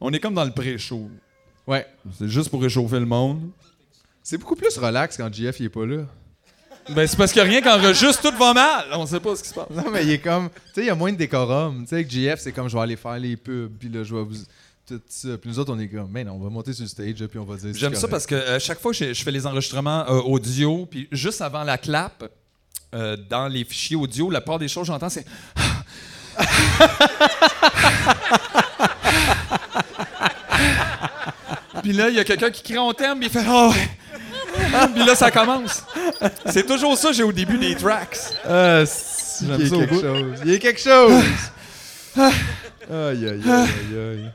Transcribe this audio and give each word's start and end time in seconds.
On 0.00 0.12
est 0.12 0.20
comme 0.20 0.34
dans 0.34 0.44
le 0.44 0.52
pré-show. 0.52 1.10
Ouais. 1.66 1.86
C'est 2.18 2.28
juste 2.28 2.50
pour 2.50 2.62
réchauffer 2.62 2.98
le 2.98 3.06
monde. 3.06 3.50
C'est 4.22 4.38
beaucoup 4.38 4.56
plus 4.56 4.76
relax 4.76 5.16
quand 5.16 5.32
JF 5.32 5.60
il 5.60 5.66
est 5.66 5.70
pas 5.70 5.86
là. 5.86 6.04
Ben, 6.90 7.06
c'est 7.06 7.16
parce 7.16 7.32
qu'il 7.32 7.42
n'y 7.42 7.48
a 7.48 7.50
rien 7.50 7.62
qu'enregistre, 7.62 8.30
tout 8.30 8.36
va 8.36 8.52
mal. 8.52 8.86
On 8.92 9.06
sait 9.06 9.20
pas 9.20 9.36
ce 9.36 9.42
qui 9.42 9.48
se 9.50 9.54
passe. 9.54 9.70
Non, 9.70 9.90
mais 9.92 10.02
il 10.02 10.10
est 10.10 10.18
comme. 10.18 10.48
Tu 10.50 10.56
sais, 10.74 10.80
il 10.82 10.86
y 10.86 10.90
a 10.90 10.94
moins 10.94 11.12
de 11.12 11.16
décorum. 11.16 11.82
Tu 11.82 11.88
sais, 11.88 11.94
avec 11.96 12.10
JF, 12.10 12.40
c'est 12.40 12.52
comme 12.52 12.68
je 12.68 12.74
vais 12.76 12.82
aller 12.82 12.96
faire 12.96 13.18
les 13.18 13.36
pubs, 13.36 13.72
puis 13.78 13.88
là, 13.88 14.02
je 14.02 14.14
vais 14.14 14.22
vous. 14.22 14.36
Tout 14.86 15.00
ça. 15.08 15.38
Puis 15.38 15.48
nous 15.50 15.58
autres, 15.58 15.72
on 15.72 15.78
est 15.78 15.88
comme, 15.88 16.10
mais 16.10 16.24
non, 16.24 16.32
on 16.32 16.38
va 16.40 16.50
monter 16.50 16.72
sur 16.72 16.82
le 16.82 16.88
stage, 16.88 17.24
puis 17.26 17.38
on 17.38 17.44
va 17.44 17.56
dire. 17.56 17.72
J'aime 17.74 17.94
ça 17.94 18.08
parce 18.08 18.26
que 18.26 18.34
euh, 18.34 18.58
chaque 18.58 18.80
fois 18.80 18.90
que 18.92 18.98
je, 18.98 19.12
je 19.12 19.22
fais 19.22 19.30
les 19.30 19.46
enregistrements 19.46 20.04
euh, 20.08 20.20
audio, 20.20 20.86
puis 20.86 21.06
juste 21.12 21.40
avant 21.42 21.62
la 21.62 21.78
clap, 21.78 22.24
euh, 22.92 23.16
dans 23.28 23.46
les 23.46 23.64
fichiers 23.64 23.96
audio, 23.96 24.30
la 24.30 24.40
part 24.40 24.58
des 24.58 24.66
choses 24.66 24.88
que 24.88 24.92
j'entends, 24.92 25.10
c'est. 25.10 25.24
Puis 31.90 31.98
là, 31.98 32.08
il 32.08 32.14
y 32.14 32.20
a 32.20 32.24
quelqu'un 32.24 32.50
qui 32.52 32.62
crie 32.62 32.78
en 32.78 32.92
terme, 32.92 33.18
puis 33.18 33.26
il 33.26 33.32
fait 33.32 33.44
Oh 33.48 33.70
ouais! 33.72 34.88
puis 34.94 35.04
là, 35.04 35.16
ça 35.16 35.28
commence. 35.32 35.82
C'est 36.46 36.64
toujours 36.64 36.96
ça, 36.96 37.10
j'ai 37.10 37.24
au 37.24 37.32
début 37.32 37.58
des 37.58 37.74
tracks. 37.74 38.16
Ah, 38.48 38.84
si, 38.86 39.44
J'aime 39.44 39.56
il 39.60 39.64
y 39.64 39.66
a 39.66 39.68
ça 39.70 39.74
au 39.74 39.78
quelque 39.80 39.94
bout. 39.94 40.00
chose. 40.00 40.38
Il 40.44 40.52
y 40.52 40.54
a 40.54 40.58
quelque 40.60 40.80
chose. 40.80 41.22
aïe, 42.16 42.30
aïe, 42.92 43.42
aïe, 43.44 43.98
aïe. 43.98 44.30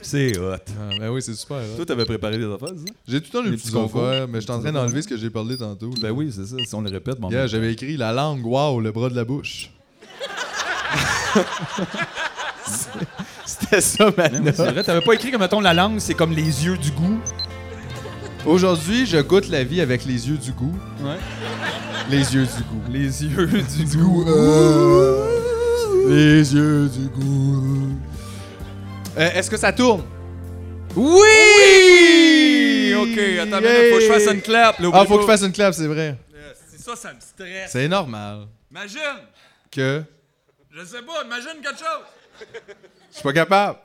C'est 0.00 0.38
hot. 0.38 0.54
Ah, 0.54 0.90
ben 1.00 1.08
oui, 1.10 1.20
c'est 1.22 1.34
super. 1.34 1.56
hein. 1.56 1.74
Toi, 1.74 1.84
t'avais 1.86 2.04
préparé 2.04 2.38
des 2.38 2.44
affaires, 2.44 2.68
ça? 2.68 2.92
J'ai 3.08 3.20
tout 3.20 3.30
le 3.36 3.42
temps 3.42 3.50
Les 3.50 3.56
petits 3.56 3.76
affaires, 3.76 4.28
mais 4.28 4.38
je 4.40 4.44
suis 4.44 4.52
en 4.52 4.60
train 4.60 4.70
d'enlever 4.70 5.02
ce 5.02 5.08
que 5.08 5.16
j'ai 5.16 5.30
parlé 5.30 5.56
tantôt. 5.56 5.90
Ben 6.00 6.12
oui, 6.12 6.32
c'est 6.32 6.46
ça. 6.46 6.54
Si 6.64 6.72
on 6.76 6.82
le 6.82 6.90
répète, 6.90 7.18
bon. 7.18 7.30
Yeah, 7.30 7.48
j'avais 7.48 7.72
écrit 7.72 7.96
la 7.96 8.12
langue, 8.12 8.46
wow, 8.46 8.80
le 8.80 8.92
bras 8.92 9.08
de 9.10 9.16
la 9.16 9.24
bouche. 9.24 9.72
C'était 13.60 13.80
ça, 13.80 14.10
ma 14.16 14.28
Non, 14.28 14.40
mais 14.42 14.52
C'est 14.52 14.70
vrai, 14.70 14.82
t'avais 14.82 15.00
pas 15.00 15.12
écrit 15.14 15.30
comme, 15.30 15.40
mettons, 15.40 15.60
la 15.60 15.74
langue, 15.74 15.98
c'est 15.98 16.14
comme 16.14 16.32
les 16.32 16.64
yeux 16.64 16.76
du 16.78 16.90
goût. 16.92 17.20
Aujourd'hui, 18.46 19.04
je 19.06 19.18
goûte 19.18 19.48
la 19.48 19.64
vie 19.64 19.80
avec 19.80 20.04
les 20.06 20.28
yeux 20.28 20.38
du 20.38 20.52
goût. 20.52 20.74
Ouais. 21.02 21.16
Les 22.08 22.34
yeux 22.34 22.46
du 22.46 22.62
goût. 22.64 22.82
Les 22.90 23.22
yeux 23.24 23.46
du 23.46 23.96
goût. 23.98 24.24
Les 26.08 26.54
yeux 26.54 26.88
du 26.88 27.08
goût. 27.08 27.92
Euh, 29.18 29.30
Est-ce 29.34 29.50
que 29.50 29.56
ça 29.58 29.72
tourne? 29.72 30.02
Oui! 30.96 32.94
OK, 32.96 33.18
attends, 33.40 33.60
minute, 33.60 33.90
faut 33.92 33.96
que 33.98 34.02
je 34.02 34.08
fasse 34.12 34.26
une 34.34 34.40
clap. 34.42 34.78
là, 34.78 34.90
Ah, 34.92 35.04
faut 35.04 35.16
que 35.16 35.22
je 35.22 35.26
fasse 35.26 35.42
une 35.42 35.52
clap, 35.52 35.74
c'est 35.74 35.86
vrai. 35.86 36.16
C'est 36.70 36.80
ça, 36.80 36.96
ça 36.96 37.12
me 37.12 37.20
stresse. 37.20 37.70
C'est 37.70 37.88
normal. 37.88 38.46
Imagine! 38.70 39.00
Que? 39.70 40.02
Je 40.70 40.84
sais 40.84 41.02
pas, 41.02 41.24
imagine 41.24 41.60
quelque 41.62 41.78
chose! 41.78 42.46
Je 43.10 43.14
suis 43.14 43.22
pas 43.22 43.32
capable. 43.32 43.78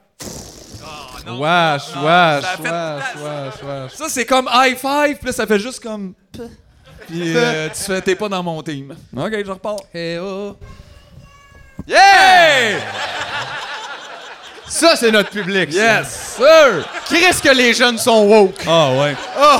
Oh, 0.83 0.85
non. 1.25 1.39
Wesh, 1.39 1.81
Ah, 1.95 2.39
wesh, 2.39 2.43
ça 2.43 2.57
wesh, 2.61 3.23
wesh, 3.23 3.63
wesh. 3.63 3.91
Ça, 3.93 4.05
c'est 4.09 4.25
comme 4.25 4.49
high 4.53 4.77
five, 4.77 5.17
puis 5.17 5.27
là, 5.27 5.31
ça 5.31 5.47
fait 5.47 5.59
juste 5.59 5.81
comme. 5.81 6.13
Puis 7.07 7.35
euh, 7.35 7.69
tu 7.69 7.83
fais, 7.83 8.01
t'es 8.01 8.15
pas 8.15 8.29
dans 8.29 8.41
mon 8.43 8.61
team. 8.63 8.95
OK, 9.15 9.31
je 9.45 9.51
repars. 9.51 9.77
Hey, 9.93 10.17
oh. 10.17 10.55
Hey! 11.87 12.77
Ça, 14.67 14.95
c'est 14.95 15.11
notre 15.11 15.29
public. 15.29 15.71
ça. 15.71 15.99
Yes, 15.99 16.35
sir! 16.37 16.87
Qu'est-ce 17.09 17.41
que 17.41 17.49
les 17.55 17.73
jeunes 17.73 17.97
sont 17.99 18.25
woke? 18.27 18.63
Ah, 18.67 18.91
ouais. 18.93 19.15
Oh! 19.39 19.59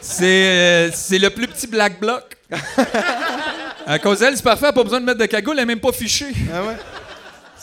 C'est 0.00 0.24
euh, 0.26 0.90
c'est 0.92 1.18
le 1.18 1.30
plus 1.30 1.46
petit 1.46 1.66
black 1.66 1.98
bloc. 2.00 2.36
à 3.86 3.98
cause 3.98 4.18
d'elle, 4.18 4.36
c'est 4.36 4.42
parfait, 4.42 4.64
elle 4.64 4.70
a 4.70 4.72
pas 4.72 4.82
besoin 4.82 5.00
de 5.00 5.06
mettre 5.06 5.18
de 5.20 5.26
cagoule, 5.26 5.54
elle 5.56 5.62
est 5.62 5.66
même 5.66 5.80
pas 5.80 5.92
fichée. 5.92 6.32
Ah 6.52 6.62
ouais? 6.64 6.76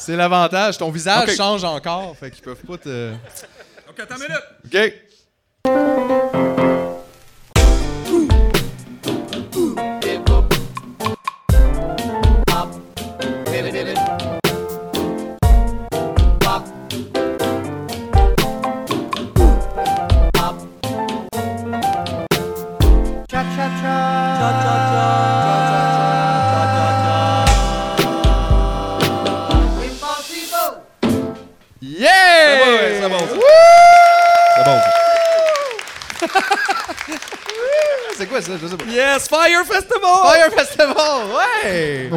C'est 0.07 0.15
l'avantage. 0.15 0.77
Ton 0.77 0.89
visage 0.89 1.35
change 1.35 1.65
encore, 1.65 2.15
fait 2.15 2.31
qu'ils 2.31 2.41
peuvent 2.41 2.63
pas 2.65 2.77
te... 2.77 3.11
OK, 3.89 3.99
attends 3.99 4.15
une 4.15 4.21
minute. 4.21 4.93
OK. 5.65 6.76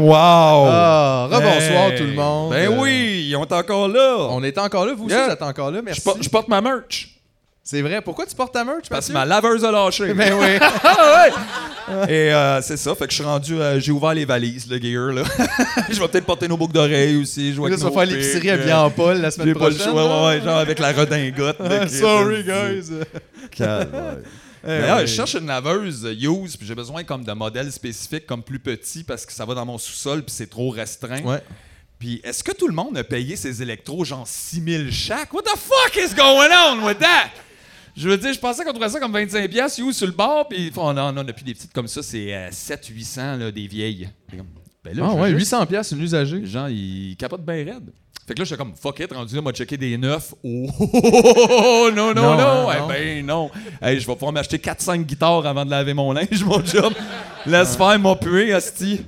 Wow! 0.01 0.15
Ah, 0.17 1.29
rebonsoir 1.31 1.91
Hey. 1.93 1.99
tout 1.99 2.05
le 2.05 2.15
monde. 2.15 2.51
Ben 2.53 2.71
Euh, 2.73 2.77
oui, 2.79 3.27
ils 3.29 3.37
ont 3.37 3.43
encore 3.53 3.89
là. 3.89 4.17
On 4.31 4.43
est 4.43 4.57
encore 4.59 4.87
là, 4.87 4.93
vous 4.97 5.05
aussi, 5.07 5.15
vous 5.15 5.31
êtes 5.33 5.43
encore 5.43 5.71
là, 5.71 5.79
Je 5.81 5.85
merci. 5.85 6.01
porte, 6.03 6.23
je 6.23 6.29
porte 6.29 6.49
ma 6.49 6.61
merch. 6.61 7.09
C'est 7.63 7.83
vrai. 7.83 8.01
Pourquoi 8.01 8.27
tu 8.27 8.35
portes 8.35 8.53
ta 8.55 8.65
merch, 8.65 8.89
Parce 8.89 9.09
que 9.09 9.13
ma 9.13 9.25
laveuse 9.25 9.65
a 9.65 9.71
lâché. 9.71 10.13
Ben 10.15 10.33
oui. 10.35 10.59
Ah 10.83 11.25
ouais! 11.27 11.33
Et 12.09 12.33
euh, 12.33 12.63
c'est 12.63 12.77
ça, 12.77 12.95
fait 12.95 13.05
que 13.07 13.11
je 13.11 13.17
suis 13.17 13.25
rendu. 13.25 13.61
euh, 13.61 13.81
j'ai 13.81 13.91
ouvert 13.93 14.15
les 14.15 14.25
valises, 14.25 14.67
le 14.71 14.79
gear, 14.79 15.13
là. 15.13 15.23
je 15.91 15.99
vais 16.01 16.09
peut-être 16.09 16.25
porter 16.27 16.47
nos 16.49 16.57
boucles 16.57 16.73
d'oreilles 16.73 17.17
aussi. 17.17 17.53
Je 17.53 17.61
vas 17.61 17.91
faire 17.91 18.07
l'épicerie 18.07 18.51
habillé 18.51 18.73
en 18.73 18.91
Paul 18.91 19.21
la 19.21 19.31
semaine 19.31 19.49
J'ai 19.49 19.55
pas 19.55 19.69
le 19.69 19.75
prochaine. 19.75 19.93
choix, 19.93 20.03
là. 20.05 20.23
ouais, 20.23 20.39
ouais, 20.39 20.45
genre 20.45 20.59
avec 20.59 20.79
la 20.79 20.93
redingote. 20.93 21.57
Sorry, 21.89 22.45
guys. 22.45 22.91
Calvaire. 23.57 24.19
D'ailleurs, 24.65 24.97
ouais. 24.99 25.07
je 25.07 25.15
cherche 25.15 25.35
une 25.35 25.47
laveuse 25.47 26.05
euh, 26.05 26.13
use, 26.15 26.57
puis 26.57 26.67
j'ai 26.67 26.75
besoin 26.75 27.03
comme 27.05 27.25
de 27.25 27.33
modèles 27.33 27.73
spécifiques, 27.73 28.27
comme 28.27 28.43
plus 28.43 28.59
petit, 28.59 29.05
parce 29.05 29.25
que 29.25 29.33
ça 29.33 29.45
va 29.45 29.55
dans 29.55 29.65
mon 29.67 29.79
sous-sol, 29.79 30.23
puis 30.23 30.35
c'est 30.35 30.51
trop 30.51 30.71
restreint. 30.71 31.23
Ouais. 31.23 31.43
Puis 31.99 32.21
est-ce 32.25 32.43
que 32.43 32.53
tout 32.53 32.67
le 32.69 32.75
monde 32.75 32.97
a 32.97 33.05
payé 33.05 33.37
ses 33.37 33.63
électros 33.63 34.05
genre 34.05 34.27
6000 34.27 34.91
chaque? 34.93 35.33
What 35.33 35.43
the 35.43 35.57
fuck 35.59 35.97
is 35.97 36.15
going 36.15 36.49
on 36.51 36.87
with 36.87 36.99
that? 36.99 37.31
Je 37.97 38.09
veux 38.09 38.17
dire, 38.17 38.33
je 38.33 38.39
pensais 38.39 38.65
qu'on 38.65 38.73
trouvait 38.73 38.89
ça 38.89 39.01
comme 39.01 39.13
25$ 39.15 39.49
piastres, 39.49 39.81
you, 39.81 39.93
sur 39.93 40.07
le 40.07 40.13
bord, 40.13 40.49
puis 40.49 40.71
font, 40.71 40.93
non, 40.93 41.13
non, 41.13 41.23
on 41.25 41.29
a 41.29 41.33
plus 41.33 41.45
des 41.45 41.55
petites 41.55 41.73
comme 41.73 41.89
ça, 41.89 42.03
c'est 42.03 42.33
euh, 42.35 42.51
700-800, 42.51 43.39
là, 43.39 43.51
des 43.51 43.67
vieilles. 43.67 44.09
Ben 44.83 44.97
là, 44.97 45.09
Ah 45.11 45.15
ouais, 45.15 45.29
juste- 45.31 45.41
800 45.41 45.67
pièces 45.67 45.91
une 45.93 46.01
usagée. 46.01 46.39
Les 46.39 46.47
gens, 46.47 46.67
ils 46.69 47.17
capotent 47.19 47.45
bien 47.45 47.57
raide. 47.57 47.91
Fait 48.31 48.35
que 48.35 48.39
là, 48.43 48.45
j'étais 48.45 48.59
comme, 48.59 48.75
fuck 48.81 49.01
it, 49.01 49.13
rendu 49.13 49.35
là, 49.35 49.43
m'a 49.43 49.51
checké 49.51 49.77
des 49.77 49.99
neufs. 49.99 50.33
Oh, 50.45 51.91
non, 51.93 52.15
non, 52.15 52.37
non. 52.37 52.37
Non, 52.37 52.69
Eh 52.73 52.79
non. 52.79 52.87
ben, 52.87 53.27
non. 53.27 53.51
Hey, 53.83 53.99
je 53.99 54.07
vais 54.07 54.13
pouvoir 54.13 54.31
m'acheter 54.33 54.57
4-5 54.59 55.03
guitares 55.03 55.45
avant 55.45 55.65
de 55.65 55.71
laver 55.71 55.95
mon 55.95 56.13
linge, 56.13 56.45
mon 56.47 56.65
job. 56.65 56.93
Laisse 57.45 57.75
faire 57.75 57.99
mon 57.99 58.15
puer, 58.15 58.53
asti. 58.53 59.01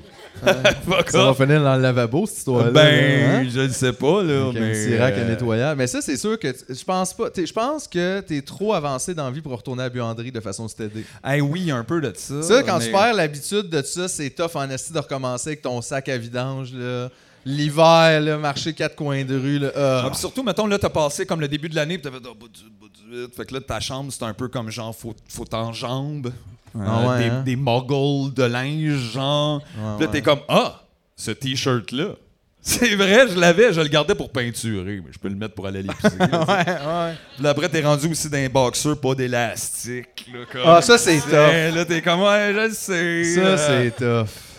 Ça 0.45 1.25
va 1.25 1.35
finir 1.35 1.63
dans 1.63 1.77
le 1.77 1.83
lavabo, 1.83 2.27
cette 2.27 2.39
histoire-là. 2.39 2.71
Ben, 2.73 3.45
hein? 3.45 3.49
je 3.49 3.61
ne 3.61 3.69
sais 3.69 3.93
pas, 3.93 4.25
là. 4.25 4.47
Avec 4.49 4.57
un 4.57 4.61
mais, 4.61 4.73
petit 4.73 4.97
rack 4.97 5.15
à 5.15 5.19
euh, 5.19 5.29
nettoyage. 5.29 5.77
Mais 5.77 5.87
ça, 5.87 6.01
c'est 6.03 6.17
sûr 6.17 6.37
que 6.37 6.49
je 6.69 6.83
pense 6.85 7.15
pas. 7.15 7.27
Je 7.37 7.53
pense 7.53 7.87
que 7.87 8.19
t'es 8.23 8.43
trop 8.43 8.75
avancé 8.75 9.15
dans 9.15 9.27
la 9.27 9.31
vie 9.31 9.41
pour 9.41 9.53
retourner 9.53 9.83
à 9.83 9.87
la 9.87 9.91
buanderie 9.91 10.33
de 10.33 10.41
façon 10.41 10.67
stédée. 10.67 11.05
Hey, 11.23 11.41
oui, 11.43 11.71
un 11.71 11.85
peu 11.85 12.01
de 12.01 12.13
ça. 12.17 12.43
Ça, 12.43 12.63
quand 12.65 12.81
mais- 12.81 12.87
tu 12.87 12.91
perds 12.91 13.15
l'habitude 13.15 13.69
de 13.69 13.83
ça, 13.83 14.09
c'est 14.09 14.31
tough 14.31 14.57
en 14.57 14.69
esti 14.69 14.93
de 14.93 14.99
recommencer 14.99 15.51
avec 15.51 15.63
ton 15.63 15.81
sac 15.81 16.09
à 16.09 16.19
vidange. 16.19 16.73
là. 16.75 17.09
L'hiver, 17.45 18.21
là, 18.21 18.39
marcher 18.39 18.73
quatre 18.73 18.97
coins 18.97 19.25
de 19.25 19.37
rue. 19.37 19.59
Là, 19.59 19.73
ah. 19.75 20.03
Ah, 20.05 20.11
puis 20.11 20.19
surtout, 20.19 20.43
mettons, 20.43 20.67
là, 20.67 20.79
t'as 20.79 20.91
passé 20.91 21.27
comme 21.27 21.41
le 21.41 21.49
début 21.49 21.69
de 21.69 21.75
l'année, 21.75 21.99
puis 21.99 22.11
t'as 22.11 22.17
fait, 22.17 22.25
oh, 22.29 22.35
bout 22.35 22.49
du, 22.49 22.63
bout 22.79 22.89
du 22.89 23.23
huit. 23.23 23.35
Fait 23.35 23.45
que 23.45 23.55
là, 23.55 23.61
ta 23.61 23.81
chambre, 23.81 24.13
c'est 24.13 24.25
un 24.25 24.35
peu 24.35 24.49
comme 24.49 24.71
genre, 24.71 24.95
faut, 24.95 25.15
faut 25.29 25.45
t'enjambe. 25.45 26.33
Ah 26.79 27.09
ouais, 27.09 27.19
des, 27.19 27.31
hein? 27.31 27.43
des 27.43 27.57
muggles 27.57 28.33
de 28.35 28.45
linge, 28.45 29.13
genre. 29.13 29.61
Puis 29.63 29.83
là, 29.83 29.97
ouais. 29.99 30.07
t'es 30.09 30.23
comme, 30.23 30.41
ah, 30.49 30.83
ce 31.17 31.31
t-shirt-là. 31.31 32.15
C'est 32.65 32.95
vrai, 32.95 33.27
je 33.29 33.37
l'avais, 33.39 33.73
je 33.73 33.81
le 33.81 33.89
gardais 33.89 34.15
pour 34.15 34.31
peinturer, 34.31 35.03
mais 35.05 35.11
je 35.11 35.19
peux 35.19 35.29
le 35.29 35.35
mettre 35.35 35.55
pour 35.55 35.67
aller 35.67 35.81
à 35.81 35.83
l'épicerie. 35.83 36.17
Ouais, 36.21 36.65
ouais. 36.71 37.15
Puis 37.35 37.43
là, 37.43 37.51
après, 37.51 37.69
t'es 37.69 37.83
rendu 37.83 38.07
aussi 38.07 38.31
dans 38.31 38.39
un 38.39 38.49
boxer, 38.49 38.95
pas 38.95 39.17
d'élastique. 39.17 40.31
Ah, 40.65 40.81
ça, 40.81 40.97
c'est 40.97 41.19
tough. 41.19 41.75
Là, 41.75 41.85
t'es 41.85 42.01
comme, 42.01 42.21
ouais, 42.23 42.53
je 42.55 42.69
le 42.69 42.73
sais. 42.73 43.35
Ça, 43.35 43.57
c'est 43.59 43.91
tough. 43.97 44.52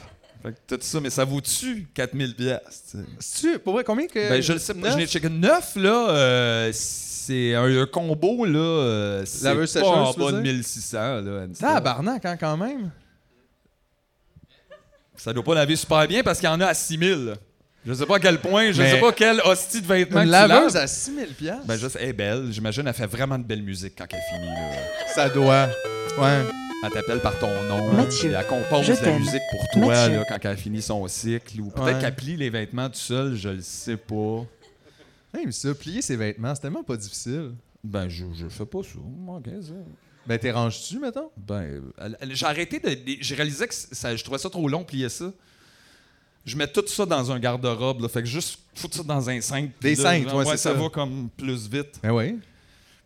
Fait 0.43 0.51
que 0.51 0.75
tout 0.75 0.81
ça, 0.81 0.99
mais 0.99 1.09
ça 1.09 1.23
vaut-tu 1.23 1.87
4000 1.93 2.35
piastres, 2.35 2.97
tu 3.41 3.57
pour 3.59 3.73
vrai, 3.73 3.83
combien 3.85 4.07
que. 4.07 4.29
Ben, 4.29 4.41
je 4.41 4.51
le 4.53 4.59
sais? 4.59 4.73
Je 4.75 4.97
l'ai 4.97 5.07
checké. 5.07 5.29
9, 5.29 5.75
là, 5.77 6.09
euh, 6.09 6.69
c'est 6.73 7.55
un, 7.55 7.63
un 7.81 7.85
combo, 7.85 8.43
là. 8.45 8.59
euh, 8.59 9.23
c'est 9.25 9.45
Laveuse 9.45 9.71
pas 9.73 9.79
sécheuse, 9.79 9.89
en 9.97 10.13
bas 10.13 10.31
de 10.33 10.41
dire? 10.41 10.53
1600, 10.53 10.97
là. 11.21 11.47
Tabarnak, 11.57 12.25
hein, 12.25 12.35
quand 12.37 12.57
même. 12.57 12.91
Ça 15.15 15.31
doit 15.31 15.43
pas 15.43 15.55
laver 15.55 15.77
super 15.77 16.05
bien 16.07 16.21
parce 16.23 16.39
qu'il 16.39 16.49
y 16.49 16.51
en 16.51 16.59
a 16.59 16.65
à 16.67 16.73
6000. 16.73 17.35
Je 17.85 17.93
sais 17.93 18.05
pas 18.05 18.15
à 18.15 18.19
quel 18.19 18.39
point, 18.39 18.71
je 18.73 18.81
Mais- 18.81 18.91
sais 18.91 18.99
pas 18.99 19.11
quelle 19.13 19.39
hostie 19.45 19.81
de 19.81 19.87
vêtements 19.87 20.21
Une 20.23 20.29
laveuse 20.29 20.75
à 20.75 20.87
6000 20.87 21.27
pièces. 21.35 21.55
Ben, 21.65 21.77
juste, 21.77 21.97
elle 21.99 22.09
est 22.09 22.13
belle. 22.13 22.47
J'imagine, 22.51 22.83
elle 22.87 22.93
fait 22.93 23.07
vraiment 23.07 23.37
de 23.37 23.43
belle 23.43 23.61
musique 23.63 23.93
quand 23.97 24.07
elle 24.11 24.19
finit, 24.33 24.47
là. 24.47 25.07
Ça 25.13 25.29
doit. 25.29 25.67
Ouais. 26.17 26.43
Elle 26.83 26.91
t'appelle 26.91 27.21
par 27.21 27.39
ton 27.39 27.47
nom. 27.63 27.93
Mathieu, 27.93 28.29
puis 28.29 28.37
Elle 28.37 28.45
compose 28.47 28.85
je 28.85 28.91
la 29.05 29.17
musique 29.17 29.41
pour 29.51 29.67
toi, 29.81 30.09
là, 30.09 30.25
quand 30.27 30.37
elle 30.49 30.57
finit 30.57 30.81
son 30.81 31.07
cycle. 31.07 31.61
Ou 31.61 31.69
peut-être 31.69 31.95
Ouais. 31.95 32.01
qu'elle 32.01 32.15
plie 32.15 32.35
les 32.35 32.49
vêtements 32.49 32.89
tout 32.89 32.95
seul, 32.99 33.35
je 33.35 33.49
le 33.49 33.61
sais 33.61 33.95
pas. 33.97 34.45
Hey, 35.35 35.45
mais 35.45 35.51
ça, 35.51 35.73
plier 35.73 36.01
ses 36.01 36.15
vêtements, 36.17 36.53
c'est 36.53 36.61
tellement 36.61 36.83
pas 36.83 36.97
difficile. 36.97 37.51
Ben, 37.83 38.07
je, 38.09 38.25
je 38.37 38.47
fais 38.49 38.65
pas 38.65 38.83
ça. 38.83 38.99
Moi, 39.01 39.41
qu'est-ce 39.43 39.69
que 39.69 39.75
Ben, 40.27 40.37
t'es 40.37 40.51
ranges-tu, 40.51 40.99
mettons? 40.99 41.29
Ben, 41.37 41.81
j'ai 42.31 42.45
arrêté 42.45 42.79
de. 42.79 42.97
J'ai 43.21 43.35
réalisé 43.35 43.65
que 43.67 43.73
ça, 43.73 44.15
je 44.15 44.23
trouvais 44.23 44.37
ça 44.37 44.49
trop 44.49 44.67
long, 44.67 44.83
plier 44.83 45.09
ça. 45.09 45.31
Je 46.45 46.57
mets 46.57 46.67
tout 46.67 46.83
ça 46.87 47.05
dans 47.05 47.31
un 47.31 47.39
garde-robe, 47.39 48.01
là. 48.01 48.09
Fait 48.09 48.21
que 48.21 48.27
juste 48.27 48.59
foutre 48.75 48.97
ça 48.97 49.03
dans 49.03 49.29
un 49.29 49.39
cintre. 49.39 49.71
puis 49.79 49.95
Des 49.95 50.01
là, 50.03 50.11
cintres, 50.11 50.29
genre, 50.29 50.39
ouais, 50.39 50.45
c'est 50.45 50.57
ça. 50.57 50.73
ça. 50.73 50.73
va 50.73 50.89
comme 50.89 51.29
plus 51.37 51.69
vite. 51.69 51.99
Ben 52.03 52.11
oui. 52.11 52.37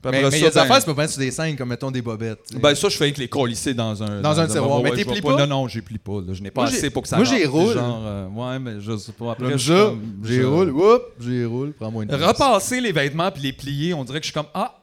Mais 0.06 0.12
mais 0.12 0.20
il 0.20 0.24
y 0.24 0.26
a 0.26 0.32
ça, 0.32 0.38
des 0.38 0.54
ben- 0.56 0.62
affaires, 0.62 0.80
tu 0.80 0.86
peux 0.86 0.96
pas 0.96 1.02
mettre 1.02 1.14
sur 1.14 1.20
des 1.20 1.32
scènes 1.32 1.58
comme, 1.58 1.70
mettons, 1.70 1.92
des 1.92 2.02
bobettes. 2.02 2.40
tu 2.48 2.56
sais. 2.56 2.62
Ben 2.62 2.76
ça, 2.76 2.88
je 2.88 2.96
fais 2.98 3.06
avec 3.06 3.18
les 3.18 3.28
colisser 3.28 3.74
dans 3.74 4.02
un... 4.04 4.22
Dans 4.22 4.40
un 4.40 4.48
tiroir. 4.48 4.82
Mais 4.82 4.92
t'es 4.92 5.04
plies 5.04 5.22
pas? 5.22 5.36
Non, 5.36 5.48
non, 5.48 5.68
j'ai 5.68 5.82
plie 5.82 5.98
pas. 5.98 6.22
là. 6.22 6.34
Je 6.34 6.42
n'ai 6.42 6.52
pas 6.52 6.62
Moi, 6.62 6.70
assez 6.70 6.90
pour 6.92 7.02
que 7.04 7.10
ça 7.10 7.18
moi, 7.18 7.26
j'y 7.26 7.44
roule. 7.46 7.74
Genre, 7.74 8.04
euh, 8.06 8.28
ouais, 8.28 8.60
mais 8.60 8.80
je 8.80 8.96
sais 8.96 9.12
pas. 9.12 9.32
Après, 9.32 9.58
je 9.58 9.92
j'y 10.24 10.44
roule, 10.44 10.70
whoop, 10.70 11.02
j'y 11.20 11.44
roule, 11.46 11.74
prends-moi 11.74 12.04
une. 12.04 12.14
Repasser 12.14 12.80
les 12.80 12.92
vêtements 12.92 13.32
puis 13.32 13.42
les 13.42 13.54
plier, 13.54 13.94
on 13.94 14.04
dirait 14.04 14.20
que 14.20 14.26
je 14.26 14.32
suis 14.32 14.34
comme... 14.34 14.50
Ah, 14.54 14.76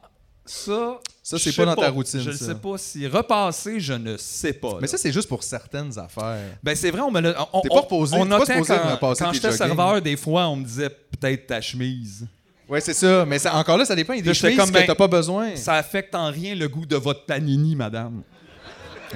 ça... 0.45 0.99
Ça, 1.23 1.39
c'est 1.39 1.55
pas 1.55 1.65
dans 1.65 1.75
ta 1.75 1.89
routine, 1.89 2.19
Je 2.19 2.29
ne 2.29 2.35
sais 2.35 2.53
pas 2.53 2.77
si... 2.77 3.07
Repasser, 3.07 3.79
je 3.79 3.93
ne 3.93 4.15
sais 4.17 4.53
pas. 4.53 4.77
Mais 4.79 4.85
ça, 4.85 4.97
c'est 4.97 5.11
juste 5.11 5.27
pour 5.27 5.41
certaines 5.41 5.97
affaires. 5.97 6.37
Ben 6.61 6.75
c'est 6.75 6.91
vrai, 6.91 7.01
on 7.01 7.09
me 7.09 7.19
l'a. 7.19 7.47
on- 7.51 7.61
T'es 7.61 7.69
on- 7.71 7.75
pas 7.75 7.81
reposé, 7.81 8.15
On 8.15 8.25
t'es 8.25 8.29
pas 8.29 8.45
supposé 8.45 8.73
quand, 8.75 8.91
repasser 8.91 9.23
quand 9.23 9.33
j'étais 9.33 9.51
serveur, 9.53 10.01
des 10.03 10.17
fois, 10.17 10.47
on 10.49 10.57
me 10.57 10.63
disait 10.65 10.89
peut-être 10.89 11.47
ta 11.47 11.61
chemise. 11.61 12.27
Ouais, 12.67 12.81
c'est 12.81 12.93
ça. 12.93 13.25
Mais 13.25 13.39
ça, 13.39 13.55
encore 13.55 13.77
là, 13.77 13.85
ça 13.85 13.95
dépend. 13.95 14.13
Il 14.13 14.17
y 14.17 14.21
a 14.21 14.25
des 14.25 14.33
chemises 14.33 14.57
comme, 14.57 14.69
que 14.69 14.73
ben, 14.73 14.85
t'as 14.87 14.95
pas 14.95 15.07
besoin. 15.07 15.55
Ça 15.55 15.75
affecte 15.75 16.15
en 16.15 16.31
rien 16.31 16.55
le 16.55 16.67
goût 16.67 16.85
de 16.85 16.95
votre 16.95 17.25
panini, 17.25 17.75
madame. 17.75 18.21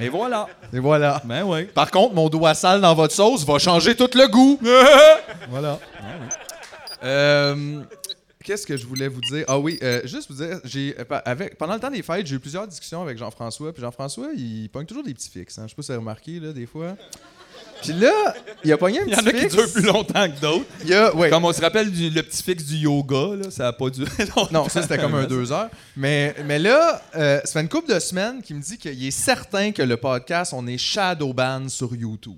Et 0.00 0.08
voilà. 0.08 0.46
Et 0.72 0.78
voilà. 0.78 1.20
Ben 1.24 1.42
oui. 1.44 1.64
Par 1.64 1.90
contre, 1.90 2.14
mon 2.14 2.28
doigt 2.28 2.54
sale 2.54 2.80
dans 2.80 2.94
votre 2.94 3.14
sauce 3.14 3.44
va 3.44 3.58
changer 3.58 3.94
tout 3.94 4.08
le 4.14 4.28
goût. 4.28 4.58
voilà. 5.50 5.78
Euh, 7.02 7.82
Qu'est-ce 8.42 8.66
que 8.66 8.76
je 8.76 8.86
voulais 8.86 9.08
vous 9.08 9.20
dire? 9.20 9.44
Ah 9.48 9.58
oui, 9.58 9.78
euh, 9.82 10.00
juste 10.04 10.30
vous 10.30 10.42
dire, 10.42 10.60
j'ai 10.64 10.96
euh, 10.98 11.20
avec, 11.26 11.58
pendant 11.58 11.74
le 11.74 11.80
temps 11.80 11.90
des 11.90 12.02
fêtes, 12.02 12.26
j'ai 12.26 12.36
eu 12.36 12.40
plusieurs 12.40 12.66
discussions 12.66 13.02
avec 13.02 13.18
Jean-François. 13.18 13.72
Puis 13.72 13.82
Jean-François, 13.82 14.28
il 14.34 14.68
pogne 14.70 14.86
toujours 14.86 15.04
des 15.04 15.12
petits 15.12 15.28
fixes. 15.28 15.58
Hein. 15.58 15.64
Je 15.64 15.70
sais 15.70 15.74
pas 15.74 15.82
si 15.82 15.88
vous 15.88 15.92
avez 15.92 16.00
remarqué, 16.00 16.40
là, 16.40 16.52
des 16.52 16.66
fois. 16.66 16.96
Puis 17.82 17.92
là, 17.92 18.34
il 18.64 18.72
a 18.72 18.76
pogné 18.76 19.00
un 19.00 19.04
Il 19.06 19.14
petit 19.14 19.20
y 19.20 19.22
en 19.22 19.26
a 19.26 19.32
qui 19.32 19.46
durent 19.48 19.72
plus 19.72 19.82
longtemps 19.82 20.28
que 20.28 20.40
d'autres. 20.40 20.66
Il 20.82 20.88
y 20.88 20.94
a, 20.94 21.14
ouais. 21.14 21.30
Comme 21.30 21.44
on 21.44 21.52
se 21.52 21.60
rappelle 21.60 21.90
du, 21.90 22.10
le 22.10 22.22
petit 22.22 22.42
fixe 22.42 22.64
du 22.64 22.76
yoga, 22.76 23.36
là, 23.36 23.50
ça 23.50 23.68
a 23.68 23.72
pas 23.72 23.90
duré 23.90 24.10
longtemps. 24.36 24.48
Non, 24.52 24.68
ça 24.68 24.82
c'était 24.82 24.98
comme 24.98 25.14
un 25.14 25.24
deux 25.24 25.52
heures. 25.52 25.70
Mais, 25.96 26.34
mais 26.46 26.58
là, 26.58 27.02
euh, 27.16 27.40
ça 27.44 27.52
fait 27.52 27.60
une 27.60 27.68
couple 27.68 27.92
de 27.92 27.98
semaines 28.00 28.42
qu'il 28.42 28.56
me 28.56 28.62
dit 28.62 28.78
qu'il 28.78 29.04
est 29.04 29.10
certain 29.10 29.72
que 29.72 29.82
le 29.82 29.96
podcast, 29.96 30.52
on 30.54 30.66
est 30.66 30.78
shadowban 30.78 31.68
sur 31.68 31.94
YouTube. 31.94 32.36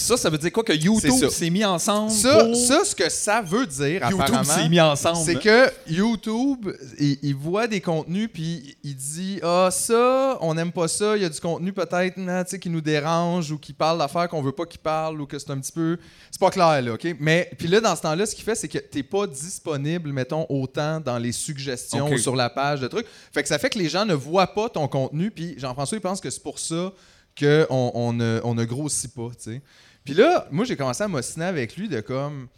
Puis 0.00 0.06
ça, 0.06 0.16
ça 0.16 0.30
veut 0.30 0.38
dire 0.38 0.50
quoi 0.50 0.64
que 0.64 0.72
YouTube 0.72 1.28
s'est 1.28 1.50
mis 1.50 1.62
ensemble 1.62 2.10
Ça, 2.10 2.42
pour... 2.42 2.56
ça, 2.56 2.86
ce 2.86 2.94
que 2.94 3.10
ça 3.10 3.42
veut 3.42 3.66
dire, 3.66 4.00
YouTube 4.02 4.20
apparemment, 4.22 4.44
s'est 4.44 4.68
mis 4.70 4.80
ensemble. 4.80 5.18
c'est 5.26 5.34
que 5.34 5.70
YouTube, 5.86 6.74
il, 6.98 7.18
il 7.22 7.34
voit 7.34 7.66
des 7.66 7.82
contenus, 7.82 8.30
puis 8.32 8.78
il 8.82 8.96
dit 8.96 9.40
Ah, 9.42 9.68
ça, 9.70 10.38
on 10.40 10.54
n'aime 10.54 10.72
pas 10.72 10.88
ça, 10.88 11.18
il 11.18 11.22
y 11.22 11.26
a 11.26 11.28
du 11.28 11.38
contenu 11.38 11.74
peut-être 11.74 12.18
hein, 12.18 12.44
qui 12.44 12.70
nous 12.70 12.80
dérange 12.80 13.52
ou 13.52 13.58
qui 13.58 13.74
parle 13.74 13.98
d'affaires 13.98 14.26
qu'on 14.30 14.40
veut 14.40 14.52
pas 14.52 14.64
qu'il 14.64 14.80
parle 14.80 15.20
ou 15.20 15.26
que 15.26 15.38
c'est 15.38 15.50
un 15.50 15.60
petit 15.60 15.72
peu. 15.72 15.98
C'est 16.30 16.40
pas 16.40 16.50
clair, 16.50 16.80
là, 16.80 16.94
OK? 16.94 17.16
Mais, 17.20 17.50
puis 17.58 17.68
là, 17.68 17.82
dans 17.82 17.94
ce 17.94 18.00
temps-là, 18.00 18.24
ce 18.24 18.34
qu'il 18.34 18.44
fait, 18.44 18.54
c'est 18.54 18.68
que 18.68 18.78
t'es 18.78 19.02
pas 19.02 19.26
disponible, 19.26 20.14
mettons, 20.14 20.46
autant 20.48 20.98
dans 20.98 21.18
les 21.18 21.32
suggestions 21.32 22.10
ou 22.10 22.16
sur 22.16 22.36
la 22.36 22.48
page 22.48 22.80
de 22.80 22.88
trucs. 22.88 23.06
Fait 23.34 23.42
que 23.42 23.48
ça 23.48 23.58
fait 23.58 23.68
que 23.68 23.78
les 23.78 23.90
gens 23.90 24.06
ne 24.06 24.14
voient 24.14 24.54
pas 24.54 24.70
ton 24.70 24.88
contenu, 24.88 25.30
puis 25.30 25.56
Jean-François, 25.58 25.98
il 25.98 26.00
pense 26.00 26.22
que 26.22 26.30
c'est 26.30 26.42
pour 26.42 26.58
ça 26.58 26.90
qu'on 27.38 27.92
on 27.94 28.12
ne, 28.14 28.40
on 28.44 28.54
ne 28.54 28.64
grossit 28.64 29.14
pas, 29.14 29.28
tu 29.36 29.52
sais. 29.52 29.62
Puis 30.04 30.14
là, 30.14 30.46
moi, 30.50 30.64
j'ai 30.64 30.76
commencé 30.76 31.02
à 31.02 31.08
m'ostiner 31.08 31.46
avec 31.46 31.76
lui 31.76 31.88
de 31.88 32.00
comme. 32.00 32.48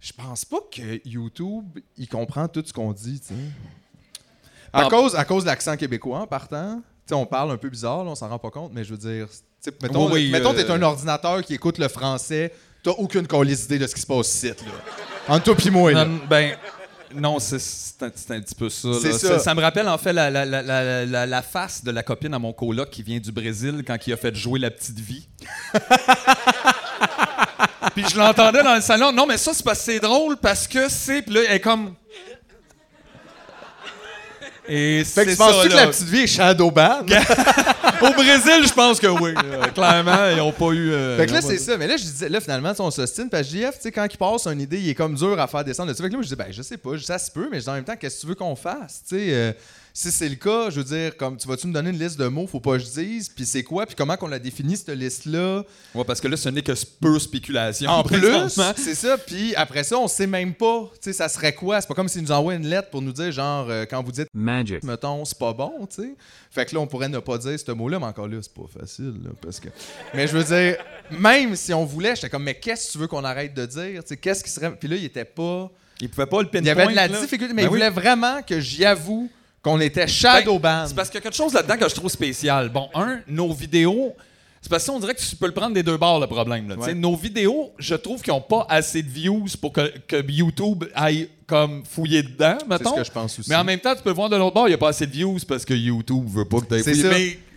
Je 0.00 0.12
pense 0.12 0.44
pas 0.44 0.58
que 0.72 1.00
YouTube, 1.08 1.64
il 1.96 2.08
comprend 2.08 2.46
tout 2.46 2.62
ce 2.64 2.72
qu'on 2.72 2.92
dit, 2.92 3.18
tu 3.20 3.28
sais. 3.28 3.34
À, 4.72 4.82
Non. 4.82 4.88
cause, 4.90 5.16
à 5.16 5.24
cause 5.24 5.42
de 5.42 5.48
l'accent 5.48 5.76
québécois 5.76 6.20
en 6.20 6.26
partant. 6.26 6.76
Tu 6.76 6.82
sais, 7.08 7.14
on 7.14 7.26
parle 7.26 7.50
un 7.50 7.56
peu 7.56 7.68
bizarre, 7.68 8.04
là, 8.04 8.10
on 8.10 8.14
s'en 8.14 8.28
rend 8.28 8.38
pas 8.38 8.50
compte, 8.50 8.70
mais 8.72 8.84
je 8.84 8.90
veux 8.94 8.98
dire. 8.98 9.26
Mettons, 9.82 10.06
Oui, 10.06 10.12
oui, 10.12 10.30
mettons 10.30 10.52
euh, 10.52 10.62
t'es 10.62 10.70
un 10.70 10.80
ordinateur 10.82 11.42
qui 11.42 11.54
écoute 11.54 11.78
le 11.78 11.88
français, 11.88 12.52
t'as 12.84 12.92
aucune 12.92 13.26
colise 13.26 13.64
idée 13.64 13.78
de 13.80 13.86
ce 13.88 13.94
qui 13.94 14.00
se 14.02 14.06
passe 14.06 14.32
ici, 14.34 14.46
là. 14.48 14.54
Entre 15.34 15.44
toi 15.44 15.56
pis 15.56 15.70
moi, 15.70 15.90
là. 15.92 16.04
Non, 16.04 16.20
ben, 16.30 16.56
non, 17.14 17.38
c'est 17.38 17.56
un, 18.02 18.10
petit 18.10 18.54
peu 18.54 18.68
ça. 18.68 18.88
ça. 19.18 19.38
ça. 19.38 19.54
me 19.54 19.60
rappelle 19.60 19.88
en 19.88 19.98
fait 19.98 20.12
la, 20.12 20.30
la, 20.30 21.42
face 21.42 21.82
de 21.84 21.90
la 21.90 22.02
copine 22.02 22.34
à 22.34 22.38
mon 22.38 22.52
coloc 22.52 22.90
qui 22.90 23.02
vient 23.02 23.18
du 23.18 23.32
Brésil 23.32 23.82
quand 23.86 23.96
il 24.06 24.12
a 24.12 24.16
fait 24.16 24.34
jouer 24.34 24.58
la 24.58 24.70
petite 24.70 24.98
vie. 24.98 25.28
Puis 27.94 28.04
je 28.10 28.18
l'entendais 28.18 28.62
dans 28.62 28.74
le 28.74 28.80
salon. 28.80 29.12
Non, 29.12 29.26
mais 29.26 29.38
ça, 29.38 29.52
c'est 29.74 30.00
drôle 30.00 30.36
parce 30.36 30.68
que 30.68 30.88
c'est. 30.88 31.22
Puis 31.22 31.34
là, 31.34 31.40
elle 31.48 31.56
est 31.56 31.60
comme. 31.60 31.94
Et 34.68 35.02
Fait 35.04 35.24
que 35.24 35.30
tu 35.30 35.36
penses-tu 35.36 35.68
que 35.70 35.74
la 35.76 35.86
petite 35.86 36.08
vie 36.08 36.20
est 36.20 36.26
shadowban? 36.26 37.00
Au 38.02 38.12
Brésil, 38.12 38.66
je 38.66 38.72
pense 38.72 39.00
que 39.00 39.06
oui. 39.06 39.32
là. 39.34 39.68
Clairement, 39.74 40.28
ils 40.30 40.36
n'ont 40.36 40.52
pas 40.52 40.70
eu. 40.72 40.92
euh, 40.92 41.16
Fait 41.16 41.26
que 41.26 41.32
là, 41.32 41.40
c'est 41.40 41.58
ça. 41.58 41.76
Mais 41.76 41.86
là, 41.86 41.96
je 41.96 42.02
disais, 42.04 42.28
là, 42.28 42.40
finalement, 42.40 42.72
on 42.78 42.90
s'ostine. 42.90 43.28
Parce 43.28 43.48
que 43.48 43.56
JF, 43.56 43.70
tu 43.76 43.82
sais, 43.82 43.92
quand 43.92 44.06
il 44.10 44.16
passe 44.16 44.46
une 44.46 44.60
idée, 44.60 44.78
il 44.78 44.88
est 44.90 44.94
comme 44.94 45.14
dur 45.14 45.38
à 45.40 45.46
faire 45.46 45.64
descendre 45.64 45.90
dessus. 45.90 46.02
Fait 46.02 46.08
que 46.08 46.12
là, 46.12 46.18
moi, 46.18 46.22
je 46.24 46.28
dis, 46.28 46.36
ben, 46.36 46.46
je 46.50 46.62
sais 46.62 46.76
pas, 46.76 46.90
je 46.92 46.98
dis, 46.98 47.04
ça 47.06 47.18
se 47.18 47.30
peut, 47.30 47.48
mais 47.50 47.58
je 47.58 47.64
dis, 47.64 47.70
en 47.70 47.74
même 47.74 47.84
temps, 47.84 47.96
qu'est-ce 47.98 48.16
que 48.16 48.20
tu 48.22 48.26
veux 48.28 48.34
qu'on 48.34 48.54
fasse? 48.54 49.02
Tu 49.08 49.16
sais, 49.16 49.26
euh, 49.30 49.52
si 49.98 50.12
c'est 50.12 50.28
le 50.28 50.36
cas, 50.36 50.70
je 50.70 50.76
veux 50.76 50.84
dire, 50.84 51.16
comme, 51.16 51.36
tu 51.36 51.48
vas-tu 51.48 51.66
me 51.66 51.72
donner 51.72 51.90
une 51.90 51.98
liste 51.98 52.20
de 52.20 52.28
mots, 52.28 52.46
faut 52.46 52.60
pas 52.60 52.74
que 52.74 52.84
je 52.84 52.84
dise, 52.84 53.28
puis 53.28 53.44
c'est 53.44 53.64
quoi, 53.64 53.84
puis 53.84 53.96
comment 53.96 54.16
qu'on 54.16 54.30
a 54.30 54.38
défini 54.38 54.76
cette 54.76 54.90
liste-là? 54.90 55.64
Ouais, 55.92 56.04
parce 56.04 56.20
que 56.20 56.28
là, 56.28 56.36
ce 56.36 56.48
n'est 56.50 56.62
que 56.62 56.70
peu 57.00 57.18
spéculation. 57.18 57.90
En 57.90 58.02
plus, 58.04 58.60
c'est 58.76 58.94
ça. 58.94 59.18
Puis 59.18 59.56
après 59.56 59.82
ça, 59.82 59.98
on 59.98 60.06
sait 60.06 60.28
même 60.28 60.54
pas, 60.54 60.88
tu 60.92 60.98
sais, 61.00 61.12
ça 61.12 61.28
serait 61.28 61.52
quoi? 61.52 61.80
C'est 61.80 61.88
pas 61.88 61.94
comme 61.94 62.06
s'ils 62.06 62.22
nous 62.22 62.30
envoient 62.30 62.54
une 62.54 62.68
lettre 62.68 62.90
pour 62.90 63.02
nous 63.02 63.10
dire, 63.10 63.32
genre, 63.32 63.68
euh, 63.68 63.86
quand 63.90 64.00
vous 64.04 64.12
dites 64.12 64.28
Magic. 64.32 64.84
mettons, 64.84 65.24
c'est 65.24 65.36
pas 65.36 65.52
bon, 65.52 65.72
tu 65.92 66.02
sais. 66.02 66.14
Fait 66.48 66.64
que 66.64 66.76
là, 66.76 66.80
on 66.80 66.86
pourrait 66.86 67.08
ne 67.08 67.18
pas 67.18 67.36
dire 67.36 67.58
ce 67.58 67.72
mot-là, 67.72 67.98
mais 67.98 68.06
encore 68.06 68.28
là, 68.28 68.38
c'est 68.40 68.54
pas 68.54 68.68
facile, 68.78 69.14
là, 69.24 69.30
parce 69.42 69.58
que... 69.58 69.68
Mais 70.14 70.28
je 70.28 70.36
veux 70.36 70.44
dire, 70.44 70.76
même 71.10 71.56
si 71.56 71.74
on 71.74 71.84
voulait, 71.84 72.14
j'étais 72.14 72.30
comme, 72.30 72.44
mais 72.44 72.54
qu'est-ce 72.54 72.86
que 72.86 72.92
tu 72.92 72.98
veux 72.98 73.08
qu'on 73.08 73.24
arrête 73.24 73.52
de 73.52 73.66
dire? 73.66 74.04
Tu 74.04 74.10
sais, 74.10 74.16
qu'est-ce 74.16 74.44
qui 74.44 74.50
serait... 74.50 74.70
Puis 74.76 74.88
là, 74.88 74.94
il 74.94 75.04
était 75.04 75.24
pas... 75.24 75.68
Ils 76.00 76.08
pouvaient 76.08 76.26
pas 76.26 76.40
le 76.42 76.46
pinpoint. 76.46 76.60
Il 76.60 76.66
y 76.66 76.70
avait 76.70 76.86
de 76.86 76.94
la 76.94 77.08
là. 77.08 77.20
difficulté, 77.20 77.52
mais 77.52 77.62
Ben 77.62 77.68
il 77.68 77.72
oui. 77.72 77.78
voulait 77.80 77.90
vraiment 77.90 78.40
que 78.42 78.60
j'y 78.60 78.84
avoue 78.84 79.28
qu'on 79.68 79.80
était 79.80 80.06
shadowban. 80.06 80.86
C'est 80.86 80.94
parce 80.96 81.08
qu'il 81.08 81.18
y 81.18 81.18
a 81.18 81.22
quelque 81.22 81.36
chose 81.36 81.52
là-dedans 81.52 81.76
que 81.76 81.88
je 81.88 81.94
trouve 81.94 82.10
spécial. 82.10 82.68
Bon, 82.68 82.88
un, 82.94 83.20
nos 83.28 83.52
vidéos. 83.52 84.14
C'est 84.60 84.68
parce 84.70 84.84
qu'on 84.84 84.98
dirait 84.98 85.14
que 85.14 85.20
tu 85.20 85.36
peux 85.36 85.46
le 85.46 85.52
prendre 85.54 85.72
des 85.72 85.84
deux 85.84 85.96
bords, 85.96 86.18
le 86.18 86.26
problème. 86.26 86.68
là. 86.68 86.74
Ouais. 86.74 86.92
Nos 86.92 87.14
vidéos, 87.14 87.70
je 87.78 87.94
trouve 87.94 88.20
qu'ils 88.22 88.32
n'ont 88.32 88.40
pas 88.40 88.66
assez 88.68 89.02
de 89.04 89.08
views 89.08 89.46
pour 89.60 89.72
que, 89.72 89.92
que 90.08 90.24
YouTube 90.30 90.84
aille 90.96 91.28
comme 91.46 91.84
fouiller 91.88 92.22
dedans, 92.24 92.56
C'est 92.60 92.68
mettons. 92.68 92.90
ce 92.94 93.00
que 93.00 93.04
je 93.04 93.10
pense 93.12 93.38
aussi. 93.38 93.48
Mais 93.48 93.54
en 93.56 93.62
même 93.64 93.78
temps, 93.78 93.94
tu 93.94 94.02
peux 94.02 94.10
le 94.10 94.16
voir 94.16 94.28
de 94.28 94.36
l'autre 94.36 94.54
bord, 94.54 94.66
il 94.66 94.70
n'y 94.70 94.74
a 94.74 94.78
pas 94.78 94.88
assez 94.88 95.06
de 95.06 95.12
views 95.12 95.38
parce 95.46 95.64
que 95.64 95.74
YouTube 95.74 96.24
veut 96.28 96.44
pas 96.44 96.58
que 96.60 96.74
tu 96.74 96.82
C'est 96.82 96.90
fouillé. 96.92 97.02
ça. 97.02 97.08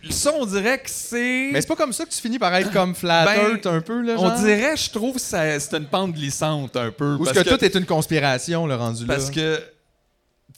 Mais 0.03 0.11
ça, 0.11 0.33
on 0.39 0.45
dirait 0.45 0.77
que 0.77 0.89
c'est. 0.91 1.49
Mais 1.51 1.59
c'est 1.61 1.67
pas 1.67 1.75
comme 1.75 1.91
ça 1.91 2.05
que 2.05 2.11
tu 2.11 2.21
finis 2.21 2.37
par 2.39 2.53
être 2.55 2.71
comme 2.71 2.93
flat 2.93 3.25
Ben, 3.25 3.51
earth 3.51 3.65
un 3.65 3.81
peu, 3.81 4.01
là, 4.01 4.13
on 4.17 4.29
dirait, 4.39 4.77
je 4.77 4.89
trouve, 4.91 5.15
que 5.15 5.21
c'est 5.21 5.73
une 5.73 5.85
pente 5.85 6.13
glissante 6.13 6.75
un 6.77 6.91
peu. 6.91 7.15
Ou 7.15 7.23
est-ce 7.25 7.33
parce 7.33 7.45
que, 7.47 7.53
tout 7.55 7.65
est 7.65 7.75
une 7.75 7.85
conspiration, 7.85 8.67
le 8.67 8.75
rendu 8.75 9.05
là? 9.07 9.15
Parce 9.15 9.31
que, 9.31 9.59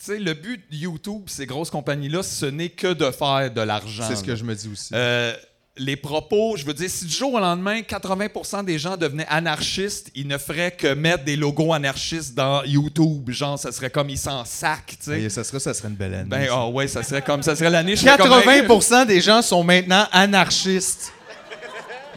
sais, 0.04 0.20
le 0.20 0.34
but 0.34 0.62
de 0.72 0.76
YouTube, 0.76 1.24
ces 1.28 1.46
grosses 1.46 1.70
compagnies-là, 1.70 2.24
ce 2.24 2.46
n'est 2.46 2.70
que 2.70 2.94
de 2.94 3.12
faire 3.12 3.52
de 3.52 3.62
l'argent. 3.62 4.06
C'est 4.08 4.16
ce 4.16 4.24
que 4.24 4.36
je 4.36 4.44
me 4.44 4.56
dis 4.56 4.70
aussi. 4.72 4.90
Euh, 4.94 5.34
les 5.78 5.96
propos, 5.96 6.56
je 6.56 6.66
veux 6.66 6.74
dire, 6.74 6.90
si 6.90 7.06
du 7.06 7.14
jour 7.14 7.34
au 7.34 7.40
lendemain, 7.40 7.80
80% 7.80 8.64
des 8.64 8.78
gens 8.78 8.96
devenaient 8.96 9.26
anarchistes, 9.28 10.12
ils 10.14 10.28
ne 10.28 10.38
feraient 10.38 10.72
que 10.72 10.94
mettre 10.94 11.24
des 11.24 11.36
logos 11.36 11.74
anarchistes 11.74 12.36
dans 12.36 12.64
YouTube. 12.64 13.30
Genre, 13.32 13.58
ça 13.58 13.72
serait 13.72 13.90
comme 13.90 14.10
ils 14.10 14.18
s'en 14.18 14.46
sac, 14.46 14.86
tu 14.88 15.12
sais. 15.12 15.22
Et 15.24 15.30
ça 15.30 15.44
serait, 15.44 15.60
ça 15.60 15.74
serait 15.74 15.90
une 15.90 15.96
belle 15.96 16.14
année. 16.14 16.30
Ben, 16.30 16.48
ah 16.52 16.68
ouais, 16.68 16.88
ça 16.88 17.02
serait 17.02 17.24
comme 17.24 17.42
ça 17.42 17.56
serait 17.56 17.72
l'année. 17.72 17.96
je 17.96 18.02
serais 18.02 18.18
comme, 18.18 18.30
ben, 18.30 18.68
80% 18.68 19.08
des 19.08 19.22
gens 19.22 19.42
sont 19.42 19.64
maintenant 19.64 20.06
anarchistes. 20.12 21.12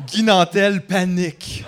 Guy 0.06 0.22
Nantel 0.22 0.82
panique. 0.84 1.64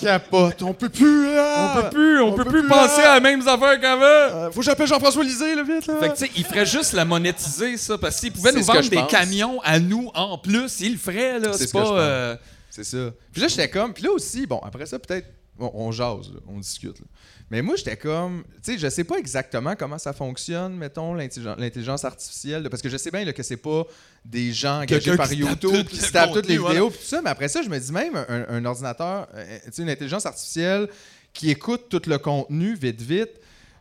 Capote, 0.00 0.62
on 0.62 0.72
peut 0.74 0.88
plus. 0.88 1.34
là. 1.34 1.74
on 1.76 1.82
peut 1.82 1.90
plus, 1.90 2.20
on, 2.22 2.28
on 2.28 2.32
peut, 2.32 2.44
peut 2.44 2.50
plus 2.50 2.68
penser 2.68 3.02
là. 3.02 3.12
à 3.12 3.14
les 3.16 3.20
mêmes 3.22 3.46
affaires 3.46 3.80
qu'avant. 3.80 4.02
Euh, 4.04 4.50
faut 4.50 4.60
que 4.60 4.66
j'appelle 4.66 4.86
Jean-François 4.86 5.22
Lisée, 5.24 5.54
là, 5.54 5.62
vite, 5.62 5.86
là. 5.86 5.94
Fait 6.00 6.08
que, 6.08 6.14
tu 6.16 6.26
sais, 6.26 6.30
ils 6.36 6.44
feraient 6.44 6.66
juste 6.66 6.92
la 6.92 7.04
monétiser, 7.04 7.76
ça, 7.76 7.98
parce 7.98 8.18
qu'ils 8.20 8.32
pouvaient 8.32 8.52
C'est 8.52 8.58
nous 8.58 8.64
vendre 8.64 8.88
des 8.88 8.96
pense. 8.96 9.10
camions 9.10 9.60
à 9.62 9.78
nous 9.78 10.10
en 10.14 10.38
plus. 10.38 10.80
Ils 10.80 10.92
le 10.92 10.98
feraient, 10.98 11.38
là. 11.38 11.52
C'est 11.52 11.72
pas. 11.72 11.86
euh, 11.98 12.36
C'est 12.70 12.84
ça. 12.84 13.10
Puis 13.32 13.42
là, 13.42 13.48
j'étais 13.48 13.68
comme. 13.70 13.92
Puis 13.92 14.04
là 14.04 14.10
aussi, 14.12 14.46
bon, 14.46 14.60
après 14.64 14.86
ça, 14.86 14.98
peut-être. 14.98 15.26
On, 15.58 15.70
on 15.74 15.92
jase, 15.92 16.32
là, 16.32 16.40
on 16.48 16.58
discute. 16.58 16.98
là. 16.98 17.04
Mais 17.50 17.62
moi, 17.62 17.74
j'étais 17.76 17.96
comme. 17.96 18.44
Tu 18.62 18.72
sais, 18.74 18.78
je 18.78 18.88
sais 18.88 19.02
pas 19.04 19.16
exactement 19.18 19.74
comment 19.76 19.98
ça 19.98 20.12
fonctionne, 20.12 20.74
mettons, 20.76 21.14
l'intelligen- 21.14 21.56
l'intelligence 21.58 22.04
artificielle. 22.04 22.68
parce 22.70 22.80
que 22.80 22.88
je 22.88 22.96
sais 22.96 23.10
bien 23.10 23.24
là, 23.24 23.32
que 23.32 23.42
c'est 23.42 23.56
pas 23.56 23.84
des 24.24 24.52
gens 24.52 24.82
engagés 24.82 25.16
par 25.16 25.26
YouTube 25.32 25.86
qui 25.88 25.96
se 25.96 26.12
tapent 26.12 26.32
toutes 26.32 26.46
les 26.46 26.56
contenu, 26.58 26.68
vidéos, 26.74 26.90
puis 26.90 26.98
tout 27.00 27.04
ça. 27.06 27.20
Mais 27.22 27.30
après 27.30 27.48
ça, 27.48 27.62
je 27.62 27.68
me 27.68 27.78
dis 27.78 27.90
même, 27.92 28.14
un, 28.28 28.46
un 28.48 28.64
ordinateur, 28.64 29.26
euh, 29.34 29.58
tu 29.66 29.72
sais, 29.72 29.82
une 29.82 29.90
intelligence 29.90 30.26
artificielle 30.26 30.88
qui 31.32 31.50
écoute 31.50 31.86
tout 31.88 32.02
le 32.06 32.18
contenu 32.18 32.74
vite, 32.74 33.00
vite. 33.00 33.30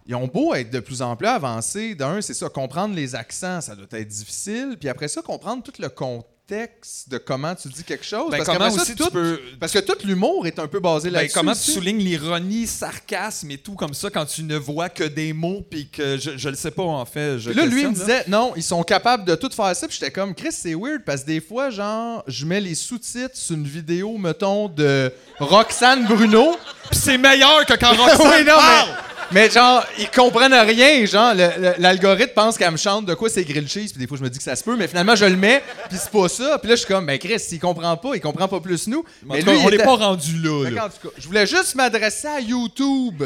Ils 0.07 0.15
ont 0.15 0.25
beau 0.27 0.55
être 0.55 0.71
de 0.71 0.79
plus 0.79 1.03
en 1.03 1.15
plus 1.15 1.27
avancés. 1.27 1.93
D'un, 1.93 2.21
c'est 2.21 2.33
ça, 2.33 2.49
comprendre 2.49 2.95
les 2.95 3.13
accents, 3.13 3.61
ça 3.61 3.75
doit 3.75 3.85
être 3.91 4.07
difficile. 4.07 4.75
Puis 4.79 4.89
après 4.89 5.07
ça, 5.07 5.21
comprendre 5.21 5.61
tout 5.61 5.73
le 5.79 5.89
contexte 5.89 6.28
contexte 6.49 7.09
de 7.09 7.17
comment 7.17 7.53
tu 7.55 7.67
dis 7.69 7.83
quelque 7.83 8.05
chose. 8.05 8.31
Ben, 8.31 8.37
parce 8.43 8.49
comment 8.57 8.69
ça, 8.71 8.85
tu 8.85 8.95
tout- 8.95 9.09
peux- 9.11 9.39
Parce 9.59 9.71
que 9.71 9.79
tout 9.79 9.95
l'humour 10.03 10.47
est 10.47 10.57
un 10.59 10.67
peu 10.67 10.79
basé 10.79 11.09
Ben, 11.09 11.19
là-dessus. 11.19 11.33
comment 11.33 11.53
tu 11.53 11.71
soulignes 11.71 11.99
l'ironie, 11.99 12.65
sarcasme 12.67 13.51
et 13.51 13.57
tout 13.57 13.73
comme 13.75 13.93
ça 13.93 14.09
quand 14.09 14.25
tu 14.25 14.43
ne 14.43 14.55
vois 14.57 14.89
que 14.89 15.03
des 15.03 15.33
mots 15.33 15.63
puis 15.69 15.87
que 15.89 16.17
je, 16.17 16.37
je 16.37 16.49
le 16.49 16.55
sais 16.55 16.71
pas 16.71 16.83
en 16.83 17.05
fait. 17.05 17.39
Je 17.39 17.51
là, 17.51 17.65
lui, 17.65 17.81
il 17.81 17.89
me 17.89 17.93
disait, 17.93 18.23
non, 18.27 18.53
ils 18.55 18.63
sont 18.63 18.83
capables 18.83 19.25
de 19.25 19.35
tout 19.35 19.49
faire 19.51 19.75
ça. 19.75 19.87
Puis 19.87 19.97
j'étais 19.99 20.11
comme, 20.11 20.33
Chris, 20.33 20.51
c'est 20.51 20.73
weird 20.75 21.03
parce 21.05 21.21
que 21.21 21.27
des 21.27 21.41
fois, 21.41 21.69
genre, 21.69 22.23
je 22.27 22.45
mets 22.45 22.61
les 22.61 22.75
sous-titres 22.75 23.35
sur 23.35 23.55
une 23.55 23.67
vidéo, 23.67 24.17
mettons, 24.17 24.67
de 24.69 25.11
Roxane 25.39 26.05
Bruno. 26.05 26.55
Puis 26.89 26.99
c'est 26.99 27.17
meilleur 27.17 27.65
que 27.65 27.73
quand 27.73 27.93
Roxane 27.95 28.27
oui, 28.27 28.43
non, 28.45 28.55
parle. 28.55 28.87
mais, 28.89 28.93
mais 29.31 29.49
genre, 29.49 29.83
ils 29.97 30.09
comprennent 30.09 30.53
rien. 30.53 31.05
Genre, 31.05 31.33
l'algorithme 31.77 32.33
pense 32.33 32.57
qu'elle 32.57 32.71
me 32.71 32.77
chante 32.77 33.05
de 33.05 33.13
quoi 33.13 33.29
c'est 33.29 33.43
grilled 33.43 33.67
cheese. 33.69 33.89
Puis 33.91 33.99
des 33.99 34.07
fois, 34.07 34.17
je 34.17 34.23
me 34.23 34.29
dis 34.29 34.37
que 34.37 34.43
ça 34.43 34.55
se 34.55 34.63
peut, 34.63 34.75
mais 34.75 34.87
finalement, 34.87 35.15
je 35.15 35.25
le 35.25 35.35
mets, 35.35 35.61
puis 35.89 35.97
c'est 36.01 36.11
pas 36.11 36.27
ça. 36.29 36.57
Puis 36.59 36.69
là, 36.69 36.75
je 36.75 36.79
suis 36.81 36.87
comme, 36.87 37.05
ben 37.05 37.17
Chris, 37.17 37.39
s'il 37.39 37.59
comprend 37.59 37.95
pas, 37.97 38.15
il 38.15 38.21
comprend 38.21 38.47
pas 38.47 38.59
plus 38.59 38.87
nous. 38.87 39.03
Mais 39.25 39.41
cas, 39.41 39.51
lui, 39.51 39.59
on 39.59 39.61
il 39.63 39.69
n'est 39.69 39.75
était- 39.75 39.83
pas 39.85 39.95
rendu 39.95 40.37
là. 40.41 40.69
Là. 40.69 40.89
je 41.17 41.27
voulais 41.27 41.45
juste 41.47 41.75
m'adresser 41.75 42.27
à 42.27 42.39
YouTube 42.39 43.23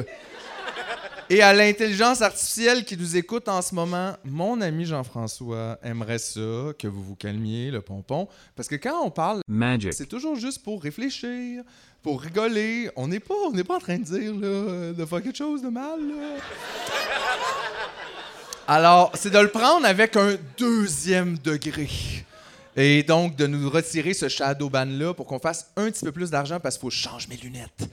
et 1.33 1.41
à 1.41 1.51
l'intelligence 1.51 2.21
artificielle 2.21 2.85
qui 2.85 2.95
nous 2.95 3.17
écoute 3.17 3.49
en 3.49 3.63
ce 3.63 3.73
moment. 3.73 4.15
Mon 4.23 4.61
ami 4.61 4.85
Jean-François 4.85 5.79
aimerait 5.81 6.19
ça, 6.19 6.73
que 6.77 6.87
vous 6.87 7.03
vous 7.03 7.15
calmiez, 7.15 7.71
le 7.71 7.81
pompon. 7.81 8.27
Parce 8.55 8.67
que 8.67 8.75
quand 8.75 9.03
on 9.03 9.09
parle, 9.09 9.41
Magic. 9.47 9.93
c'est 9.93 10.05
toujours 10.05 10.35
juste 10.35 10.61
pour 10.61 10.83
réfléchir, 10.83 11.63
pour 12.03 12.21
rigoler. 12.21 12.91
On 12.95 13.07
n'est 13.07 13.19
pas, 13.19 13.33
on 13.33 13.51
pas 13.51 13.77
en 13.77 13.79
train 13.79 13.97
de 13.97 14.03
dire 14.03 14.31
là, 14.31 14.93
de 14.93 15.05
faire 15.05 15.23
quelque 15.23 15.35
chose 15.37 15.63
de 15.63 15.69
mal. 15.69 15.99
là. 16.07 16.35
Alors, 18.67 19.11
c'est 19.15 19.31
de 19.31 19.39
le 19.39 19.49
prendre 19.49 19.87
avec 19.87 20.15
un 20.15 20.37
deuxième 20.59 21.39
degré. 21.39 21.89
Et 22.75 23.01
donc, 23.01 23.35
de 23.35 23.47
nous 23.47 23.71
retirer 23.71 24.13
ce 24.13 24.29
shadow 24.29 24.69
ban-là 24.69 25.15
pour 25.15 25.25
qu'on 25.25 25.39
fasse 25.39 25.71
un 25.77 25.89
petit 25.89 26.05
peu 26.05 26.11
plus 26.11 26.29
d'argent 26.29 26.59
parce 26.59 26.75
qu'il 26.75 26.81
faut 26.81 26.89
que 26.89 26.93
je 26.93 27.01
change 27.01 27.27
mes 27.27 27.37
lunettes. 27.37 27.89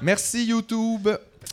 Merci, 0.00 0.44
YouTube. 0.44 1.08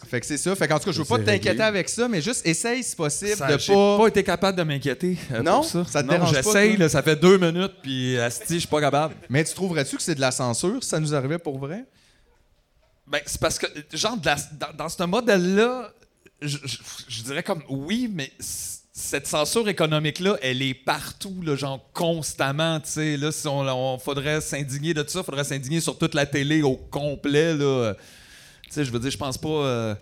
Fait 0.06 0.20
que 0.20 0.26
c'est 0.26 0.38
ça. 0.38 0.56
Fait 0.56 0.68
qu'en 0.68 0.78
tout 0.80 0.86
cas, 0.86 0.92
je 0.92 1.00
veux 1.00 1.06
pas 1.06 1.18
t'inquiéter 1.20 1.62
avec 1.64 1.90
ça, 1.90 2.08
mais 2.08 2.22
juste 2.22 2.46
essaye, 2.46 2.84
si 2.84 2.96
possible, 2.96 3.36
Ça, 3.38 3.48
de 3.52 3.58
j'ai 3.58 3.74
pas... 3.74 3.98
pas 3.98 4.08
été 4.08 4.24
capable 4.24 4.58
de 4.58 4.64
m'inquiéter 4.64 5.18
euh, 5.32 5.42
Non? 5.42 5.56
pour 5.62 5.66
ça. 5.66 5.86
Ça 5.86 6.02
te 6.04 6.08
non, 6.08 6.14
dérange 6.14 6.32
pas, 6.34 6.42
J'essaye, 6.42 6.78
là, 6.78 6.90
ça 6.90 7.02
fait 7.02 7.16
deux 7.16 7.38
minutes, 7.38 7.74
puis 7.82 8.18
asti, 8.20 8.56
je 8.56 8.60
suis 8.60 8.68
pas 8.68 8.82
capable. 8.82 9.16
Mais 9.30 9.44
tu 9.44 9.54
trouverais-tu 9.54 9.96
que 9.98 10.02
c'est 10.04 10.16
de 10.16 10.22
la 10.22 10.32
censure 10.32 10.84
si 10.84 10.90
ça 10.90 11.00
nous 11.00 11.14
arrivait 11.16 11.40
pour 11.40 11.58
vrai? 11.58 11.86
Ben, 13.08 13.20
c'est 13.26 13.40
parce 13.42 13.58
que, 13.60 13.68
genre, 13.94 14.18
de 14.18 14.26
la- 14.26 14.36
dans, 14.60 14.78
dans 14.78 14.90
ce 14.90 15.04
modèle-là, 15.04 15.92
je, 16.42 16.58
je- 16.64 16.78
je 17.08 17.24
dirais 17.24 17.44
comme 17.44 17.62
oui, 17.70 18.10
mais 18.12 18.32
cette 18.96 19.28
censure 19.28 19.68
économique-là, 19.68 20.38
elle 20.42 20.62
est 20.62 20.74
partout, 20.74 21.36
là, 21.44 21.56
genre 21.56 21.80
constamment, 21.94 22.80
tu 22.80 22.90
sais. 22.92 23.18
Là, 23.18 23.32
si 23.32 23.48
on, 23.48 23.60
on 23.62 23.98
faudrait 24.00 24.40
s'indigner 24.42 24.94
de 24.94 25.04
ça, 25.08 25.24
faudrait 25.24 25.44
s'indigner 25.44 25.80
sur 25.82 25.98
toute 25.98 26.14
la 26.14 26.26
télé 26.26 26.62
au 26.62 26.76
complet, 26.76 27.56
là. 27.56 27.94
Tu 28.74 28.80
sais, 28.80 28.86
je 28.86 28.92
veux 28.92 29.00
dire, 29.00 29.12
je 29.12 29.18
pense 29.18 29.38
pas 29.38 29.48
euh, 29.50 29.96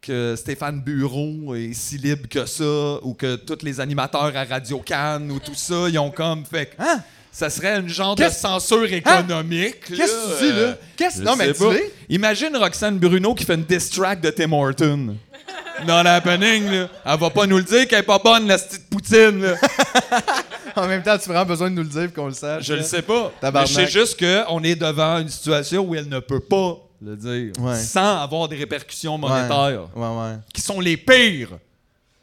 que 0.00 0.34
Stéphane 0.36 0.80
Bureau 0.80 1.54
est 1.56 1.72
si 1.72 1.98
libre 1.98 2.28
que 2.28 2.46
ça, 2.46 2.98
ou 3.02 3.14
que 3.14 3.34
tous 3.36 3.64
les 3.64 3.80
animateurs 3.80 4.32
à 4.36 4.44
Radio 4.44 4.78
Cannes 4.78 5.30
ou 5.32 5.40
tout 5.40 5.54
ça, 5.56 5.88
ils 5.88 5.98
ont 5.98 6.10
comme 6.12 6.44
fait. 6.44 6.70
Hein? 6.78 7.00
Ça 7.32 7.50
serait 7.50 7.80
une 7.80 7.88
genre 7.88 8.14
de 8.14 8.28
censure 8.28 8.84
économique. 8.92 9.80
Qu'est-ce 9.88 10.12
que 10.12 10.38
tu 10.38 10.44
dis, 10.44 10.50
là? 10.50 10.56
euh, 10.58 10.74
Qu'est-ce- 10.96 11.22
non, 11.22 11.34
mais 11.34 11.52
dis-le. 11.52 11.90
Imagine 12.08 12.56
Roxane 12.56 12.98
Bruno 12.98 13.34
qui 13.34 13.44
fait 13.44 13.56
une 13.56 13.64
diss 13.64 13.90
track 13.90 14.20
de 14.20 14.30
Tim 14.30 14.52
Horton. 14.52 15.16
Dans 15.84 16.04
l'happening, 16.04 16.70
là. 16.70 16.88
Elle 17.04 17.18
va 17.18 17.30
pas 17.30 17.46
nous 17.46 17.56
le 17.58 17.64
dire 17.64 17.88
qu'elle 17.88 17.98
est 17.98 18.02
pas 18.04 18.20
bonne, 18.20 18.46
la 18.46 18.56
petite 18.58 18.88
poutine, 18.88 19.42
là. 19.42 19.54
En 20.76 20.86
même 20.88 21.02
temps, 21.02 21.16
tu 21.16 21.24
as 21.30 21.32
vraiment 21.32 21.44
besoin 21.46 21.70
de 21.70 21.76
nous 21.76 21.82
le 21.84 21.88
dire 21.88 22.12
qu'on 22.12 22.26
le 22.26 22.32
sache. 22.32 22.64
Je 22.64 22.74
le 22.74 22.82
sais 22.82 23.02
pas. 23.02 23.32
Mais 23.42 23.66
je 23.66 23.72
sais 23.74 23.86
juste 23.88 24.18
qu'on 24.18 24.62
est 24.64 24.74
devant 24.74 25.18
une 25.18 25.28
situation 25.28 25.82
où 25.84 25.94
elle 25.94 26.08
ne 26.08 26.18
peut 26.18 26.40
pas 26.40 26.78
le 27.04 27.16
dire 27.16 27.52
Ouais. 27.60 27.76
sans 27.76 28.18
avoir 28.22 28.48
des 28.48 28.56
répercussions 28.56 29.18
monétaires 29.18 29.88
Ouais, 29.94 30.02
ouais. 30.08 30.36
qui 30.52 30.60
sont 30.60 30.80
les 30.80 30.96
pires. 30.96 31.50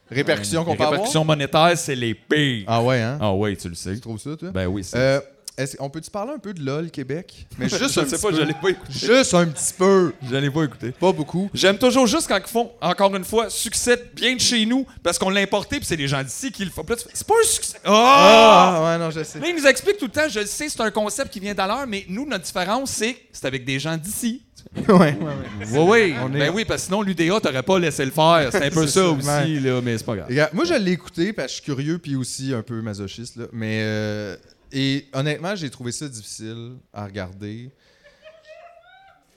Répercussions 0.10 0.66
qu'on 0.66 0.72
peut 0.76 0.84
avoir? 0.84 0.92
répercussions 0.92 1.24
monétaires, 1.24 1.78
c'est 1.78 1.96
les 1.96 2.14
pires. 2.14 2.66
Ah 2.68 2.82
ouais, 2.84 3.00
hein? 3.02 3.18
Ah 3.22 3.34
oui, 3.34 3.56
tu 3.56 3.70
le 3.70 3.76
sais. 3.76 3.94
Tu 3.96 4.02
trouves 4.02 4.20
ça, 4.20 4.36
toi? 4.36 4.50
Ben 4.52 4.68
oui, 4.68 4.84
c'est. 4.84 4.98
Euh, 4.98 5.22
est-ce- 5.58 5.78
on 5.80 5.90
peut-tu 5.90 6.10
parler 6.12 6.34
un 6.34 6.38
peu 6.38 6.54
de 6.54 6.62
LOL 6.62 6.92
Québec? 6.92 7.46
Mais 7.58 7.70
juste 7.70 7.80
je 7.94 8.00
un 8.02 8.06
sais 8.06 8.18
petit 8.18 8.22
pas, 8.22 8.30
peu. 8.30 8.36
je 8.36 8.42
l'ai 8.42 8.54
pas 8.54 8.70
écouté. 8.72 8.92
Juste 8.94 9.34
un 9.34 9.46
petit 9.48 9.74
peu. 9.78 10.14
Je 10.30 10.36
l'ai 10.36 10.50
pas 10.52 10.64
écouté. 10.64 10.92
Pas 10.92 11.14
beaucoup. 11.14 11.50
J'aime 11.54 11.78
toujours 11.78 12.08
juste 12.08 12.28
quand 12.28 12.38
ils 12.38 12.50
font, 12.50 12.72
encore 12.82 13.16
une 13.16 13.24
fois, 13.24 13.50
succès 13.50 14.02
bien 14.14 14.36
de 14.36 14.42
chez 14.42 14.66
nous, 14.66 14.86
parce 15.02 15.18
qu'on 15.18 15.30
l'a 15.30 15.40
importé, 15.42 15.78
puis 15.78 15.86
c'est 15.86 15.96
les 15.96 16.08
gens 16.10 16.24
d'ici 16.24 16.52
qui 16.52 16.66
le 16.66 16.72
font. 16.72 16.84
C'est 17.14 17.28
pas 17.28 17.34
un 17.42 17.48
succès. 17.48 17.78
Ah! 17.86 18.76
Ah, 18.76 18.84
ouais, 18.84 18.98
non, 18.98 19.12
je 19.12 19.24
sais. 19.24 19.40
Là, 19.40 19.48
ils 19.48 19.56
nous 19.56 19.66
expliquent 19.68 19.98
tout 19.98 20.06
le 20.06 20.12
temps, 20.12 20.28
je 20.30 20.42
le 20.42 20.46
sais, 20.46 20.68
c'est 20.68 20.82
un 20.82 20.92
concept 20.92 21.32
qui 21.32 21.40
vient 21.40 21.54
d'ailleurs, 21.54 21.88
mais 21.88 22.06
nous, 22.10 22.26
notre 22.28 22.44
différence, 22.44 22.92
c'est 22.92 23.16
c'est 23.32 23.46
avec 23.46 23.64
des 23.64 23.80
gens 23.80 23.96
d'ici. 23.96 24.42
Ouais, 24.76 24.96
ouais, 24.96 25.16
ouais. 25.16 25.68
Oui, 25.72 25.80
oui. 25.80 26.00
Est- 26.36 26.40
Ben 26.40 26.52
oui, 26.54 26.66
parce 26.66 26.82
que 26.82 26.86
sinon, 26.88 27.02
l'UDA 27.02 27.40
t'aurait 27.40 27.64
pas 27.64 27.80
laissé 27.80 28.06
le 28.06 28.12
faire. 28.12 28.50
C'est 28.52 28.66
un 28.66 28.70
peu 28.70 28.88
ça, 28.88 29.02
ça, 29.02 29.10
aussi, 29.10 29.60
là, 29.60 29.82
mais 29.82 29.98
c'est 29.98 30.06
pas 30.06 30.16
grave. 30.16 30.28
Regarde, 30.30 30.54
moi, 30.54 30.66
je 30.66 30.74
l'ai 30.74 30.92
écouté 30.92 31.34
parce 31.34 31.48
que 31.48 31.52
je 31.52 31.56
suis 31.56 31.64
curieux 31.64 31.98
puis 32.00 32.16
aussi 32.16 32.54
un 32.54 32.62
peu 32.62 32.82
masochiste. 32.82 33.36
Là. 33.38 33.46
Mais, 33.52 33.80
euh, 33.84 34.36
et 34.72 35.08
honnêtement, 35.14 35.56
j'ai 35.56 35.70
trouvé 35.70 35.92
ça 35.92 36.08
difficile 36.08 36.74
à 36.94 37.06
regarder. 37.06 37.72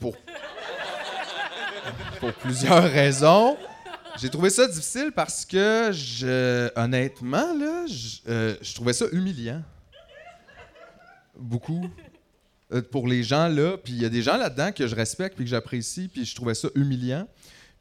Pour, 0.00 0.16
pour 2.20 2.32
plusieurs 2.34 2.82
raisons. 2.84 3.56
J'ai 4.20 4.28
trouvé 4.28 4.50
ça 4.50 4.66
difficile 4.68 5.10
parce 5.14 5.44
que, 5.44 5.90
je, 5.92 6.70
honnêtement, 6.78 7.52
là, 7.58 7.84
je, 7.86 8.18
euh, 8.28 8.54
je 8.60 8.74
trouvais 8.74 8.92
ça 8.92 9.06
humiliant. 9.12 9.62
Beaucoup. 11.36 11.88
Euh, 12.74 12.82
pour 12.82 13.06
les 13.08 13.22
gens 13.22 13.48
là. 13.48 13.76
Puis 13.82 13.92
il 13.92 14.02
y 14.02 14.04
a 14.04 14.08
des 14.08 14.22
gens 14.22 14.36
là-dedans 14.36 14.72
que 14.72 14.86
je 14.86 14.94
respecte 14.94 15.36
puis 15.36 15.44
que 15.44 15.50
j'apprécie, 15.50 16.08
puis 16.08 16.24
je 16.24 16.34
trouvais 16.34 16.54
ça 16.54 16.68
humiliant. 16.74 17.26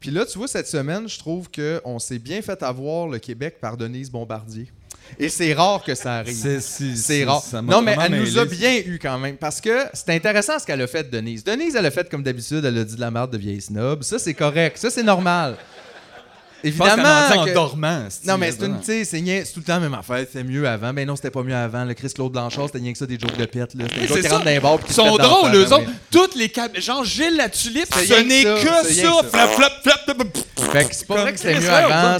Puis 0.00 0.10
là, 0.10 0.26
tu 0.26 0.36
vois, 0.38 0.48
cette 0.48 0.68
semaine, 0.68 1.08
je 1.08 1.18
trouve 1.18 1.48
qu'on 1.50 1.98
s'est 1.98 2.18
bien 2.18 2.42
fait 2.42 2.62
avoir 2.62 3.08
le 3.08 3.18
Québec 3.18 3.56
par 3.60 3.76
Denise 3.76 4.10
Bombardier. 4.10 4.70
Et 5.18 5.28
c'est 5.28 5.52
rare 5.54 5.82
que 5.82 5.94
ça 5.94 6.16
arrive. 6.16 6.34
c'est, 6.34 6.60
C'est 6.60 7.24
rare. 7.24 7.42
ça 7.42 7.62
Non, 7.62 7.82
mais 7.82 7.96
elle 8.00 8.20
nous 8.20 8.38
a 8.38 8.44
bien 8.44 8.80
eu 8.84 8.98
quand 9.00 9.18
même. 9.18 9.36
Parce 9.36 9.60
que 9.60 9.86
c'est 9.92 10.10
intéressant 10.10 10.58
ce 10.58 10.66
qu'elle 10.66 10.82
a 10.82 10.86
fait, 10.86 11.10
Denise. 11.10 11.44
Denise, 11.44 11.74
elle 11.76 11.86
a 11.86 11.90
fait 11.90 12.08
comme 12.08 12.22
d'habitude, 12.22 12.64
elle 12.64 12.78
a 12.78 12.84
dit 12.84 12.96
de 12.96 13.00
la 13.00 13.10
merde 13.10 13.32
de 13.32 13.38
vieille 13.38 13.60
snob. 13.60 14.02
Ça, 14.02 14.18
c'est 14.18 14.34
correct. 14.34 14.76
Ça, 14.78 14.90
c'est 14.90 15.02
normal. 15.02 15.56
Je 16.64 16.70
pense 16.76 16.88
qu'elle 16.88 16.98
Évidemment. 17.00 17.42
en 17.42 17.54
dormant. 17.54 18.08
Non, 18.26 18.38
mais 18.38 18.52
c'est 18.52 18.66
une, 18.66 18.78
tu 18.80 18.86
sais, 18.86 19.04
c'est 19.04 19.52
tout 19.52 19.60
le 19.60 19.64
temps 19.64 19.74
la 19.74 19.80
même 19.80 19.94
affaire. 19.94 20.18
C'était 20.20 20.44
mieux 20.44 20.66
avant. 20.66 20.92
Ben 20.92 21.06
non, 21.06 21.16
c'était 21.16 21.30
pas 21.30 21.42
mieux 21.42 21.54
avant. 21.54 21.84
Le 21.84 21.94
Chris 21.94 22.12
Claude 22.14 22.32
Blanchard, 22.32 22.66
c'était 22.66 22.78
rien 22.78 22.92
que 22.92 22.98
ça, 22.98 23.06
des 23.06 23.18
jokes 23.18 23.36
de 23.36 23.44
pète. 23.44 23.74
là. 23.74 23.84
C'était 23.88 24.06
qui 24.20 24.22
ça. 24.22 24.28
rentrent 24.30 24.44
dans 24.44 24.50
les 24.50 24.60
bars 24.60 24.78
Ils 24.88 24.94
sont 24.94 25.16
drôles, 25.16 25.54
eux 25.54 25.72
autres. 25.72 25.90
Toutes 26.10 26.34
les 26.36 26.48
cam... 26.48 26.68
Genre 26.76 27.04
Gilles 27.04 27.36
la 27.36 27.48
tulipe, 27.48 27.92
ce 27.92 28.22
n'est 28.22 28.44
que 28.44 28.92
ça. 28.94 29.28
Flap, 29.30 29.50
flap, 29.54 29.72
flap. 29.82 30.00
Fait 30.72 30.88
que 30.88 30.94
c'est 30.94 31.06
pas 31.06 31.16
vrai 31.20 31.32
que 31.32 31.38
c'était 31.38 31.60
mieux 31.60 31.70
avant. 31.70 32.18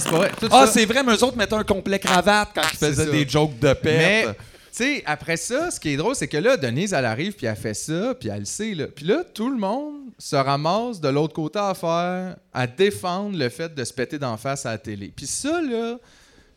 Ah, 0.51 0.67
c'est 0.67 0.85
vrai, 0.85 1.03
mais 1.03 1.13
eux 1.13 1.23
autres 1.23 1.37
mettaient 1.37 1.55
un 1.55 1.63
complet 1.63 1.99
cravate 1.99 2.49
quand 2.53 2.61
ils 2.71 2.77
faisaient 2.77 3.05
des 3.11 3.27
jokes 3.27 3.57
de 3.59 3.75
Mais, 3.83 4.23
pète. 4.27 4.37
tu 4.37 4.83
sais, 4.83 5.03
après 5.05 5.37
ça, 5.37 5.71
ce 5.71 5.79
qui 5.79 5.89
est 5.89 5.97
drôle, 5.97 6.15
c'est 6.15 6.27
que 6.27 6.37
là, 6.37 6.55
Denise, 6.57 6.93
elle 6.93 7.05
arrive, 7.05 7.33
puis 7.33 7.47
elle 7.47 7.55
fait 7.55 7.73
ça, 7.73 8.13
puis 8.19 8.29
elle 8.29 8.39
le 8.39 8.45
sait, 8.45 8.73
là. 8.73 8.85
Puis 8.93 9.05
là, 9.05 9.23
tout 9.33 9.49
le 9.49 9.57
monde 9.57 9.93
se 10.17 10.35
ramasse 10.35 11.01
de 11.01 11.09
l'autre 11.09 11.33
côté 11.33 11.59
à 11.59 11.73
faire, 11.73 12.37
à 12.53 12.67
défendre 12.67 13.37
le 13.37 13.49
fait 13.49 13.73
de 13.73 13.83
se 13.83 13.93
péter 13.93 14.17
d'en 14.17 14.37
face 14.37 14.65
à 14.65 14.71
la 14.71 14.77
télé. 14.77 15.11
Puis 15.15 15.27
ça, 15.27 15.61
là, 15.61 15.97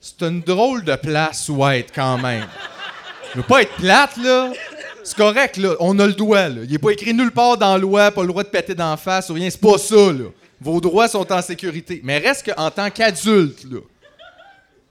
c'est 0.00 0.22
une 0.22 0.40
drôle 0.40 0.84
de 0.84 0.94
place 0.94 1.48
où 1.48 1.66
être, 1.66 1.92
quand 1.92 2.18
même. 2.18 2.46
Je 3.32 3.38
veux 3.38 3.46
pas 3.46 3.62
être 3.62 3.74
plate, 3.76 4.16
là. 4.18 4.52
C'est 5.02 5.16
correct, 5.16 5.56
là. 5.56 5.74
On 5.80 5.98
a 5.98 6.06
le 6.06 6.12
droit, 6.12 6.48
là. 6.48 6.62
Il 6.64 6.72
est 6.72 6.78
pas 6.78 6.90
écrit 6.90 7.14
nulle 7.14 7.32
part 7.32 7.58
dans 7.58 7.72
la 7.72 7.78
loi, 7.78 8.10
pas 8.10 8.22
le 8.22 8.28
droit 8.28 8.44
de 8.44 8.48
péter 8.48 8.74
d'en 8.74 8.96
face 8.96 9.28
ou 9.30 9.34
rien. 9.34 9.50
C'est 9.50 9.60
pas 9.60 9.78
ça, 9.78 10.12
là. 10.12 10.26
Vos 10.60 10.80
droits 10.80 11.08
sont 11.08 11.30
en 11.32 11.42
sécurité. 11.42 12.00
Mais 12.04 12.18
reste 12.18 12.52
qu'en 12.52 12.70
tant 12.70 12.90
qu'adulte, 12.90 13.64
là, 13.64 13.80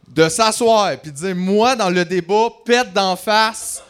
de 0.07 0.29
s'asseoir 0.29 0.91
et 0.91 0.97
de 0.97 1.09
dire 1.09 1.35
moi 1.35 1.75
dans 1.75 1.89
le 1.89 2.03
débat 2.05 2.49
pète 2.65 2.93
d'en 2.93 3.15
face 3.15 3.83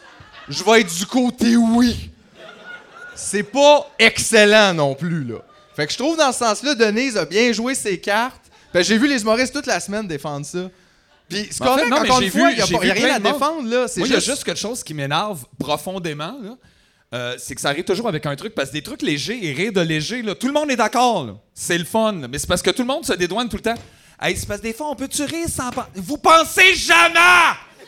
je 0.48 0.62
vais 0.64 0.80
être 0.80 0.94
du 0.94 1.06
côté 1.06 1.56
oui 1.56 2.07
c'est 3.18 3.42
pas 3.42 3.90
excellent 3.98 4.74
non 4.74 4.94
plus 4.94 5.24
là 5.24 5.36
fait 5.76 5.86
que 5.86 5.92
je 5.92 5.98
trouve 5.98 6.16
dans 6.16 6.32
ce 6.32 6.38
sens-là 6.38 6.74
Denise 6.74 7.16
a 7.16 7.24
bien 7.24 7.52
joué 7.52 7.74
ses 7.74 7.98
cartes 7.98 8.42
que 8.72 8.82
j'ai 8.82 8.98
vu 8.98 9.06
les 9.08 9.22
humoristes 9.22 9.52
toute 9.54 9.66
la 9.66 9.80
semaine 9.80 10.06
défendre 10.06 10.46
ça 10.46 10.70
puis 11.28 11.46
c'est 11.50 11.62
Mais 11.62 11.70
en 11.70 11.76
fait, 11.76 11.88
correct 11.88 12.04
encore 12.06 12.20
une 12.22 12.30
fois 12.30 12.50
il 12.52 12.58
y 12.58 12.62
a, 12.62 12.66
j'ai 12.66 12.76
pas- 12.78 12.86
y 12.86 12.90
a 12.90 12.94
vu 12.94 13.00
rien 13.04 13.14
à 13.16 13.18
défendre 13.18 13.68
là 13.68 13.86
Moi, 13.96 14.06
il 14.06 14.12
y 14.12 14.16
a 14.16 14.20
juste, 14.20 14.44
quelque 14.44 14.58
chose 14.58 14.82
qui 14.82 14.94
m'énerve 14.94 15.44
profondément, 15.58 16.38
là. 16.42 16.56
Euh, 17.14 17.36
c'est 17.38 17.54
que 17.54 17.60
ça 17.60 17.70
arrive 17.70 17.84
toujours 17.84 18.08
avec 18.08 18.26
un 18.26 18.36
truc, 18.36 18.54
parce 18.54 18.68
que 18.68 18.74
des 18.74 18.82
trucs 18.82 19.00
légers 19.02 19.38
et 19.42 19.52
rire 19.52 19.72
de 19.72 19.80
léger, 19.80 20.20
là, 20.22 20.34
tout 20.34 20.46
le 20.46 20.52
monde 20.52 20.70
est 20.70 20.76
d'accord. 20.76 21.38
C'est 21.54 21.78
le 21.78 21.84
fun. 21.84 22.12
là. 22.12 22.28
Mais 22.28 22.38
c'est 22.38 22.46
parce 22.46 22.60
que 22.60 22.70
tout 22.70 22.82
le 22.82 22.88
monde 22.88 23.04
se 23.06 23.14
dédouane 23.14 23.48
tout 23.48 23.56
le 23.56 23.62
temps. 23.62 23.74
Hey, 24.20 24.36
c'est 24.36 24.46
parce 24.46 24.60
que 24.60 24.66
des 24.66 24.74
fois, 24.74 24.90
on 24.90 24.94
peut-tu 24.94 25.22
rire 25.24 25.48
sans... 25.48 25.70
Vous 25.94 26.18
pensez 26.18 26.74
jamais! 26.74 27.18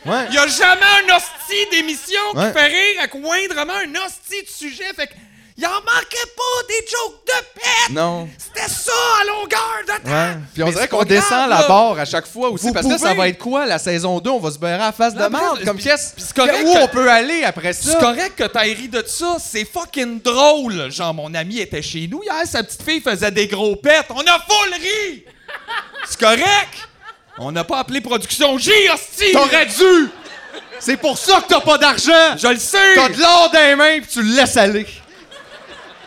Ouais. 0.07 0.27
Il 0.31 0.35
y 0.35 0.39
a 0.39 0.47
jamais 0.47 0.81
un 1.09 1.17
hostie 1.17 1.67
d'émission 1.71 2.21
Ouais. 2.35 2.47
qui 2.49 2.59
fait 2.59 2.67
rire 2.67 2.99
avec 3.01 3.15
moindrement 3.15 3.75
un 3.75 3.95
hostie 4.07 4.43
de 4.43 4.49
sujet. 4.49 4.93
Fait 4.97 5.07
que 5.09 5.13
Il 5.59 5.67
en 5.67 5.71
manquait 5.73 6.31
pas 6.37 6.67
des 6.69 6.87
jokes 6.91 7.27
de 7.27 7.61
pète! 7.61 7.91
Non. 7.91 8.27
C'était 8.39 8.67
ça 8.73 8.93
à 9.21 9.25
longueur 9.27 9.81
de 9.83 10.03
temps! 10.05 10.11
Ouais. 10.11 10.37
Puis 10.55 10.63
on 10.63 10.67
Mais 10.67 10.73
dirait 10.73 10.89
qu'on 10.89 11.03
descend 11.03 11.29
grave, 11.49 11.51
la 11.51 11.61
là. 11.61 11.69
barre 11.69 11.99
à 11.99 12.05
chaque 12.07 12.27
fois 12.27 12.49
aussi. 12.49 12.69
Vous 12.69 12.73
parce 12.73 12.87
que 12.87 12.93
là, 12.93 12.97
ça 12.99 13.13
va 13.13 13.29
être 13.29 13.37
quoi, 13.37 13.67
la 13.67 13.79
saison 13.79 14.21
2? 14.21 14.31
On 14.31 14.39
va 14.39 14.51
se 14.53 14.59
beurrer 14.59 14.83
à 14.83 14.93
face 14.93 15.13
de 15.13 15.19
Non, 15.21 15.29
merde. 15.29 15.59
là, 15.59 15.65
Comme 15.67 15.77
qu'est-ce 15.79 16.15
puis 16.15 16.25
c'est 16.27 16.35
correct 16.35 16.65
où 16.65 16.73
que- 16.73 16.79
on 16.79 16.89
peut 16.89 17.11
aller 17.11 17.45
après 17.45 17.75
ça? 17.75 17.91
C'est 17.93 17.99
correct 18.01 18.37
que 18.37 18.45
t'aies 18.45 18.73
ri 18.73 18.89
de 18.89 19.05
ça, 19.07 19.37
c'est 19.39 19.67
fucking 19.67 20.23
drôle. 20.23 20.91
Genre, 20.91 21.13
mon 21.13 21.35
ami 21.35 21.59
était 21.59 21.83
chez 21.83 22.09
nous 22.11 22.23
hier, 22.23 22.41
sa 22.47 22.63
petite 22.63 22.83
fille 22.83 23.03
faisait 23.03 23.31
des 23.31 23.47
gros 23.47 23.77
pets. 23.77 24.07
On 24.09 24.21
a 24.23 24.39
full 24.49 24.73
ri! 24.81 25.25
C'est 26.09 26.19
correct! 26.21 26.89
On 27.43 27.51
n'a 27.53 27.65
pas 27.65 27.79
appelé 27.79 28.03
Production 28.03 28.59
J, 28.59 28.71
hostie! 28.93 29.33
T'aurais 29.33 29.65
dû! 29.65 30.11
C'est 30.79 30.99
pour 30.99 31.17
ça 31.17 31.41
que 31.41 31.49
t'as 31.49 31.61
pas 31.61 31.79
d'argent! 31.79 32.37
Je 32.37 32.49
le 32.49 32.59
sais! 32.59 32.95
T'as 32.95 33.09
de 33.09 33.19
l'or 33.19 33.51
dans 33.51 33.67
les 33.67 33.77
mains 33.77 34.01
puis 34.01 34.11
tu 34.11 34.23
le 34.23 34.37
laisses 34.37 34.59
aller. 34.59 34.87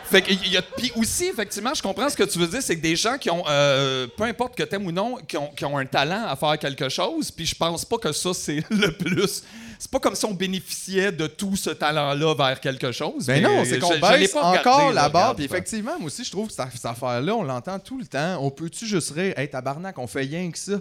Fait 0.04 0.22
que 0.22 0.32
y 0.32 0.56
a, 0.56 0.62
puis 0.62 0.92
aussi, 0.94 1.26
effectivement, 1.26 1.74
je 1.74 1.82
comprends 1.82 2.08
ce 2.08 2.16
que 2.16 2.22
tu 2.22 2.38
veux 2.38 2.46
dire, 2.46 2.62
c'est 2.62 2.76
que 2.76 2.80
des 2.82 2.94
gens 2.94 3.18
qui 3.18 3.30
ont, 3.30 3.42
euh, 3.48 4.06
peu 4.16 4.22
importe 4.22 4.54
que 4.54 4.62
t'aimes 4.62 4.86
ou 4.86 4.92
non, 4.92 5.16
qui 5.26 5.36
ont, 5.36 5.48
qui 5.48 5.64
ont 5.64 5.76
un 5.76 5.86
talent 5.86 6.24
à 6.28 6.36
faire 6.36 6.56
quelque 6.56 6.88
chose, 6.88 7.32
puis 7.32 7.46
je 7.46 7.54
pense 7.56 7.84
pas 7.84 7.98
que 7.98 8.12
ça, 8.12 8.32
c'est 8.32 8.62
le 8.70 8.92
plus. 8.92 9.42
C'est 9.76 9.90
pas 9.90 9.98
comme 9.98 10.14
si 10.14 10.24
on 10.26 10.34
bénéficiait 10.34 11.10
de 11.10 11.26
tout 11.26 11.56
ce 11.56 11.70
talent-là 11.70 12.32
vers 12.34 12.60
quelque 12.60 12.92
chose. 12.92 13.26
Ben 13.26 13.42
mais 13.42 13.48
non, 13.48 13.64
c'est 13.64 13.80
qu'on 13.80 13.98
baisse 13.98 14.36
encore 14.36 14.92
la 14.92 15.08
barre. 15.08 15.34
Puis 15.34 15.46
effectivement, 15.46 15.98
moi 15.98 16.06
aussi, 16.06 16.22
je 16.22 16.30
trouve 16.30 16.46
que 16.46 16.54
cette, 16.54 16.70
cette 16.74 16.84
affaire-là, 16.84 17.34
on 17.34 17.42
l'entend 17.42 17.80
tout 17.80 17.98
le 17.98 18.06
temps. 18.06 18.38
On 18.40 18.52
peut-tu 18.52 18.86
juste 18.86 19.10
rire? 19.10 19.34
Hey, 19.36 19.50
tabarnak, 19.50 19.98
on 19.98 20.06
fait 20.06 20.20
rien 20.20 20.48
que 20.52 20.58
ça. 20.58 20.74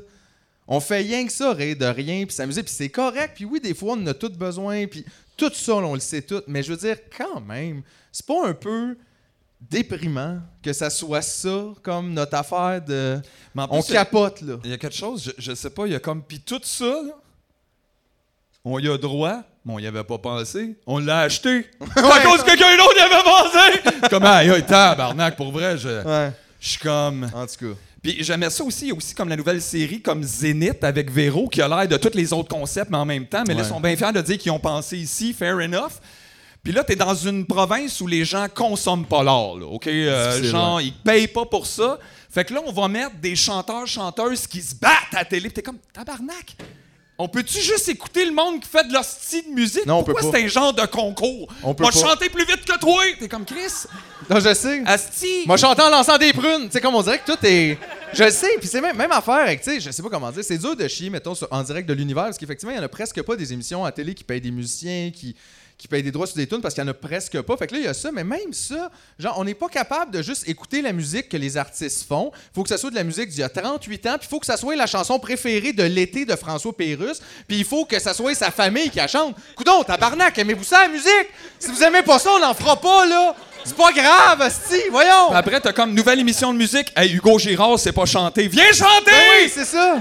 On 0.68 0.80
fait 0.80 1.00
rien 1.00 1.26
que 1.26 1.32
ça, 1.32 1.52
rire 1.54 1.76
de 1.78 1.86
rien, 1.86 2.26
puis 2.26 2.36
s'amuser, 2.36 2.64
puis 2.64 2.74
c'est 2.74 2.90
correct. 2.90 3.34
Puis 3.36 3.46
oui, 3.46 3.60
des 3.60 3.74
fois, 3.74 3.94
on 3.94 4.02
en 4.02 4.08
a 4.08 4.14
tout 4.14 4.30
besoin, 4.30 4.88
puis 4.88 5.06
tout 5.36 5.52
ça, 5.54 5.76
on 5.76 5.94
le 5.94 6.00
sait 6.00 6.22
tout. 6.22 6.42
Mais 6.48 6.64
je 6.64 6.72
veux 6.72 6.78
dire, 6.78 6.98
quand 7.18 7.42
même, 7.42 7.82
c'est 8.12 8.26
pas 8.26 8.48
un 8.48 8.54
peu 8.54 8.96
déprimant 9.70 10.40
que 10.62 10.74
ça 10.74 10.90
soit 10.90 11.22
ça, 11.22 11.68
comme 11.82 12.14
notre 12.14 12.36
affaire 12.36 12.82
de... 12.82 13.20
Mais 13.56 13.64
en 13.64 13.68
plus, 13.68 13.78
On 13.78 13.82
capote, 13.82 14.42
là. 14.42 14.56
Il 14.64 14.72
y 14.72 14.74
a 14.74 14.78
quelque 14.78 14.96
chose, 14.96 15.34
je, 15.38 15.52
je 15.52 15.56
sais 15.56 15.70
pas, 15.70 15.86
il 15.86 15.94
y 15.94 15.96
a 15.96 16.00
comme. 16.00 16.24
Puis 16.24 16.40
tout 16.40 16.62
ça, 16.64 16.86
là, 16.86 17.14
on 18.66 18.80
y 18.80 18.90
a 18.90 18.98
droit, 18.98 19.42
mais 19.66 19.74
on 19.74 19.80
y 19.80 19.88
avait 19.88 20.04
pas 20.04 20.18
pensé. 20.18 20.78
On 20.86 21.00
l'a 21.00 21.22
acheté. 21.22 21.70
À 21.96 22.20
cause 22.22 22.44
que 22.44 22.48
quelqu'un 22.48 22.78
d'autre 22.78 22.96
y 22.96 23.02
avait 23.02 23.24
pensé! 23.24 24.08
comme, 24.10 24.24
aïe, 24.24 24.64
tabarnak, 24.66 25.36
pour 25.36 25.52
vrai, 25.52 25.78
je, 25.78 26.04
Ouais, 26.06 26.32
je 26.60 26.70
suis 26.70 26.80
comme. 26.80 27.30
en 27.34 27.46
tout 27.46 27.74
cas. 27.74 27.80
Puis 28.04 28.18
j'aimais 28.20 28.50
ça 28.50 28.66
aussi, 28.66 28.92
aussi 28.92 29.16
comme 29.16 29.30
la 29.30 29.38
nouvelle 29.38 29.62
série 29.62 30.02
comme 30.02 30.24
Zénith 30.24 30.84
avec 30.84 31.10
Véro, 31.10 31.48
qui 31.48 31.62
a 31.62 31.70
l'air 31.70 31.88
de 31.88 31.96
tous 31.96 32.14
les 32.14 32.34
autres 32.34 32.50
concepts, 32.50 32.92
mais 32.92 32.98
en 32.98 33.06
même 33.06 33.26
temps. 33.26 33.46
Mais 33.48 33.54
là, 33.54 33.62
ils 33.64 33.70
sont 33.70 33.80
bien 33.80 33.96
fiers 33.96 34.12
de 34.12 34.20
dire 34.20 34.38
qu'ils 34.38 34.52
ont 34.52 34.60
pensé 34.60 34.98
ici, 34.98 35.34
fair 35.34 35.56
enough. 35.56 35.94
Puis 36.62 36.74
là, 36.74 36.84
t'es 36.84 36.98
dans 36.98 37.16
une 37.16 37.46
province 37.46 38.02
où 38.02 38.08
les 38.08 38.26
gens 38.26 38.48
consomment 38.54 39.06
pas 39.06 39.24
là, 39.24 39.34
OK? 39.34 39.88
Euh, 39.88 40.44
genre, 40.44 40.82
ils 40.82 40.94
payent 40.94 41.28
pas 41.28 41.46
pour 41.46 41.66
ça. 41.66 41.98
Fait 42.30 42.44
que 42.44 42.54
là, 42.54 42.62
on 42.66 42.72
va 42.74 42.90
mettre 42.90 43.16
des 43.22 43.36
chanteurs, 43.36 43.88
chanteuses 43.88 44.48
qui 44.48 44.62
se 44.62 44.76
battent 44.76 45.14
à 45.14 45.20
la 45.20 45.26
télé. 45.26 45.44
Puis 45.50 45.54
t'es 45.54 45.62
comme, 45.62 45.80
tabarnak! 45.94 46.56
On 47.20 47.28
peut-tu 47.28 47.60
juste 47.62 47.88
écouter 47.90 48.26
le 48.26 48.32
monde 48.32 48.60
qui 48.60 48.68
fait 48.68 48.88
de 48.88 48.92
l'hostie 48.94 49.44
de 49.44 49.50
musique? 49.50 49.86
Non, 49.86 49.98
on 49.98 50.04
peut 50.04 50.14
Pourquoi 50.14 50.32
pas. 50.32 50.38
c'est 50.40 50.44
un 50.46 50.48
genre 50.48 50.74
de 50.74 50.86
concours? 50.88 51.48
On 51.62 51.76
peut 51.76 51.84
pas. 51.84 51.92
chanter 51.92 52.28
plus 52.30 52.44
vite 52.46 52.66
que 52.66 52.78
toi! 52.80 53.04
T'es 53.20 53.28
comme 53.28 53.46
Chris. 53.46 53.86
Non, 54.30 54.40
je 54.40 54.54
sais. 54.54 54.82
Asti! 54.86 55.44
Moi, 55.46 55.58
j'entends 55.58 55.88
en 55.88 55.92
lançant 55.92 56.18
des 56.18 56.34
prunes. 56.34 56.66
Tu 56.66 56.72
sais, 56.72 56.82
comme 56.82 56.96
on 56.96 57.04
dirait 57.04 57.20
que 57.20 57.32
tout 57.32 57.38
est. 57.46 57.78
Je 58.14 58.24
le 58.24 58.32
sais, 58.32 58.56
puis 58.60 58.68
c'est 58.68 58.82
même, 58.82 58.98
même 58.98 59.12
affaire 59.12 59.36
avec, 59.36 59.62
tu 59.62 59.70
sais, 59.72 59.80
je 59.80 59.92
sais 59.92 60.02
pas 60.02 60.10
comment 60.10 60.32
dire. 60.32 60.44
C'est 60.44 60.58
dur 60.58 60.76
de 60.76 60.88
chier, 60.88 61.10
mettons, 61.12 61.36
sur- 61.36 61.48
en 61.52 61.62
direct 61.62 61.88
de 61.88 61.94
l'univers, 61.94 62.24
parce 62.26 62.38
qu'effectivement, 62.38 62.72
il 62.74 62.78
y 62.78 62.80
en 62.80 62.84
a 62.84 62.90
presque 62.90 63.22
pas 63.22 63.36
des 63.36 63.54
émissions 63.54 63.86
à 63.86 63.92
télé 63.92 64.14
qui 64.16 64.24
payent 64.24 64.42
des 64.42 64.52
musiciens, 64.52 65.12
qui, 65.12 65.36
qui 65.84 65.90
payent 65.90 66.02
des 66.02 66.14
droits 66.14 66.26
sur 66.26 66.38
des 66.38 66.48
tunes, 66.48 66.62
parce 66.62 66.74
qu'il 66.74 66.82
y 66.82 66.88
en 66.88 66.90
a 66.90 66.94
presque 66.94 67.42
pas. 67.42 67.58
Fait 67.58 67.68
que 67.68 67.74
là, 67.74 67.80
il 67.82 67.84
y 67.84 67.90
a 67.90 67.94
ça, 67.94 68.10
mais 68.10 68.24
même 68.24 68.54
ça, 68.54 68.90
genre, 69.20 69.36
on 69.38 69.44
n'est 69.44 69.54
pas 69.54 69.68
capable 69.68 70.12
de 70.12 70.22
juste 70.22 70.48
écouter 70.48 70.82
la 70.82 70.94
musique 70.94 71.28
que 71.28 71.36
les 71.36 71.58
artistes 71.58 72.08
font. 72.08 72.32
faut 72.56 72.64
que 72.64 72.70
ça 72.70 72.78
soit 72.78 72.90
de 72.90 72.96
la 72.96 73.04
musique 73.04 73.28
d'il 73.28 73.42
y 73.42 73.44
a 73.44 73.50
38 73.50 74.06
ans, 74.08 74.16
puis 74.18 74.26
il 74.26 74.30
faut 74.30 74.40
que 74.40 74.46
ça 74.46 74.56
soit 74.56 74.78
la 74.78 74.88
chanson 74.88 75.20
préférée 75.20 75.74
de 75.74 75.84
l'été 75.84 76.24
de 76.24 76.38
François 76.38 76.72
Pérusse, 76.72 77.22
puis 77.50 77.58
il 77.58 77.66
faut 77.66 77.84
que 77.84 78.00
ça 78.00 78.14
soit 78.14 78.34
sa 78.34 78.50
famille 78.50 78.90
qui 78.92 78.96
la 78.96 79.10
chante. 79.10 79.36
Coudon, 79.58 79.84
tabarnak, 79.84 80.38
aimez-vous 80.38 80.64
ça, 80.64 80.84
la 80.84 80.88
musique? 80.88 81.28
Si 81.60 81.70
vous 81.70 81.84
aimez 81.84 82.02
pas 82.02 82.18
ça, 82.18 82.32
on 82.32 82.40
n'en 82.40 82.54
fera 82.54 82.80
pas, 82.80 83.06
là! 83.06 83.36
C'est 83.66 83.78
pas 83.78 83.92
grave, 83.94 84.42
asti, 84.42 84.76
voyons! 84.92 85.30
Puis 85.30 85.38
Après, 85.38 85.60
t'as 85.62 85.72
comme 85.72 85.94
nouvelle 85.94 86.20
émission 86.20 86.52
de 86.52 86.58
musique. 86.58 86.92
Hey, 86.96 87.14
Hugo 87.14 87.40
Girard, 87.40 87.80
c'est 87.80 87.92
pas 87.94 88.06
chanté. 88.06 88.48
Viens 88.48 88.72
chanter! 88.74 89.06
Ben 89.06 89.44
oui, 89.44 89.52
c'est 89.54 89.64
ça. 89.66 89.96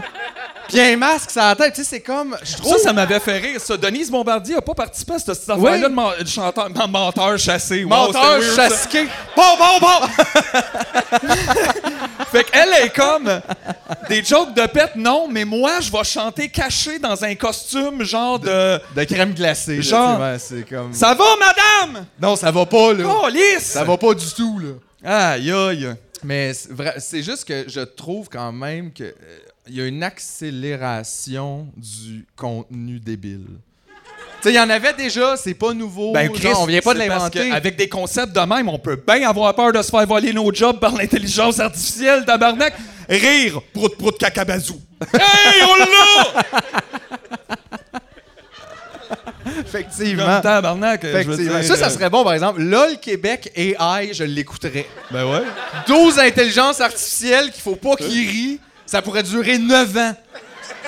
Puis 0.68 0.80
un 0.80 0.96
masque 0.96 1.30
sur 1.30 1.42
la 1.42 1.54
tête, 1.54 1.74
tu 1.74 1.82
sais, 1.84 1.90
c'est 1.90 2.00
comme. 2.00 2.36
Je 2.42 2.56
trouve. 2.56 2.72
Ça, 2.76 2.82
ça 2.84 2.92
m'avait 2.92 3.20
fait 3.20 3.38
rire, 3.38 3.60
ça. 3.60 3.76
Denise 3.76 4.10
Bombardier 4.10 4.56
a 4.56 4.60
pas 4.62 4.74
participé 4.74 5.12
à 5.14 5.18
cette, 5.18 5.34
cette 5.34 5.50
affaire-là 5.50 5.72
Oui. 5.76 5.82
de, 5.82 5.88
men- 5.88 6.22
de 6.22 6.28
chanteur, 6.28 6.70
de 6.70 6.86
menteur 6.90 7.38
chassé. 7.38 7.84
Wow, 7.84 7.90
menteur 7.90 8.40
chasqué. 8.56 9.06
Bon, 9.36 9.42
bon, 9.58 9.78
bon! 9.80 10.08
fait 12.30 12.44
qu'elle 12.44 12.68
est 12.84 12.94
comme 12.94 13.40
des 14.08 14.22
jokes 14.24 14.54
de 14.54 14.66
pète, 14.66 14.96
non, 14.96 15.28
mais 15.28 15.44
moi, 15.44 15.80
je 15.80 15.90
vais 15.90 16.04
chanter 16.04 16.48
caché 16.48 16.98
dans 16.98 17.22
un 17.24 17.34
costume 17.34 18.02
genre 18.04 18.38
de. 18.38 18.78
De 18.94 19.04
crème 19.04 19.32
glacée. 19.34 19.76
là, 19.76 19.82
Genre- 19.82 20.16
tu 20.16 20.22
sais, 20.22 20.22
ouais, 20.22 20.38
c'est 20.64 20.68
comme. 20.74 20.92
Ça 20.94 21.14
va, 21.14 21.24
madame? 21.38 22.06
Non, 22.20 22.36
ça 22.36 22.50
va 22.50 22.66
pas, 22.66 22.92
là. 22.92 23.04
Oh, 23.06 23.28
lisse! 23.28 23.62
Ça 23.64 23.84
va 23.84 23.96
pas 23.96 24.14
du 24.14 24.26
tout, 24.34 24.58
là. 24.58 25.32
Aïe, 25.32 25.50
aïe. 25.52 25.94
Mais 26.24 26.54
c'est 26.54 26.72
vrai- 26.72 26.94
c'est 26.98 27.22
juste 27.22 27.44
que 27.44 27.64
je 27.68 27.80
trouve 27.80 28.28
quand 28.28 28.52
même 28.52 28.92
que 28.92 29.02
euh, 29.04 29.14
il 29.66 29.74
y 29.76 29.80
a 29.80 29.86
une 29.86 30.02
accélération 30.02 31.66
du 31.76 32.26
contenu 32.36 33.00
débile. 33.00 33.46
Tu 34.42 34.48
sais, 34.48 34.54
il 34.54 34.56
y 34.56 34.60
en 34.60 34.70
avait 34.70 34.92
déjà, 34.94 35.36
c'est 35.36 35.54
pas 35.54 35.72
nouveau. 35.72 36.10
Ben, 36.12 36.26
genre, 36.26 36.34
Chris, 36.34 36.48
on 36.56 36.66
vient 36.66 36.80
pas 36.80 36.94
de 36.94 36.98
l'inventer. 36.98 37.52
Avec 37.52 37.76
des 37.76 37.88
concepts 37.88 38.32
de 38.32 38.40
même, 38.40 38.68
on 38.68 38.76
peut 38.78 38.96
bien 39.06 39.28
avoir 39.28 39.54
peur 39.54 39.72
de 39.72 39.80
se 39.80 39.88
faire 39.88 40.04
voler 40.04 40.32
nos 40.32 40.52
jobs 40.52 40.80
par 40.80 40.96
l'intelligence 40.96 41.60
artificielle, 41.60 42.24
tabarnak. 42.24 42.74
Rire, 43.08 43.60
prout 43.72 43.96
prout 43.96 44.18
cacabazou. 44.18 44.80
hey, 45.14 45.62
on 45.62 45.76
l'a! 45.76 46.42
Effectivement. 49.60 50.26
Comme 50.26 50.42
tabarnak. 50.42 51.04
Effectivement. 51.04 51.58
dire, 51.60 51.64
Ça, 51.64 51.76
ça 51.76 51.86
euh, 51.86 51.90
serait 51.90 52.10
bon, 52.10 52.24
par 52.24 52.32
exemple. 52.32 52.62
LOL 52.62 52.98
Québec 53.00 53.52
AI, 53.54 54.12
je 54.12 54.24
l'écouterais. 54.24 54.88
Ben 55.12 55.24
ouais. 55.24 55.42
12 55.86 56.18
intelligences 56.18 56.80
artificielles 56.80 57.52
qu'il 57.52 57.62
faut 57.62 57.76
pas 57.76 57.94
qu'ils 57.94 58.28
rient, 58.28 58.60
ça 58.86 59.02
pourrait 59.02 59.22
durer 59.22 59.58
9 59.58 59.96
ans. 59.98 60.16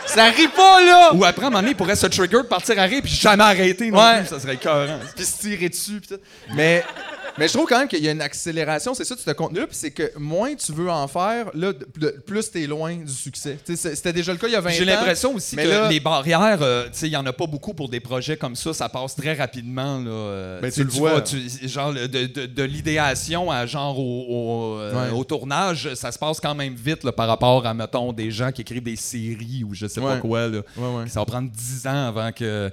Ça 0.06 0.24
rit 0.26 0.48
pas, 0.48 0.80
là! 0.82 1.12
Ou 1.14 1.24
après, 1.24 1.44
à 1.44 1.46
un 1.46 1.50
moment 1.50 1.60
donné, 1.60 1.72
il 1.72 1.76
pourrait 1.76 1.96
se 1.96 2.06
trigger 2.06 2.38
de 2.38 2.42
partir 2.42 2.78
à 2.78 2.82
rire 2.82 3.00
puis 3.02 3.12
jamais 3.12 3.42
arrêter 3.42 3.90
non 3.90 3.98
Ouais. 3.98 4.20
plus. 4.20 4.28
Ça 4.28 4.38
serait 4.40 4.54
écœurant. 4.54 4.98
Puis 5.16 5.24
se 5.24 5.40
tirer 5.40 5.68
dessus. 5.68 6.00
pis 6.00 6.08
tout. 6.08 6.20
Mais, 6.54 6.84
mais 7.38 7.48
je 7.48 7.52
trouve 7.54 7.66
quand 7.68 7.78
même 7.78 7.88
qu'il 7.88 8.02
y 8.04 8.08
a 8.08 8.12
une 8.12 8.20
accélération, 8.20 8.94
c'est 8.94 9.04
ça, 9.04 9.14
de 9.14 9.20
ce 9.20 9.30
contenu-là. 9.32 9.66
Puis 9.66 9.76
c'est 9.76 9.90
que 9.90 10.12
moins 10.18 10.54
tu 10.54 10.72
veux 10.72 10.88
en 10.90 11.08
faire, 11.08 11.46
là, 11.54 11.72
plus 12.26 12.50
t'es 12.50 12.66
loin 12.66 12.94
du 12.96 13.12
succès. 13.12 13.58
C'était 13.74 14.12
déjà 14.12 14.32
le 14.32 14.38
cas 14.38 14.46
il 14.46 14.52
y 14.52 14.56
a 14.56 14.60
20 14.60 14.70
ans. 14.70 14.74
J'ai 14.76 14.84
l'impression 14.84 15.34
aussi 15.34 15.56
mais 15.56 15.64
que 15.64 15.68
là- 15.68 15.88
les 15.88 16.00
barrières, 16.00 16.58
euh, 16.62 16.88
il 17.02 17.08
y 17.08 17.16
en 17.16 17.26
a 17.26 17.32
pas 17.32 17.46
beaucoup 17.46 17.74
pour 17.74 17.88
des 17.88 18.00
projets 18.00 18.36
comme 18.36 18.54
ça. 18.56 18.72
Ça 18.72 18.88
passe 18.88 19.16
très 19.16 19.34
rapidement. 19.34 19.98
Là, 19.98 20.10
euh, 20.10 20.60
Ben, 20.60 20.70
tu 20.70 20.84
le 20.84 20.90
vois. 20.90 21.10
vois, 21.12 21.22
tu- 21.22 21.40
genre 21.68 21.92
de, 21.92 22.06
de- 22.06 22.46
de 22.46 22.62
l'idéation 22.62 23.50
à 23.50 23.66
genre 23.66 23.98
au, 23.98 24.02
au, 24.28 24.78
euh, 24.80 25.10
Ouais. 25.10 25.16
au 25.18 25.24
tournage, 25.24 25.92
ça 25.94 26.12
se 26.12 26.18
passe 26.18 26.40
quand 26.40 26.54
même 26.54 26.74
vite 26.74 27.04
là, 27.04 27.12
par 27.12 27.26
rapport 27.26 27.66
à 27.66 27.74
mettons 27.74 28.12
des 28.12 28.30
gens 28.30 28.52
qui 28.52 28.60
écrivent 28.62 28.82
des 28.82 28.96
séries 28.96 29.64
ou 29.68 29.74
je 29.74 29.86
sais 29.86 30.00
pas 30.00 30.18
quoi. 30.18 30.46
Là. 30.48 30.58
Ouais. 30.76 31.08
Ça 31.08 31.20
va 31.20 31.26
prendre 31.26 31.50
10 31.50 31.86
ans 31.86 32.08
avant 32.08 32.30
que 32.32 32.70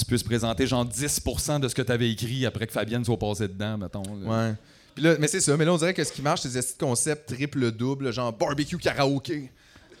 tu 0.00 0.06
puisses 0.06 0.22
présenter 0.22 0.66
genre 0.66 0.84
10% 0.86 1.60
de 1.60 1.68
ce 1.68 1.74
que 1.74 1.82
tu 1.82 1.92
avais 1.92 2.10
écrit 2.10 2.44
après 2.46 2.66
que 2.66 2.72
Fabienne 2.72 3.04
soit 3.04 3.18
passée 3.18 3.48
dedans, 3.48 3.78
mettons. 3.78 4.02
là. 4.24 4.48
Ouais. 4.48 4.54
Puis 4.94 5.04
là, 5.04 5.14
mais 5.18 5.28
c'est 5.28 5.40
ça. 5.40 5.56
Mais 5.56 5.64
là, 5.64 5.72
on 5.72 5.76
dirait 5.78 5.94
que 5.94 6.02
ce 6.04 6.12
qui 6.12 6.20
marche, 6.22 6.40
c'est 6.40 6.52
des 6.52 6.60
petits 6.60 6.76
concepts 6.78 7.32
triple-double, 7.34 8.12
genre 8.12 8.32
barbecue 8.32 8.76
karaoké. 8.78 9.50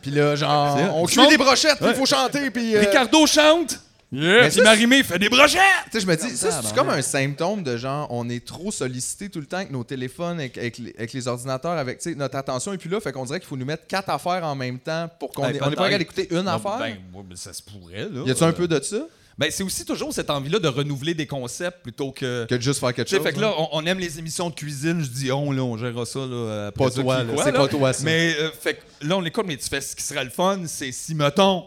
Puis 0.02 0.10
là, 0.10 0.34
genre, 0.36 0.76
on 0.96 1.06
cuit 1.06 1.26
des 1.28 1.36
brochettes, 1.36 1.76
puis 1.76 1.84
il 1.86 1.88
Ouais. 1.88 1.94
faut 1.94 2.06
chanter, 2.06 2.50
puis... 2.50 2.74
euh, 2.74 2.80
Ricardo 2.80 3.26
chante. 3.26 3.78
Yeah, 4.12 4.48
Mais 4.56 4.62
Marimé 4.64 5.02
fait 5.04 5.20
des 5.20 5.28
brochettes. 5.28 5.60
Tu 5.84 5.90
sais, 5.92 6.00
je 6.00 6.06
me 6.08 6.16
dis, 6.16 6.36
ça, 6.36 6.60
c'est 6.64 6.74
comme 6.74 6.88
un 6.88 7.00
symptôme 7.00 7.62
de 7.62 7.76
genre, 7.76 8.08
on 8.10 8.28
est 8.28 8.44
trop 8.44 8.72
sollicité 8.72 9.28
tout 9.28 9.38
le 9.38 9.46
temps 9.46 9.58
avec 9.58 9.70
nos 9.70 9.84
téléphones, 9.84 10.40
avec, 10.40 10.58
avec 10.58 10.78
les, 10.78 10.92
avec 10.98 11.12
les 11.12 11.28
ordinateurs, 11.28 11.78
avec 11.78 11.98
tu 11.98 12.10
sais, 12.10 12.16
notre 12.16 12.36
attention. 12.36 12.72
Et 12.72 12.78
puis 12.78 12.90
là, 12.90 12.98
fait 12.98 13.12
qu'on 13.12 13.24
dirait 13.24 13.38
qu'il 13.38 13.48
faut 13.48 13.56
nous 13.56 13.64
mettre 13.64 13.86
quatre 13.86 14.08
affaires 14.10 14.42
en 14.44 14.56
même 14.56 14.80
temps 14.80 15.08
pour 15.20 15.30
qu'on 15.30 15.42
Ben, 15.42 15.54
ait- 15.54 15.62
on 15.62 15.70
n'est 15.70 15.76
pas 15.76 15.84
capable 15.84 15.98
d'écouter 15.98 16.26
une 16.32 16.48
Ah, 16.48 16.54
affaire. 16.54 16.78
Ben, 16.78 16.96
ouais, 17.14 17.24
ben, 17.24 17.36
ça 17.36 17.52
se 17.52 17.62
pourrait, 17.62 18.08
là. 18.12 18.24
y 18.26 18.30
a-tu 18.32 18.42
un 18.42 18.48
Euh, 18.48 18.52
peu 18.52 18.66
de 18.66 18.80
ça? 18.82 18.96
Ben, 19.40 19.50
c'est 19.50 19.62
aussi 19.62 19.86
toujours 19.86 20.12
cette 20.12 20.28
envie-là 20.28 20.58
de 20.58 20.68
renouveler 20.68 21.14
des 21.14 21.26
concepts 21.26 21.82
plutôt 21.82 22.12
que. 22.12 22.44
que 22.44 22.54
de 22.56 22.60
juste 22.60 22.78
faire 22.78 22.92
quelque 22.92 23.08
chose? 23.08 23.22
fait 23.22 23.32
que 23.32 23.40
là, 23.40 23.48
hein? 23.48 23.66
on, 23.72 23.80
on 23.82 23.86
aime 23.86 23.98
les 23.98 24.18
émissions 24.18 24.50
de 24.50 24.54
cuisine. 24.54 25.00
Je 25.02 25.08
dis 25.08 25.32
on, 25.32 25.50
là, 25.50 25.62
on 25.62 25.78
gérera 25.78 26.04
ça, 26.04 26.18
là. 26.20 26.66
Après 26.68 26.84
Pas 26.84 26.90
toi, 26.90 27.24
c'est 27.42 27.52
pas 27.52 27.66
toi, 27.68 27.92
ça. 27.94 28.04
Mais, 28.04 28.34
euh, 28.38 28.50
fait 28.52 28.74
que 28.74 29.06
là, 29.06 29.16
on 29.16 29.24
écoute, 29.24 29.46
mais 29.48 29.56
tu 29.56 29.66
fais 29.66 29.80
ce 29.80 29.96
qui 29.96 30.02
serait 30.02 30.24
le 30.24 30.30
fun, 30.30 30.60
c'est 30.66 30.92
si, 30.92 31.14
mettons, 31.14 31.64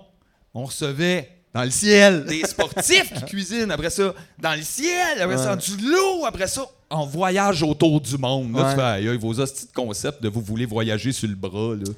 on 0.53 0.65
recevait 0.65 1.29
Dans 1.51 1.63
le 1.63 1.71
ciel. 1.71 2.25
des 2.25 2.43
sportifs 2.43 3.11
qui 3.11 3.23
cuisinent, 3.25 3.71
après 3.71 3.89
ça, 3.89 4.13
dans 4.39 4.53
le 4.55 4.61
ciel, 4.61 5.19
après 5.19 5.37
ça, 5.39 5.55
Ouais. 5.55 5.57
de 5.57 5.91
l'eau, 5.91 6.25
après 6.27 6.45
ça, 6.47 6.63
en 6.91 7.07
voyage 7.07 7.63
autour 7.63 7.99
du 7.99 8.19
monde. 8.19 8.55
Là, 8.55 8.65
Ouais. 8.65 8.69
tu 8.69 8.75
fais, 8.75 8.81
aïe, 8.85 9.09
aïe, 9.09 9.17
vos 9.17 9.39
hosties 9.39 9.65
de 9.65 9.71
concept 9.73 10.21
de 10.21 10.29
vous 10.29 10.41
voulez 10.41 10.67
voyager 10.67 11.11
sur 11.11 11.27
le 11.27 11.33
bras, 11.35 11.73
là. 11.75 11.91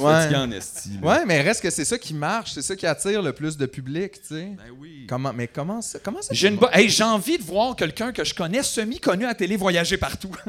C'est 0.00 0.06
Ouais. 0.06 0.12
fatigant 0.22 0.42
en 0.42 0.50
esti. 0.52 0.88
là. 1.00 1.08
Ouais, 1.08 1.24
mais 1.26 1.40
reste 1.42 1.62
que 1.62 1.70
c'est 1.70 1.84
ça 1.84 1.98
qui 1.98 2.14
marche, 2.14 2.52
c'est 2.52 2.62
ça 2.62 2.74
qui 2.76 2.86
attire 2.86 3.22
le 3.22 3.32
plus 3.32 3.56
de 3.56 3.66
public, 3.66 4.20
tu 4.22 4.28
sais. 4.28 4.44
Ben 4.56 4.64
oui. 4.80 5.06
Comment, 5.08 5.32
mais 5.32 5.46
comment 5.48 5.80
ça, 5.82 5.98
comment 6.02 6.22
ça 6.22 6.28
J'ai 6.32 6.48
une 6.48 6.58
Hey, 6.72 6.88
j'ai 6.88 7.04
envie 7.04 7.38
de 7.38 7.42
voir 7.42 7.76
quelqu'un 7.76 8.12
que 8.12 8.24
je 8.24 8.34
connais 8.34 8.62
semi-connu 8.62 9.24
à 9.26 9.34
télé 9.34 9.56
voyager 9.56 9.96
partout. 9.96 10.30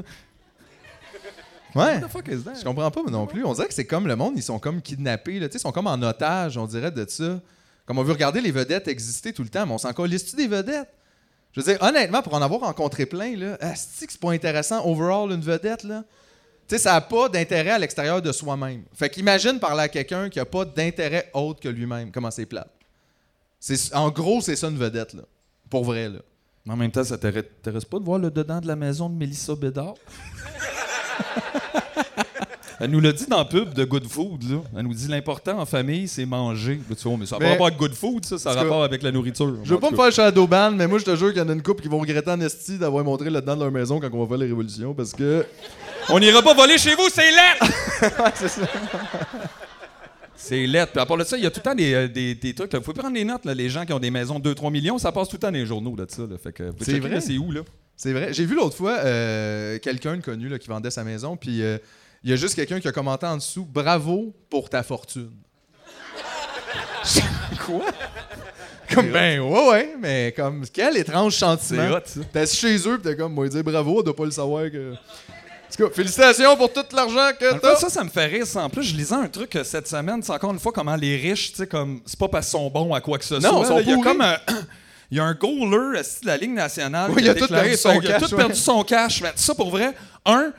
Ouais. 1.74 2.00
What 2.00 2.02
the 2.02 2.12
fuck 2.12 2.28
is 2.28 2.44
that? 2.44 2.56
Je 2.60 2.64
comprends 2.66 2.92
pas 2.92 3.02
non 3.10 3.26
plus. 3.26 3.46
On 3.46 3.54
dirait 3.54 3.68
que 3.70 3.74
c'est 3.74 3.86
comme 3.86 4.06
le 4.06 4.18
monde, 4.18 4.34
ils 4.36 4.44
sont 4.44 4.60
comme 4.60 4.82
kidnappés, 4.82 5.40
là, 5.40 5.48
tu 5.48 5.56
ils 5.56 5.60
sont 5.62 5.72
comme 5.72 5.88
en 5.88 6.02
otage, 6.02 6.58
on 6.58 6.66
dirait 6.68 6.92
de 6.92 7.06
ça. 7.08 7.40
Comme 7.86 7.98
on 7.98 8.04
veut 8.04 8.12
regarder 8.12 8.42
les 8.42 8.52
vedettes 8.52 8.90
exister 8.90 9.32
tout 9.32 9.42
le 9.44 9.48
temps, 9.50 9.66
mais 9.66 9.72
on 9.74 9.78
s'en 9.78 9.94
calisse-tu 9.94 10.36
des 10.36 10.48
vedettes? 10.48 10.90
Je 11.54 11.62
veux 11.62 11.66
dire, 11.72 11.82
honnêtement, 11.82 12.22
pour 12.22 12.34
en 12.34 12.42
avoir 12.42 12.62
rencontré 12.62 13.06
plein, 13.06 13.38
là, 13.38 13.58
c'est 13.76 14.18
pas 14.20 14.32
intéressant, 14.32 14.86
overall, 14.86 15.32
une 15.32 15.40
vedette, 15.42 15.84
là. 15.84 16.04
Tu 16.72 16.78
sais, 16.78 16.84
ça 16.84 16.94
n'a 16.94 17.02
pas 17.02 17.28
d'intérêt 17.28 17.72
à 17.72 17.78
l'extérieur 17.78 18.22
de 18.22 18.32
soi-même. 18.32 18.84
Fait 18.94 19.10
qu'imagine 19.10 19.60
parler 19.60 19.82
à 19.82 19.90
quelqu'un 19.90 20.30
qui 20.30 20.40
a 20.40 20.46
pas 20.46 20.64
d'intérêt 20.64 21.30
autre 21.34 21.60
que 21.60 21.68
lui-même, 21.68 22.14
comment 22.14 22.32
c'est 22.32 22.46
plate. 22.46 22.72
C'est, 23.60 23.94
en 23.94 24.10
gros, 24.10 24.40
c'est 24.40 24.56
ça 24.56 24.70
une 24.70 24.78
vedette, 24.78 25.14
là. 25.14 25.24
Pour 25.70 25.84
vrai, 25.84 26.08
là. 26.08 26.20
Mais 26.66 26.72
en 26.72 26.78
même 26.78 26.90
temps, 26.90 27.04
ça 27.04 27.18
t'intéresse 27.18 27.84
pas 27.84 28.00
de 28.00 28.06
voir 28.06 28.20
le 28.20 28.32
dedans 28.32 28.62
de 28.62 28.68
la 28.68 28.78
maison 28.78 29.10
de 29.10 29.16
Mélissa 29.16 29.54
Bédard? 29.54 29.96
Elle 32.80 32.92
nous 32.92 33.02
l'a 33.02 33.12
dit 33.12 33.26
dans 33.28 33.40
le 33.40 33.50
pub 33.50 33.74
de 33.74 33.84
Good 33.84 34.08
Food. 34.08 34.50
Là. 34.50 34.62
Elle 34.78 34.84
nous 34.84 34.94
dit 34.94 35.10
l'important 35.10 35.60
en 35.60 35.66
famille, 35.66 36.08
c'est 36.08 36.26
manger. 36.26 36.80
Tu 36.98 37.06
vois, 37.06 37.18
mais 37.18 37.26
ça 37.26 37.38
n'a 37.38 37.46
pas 37.48 37.52
rapport 37.52 37.68
avec 37.68 37.80
Good 37.80 37.96
Food, 37.96 38.26
ça, 38.26 38.38
ça 38.38 38.52
a 38.52 38.54
rapport 38.54 38.86
avec 38.86 39.04
la 39.04 39.12
nourriture. 39.12 39.58
Je 39.66 39.72
veux 39.72 39.76
En 39.76 39.80
pas 39.82 39.92
me 39.92 39.98
faire 39.98 40.12
shadowban, 40.14 40.72
mais 40.72 40.88
moi, 40.88 41.00
je 41.00 41.04
te 41.04 41.14
jure 41.18 41.34
qu'il 41.34 41.42
y 41.42 41.46
en 41.46 41.50
a 41.50 41.54
une 41.54 41.62
couple 41.62 41.82
qui 41.82 41.90
vont 41.90 42.00
regretter 42.00 42.32
en 42.32 42.40
esti 42.40 42.78
d'avoir 42.78 43.04
montré 43.04 43.30
le 43.30 43.42
dedans 43.42 43.58
de 43.58 43.62
leur 43.62 43.72
maison 43.74 44.00
quand 44.00 44.10
on 44.14 44.22
va 44.24 44.28
faire 44.30 44.38
les 44.38 44.48
révolutions, 44.48 44.94
parce 44.94 45.12
que... 45.12 45.46
On 46.10 46.20
n'ira 46.20 46.42
pas 46.42 46.54
voler 46.54 46.78
chez 46.78 46.96
vous, 46.96 47.10
c'est 47.10 47.32
laid! 47.32 47.72
c'est 48.36 48.48
ça. 48.48 48.68
C'est 50.36 50.66
laid. 50.66 50.88
Puis 50.88 51.00
à 51.00 51.06
part 51.06 51.18
de 51.18 51.24
ça, 51.24 51.38
il 51.38 51.44
y 51.44 51.46
a 51.46 51.52
tout 51.52 51.60
le 51.60 51.64
temps 51.64 51.76
des, 51.76 51.94
euh, 51.94 52.08
des, 52.08 52.36
des 52.36 52.54
trucs. 52.54 52.74
Il 52.74 52.82
faut 52.82 52.94
prendre 52.94 53.14
des 53.14 53.24
notes. 53.24 53.46
Là. 53.46 53.54
Les 53.54 53.70
gens 53.70 53.86
qui 53.86 53.94
ont 53.94 54.00
des 54.00 54.12
maisons 54.12 54.40
de 54.40 54.54
2-3 54.54 54.72
millions, 54.72 54.98
ça 54.98 55.12
passe 55.12 55.30
tout 55.30 55.36
le 55.36 55.40
temps 55.40 55.52
dans 55.52 55.58
les 55.58 55.66
journaux 55.66 55.96
là, 55.96 56.06
de 56.06 56.12
ça. 56.12 56.24
Là. 56.24 56.38
Fait 56.42 56.52
que, 56.52 56.64
vous 56.64 56.84
C'est 56.84 57.00
vrai? 57.00 57.22
C'est 57.22 57.38
où, 57.38 57.52
là? 57.52 57.62
C'est 57.96 58.14
vrai. 58.14 58.34
J'ai 58.34 58.46
vu 58.46 58.56
l'autre 58.56 58.76
fois 58.76 58.98
euh, 59.00 59.78
quelqu'un 59.78 60.18
de 60.18 60.24
connu 60.24 60.50
là, 60.50 60.58
qui 60.58 60.68
vendait 60.68 60.90
sa 60.90 61.04
maison, 61.04 61.38
puis 61.38 61.62
euh, 61.62 61.78
il 62.24 62.32
y 62.32 62.34
a 62.34 62.36
juste 62.36 62.56
quelqu'un 62.56 62.80
qui 62.80 62.88
a 62.88 62.92
commenté 62.92 63.28
en 63.28 63.38
dessous 63.38 63.64
Bravo 63.64 64.34
pour 64.50 64.70
ta 64.70 64.82
fortune. 64.82 65.32
Quoi? 67.66 67.86
Comme, 68.92 69.12
ben 69.12 69.40
ouais, 69.40 69.70
ouais, 69.70 69.96
mais 70.00 70.34
comme, 70.36 70.66
quel 70.74 70.98
étrange 70.98 71.36
sentiment. 71.36 72.00
C'est 72.04 72.20
hot, 72.20 72.24
ça. 72.24 72.30
T'es 72.34 72.46
chez 72.48 72.76
eux, 72.88 72.98
pis 72.98 73.04
t'es 73.04 73.16
comme, 73.16 73.34
moi, 73.34 73.48
dire 73.48 73.64
bravo, 73.64 74.00
on 74.00 74.02
doit 74.02 74.16
pas 74.16 74.26
le 74.26 74.32
savoir 74.32 74.64
que. 74.72 74.94
Félicitations 75.94 76.56
pour 76.58 76.72
tout 76.74 76.84
l'argent 76.94 77.30
que 77.40 77.54
le 77.56 77.60
t'as. 77.60 77.76
ça, 77.76 77.90
ça 77.90 78.04
me 78.04 78.10
fait 78.10 78.26
rire. 78.26 78.46
ça. 78.48 78.64
En 78.64 78.70
plus, 78.70 78.84
je 78.84 78.96
lisais 78.96 79.14
un 79.16 79.28
truc 79.28 79.56
euh, 79.56 79.64
cette 79.64 79.88
semaine. 79.88 80.22
C'est 80.24 80.32
encore 80.32 80.52
une 80.54 80.60
fois 80.60 80.72
comment 80.72 80.96
les 80.96 81.16
riches, 81.18 81.52
tu 81.52 81.58
sais, 81.58 81.68
comme, 81.68 82.02
c'est 82.06 82.20
pas 82.20 82.28
parce 82.28 82.48
qu'ils 82.48 82.60
sont 82.60 82.70
bons 82.70 82.94
à 82.94 83.02
quoi 83.02 83.18
que 83.18 83.26
ce 83.26 83.36
Non, 83.36 83.42
soit. 83.42 83.60
ils 83.62 83.68
sont 83.68 83.76
là. 83.78 83.82
Y 83.82 83.94
a 83.94 84.04
comme 84.04 84.22
un- 84.22 84.38
Il 85.12 85.18
y 85.18 85.20
a 85.20 85.26
un 85.26 85.34
goaler 85.34 86.00
de 86.22 86.26
la 86.28 86.38
Ligue 86.38 86.54
nationale 86.54 87.12
Oui, 87.12 87.18
qui 87.18 87.24
il 87.24 87.30
a 87.30 87.36
tout 87.36 87.46
perdu 87.48 87.76
son 87.76 87.90
ça, 87.90 87.96
il 87.96 88.08
a 88.08 88.12
cash, 88.14 88.22
tout 88.30 88.32
ouais. 88.36 88.38
perdu 88.38 88.56
son 88.56 88.84
cash. 88.86 89.22
Mais 89.22 89.32
ça, 89.36 89.54
pour 89.54 89.70
vrai, 89.70 89.94
un, 90.26 90.54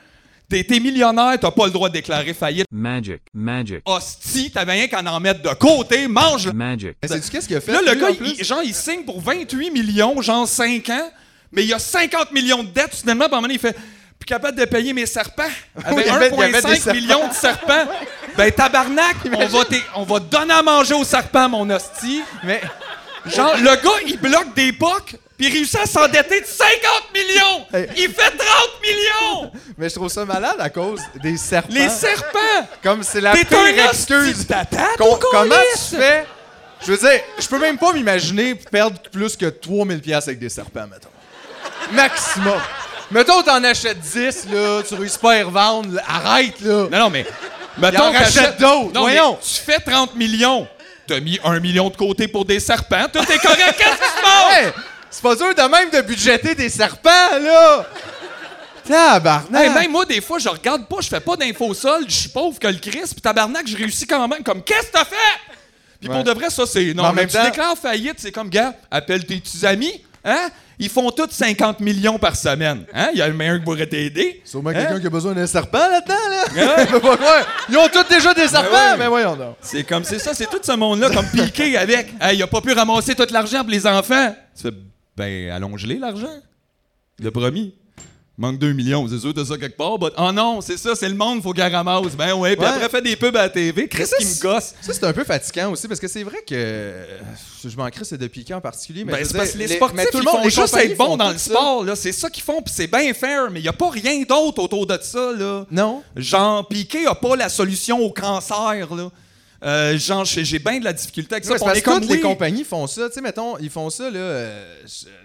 t'es 0.47 0.67
millionnaire, 0.79 1.39
t'as 1.41 1.51
pas 1.51 1.65
le 1.65 1.71
droit 1.73 1.89
de 1.89 1.95
déclarer 1.95 2.35
faillite. 2.35 2.67
Magic, 2.71 3.23
magic, 3.33 3.79
Hostie, 3.87 4.51
t'avais 4.51 4.73
rien 4.73 4.89
qu'à 4.89 5.01
en 5.01 5.21
mettre 5.21 5.41
de 5.41 5.55
côté, 5.55 6.07
mange 6.07 6.53
magic. 6.53 6.97
Mais 7.01 7.09
sais-tu 7.09 7.31
qu'est-ce 7.31 7.47
qu'il 7.49 7.57
a 7.57 7.63
fait? 7.63 7.73
Là, 7.73 7.81
le 7.81 7.95
gars, 7.99 8.09
il, 8.11 8.45
genre, 8.45 8.61
il 8.63 8.75
signe 8.75 9.05
pour 9.05 9.23
28 9.23 9.71
millions, 9.71 10.21
genre 10.21 10.47
5 10.47 10.87
ans, 10.91 11.11
mais 11.51 11.65
il 11.65 11.73
a 11.73 11.79
50 11.79 12.33
millions 12.33 12.63
de 12.63 12.69
dettes. 12.69 12.93
Soudainement, 12.93 13.31
par 13.31 13.39
un 13.39 13.41
moment, 13.43 13.55
il 13.55 13.59
fait 13.59 13.75
plus 14.23 14.35
capable 14.35 14.57
de 14.59 14.65
payer 14.65 14.93
mes 14.93 15.07
serpents. 15.07 15.43
Avec 15.85 16.07
il 16.07 16.13
y 16.13 16.15
avait- 16.15 16.31
il 16.33 16.39
y 16.39 16.43
avait 16.43 16.53
des 16.53 16.69
1,5 16.69 16.77
serpents. 16.77 16.93
millions 16.95 17.29
de 17.29 17.35
serpents. 17.35 17.87
Ben, 18.37 18.51
tabarnak, 18.51 19.17
on 19.37 19.47
va, 19.47 19.65
on 19.97 20.05
va 20.05 20.19
donner 20.21 20.55
à 20.55 20.63
manger 20.63 20.95
aux 20.95 21.05
serpents, 21.05 21.51
mon 21.51 21.69
hostie. 21.69 22.23
Mais. 22.45 22.63
Genre, 23.27 23.57
le 23.59 23.77
gars, 23.77 24.01
il 24.07 24.19
bloque 24.19 24.55
des 24.55 24.73
pocs, 24.73 25.17
puis 25.37 25.49
il 25.49 25.53
réussit 25.53 25.79
à 25.81 25.85
s'endetter 25.85 26.41
de 26.41 26.47
50 26.47 26.73
millions. 27.13 27.67
Hey. 27.75 27.89
Il 27.99 28.09
fait 28.09 28.31
30 28.31 28.39
millions. 28.83 29.53
Mais 29.77 29.91
je 29.91 29.95
trouve 29.97 30.09
ça 30.09 30.25
malade 30.25 30.57
à 30.61 30.71
cause 30.71 31.01
des 31.23 31.37
serpents. 31.37 31.75
Les 31.75 31.91
serpents. 31.91 32.69
Comme 32.83 33.03
c'est 33.03 33.21
la 33.21 33.33
pire 33.33 33.45
un 33.59 33.67
excuse. 33.91 34.47
Com- 34.97 35.19
comment 35.31 35.55
tu 35.75 35.97
fais? 35.97 36.25
Je 36.87 36.93
veux 36.93 36.99
dire, 36.99 37.21
je 37.39 37.47
peux 37.49 37.59
même 37.59 37.77
pas 37.77 37.93
m'imaginer 37.93 38.55
perdre 38.55 38.99
plus 39.11 39.37
que 39.37 39.45
3000 39.47 40.01
pièces 40.01 40.27
avec 40.27 40.39
des 40.39 40.49
serpents, 40.49 40.87
mettons. 40.91 41.11
Maximum. 41.93 42.59
Mettons, 43.13 43.43
t'en 43.43 43.63
achètes 43.65 44.01
10, 44.01 44.47
là, 44.53 44.83
tu 44.87 44.95
réussis 44.95 45.19
pas 45.19 45.33
à 45.33 45.39
y 45.39 45.43
revendre, 45.43 45.95
là, 45.95 46.03
arrête, 46.09 46.61
là. 46.61 46.87
Non, 46.91 46.99
non, 46.99 47.11
mais. 47.11 47.27
En 47.77 47.81
Mettons 47.81 48.13
rachète 48.13 48.35
t'achètes- 48.35 48.59
d'autres, 48.61 48.93
Non, 48.93 49.07
mais 49.07 49.17
voyons. 49.17 49.39
tu 49.43 49.61
fais 49.61 49.79
30 49.79 50.15
millions. 50.15 50.67
T'as 51.07 51.21
mis 51.21 51.39
1 51.45 51.59
million 51.61 51.89
de 51.91 51.97
côté 51.97 52.29
pour 52.29 52.45
des 52.45 52.61
serpents. 52.61 53.07
Tout 53.13 53.21
est 53.21 53.39
correct. 53.39 53.75
Qu'est-ce 53.77 53.91
qui 53.91 54.17
se 54.17 54.23
passe? 54.23 54.53
Hey, 54.65 54.73
c'est 55.11 55.23
pas 55.23 55.35
dur 55.35 55.55
de 55.55 55.63
même 55.63 55.91
de 55.91 56.01
budgéter 56.03 56.55
des 56.55 56.69
serpents, 56.69 57.11
là. 57.41 57.87
Tabarnak. 58.87 59.63
Hey, 59.63 59.71
même 59.71 59.91
moi, 59.93 60.05
des 60.05 60.21
fois, 60.21 60.39
je 60.39 60.49
regarde 60.49 60.87
pas, 60.89 60.97
je 61.01 61.09
fais 61.09 61.21
pas 61.21 61.37
d'info 61.37 61.73
sol, 61.75 62.05
je 62.09 62.15
suis 62.15 62.29
pauvre 62.29 62.59
que 62.59 62.67
le 62.67 62.79
Christ, 62.79 63.13
puis 63.13 63.21
tabarnak, 63.23 63.67
je 63.67 63.77
réussis 63.77 64.07
quand 64.07 64.27
même. 64.27 64.43
Comme, 64.43 64.63
qu'est-ce 64.63 64.89
que 64.89 64.93
t'as 64.93 65.05
fait? 65.05 65.17
Puis 66.01 66.09
Ouais. 66.09 66.17
pour 66.17 66.25
de 66.25 66.33
vrai, 66.33 66.51
ça, 66.51 66.65
c'est. 66.67 66.93
Non, 66.95 67.05
en 67.05 67.13
même 67.13 67.29
tu 67.29 67.37
temps- 67.37 67.45
déclares 67.45 67.77
faillite, 67.81 68.17
c'est 68.19 68.33
comme, 68.33 68.49
gars, 68.49 68.75
appelle 68.91 69.25
tes 69.25 69.37
petits 69.37 69.65
amis, 69.65 70.03
hein? 70.25 70.49
Ils 70.79 70.89
font 70.89 71.11
tous 71.11 71.31
50 71.31 71.81
millions 71.81 72.19
par 72.19 72.35
semaine. 72.35 72.85
Hein? 72.93 73.11
Il 73.13 73.19
y 73.19 73.23
a 73.23 73.29
le 73.29 73.35
meilleur 73.35 73.59
qui 73.59 73.65
pourrait 73.65 73.87
t'aider. 73.87 74.41
Sûrement 74.45 74.71
Hein? 74.71 74.75
quelqu'un 74.75 75.01
qui 75.01 75.07
a 75.07 75.11
besoin 75.11 75.33
d'un 75.33 75.47
serpent 75.47 75.79
là-dedans, 75.79 76.15
là. 76.31 76.87
Pas 76.87 77.17
croire. 77.17 77.47
Ils 77.69 77.77
ont 77.77 77.89
tous 77.93 78.09
déjà 78.09 78.35
des 78.35 78.49
serpents, 78.49 78.73
ouais. 78.73 78.97
mais 78.99 79.07
voyons 79.07 79.37
donc. 79.37 79.57
C'est 79.61 79.85
comme, 79.85 80.03
c'est 80.05 80.19
ça, 80.19 80.35
c'est 80.35 80.47
tout 80.51 80.61
ce 80.63 80.73
monde-là, 80.73 81.11
comme 81.11 81.27
piqué 81.27 81.77
avec. 81.77 82.13
Hey, 82.21 82.37
il 82.39 82.43
a 82.43 82.47
pas 82.47 82.61
pu 82.61 82.73
ramasser 82.73 83.15
tout 83.15 83.27
l'argent 83.31 83.61
pour 83.61 83.71
les 83.71 83.87
enfants. 83.87 84.35
Tu 84.57 84.63
fais, 84.63 84.71
ben, 85.17 85.51
allonge-les 85.51 85.99
l'argent. 85.99 86.35
Le 87.21 87.31
promis. 87.31 87.75
Manque 88.39 88.59
2 88.59 88.73
millions, 88.73 89.07
c'est 89.09 89.19
sûr, 89.19 89.35
t'as 89.35 89.45
ça 89.45 89.59
quelque 89.59 89.77
part. 89.77 89.99
but- 89.99 90.15
Oh 90.17 90.33
non, 90.33 90.63
c'est 90.63 90.79
ça, 90.79 90.95
c'est 90.95 91.09
le 91.09 91.15
monde, 91.15 91.43
faut 91.43 91.53
qu'elle 91.53 91.71
ramasse. 91.71 92.17
Ben 92.17 92.33
ouais, 92.33 92.57
puis 92.57 92.65
Ouais. 92.65 92.73
après, 92.73 92.89
fait 92.89 93.03
des 93.03 93.15
pubs 93.15 93.37
à 93.37 93.43
la 93.43 93.49
TV. 93.51 93.87
Qu'est-ce 93.89 94.11
ça, 94.11 94.17
qui 94.17 94.25
me 94.25 94.41
gosse? 94.41 94.75
Ça, 94.81 94.93
c'est 94.95 95.05
un 95.05 95.13
peu 95.13 95.23
fatigant 95.23 95.71
aussi, 95.71 95.87
parce 95.87 96.01
que 96.01 96.09
c'est 96.09 96.23
vrai 96.23 96.39
que. 96.39 96.55
euh, 96.55 97.19
Je 97.65 97.77
manquerais, 97.77 98.05
c'est 98.05 98.17
de 98.17 98.27
piquer 98.27 98.55
en 98.55 98.61
particulier, 98.63 99.05
mais. 99.05 99.13
Ben, 99.13 99.25
c'est 99.25 99.37
parce 99.37 99.51
que 99.53 99.59
les 99.59 99.69
sportifs, 99.69 99.97
mais 99.97 100.07
tout 100.07 100.17
le 100.17 100.23
ils 100.23 100.27
monde, 100.27 100.37
font 100.39 100.45
les 100.45 100.51
juste 100.51 100.77
être 100.77 100.97
bons 100.97 101.17
dans 101.19 101.31
le 101.31 101.39
sport, 101.39 101.85
là. 101.85 101.95
C'est 101.95 102.11
ça 102.13 102.31
qu'ils 102.31 102.43
font, 102.43 102.63
puis 102.63 102.73
c'est 102.75 102.87
bien 102.87 103.13
fair, 103.13 103.51
mais 103.51 103.61
il 103.61 103.65
y 103.65 103.69
a 103.69 103.73
pas 103.75 103.91
rien 103.91 104.23
d'autre 104.23 104.63
autour 104.63 104.87
de 104.87 104.99
ça, 105.03 105.31
là. 105.33 105.67
Non. 105.71 106.03
Genre, 106.17 106.67
Piqué 106.67 107.07
a 107.07 107.15
pas 107.15 107.37
la 107.37 107.51
solution 107.51 108.01
au 108.01 108.11
cancer, 108.11 108.95
là. 108.95 109.11
Euh, 109.65 109.97
genre, 109.97 110.25
j'ai 110.25 110.59
bien 110.59 110.81
de 110.81 110.85
la 110.85 110.93
difficulté 110.93 111.37
avec 111.37 111.45
ça. 111.45 111.53
Ouais, 111.53 111.59
on 111.63 111.67
parce 111.67 111.79
est 111.79 111.83
que 111.83 111.91
comme, 111.91 112.01
toutes 112.01 112.11
les 112.11 112.21
compagnies 112.21 112.65
font 112.65 112.87
ça. 112.89 113.09
Tu 113.09 113.15
sais, 113.15 113.21
mettons, 113.21 113.57
ils 113.59 113.71
font 113.71 113.91
ça, 113.91 114.11
là, 114.11 114.19
euh, 114.19 114.75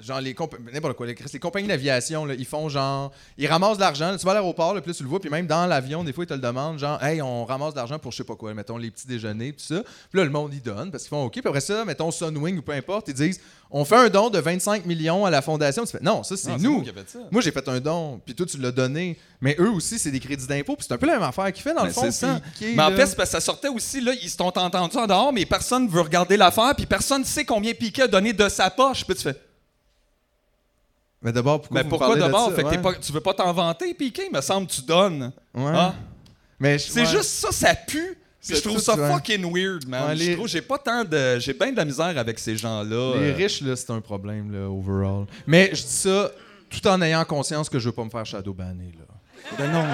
genre 0.02 0.22
les 0.22 0.36
n'importe 0.72 0.96
quoi, 0.96 1.08
les, 1.08 1.16
les 1.34 1.40
compagnies 1.40 1.68
d'aviation, 1.68 2.30
ils 2.30 2.46
font 2.46 2.70
genre, 2.70 3.12
ils 3.38 3.48
ramassent 3.48 3.78
de 3.78 3.82
l'argent. 3.82 4.16
Tu 4.16 4.26
vas 4.26 4.32
à 4.32 4.36
l'aéroport, 4.36 4.74
puis 4.76 4.92
là, 4.92 4.94
tu 4.94 5.04
le 5.04 5.10
vois, 5.10 5.20
puis 5.20 5.32
même 5.32 5.48
dans 5.48 5.66
l'avion, 5.66 6.04
des 6.04 6.14
fois, 6.14 6.24
ils 6.24 6.28
te 6.28 6.34
le 6.34 6.40
demandent, 6.40 6.78
genre, 6.78 7.04
hey, 7.04 7.20
on 7.22 7.46
ramasse 7.46 7.74
de 7.74 7.80
l'argent 7.80 7.98
pour 7.98 8.12
je 8.12 8.18
sais 8.18 8.24
pas 8.24 8.36
quoi, 8.36 8.54
mettons, 8.54 8.78
les 8.78 8.92
petits 8.92 9.08
déjeuners, 9.08 9.54
tout 9.54 9.66
ça. 9.76 9.82
Puis 10.10 10.20
là, 10.20 10.24
le 10.24 10.30
monde, 10.30 10.54
ils 10.54 10.62
donne, 10.62 10.92
parce 10.92 11.04
qu'ils 11.04 11.10
font 11.10 11.24
OK. 11.26 11.34
Puis 11.34 11.42
après 11.46 11.62
ça, 11.62 11.84
mettons, 11.84 12.12
Sunwing 12.12 12.60
ou 12.60 12.62
peu 12.62 12.74
importe, 12.74 13.08
ils 13.08 13.16
disent, 13.16 13.42
on 13.70 13.84
fait 13.86 13.96
un 13.98 14.10
don 14.10 14.30
de 14.30 14.40
25 14.40 14.86
millions 14.86 15.26
à 15.26 15.30
la 15.30 15.42
fondation. 15.42 15.84
Tu 15.86 15.92
fais, 15.92 16.00
non, 16.04 16.24
ça, 16.24 16.38
c'est 16.38 16.58
nous. 16.58 16.76
moi 16.76 16.84
qui 16.84 16.90
ai 16.90 16.94
fait 16.94 17.10
ça. 17.10 17.20
Moi, 17.32 17.42
j'ai 17.42 17.52
fait 17.52 17.68
un 17.68 17.80
don, 17.80 18.22
puis 18.26 18.34
toi, 18.34 18.46
tu 18.46 18.58
l'as 18.58 18.72
donné. 18.72 19.18
Mais 19.42 19.56
eux 19.60 19.70
aussi, 19.72 20.00
c'est 20.00 20.12
des 20.12 20.20
crédits 20.20 20.48
d'impôt, 20.48 20.76
puis 20.76 20.86
c'est 20.88 20.94
un 20.94 20.98
peu 20.98 21.06
la 21.08 21.14
même 21.14 21.24
affaire 21.24 21.52
qu'ils 21.52 21.64
font, 21.64 21.74
dans 21.76 21.84
le 21.84 21.90
Ben, 21.90 21.94
fond. 21.94 22.12
ça. 22.12 22.40
Piqué, 22.54 22.74
Mais 22.76 22.84
en 22.84 22.90
fait, 22.92 22.98
parce 23.16 23.16
que 23.16 23.26
ça 23.28 23.40
sortait 23.42 23.68
aussi, 23.68 24.00
là, 24.02 24.14
ils 24.22 24.30
se 24.30 24.38
sont 24.38 24.46
entendus 24.58 24.98
en 24.98 25.08
dehors, 25.08 25.34
mais 25.34 25.46
personne 25.46 25.86
ne 25.86 25.90
veut 25.90 26.02
regarder 26.02 26.38
l'affaire, 26.38 26.74
puis 26.76 26.86
personne 26.86 27.22
ne 27.22 27.26
sait 27.26 27.46
combien 27.46 27.74
Piquet 27.74 28.04
a 28.04 28.08
donné 28.08 28.34
de 28.34 28.48
sa 28.50 28.70
poche. 28.70 29.06
Puis 29.06 29.16
tu 29.16 29.24
fais, 29.24 29.36
Mais 31.22 31.32
d'abord, 31.32 31.62
pourquoi 31.62 32.14
mais 32.16 32.20
d'abord? 32.22 32.54
Fait 32.54 32.64
que 32.64 32.68
Ouais. 32.70 32.78
pas- 32.78 32.94
tu 32.96 33.12
veux 33.12 33.22
pas 33.22 33.34
t'en 33.34 33.52
vanter, 33.52 33.94
Piquet? 33.94 34.30
Me 34.32 34.40
semble 34.40 34.68
que 34.68 34.74
tu 34.74 34.82
donnes. 34.82 35.32
Ouais. 35.54 35.72
Ah. 35.74 35.96
Mais 36.60 36.78
je- 36.80 36.90
C'est 36.92 37.02
ouais. 37.02 37.06
juste 37.08 37.30
ça, 37.30 37.52
ça 37.52 37.76
pue. 37.76 38.18
Puis 38.46 38.56
je 38.56 38.62
trouve 38.62 38.80
ça 38.80 38.96
ouais. 38.96 39.12
fucking 39.12 39.44
weird, 39.54 39.88
man. 39.88 40.10
Ouais, 40.10 40.16
Je 40.16 40.24
les- 40.24 40.36
trouve 40.36 40.48
j'ai 40.48 40.62
pas 40.62 40.78
tant 40.78 41.04
de. 41.04 41.38
J'ai 41.40 41.54
bien 41.54 41.72
de 41.72 41.78
la 41.78 41.86
misère 41.86 42.18
avec 42.18 42.40
ces 42.40 42.56
gens-là. 42.56 43.16
Les 43.20 43.32
euh. 43.32 43.36
riches, 43.36 43.62
là, 43.62 43.76
c'est 43.76 43.90
un 43.92 44.00
problème, 44.02 44.52
là, 44.52 44.70
overall. 44.70 45.26
Mais 45.46 45.70
je 45.74 45.82
dis 45.82 45.88
ça 45.88 46.32
tout 46.70 46.86
en 46.88 47.02
ayant 47.02 47.24
conscience 47.26 47.68
que 47.70 47.80
je 47.80 47.86
veux 47.86 47.92
pas 47.94 48.04
me 48.04 48.10
faire 48.10 48.26
shadowbanner, 48.26 48.92
là. 48.98 49.06
Ben 49.58 49.72
non. 49.72 49.86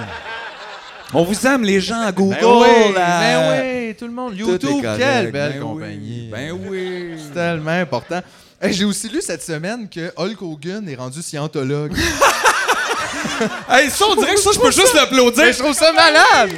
On 1.16 1.24
vous 1.24 1.46
aime, 1.48 1.64
les 1.64 1.80
gens 1.80 2.02
à 2.02 2.12
Google. 2.12 2.38
Ben 2.42 2.48
oui, 2.62 2.94
ben 2.96 3.88
oui, 3.88 3.96
tout 3.96 4.06
le 4.08 4.12
monde. 4.14 4.36
YouTube, 4.36 4.82
quelle 4.98 5.32
belle 5.32 5.54
Ben 5.54 5.62
compagnie. 5.62 6.22
oui. 6.24 6.30
Ben 6.32 6.52
oui. 6.52 7.16
C'est 7.24 7.34
tellement 7.34 7.70
important. 7.72 8.22
Hey, 8.62 8.74
J'ai 8.74 8.86
aussi 8.86 9.10
lu 9.10 9.22
cette 9.22 9.44
semaine 9.44 9.88
que 9.90 10.12
Hulk 10.18 10.42
Hogan 10.42 10.88
est 10.90 10.96
rendu 10.96 11.22
scientologue. 11.22 11.94
Hey, 13.70 13.90
ça, 13.90 14.06
on 14.10 14.16
dirait 14.16 14.36
que 14.36 14.40
ça, 14.40 14.52
je 14.54 14.60
peux 14.60 14.72
juste 14.72 14.94
l'applaudir. 14.94 15.52
je 15.52 15.58
trouve 15.60 15.74
ça 15.74 15.92
malade! 15.94 16.52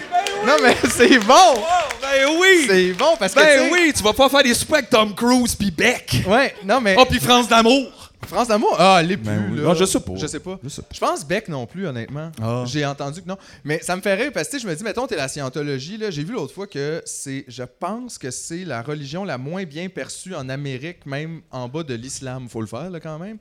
Non, 0.46 0.58
mais 0.62 0.76
c'est 0.90 1.20
bon! 1.20 1.56
Ben 2.02 2.28
oui. 2.40 2.66
C'est 2.68 2.94
bon 2.94 3.16
parce 3.18 3.34
que. 3.34 3.40
Ben 3.40 3.70
oui, 3.72 3.92
tu 3.96 4.04
vas 4.04 4.14
pas 4.14 4.30
faire 4.30 4.44
des 4.44 4.54
soupers 4.54 4.78
avec 4.78 4.90
Tom 4.90 5.14
Cruise 5.16 5.56
puis 5.56 5.72
Beck. 5.72 6.24
Ouais, 6.28 6.56
non, 6.64 6.80
mais. 6.82 6.96
Oh, 6.98 7.06
puis 7.06 7.20
France 7.20 7.48
d'amour. 7.48 7.92
France 8.28 8.48
d'amour? 8.48 8.76
Ah, 8.80 8.98
elle 9.02 9.08
plus, 9.08 9.18
Ben 9.18 9.50
oui. 9.52 9.60
là. 9.62 9.70
Ah, 9.72 9.74
je 9.76 9.86
sais 9.86 10.00
pas. 10.00 10.14
Je 10.16 10.26
sais 10.26 10.40
pas. 10.40 10.58
Je 10.64 10.70
sais 10.70 10.82
pas. 10.82 10.88
Je 10.94 11.00
pense 11.00 11.26
Beck 11.26 11.48
non 11.48 11.66
plus, 11.68 11.86
honnêtement. 11.88 12.32
Ah. 12.42 12.64
J'ai 12.66 12.84
entendu 12.86 13.22
que 13.22 13.28
non. 13.28 13.38
Mais 13.64 13.80
ça 13.84 13.96
me 13.96 14.02
fait 14.02 14.16
rire 14.16 14.32
parce 14.34 14.48
que 14.50 14.58
je 14.58 14.68
me 14.68 14.76
dis, 14.76 14.84
mettons, 14.84 15.06
t'es 15.06 15.16
la 15.16 15.28
scientologie, 15.28 15.98
là. 15.98 16.10
J'ai 16.10 16.24
vu 16.24 16.34
l'autre 16.34 16.54
fois 16.54 16.66
que 16.68 17.02
c'est. 17.06 17.46
Je 17.48 17.64
pense 17.64 18.18
que 18.18 18.32
c'est 18.32 18.66
la 18.66 18.82
religion 18.82 19.24
la 19.26 19.38
moins 19.38 19.64
bien 19.64 19.90
perçue 19.90 20.34
en 20.36 20.50
Amérique, 20.50 21.06
même 21.06 21.42
en 21.52 21.68
bas 21.68 21.84
de 21.84 21.94
l'islam. 21.94 22.48
Faut 22.50 22.62
le 22.62 22.68
faire, 22.68 22.90
là, 22.90 23.00
quand 23.00 23.20
même. 23.20 23.38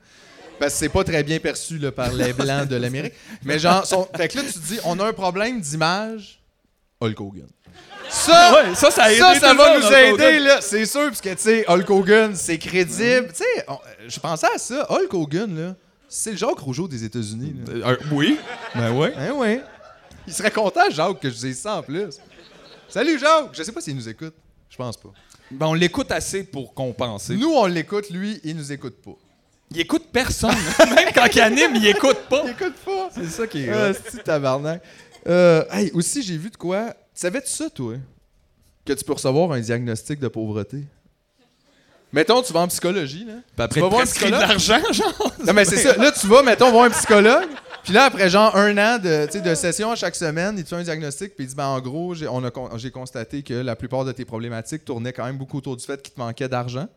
Parce 0.59 0.73
que 0.73 0.79
c'est 0.79 0.89
pas 0.89 1.03
très 1.03 1.23
bien 1.23 1.39
perçu 1.39 1.77
là, 1.79 1.91
par 1.91 2.13
les 2.13 2.31
blancs 2.33 2.67
de 2.67 2.75
l'Amérique. 2.75 3.13
Mais 3.43 3.59
genre, 3.59 3.85
son- 3.85 4.07
fait 4.15 4.27
que 4.29 4.37
là, 4.37 4.43
tu 4.45 4.53
te 4.53 4.59
dis, 4.59 4.79
on 4.85 4.99
a 4.99 5.05
un 5.07 5.13
problème 5.13 5.59
d'image. 5.59 6.39
Hulk 7.01 7.19
Hogan. 7.19 7.47
Ça, 8.09 8.53
Ouais, 8.53 8.75
ça, 8.75 8.89
va 9.53 9.79
nous 9.79 9.91
aider, 9.91 10.39
là. 10.39 10.61
C'est 10.61 10.85
sûr, 10.85 11.05
parce 11.07 11.21
que, 11.21 11.29
tu 11.29 11.41
sais, 11.41 11.65
Hulk 11.67 11.89
Hogan, 11.89 12.35
c'est 12.35 12.57
crédible. 12.57 13.27
Tu 13.29 13.43
sais, 13.43 13.65
on- 13.67 13.79
je 14.07 14.19
pensais 14.19 14.47
à 14.53 14.57
ça. 14.57 14.85
Hulk 14.89 15.13
Hogan, 15.13 15.55
là, 15.57 15.75
c'est 16.07 16.31
le 16.31 16.37
Jacques 16.37 16.59
Rougeau 16.59 16.87
des 16.87 17.03
États-Unis. 17.03 17.55
Euh, 17.69 17.81
euh, 17.85 17.97
oui. 18.11 18.37
Ben 18.73 18.91
ouais. 18.95 19.13
Hein, 19.17 19.31
ouais. 19.33 19.61
Il 20.27 20.33
serait 20.33 20.51
content, 20.51 20.89
Jacques, 20.89 21.19
que 21.19 21.29
je 21.29 21.35
dise 21.35 21.59
ça 21.59 21.77
en 21.77 21.83
plus. 21.83 22.17
Salut, 22.87 23.19
Jacques! 23.19 23.49
Je 23.53 23.63
sais 23.63 23.71
pas 23.71 23.81
s'il 23.81 23.95
nous 23.95 24.07
écoute. 24.07 24.33
Je 24.69 24.77
pense 24.77 24.97
pas. 24.97 25.09
Ben, 25.51 25.67
on 25.67 25.73
l'écoute 25.73 26.11
assez 26.11 26.43
pour 26.43 26.73
compenser. 26.73 27.35
Nous, 27.35 27.51
on 27.51 27.65
l'écoute, 27.65 28.09
lui, 28.09 28.39
il 28.43 28.55
nous 28.55 28.71
écoute 28.71 28.95
pas. 29.03 29.15
Il 29.71 29.79
écoute 29.79 30.05
personne. 30.11 30.55
Même 30.95 31.09
quand 31.13 31.27
il 31.33 31.41
anime, 31.41 31.75
il 31.75 31.87
écoute 31.87 32.19
pas. 32.29 32.43
Il 32.45 32.51
écoute 32.51 32.75
pas! 32.85 33.09
C'est 33.13 33.25
ça 33.25 33.47
qui 33.47 33.63
est. 33.63 33.69
Ah, 33.69 33.91
c'est 33.93 34.23
tabarnak? 34.23 34.81
Euh, 35.27 35.63
hey, 35.71 35.91
aussi, 35.93 36.21
j'ai 36.21 36.37
vu 36.37 36.49
de 36.49 36.57
quoi. 36.57 36.93
Savais-tu 37.13 37.49
ça, 37.49 37.69
toi? 37.69 37.95
Que 38.85 38.93
tu 38.93 39.03
peux 39.03 39.13
recevoir 39.13 39.51
un 39.51 39.59
diagnostic 39.59 40.19
de 40.19 40.27
pauvreté? 40.27 40.83
Mettons, 42.13 42.41
tu 42.41 42.53
vas 42.53 42.61
en 42.61 42.67
psychologie, 42.67 43.25
là. 43.25 43.33
Puis 43.55 43.63
après, 43.63 43.79
tu 43.79 43.81
vas 43.81 43.89
voir 43.89 44.01
un 44.01 44.05
de 44.05 44.09
psychologue? 44.09 44.39
l'argent, 44.39 44.93
genre. 44.93 45.33
Non, 45.45 45.53
mais 45.53 45.65
c'est 45.65 45.77
ça. 45.77 45.97
Là, 45.97 46.11
tu 46.11 46.27
vas, 46.27 46.43
mettons, 46.43 46.71
voir 46.71 46.85
un 46.85 46.89
psychologue. 46.91 47.49
Puis 47.83 47.93
là, 47.93 48.05
après 48.05 48.29
genre 48.29 48.55
un 48.55 48.75
an 48.77 48.97
de, 48.97 49.27
de 49.39 49.55
session 49.55 49.91
à 49.91 49.95
chaque 49.95 50.15
semaine, 50.15 50.55
il 50.57 50.63
te 50.63 50.69
fait 50.69 50.75
un 50.75 50.83
diagnostic. 50.83 51.35
Puis 51.35 51.45
il 51.45 51.47
dit, 51.47 51.55
ben, 51.55 51.65
en 51.67 51.79
gros, 51.81 52.15
j'ai, 52.15 52.27
on 52.27 52.43
a 52.43 52.49
con- 52.51 52.69
j'ai 52.77 52.89
constaté 52.89 53.43
que 53.43 53.53
la 53.53 53.75
plupart 53.75 54.05
de 54.05 54.11
tes 54.11 54.25
problématiques 54.25 54.85
tournaient 54.85 55.13
quand 55.13 55.25
même 55.25 55.37
beaucoup 55.37 55.57
autour 55.57 55.75
du 55.77 55.85
fait 55.85 56.01
qu'il 56.01 56.13
te 56.13 56.19
manquait 56.19 56.47
d'argent. 56.47 56.87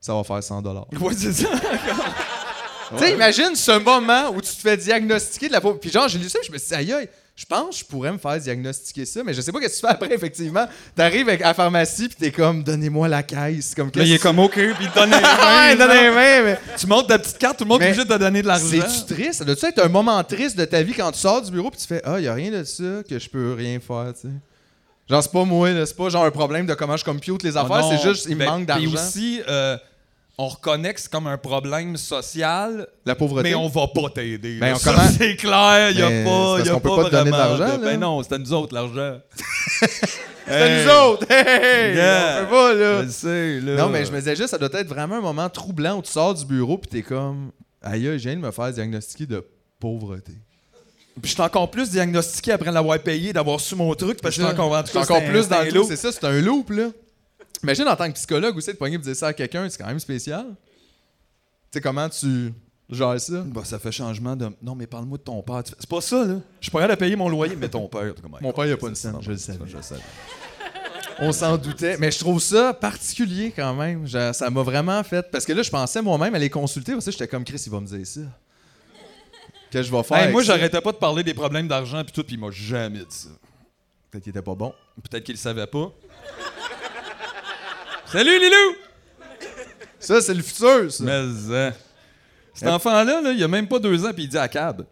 Ça 0.00 0.14
va 0.14 0.24
faire 0.24 0.42
100 0.42 0.62
dollars. 0.62 0.86
Ouais, 1.00 1.14
c'est 1.16 1.32
ça. 1.32 1.48
Tu 2.92 2.98
sais, 3.04 3.12
imagine 3.12 3.54
ce 3.56 3.78
moment 3.78 4.30
où 4.30 4.40
tu 4.40 4.48
te 4.54 4.60
fais 4.60 4.76
diagnostiquer 4.76 5.48
de 5.48 5.52
la 5.52 5.60
pauvreté. 5.60 5.80
Puis 5.80 5.90
genre, 5.90 6.08
j'ai 6.08 6.18
lu 6.18 6.28
ça, 6.28 6.38
je 6.46 6.52
me 6.52 6.58
suis 6.58 6.68
dit, 6.68 6.74
aïe, 6.74 6.92
aïe, 6.92 7.08
je 7.34 7.44
pense 7.44 7.70
que 7.70 7.80
je 7.80 7.84
pourrais 7.84 8.12
me 8.12 8.18
faire 8.18 8.38
diagnostiquer 8.38 9.04
ça, 9.04 9.22
mais 9.22 9.34
je 9.34 9.40
sais 9.42 9.52
pas 9.52 9.60
ce 9.60 9.66
que 9.66 9.72
tu 9.74 9.80
fais 9.80 9.88
après, 9.88 10.14
effectivement. 10.14 10.66
T'arrives 10.94 11.28
à 11.28 11.36
la 11.36 11.52
pharmacie, 11.54 12.08
puis 12.08 12.16
t'es 12.18 12.30
comme, 12.30 12.62
donnez-moi 12.62 13.08
la 13.08 13.22
caisse. 13.22 13.74
Comme, 13.74 13.90
Là, 13.94 14.04
il 14.04 14.12
est 14.14 14.18
comme 14.18 14.38
OK, 14.38 14.52
puis 14.54 14.64
il 14.80 14.90
donne 14.94 15.10
Ouais, 15.14 15.74
les 15.74 16.10
mains, 16.10 16.42
mais. 16.42 16.58
Tu 16.78 16.86
montes 16.86 17.08
ta 17.08 17.18
petite 17.18 17.36
carte, 17.38 17.58
tout 17.58 17.64
le 17.64 17.68
monde 17.68 17.82
est 17.82 17.88
obligé 17.88 18.04
de 18.04 18.08
te 18.14 18.18
donner 18.18 18.40
de 18.40 18.46
l'argent. 18.46 18.64
C'est-tu 18.70 19.14
triste? 19.14 19.34
Ça 19.34 19.44
doit-tu 19.44 19.66
être 19.66 19.84
un 19.84 19.88
moment 19.88 20.22
triste 20.24 20.56
de 20.56 20.64
ta 20.64 20.82
vie 20.82 20.94
quand 20.94 21.12
tu 21.12 21.18
sors 21.18 21.42
du 21.42 21.50
bureau 21.50 21.70
puis 21.70 21.80
tu 21.80 21.86
fais 21.86 22.00
Ah, 22.04 22.18
y 22.20 22.28
a 22.28 22.32
rien 22.34 22.50
de 22.50 22.64
ça 22.64 23.02
que 23.08 23.18
je 23.18 23.28
peux 23.28 23.52
rien 23.52 23.80
faire, 23.80 24.12
tu 24.14 24.28
sais? 24.28 24.34
Genre, 25.08 25.22
c'est 25.22 25.32
pas 25.32 25.44
moi, 25.44 25.68
c'est 25.84 25.96
pas 25.96 26.08
genre 26.08 26.24
un 26.24 26.30
problème 26.30 26.66
de 26.66 26.74
comment 26.74 26.96
je 26.96 27.04
compute 27.04 27.42
les 27.42 27.56
Ah 27.56 27.60
affaires, 27.62 27.84
c'est 27.90 28.02
juste 28.08 28.26
il 28.28 28.34
me 28.34 28.44
ben, 28.44 28.50
manque 28.50 28.66
d'argent. 28.66 28.92
aussi, 28.92 29.40
euh, 29.46 29.76
on 30.38 30.48
reconnaît 30.48 30.92
que 30.92 31.00
c'est 31.00 31.10
comme 31.10 31.26
un 31.26 31.38
problème 31.38 31.96
social, 31.96 32.86
La 33.06 33.14
pauvreté? 33.14 33.48
mais 33.48 33.54
on 33.54 33.68
va 33.68 33.86
pas 33.88 34.10
t'aider. 34.10 34.58
Ben, 34.58 34.74
Ça, 34.76 34.92
commence- 34.92 35.12
c'est 35.18 35.36
clair, 35.36 35.90
il 35.92 35.98
y 35.98 36.02
a 36.02 36.10
Mais 36.10 36.24
pas, 36.24 36.58
y 36.64 36.68
a 36.68 36.74
peut 36.74 36.88
pas 36.90 36.96
pas 36.96 37.04
te 37.04 37.10
donner 37.10 37.30
vraiment 37.30 37.56
d'argent, 37.58 37.78
de-. 37.78 37.84
Ben 37.84 38.00
non, 38.00 38.22
c'est 38.22 38.34
à 38.34 38.38
nous 38.38 38.52
autres 38.52 38.74
l'argent. 38.74 39.18
À 40.48 40.68
nous 40.68 40.88
autres! 40.90 41.26
Hey, 41.28 41.96
Yeah. 41.96 42.36
on 42.38 42.44
peut 42.44 42.50
pas, 42.50 42.74
là. 42.74 43.02
Je 43.04 43.08
sais, 43.08 43.60
là. 43.60 43.74
Non, 43.76 43.88
mais 43.88 44.04
je 44.04 44.12
me 44.12 44.18
disais 44.18 44.36
juste, 44.36 44.50
ça 44.50 44.58
doit 44.58 44.68
être 44.74 44.86
vraiment 44.86 45.16
un 45.16 45.20
moment 45.20 45.48
troublant 45.50 45.96
où 45.98 46.02
tu 46.02 46.12
sors 46.12 46.34
du 46.34 46.44
bureau 46.44 46.78
puis 46.78 46.88
t'es 46.88 47.02
comme 47.02 47.50
Aïe, 47.82 48.04
je 48.04 48.10
viens 48.28 48.36
de 48.36 48.40
me 48.40 48.50
faire 48.52 48.72
diagnostiquer 48.72 49.26
de 49.26 49.44
pauvreté. 49.80 50.32
Puis 51.20 51.30
je 51.30 51.34
suis 51.34 51.42
encore 51.42 51.68
plus 51.70 51.90
diagnostiqué 51.90 52.52
après 52.52 52.70
l'avoir 52.70 52.98
payé, 53.00 53.32
d'avoir 53.32 53.58
su 53.58 53.74
mon 53.74 53.92
truc, 53.94 54.20
parce 54.22 54.36
que 54.36 54.42
je 54.42 54.46
suis 54.46 54.54
encore, 54.54 54.72
encore 54.72 55.24
plus 55.24 55.48
dans 55.48 55.62
le 55.62 55.70
loop. 55.70 55.86
C'est 55.88 55.96
ça, 55.96 56.12
c'est 56.12 56.24
un 56.24 56.40
loop, 56.40 56.70
là. 56.70 56.90
Imagine 57.62 57.88
en 57.88 57.96
tant 57.96 58.08
que 58.08 58.14
psychologue 58.14 58.56
aussi 58.56 58.72
de 58.72 58.76
poigner 58.76 58.96
et 58.96 58.98
dire 58.98 59.16
ça 59.16 59.28
à 59.28 59.32
quelqu'un, 59.32 59.68
c'est 59.68 59.78
quand 59.78 59.86
même 59.86 59.98
spécial. 60.00 60.46
Tu 60.48 60.54
sais, 61.72 61.80
comment 61.80 62.08
tu 62.08 62.52
gères 62.90 63.20
ça? 63.20 63.42
Bah, 63.46 63.62
ça 63.64 63.78
fait 63.78 63.92
changement 63.92 64.36
de. 64.36 64.48
Non, 64.62 64.74
mais 64.74 64.86
parle-moi 64.86 65.18
de 65.18 65.22
ton 65.22 65.42
père. 65.42 65.62
Tu 65.64 65.70
fais, 65.70 65.76
C'est 65.80 65.88
pas 65.90 66.00
ça, 66.00 66.24
là. 66.24 66.34
Je 66.60 66.64
suis 66.66 66.70
pas 66.70 66.80
capable 66.80 66.94
de 67.00 67.04
payer 67.04 67.16
mon 67.16 67.28
loyer, 67.28 67.56
mais 67.56 67.68
ton 67.68 67.88
père. 67.88 68.14
comme, 68.20 68.36
Mon 68.40 68.52
père, 68.52 68.66
il 68.66 68.72
a 68.72 68.76
pas 68.76 68.88
une 68.88 68.94
scène, 68.94 69.16
je 69.20 69.30
le 69.32 69.36
savais. 69.38 69.58
Je 69.66 69.76
le 69.76 69.82
savais. 69.82 70.02
On 71.18 71.32
s'en 71.32 71.56
doutait. 71.56 71.96
Mais 71.98 72.10
je 72.10 72.18
trouve 72.18 72.40
ça 72.40 72.74
particulier 72.74 73.50
quand 73.56 73.74
même. 73.74 74.06
Je- 74.06 74.32
ça 74.34 74.50
m'a 74.50 74.62
vraiment 74.62 75.02
fait. 75.02 75.26
Parce 75.30 75.46
que 75.46 75.52
là, 75.54 75.62
je 75.62 75.70
pensais 75.70 76.02
moi-même 76.02 76.34
aller 76.34 76.50
consulter. 76.50 76.92
Aussi, 76.94 77.10
j'étais 77.10 77.26
comme 77.26 77.42
Chris, 77.42 77.62
il 77.64 77.72
va 77.72 77.80
me 77.80 77.86
dire 77.86 78.06
ça. 78.06 78.20
Que 79.70 79.82
je 79.82 79.90
vais 79.90 80.02
faire. 80.02 80.16
Hey, 80.18 80.22
avec 80.24 80.32
moi, 80.34 80.44
ça? 80.44 80.54
j'arrêtais 80.56 80.80
pas 80.80 80.92
de 80.92 80.98
parler 80.98 81.24
des 81.24 81.32
problèmes 81.34 81.66
d'argent 81.68 82.02
puis 82.04 82.12
tout, 82.12 82.22
puis 82.22 82.34
il 82.36 82.38
m'a 82.40 82.50
jamais 82.50 82.98
dit 82.98 83.04
ça. 83.08 83.30
Peut-être 84.10 84.24
qu'il 84.24 84.30
était 84.30 84.42
pas 84.42 84.54
bon. 84.54 84.74
Peut-être 85.02 85.24
qu'il 85.24 85.34
le 85.34 85.38
savait 85.40 85.66
pas. 85.66 85.90
Salut, 88.12 88.38
Lilou! 88.38 88.76
Ça, 89.98 90.20
c'est 90.20 90.34
le 90.34 90.42
futur, 90.42 90.90
ça. 90.92 91.02
Mais, 91.04 91.12
euh, 91.12 91.70
cet 92.54 92.68
enfant-là, 92.68 93.20
là, 93.20 93.32
il 93.32 93.42
a 93.42 93.48
même 93.48 93.66
pas 93.66 93.78
deux 93.78 94.04
ans, 94.04 94.12
puis 94.12 94.24
il 94.24 94.28
dit 94.28 94.38
à 94.38 94.46
cab. 94.48 94.84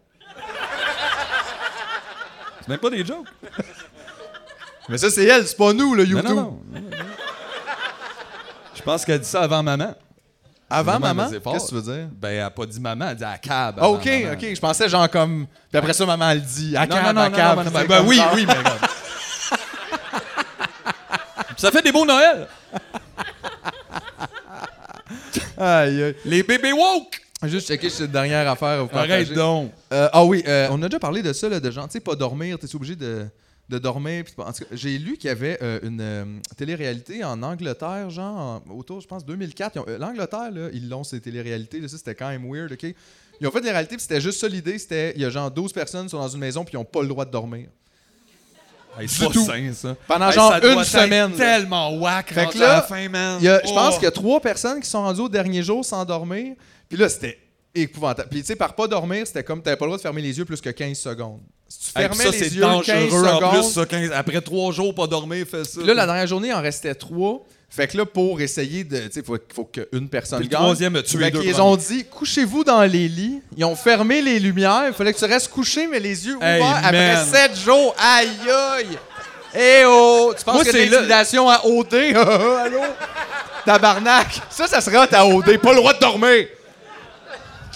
C'est 2.60 2.68
même 2.68 2.78
pas 2.78 2.90
des 2.90 3.04
jokes. 3.04 3.26
Mais 4.88 4.98
ça, 4.98 5.10
c'est 5.10 5.24
elle, 5.24 5.46
c'est 5.46 5.56
pas 5.56 5.72
nous, 5.72 5.94
le 5.94 6.04
YouTube. 6.04 6.28
non, 6.28 6.34
non. 6.34 6.60
non. 6.72 6.80
Je 8.74 8.82
pense 8.82 9.04
qu'elle 9.04 9.20
dit 9.20 9.28
ça 9.28 9.42
avant 9.42 9.62
maman. 9.62 9.94
Avant 10.68 10.98
maman, 10.98 11.30
qu'est-ce 11.30 11.38
que 11.38 11.68
tu 11.68 11.74
veux 11.76 11.82
dire? 11.82 12.08
Ben, 12.12 12.30
elle 12.30 12.40
a 12.40 12.50
pas 12.50 12.66
dit 12.66 12.80
maman, 12.80 13.06
elle 13.10 13.16
dit 13.16 13.24
à 13.24 13.38
cab. 13.38 13.76
Ah, 13.78 13.88
ok, 13.88 14.04
maman. 14.04 14.32
ok. 14.32 14.54
Je 14.54 14.60
pensais 14.60 14.88
genre 14.88 15.08
comme. 15.08 15.46
Puis 15.70 15.78
après 15.78 15.92
ça, 15.92 16.04
maman, 16.04 16.30
elle 16.30 16.42
dit. 16.42 16.76
À 16.76 16.86
Non, 16.86 16.96
cab, 16.96 17.14
non, 17.14 17.20
à 17.22 17.30
cab. 17.30 17.70
ben, 17.70 17.86
ben 17.86 18.04
oui, 18.06 18.20
oui, 18.34 18.44
mais 18.46 18.54
regarde. 18.54 18.80
Ça 21.56 21.70
fait 21.70 21.82
des 21.82 21.92
beaux 21.92 22.04
Noëls. 22.04 22.48
Aïe. 25.56 26.14
Les 26.24 26.42
bébés 26.42 26.72
woke. 26.72 27.20
Juste 27.44 27.68
checker 27.68 27.90
cette 27.90 28.10
dernière 28.10 28.48
affaire 28.48 28.68
à 28.68 28.82
vous 28.82 28.88
Arrête 28.92 29.08
partager. 29.28 29.34
donc. 29.34 29.70
Euh, 29.92 30.08
ah 30.12 30.24
oui, 30.24 30.42
euh, 30.48 30.68
on 30.70 30.80
a 30.82 30.88
déjà 30.88 30.98
parlé 30.98 31.22
de 31.22 31.32
ça, 31.32 31.48
là, 31.48 31.60
de 31.60 31.70
gens, 31.70 31.86
tu 31.86 31.92
sais, 31.92 32.00
pas 32.00 32.14
dormir, 32.14 32.58
t'es 32.58 32.74
obligé 32.74 32.96
de, 32.96 33.26
de 33.68 33.78
dormir. 33.78 34.24
puis 34.24 34.32
en 34.38 34.50
tout 34.52 34.64
cas, 34.64 34.70
j'ai 34.72 34.96
lu 34.98 35.18
qu'il 35.18 35.28
y 35.28 35.30
avait 35.30 35.58
euh, 35.60 35.78
une 35.82 36.00
euh, 36.00 36.24
télé-réalité 36.56 37.22
en 37.22 37.42
Angleterre, 37.42 38.08
genre, 38.08 38.62
en- 38.66 38.74
autour, 38.74 39.00
je 39.02 39.06
pense, 39.06 39.26
2004. 39.26 39.72
Ils 39.76 39.78
ont- 39.80 39.84
euh, 39.88 39.98
L'Angleterre, 39.98 40.50
là, 40.52 40.68
ils 40.72 40.88
l'ont, 40.88 41.04
ces 41.04 41.20
télé-réalités. 41.20 41.80
là, 41.80 41.88
ça, 41.88 41.98
c'était 41.98 42.14
quand 42.14 42.28
même 42.30 42.50
weird, 42.50 42.72
OK? 42.72 42.94
Ils 43.40 43.46
ont 43.46 43.50
fait 43.50 43.60
des 43.60 43.70
réalités, 43.72 43.96
puis 43.96 44.02
c'était 44.02 44.22
juste 44.22 44.40
ça 44.40 44.48
l'idée, 44.48 44.78
c'était, 44.78 45.12
il 45.16 45.20
y 45.20 45.24
a 45.26 45.30
genre 45.30 45.50
12 45.50 45.72
personnes 45.72 46.04
qui 46.06 46.10
sont 46.12 46.18
dans 46.18 46.28
une 46.28 46.40
maison, 46.40 46.64
puis 46.64 46.72
ils 46.74 46.76
n'ont 46.78 46.84
pas 46.84 47.02
le 47.02 47.08
droit 47.08 47.26
de 47.26 47.30
dormir. 47.30 47.68
Hey, 48.98 49.08
c'est 49.08 49.32
sain, 49.32 49.72
ça. 49.74 49.96
Pendant 50.06 50.28
Hey, 50.28 50.34
genre 50.34 50.52
ça 50.52 50.66
une 50.72 50.84
semaine. 50.84 51.32
tellement 51.32 51.96
whack 51.96 52.32
Fait 52.32 52.46
que 52.46 52.58
là, 52.58 52.86
je 52.88 53.72
pense 53.72 53.94
Oh. 53.94 53.94
qu'il 53.96 54.04
y 54.04 54.06
a 54.06 54.10
trois 54.10 54.40
personnes 54.40 54.80
qui 54.80 54.88
sont 54.88 55.02
rendues 55.02 55.22
au 55.22 55.28
dernier 55.28 55.62
jour 55.62 55.84
sans 55.84 56.04
dormir. 56.04 56.54
Puis 56.88 56.98
là, 56.98 57.08
c'était 57.08 57.38
épouvantable. 57.74 58.28
Puis 58.30 58.40
tu 58.40 58.46
sais, 58.46 58.56
par 58.56 58.74
pas 58.74 58.86
dormir, 58.86 59.26
c'était 59.26 59.42
comme 59.42 59.60
t'avais 59.62 59.76
pas 59.76 59.84
le 59.84 59.88
droit 59.90 59.96
de 59.98 60.02
fermer 60.02 60.22
les 60.22 60.38
yeux 60.38 60.44
plus 60.44 60.60
que 60.60 60.70
15 60.70 60.96
secondes. 60.96 61.40
Si 61.66 61.92
tu 61.92 61.98
Hey, 61.98 62.06
fermais 62.08 62.24
ça, 62.24 62.30
les 62.30 62.54
yeux 62.54 62.60
15 62.60 62.70
dangereux 62.70 63.26
en 63.26 63.36
secondes, 63.36 63.52
plus, 63.64 63.72
ça, 63.72 63.86
15 63.86 64.10
après 64.12 64.40
trois 64.42 64.70
jours 64.72 64.94
pas 64.94 65.06
dormir, 65.08 65.44
fais 65.50 65.64
ça. 65.64 65.78
Puis 65.78 65.86
là, 65.88 65.94
la 65.94 66.06
dernière 66.06 66.26
journée, 66.26 66.48
il 66.48 66.54
en 66.54 66.62
restait 66.62 66.94
trois. 66.94 67.42
Fait 67.74 67.88
que 67.88 67.96
là, 67.96 68.06
pour 68.06 68.40
essayer 68.40 68.84
de. 68.84 68.96
Tu 68.98 69.02
sais, 69.10 69.20
il 69.20 69.24
faut, 69.24 69.36
faut 69.52 69.64
qu'une 69.64 70.08
personne 70.08 70.38
Puis 70.38 70.46
le 70.48 70.52
gagne. 70.52 70.60
troisième 70.62 70.94
a 70.94 71.02
tué 71.02 71.18
Fait 71.18 71.30
deux 71.32 71.40
qu'ils 71.40 71.50
premiers. 71.52 71.66
ont 71.66 71.76
dit 71.76 72.04
couchez-vous 72.04 72.62
dans 72.62 72.82
les 72.82 73.08
lits. 73.08 73.40
Ils 73.56 73.64
ont 73.64 73.74
fermé 73.74 74.22
les 74.22 74.38
lumières. 74.38 74.84
Il 74.86 74.92
fallait 74.94 75.12
que 75.12 75.18
tu 75.18 75.24
restes 75.24 75.48
couché, 75.50 75.88
mais 75.88 75.98
les 75.98 76.26
yeux 76.26 76.36
Hey, 76.40 76.60
ouverts 76.62 76.80
après 76.84 77.16
sept 77.24 77.58
jours. 77.58 77.94
Aïe, 77.98 78.28
aïe. 78.48 78.86
Eh 79.56 79.82
oh 79.86 80.32
Tu 80.38 80.44
penses 80.44 80.54
Moi, 80.54 80.64
que 80.64 80.70
c'est 80.70 80.78
c'est 80.78 80.84
là- 80.86 80.90
l'intimidation 80.98 81.48
à 81.48 81.64
OD 81.66 81.94
Allô? 82.64 82.80
Tabarnak 83.66 84.40
Ça, 84.50 84.66
ça 84.68 84.80
serait 84.80 84.96
à 85.12 85.26
OD. 85.26 85.58
Pas 85.58 85.70
le 85.70 85.76
droit 85.76 85.94
de 85.94 85.98
dormir. 86.00 86.46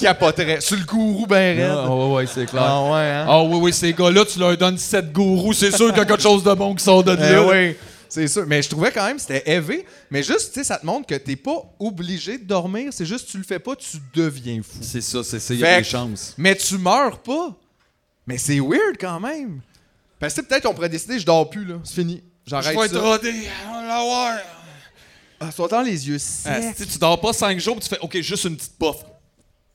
Capoterait. 0.01 0.61
Sur 0.61 0.77
le 0.77 0.85
gourou, 0.85 1.27
ben 1.27 1.59
raide. 1.59 1.73
Ah, 1.77 1.91
ouais, 1.93 2.15
ouais, 2.15 2.27
c'est 2.33 2.47
clair. 2.47 2.63
Ah 2.65 2.83
ouais, 2.85 3.01
hein? 3.01 3.27
Ah 3.29 3.43
oui, 3.43 3.59
oui, 3.61 3.73
ces 3.73 3.93
gars-là, 3.93 4.25
tu 4.25 4.39
leur 4.39 4.57
donnes 4.57 4.79
7 4.79 5.13
gourous, 5.13 5.53
c'est 5.53 5.75
sûr 5.75 5.89
qu'il 5.89 5.99
y 5.99 6.01
a 6.01 6.05
quelque 6.05 6.23
chose 6.23 6.45
de 6.45 6.55
bon 6.55 6.73
qui 6.77 6.85
sort 6.85 7.03
de 7.03 7.17
Eh 7.21 7.33
là. 7.33 7.43
oui, 7.45 7.77
c'est 8.09 8.27
sûr. 8.29 8.47
Mais 8.47 8.63
je 8.63 8.69
trouvais 8.69 8.91
quand 8.93 9.07
même 9.07 9.17
que 9.17 9.23
c'était 9.23 9.43
élevé. 9.51 9.85
Mais 10.11 10.23
juste, 10.23 10.53
tu 10.53 10.61
sais, 10.61 10.65
ça 10.65 10.79
te 10.79 10.87
montre 10.87 11.07
que 11.07 11.15
t'es 11.15 11.37
pas 11.37 11.63
obligé 11.79 12.39
de 12.39 12.45
dormir. 12.45 12.93
C'est 12.93 13.07
juste, 13.07 13.29
tu 13.31 13.39
le 13.39 13.45
fais 13.45 13.59
pas, 13.59 13.77
tu 13.77 13.99
deviens 14.15 14.61
fou. 14.63 14.79
C'est 14.81 15.01
ça, 15.01 15.23
c'est 15.23 15.41
ça, 15.41 15.55
il 15.55 15.61
y 15.61 15.65
a 15.65 15.79
des 15.79 15.85
chances. 15.85 16.35
Mais 16.39 16.55
tu 16.57 16.79
meurs 16.79 17.23
pas. 17.23 17.57
Mais 18.27 18.39
c'est 18.39 18.61
weird 18.61 18.97
quand 19.01 19.21
même. 19.21 19.61
Parce 20.19 20.35
que 20.35 20.41
peut-être 20.43 20.65
qu'on 20.65 20.75
pourrait 20.75 20.89
décider, 20.89 21.19
je 21.19 21.27
dors 21.27 21.49
plus, 21.49 21.65
là. 21.65 21.77
C'est 21.85 21.95
fini. 21.95 22.23
J'arrête 22.47 22.73
Je 22.75 22.79
vais 22.79 22.87
être 22.87 22.93
ça. 22.95 23.01
rodé, 23.01 23.33
on 23.69 23.73
va 23.75 23.83
l'avoir. 23.87 24.39
Ah, 25.41 25.51
soit 25.53 25.69
dans 25.69 25.83
les 25.83 26.09
yeux 26.09 26.19
secs. 26.19 26.53
Ah, 26.53 26.73
si 26.77 26.87
tu 26.87 26.99
dors 26.99 27.21
pas 27.21 27.33
5 27.33 27.59
jours, 27.61 27.79
tu 27.79 27.89
fais 27.89 27.99
OK, 28.01 28.21
juste 28.21 28.45
une 28.45 28.57
petite 28.57 28.77
puff. 28.79 28.97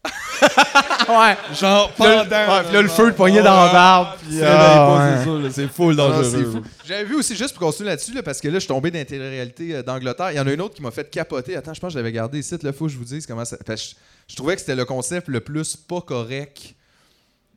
Ouais. 0.03 1.37
Genre 1.53 1.91
pendant. 1.93 2.09
ouais, 2.21 2.63
puis 2.63 2.73
là, 2.73 2.81
le 2.81 2.87
feu 2.87 3.11
de 3.11 3.15
poignet 3.15 3.41
dans 3.41 3.65
la 3.65 3.71
barbe. 3.71 4.17
puis, 4.21 4.37
C'est 4.37 5.51
c'est 5.51 5.67
full 5.67 5.95
dangereux. 5.95 6.61
J'avais 6.85 7.05
vu 7.05 7.15
aussi, 7.15 7.35
juste 7.35 7.55
pour 7.55 7.67
continuer 7.67 7.89
là-dessus, 7.89 8.13
là, 8.13 8.23
parce 8.23 8.41
que 8.41 8.47
là, 8.47 8.55
je 8.55 8.59
suis 8.59 8.67
tombé 8.67 8.91
dans 8.91 8.99
la 8.99 9.05
télé-réalité 9.05 9.75
euh, 9.75 9.83
d'Angleterre. 9.83 10.31
Il 10.31 10.37
y 10.37 10.39
en 10.39 10.47
a 10.47 10.51
une 10.51 10.61
autre 10.61 10.75
qui 10.75 10.81
m'a 10.81 10.91
fait 10.91 11.09
capoter. 11.09 11.55
Attends, 11.55 11.73
je 11.73 11.79
pense 11.79 11.89
que 11.89 11.93
je 11.93 11.99
l'avais 11.99 12.11
gardé 12.11 12.39
ici. 12.39 12.55
Là, 12.61 12.73
faut 12.73 12.85
que 12.85 12.91
je 12.91 12.97
vous 12.97 13.05
dise 13.05 13.25
comment 13.25 13.45
ça. 13.45 13.57
je, 13.67 13.93
je 14.27 14.35
trouvais 14.35 14.55
que 14.55 14.61
c'était 14.61 14.75
le 14.75 14.85
concept 14.85 15.27
le 15.29 15.39
plus 15.39 15.75
pas 15.77 16.01
correct 16.01 16.75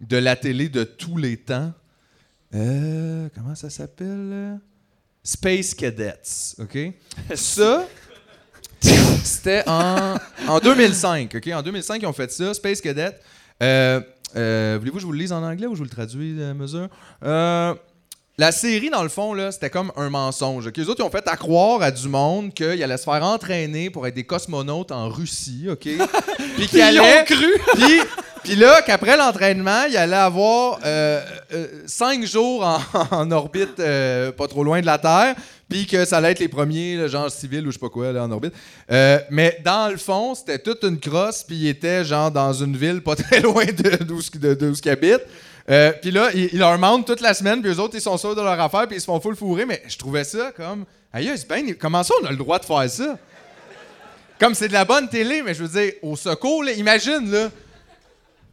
de 0.01 0.17
la 0.17 0.37
télé 0.37 0.69
de 0.69 0.85
tous 0.85 1.17
les 1.17 1.37
temps. 1.37 1.73
Euh, 2.55 3.29
comment 3.35 3.55
ça 3.55 3.71
s'appelle? 3.71 4.59
Space 5.25 5.75
Cadets. 5.75 6.55
OK? 6.61 6.79
Ça. 7.35 7.85
C'était 9.27 9.65
en, 9.67 10.17
en 10.47 10.61
2005, 10.61 11.35
OK? 11.35 11.49
En 11.53 11.62
2005, 11.62 12.01
ils 12.01 12.07
ont 12.07 12.12
fait 12.12 12.31
ça, 12.31 12.55
Space 12.55 12.81
Cadet. 12.81 13.11
Euh, 13.62 14.01
euh, 14.37 14.77
Voulez-vous 14.79 14.97
que 14.97 15.01
je 15.01 15.07
vous 15.07 15.12
le 15.12 15.19
lise 15.19 15.33
en 15.33 15.43
anglais 15.43 15.67
ou 15.67 15.75
je 15.75 15.79
vous 15.79 15.85
le 15.85 15.91
traduis 15.91 16.41
à 16.43 16.55
mesure? 16.55 16.89
Euh, 17.25 17.75
la 18.39 18.53
série, 18.53 18.89
dans 18.89 19.03
le 19.03 19.09
fond, 19.09 19.35
c'était 19.51 19.71
comme 19.71 19.91
un 19.97 20.11
mensonge. 20.11 20.69
OK? 20.69 20.77
Les 20.77 20.89
autres, 20.89 21.01
ils 21.01 21.07
ont 21.07 21.11
fait 21.11 21.27
à 21.27 21.37
croire 21.37 21.83
à 21.83 21.91
du 21.91 22.09
monde 22.09 22.55
qu'ils 22.55 22.83
allaient 22.83 22.97
se 22.97 23.05
faire 23.05 23.25
entraîner 23.25 23.91
pour 23.91 24.07
être 24.07 24.15
des 24.15 24.25
cosmonautes 24.25 24.93
en 24.93 25.09
Russie, 25.09 25.67
OK? 25.71 25.89
Puis 26.57 26.69
qu'ils 26.69 26.83
allaient... 26.83 27.25
cru. 27.25 27.53
Puis, 27.75 28.01
puis 28.47 28.55
là, 28.55 28.81
qu'après 28.81 29.17
l'entraînement, 29.17 29.87
il 29.91 29.97
allait 29.97 30.15
avoir 30.15 30.79
euh, 30.85 31.21
euh, 31.53 31.67
cinq 31.87 32.25
jours 32.25 32.65
en, 32.65 32.79
en 33.11 33.31
orbite 33.33 33.81
euh, 33.81 34.31
pas 34.31 34.47
trop 34.47 34.62
loin 34.62 34.81
de 34.81 34.87
la 34.87 34.99
Terre, 34.99 35.35
puis 35.69 35.87
que 35.87 36.05
ça 36.05 36.19
allait 36.19 36.31
être 36.33 36.39
les 36.39 36.49
premiers, 36.49 36.97
là, 36.97 37.09
genre 37.09 37.31
civils 37.31 37.67
ou 37.67 37.71
je 37.71 37.75
sais 37.75 37.81
pas 37.81 37.89
quoi, 37.89 38.13
là, 38.13 38.23
en 38.25 38.31
orbite. 38.31 38.55
Euh, 38.91 39.19
mais 39.31 39.61
dans 39.65 39.91
le 39.91 39.97
fond, 39.97 40.35
c'était 40.35 40.59
toute 40.61 40.85
une 40.85 40.99
crosse, 41.01 41.43
puis 41.43 41.57
il 41.57 41.69
était 41.69 42.05
genre 42.05 42.31
dans 42.31 42.53
une 42.53 42.77
ville 42.77 43.01
pas 43.03 43.17
très 43.17 43.41
loin 43.41 43.65
de- 43.65 44.05
d'où 44.05 44.21
ce- 44.21 44.31
de- 44.39 44.75
ce 44.75 44.81
qu'ils 44.83 44.93
habitent. 44.93 45.27
Euh, 45.69 45.93
puis 46.01 46.13
là, 46.13 46.31
ils 46.33 46.51
il 46.53 46.59
leur 46.61 46.79
mentent 46.79 47.07
toute 47.07 47.21
la 47.21 47.35
semaine, 47.35 47.61
puis 47.61 47.73
eux 47.73 47.81
autres, 47.81 47.97
ils 47.97 48.01
sont 48.01 48.17
sûrs 48.17 48.37
de 48.37 48.41
leur 48.43 48.61
affaire, 48.61 48.87
puis 48.87 48.97
ils 48.97 49.01
se 49.01 49.07
font 49.07 49.19
full 49.21 49.35
fourrer, 49.35 49.67
mais 49.67 49.83
je 49.89 49.97
trouvais 49.99 50.23
ça 50.25 50.53
comme... 50.57 50.85
Aïe, 51.13 51.33
bien... 51.49 51.73
Comment 51.81 52.03
ça, 52.05 52.15
on 52.23 52.27
a 52.27 52.31
le 52.31 52.37
droit 52.37 52.59
de 52.61 52.65
faire 52.65 52.89
ça? 52.89 53.19
Comme 54.39 54.55
c'est 54.55 54.69
de 54.69 54.73
la 54.75 54.85
bonne 54.85 55.09
télé, 55.09 55.43
mais 55.43 55.55
je 55.55 55.65
veux 55.65 55.81
dire, 55.81 55.95
au 56.03 56.15
secours, 56.15 56.63
là, 56.63 56.73
imagine, 56.73 57.31
là, 57.33 57.49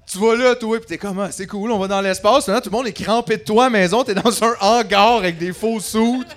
tu 0.10 0.18
vas 0.18 0.36
là, 0.36 0.56
toi, 0.56 0.80
pis 0.80 0.86
t'es 0.88 0.98
comme, 0.98 1.20
ah, 1.20 1.30
c'est 1.32 1.46
cool, 1.46 1.72
on 1.72 1.78
va 1.80 1.88
dans 1.88 2.02
l'espace. 2.02 2.48
Maintenant, 2.48 2.62
tout 2.62 2.70
le 2.72 2.78
monde 2.78 2.88
est 2.88 2.94
crampé 2.94 3.38
de 3.38 3.44
toi 3.44 3.66
à 3.66 3.70
maison, 3.70 4.04
t'es 4.04 4.14
dans 4.16 4.44
un 4.44 4.54
hangar 4.60 5.18
avec 5.18 5.38
des 5.38 5.54
faux 5.54 5.80
soutes. 5.80 6.28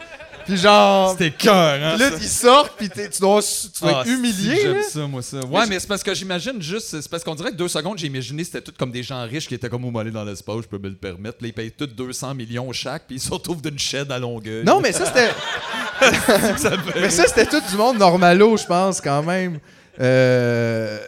Puis 0.46 0.56
genre. 0.56 1.10
C'était 1.12 1.30
cœur, 1.32 1.54
hein? 1.82 1.96
Là, 1.96 2.10
ça. 2.10 2.16
ils 2.20 2.28
sortent, 2.28 2.72
puis 2.76 2.88
t'es- 2.88 3.10
tu 3.10 3.20
dois, 3.20 3.42
tu 3.42 3.80
dois 3.82 3.92
Ah, 3.96 4.00
être 4.02 4.10
humilié. 4.10 4.56
si, 4.56 4.62
J'aime 4.62 4.82
ça, 4.82 5.00
moi, 5.06 5.20
ça. 5.22 5.38
Ouais, 5.40 5.66
mais 5.68 5.80
c'est 5.80 5.88
parce 5.88 6.02
que 6.02 6.14
j'imagine 6.14 6.62
juste. 6.62 6.86
C'est 7.00 7.10
parce 7.10 7.24
qu'on 7.24 7.34
dirait 7.34 7.50
que 7.50 7.56
deux 7.56 7.68
secondes, 7.68 7.98
j'ai 7.98 8.06
imaginé 8.06 8.44
c'était 8.44 8.60
tout 8.60 8.72
comme 8.78 8.90
des 8.92 9.02
gens 9.02 9.22
riches 9.24 9.48
qui 9.48 9.54
étaient 9.54 9.68
comme 9.68 9.84
au 9.84 9.90
mollet 9.90 10.10
dans 10.12 10.24
l'espace, 10.24 10.58
je 10.62 10.68
peux 10.68 10.78
me 10.78 10.88
le 10.88 10.94
permettre. 10.94 11.38
Puis 11.38 11.46
là, 11.46 11.48
ils 11.48 11.52
payent 11.52 11.72
tous 11.72 11.86
200 11.86 12.34
millions 12.34 12.70
chaque, 12.72 13.06
puis 13.06 13.16
ils 13.16 13.20
se 13.20 13.30
retrouvent 13.30 13.60
d'une 13.62 13.78
shed 13.78 14.10
à 14.12 14.18
Longueuil. 14.18 14.64
Non, 14.64 14.80
mais 14.80 14.92
ça, 14.92 15.04
c'était. 15.06 15.30
mais 17.00 17.10
ça, 17.10 17.24
c'était 17.26 17.46
tout 17.46 17.60
du 17.70 17.76
monde 17.76 17.98
normalo, 17.98 18.56
je 18.56 18.64
pense, 18.66 19.00
quand 19.00 19.22
même. 19.22 19.58
Euh. 20.00 20.98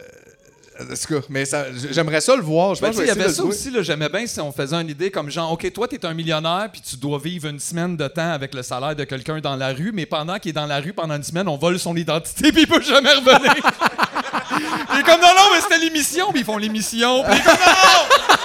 Mais 1.28 1.44
j'aimerais 1.90 2.20
ça 2.20 2.36
le 2.36 2.42
voir. 2.42 2.74
Je 2.74 2.80
Ben, 2.80 2.88
pense 2.88 3.00
il 3.00 3.06
y 3.06 3.10
avait 3.10 3.28
ça 3.28 3.42
aussi, 3.44 3.72
j'aimais 3.80 4.08
bien 4.08 4.26
si 4.26 4.40
on 4.40 4.52
faisait 4.52 4.76
une 4.76 4.88
idée 4.88 5.10
comme 5.10 5.30
genre, 5.30 5.52
OK, 5.52 5.70
toi, 5.72 5.88
t'es 5.88 6.04
un 6.06 6.14
millionnaire, 6.14 6.68
puis 6.72 6.80
tu 6.80 6.96
dois 6.96 7.18
vivre 7.18 7.48
une 7.48 7.58
semaine 7.58 7.96
de 7.96 8.06
temps 8.08 8.30
avec 8.30 8.54
le 8.54 8.62
salaire 8.62 8.94
de 8.94 9.04
quelqu'un 9.04 9.40
dans 9.40 9.56
la 9.56 9.72
rue, 9.72 9.90
mais 9.92 10.06
pendant 10.06 10.38
qu'il 10.38 10.50
est 10.50 10.52
dans 10.52 10.66
la 10.66 10.80
rue 10.80 10.92
pendant 10.92 11.16
une 11.16 11.22
semaine, 11.22 11.48
on 11.48 11.56
vole 11.56 11.78
son 11.78 11.96
identité, 11.96 12.52
puis 12.52 12.62
il 12.62 12.68
peut 12.68 12.82
jamais 12.82 13.12
revenir. 13.12 13.54
il 14.94 15.00
est 15.00 15.02
comme, 15.02 15.20
non, 15.20 15.28
non, 15.36 15.48
mais 15.52 15.60
c'était 15.60 15.78
l'émission, 15.78 16.30
puis 16.30 16.40
ils 16.40 16.44
font 16.44 16.58
l'émission, 16.58 17.24
puis 17.24 17.32
il 17.34 17.40
est 17.40 17.44
comme, 17.44 17.54
non! 17.54 18.28
Non! 18.30 18.37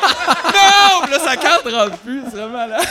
Puis 1.03 1.11
là, 1.11 1.19
sa 1.19 1.35
carte 1.35 1.67
rentre 1.69 1.97
plus, 1.97 2.21
c'est 2.29 2.37
vraiment 2.37 2.53
malade. 2.53 2.85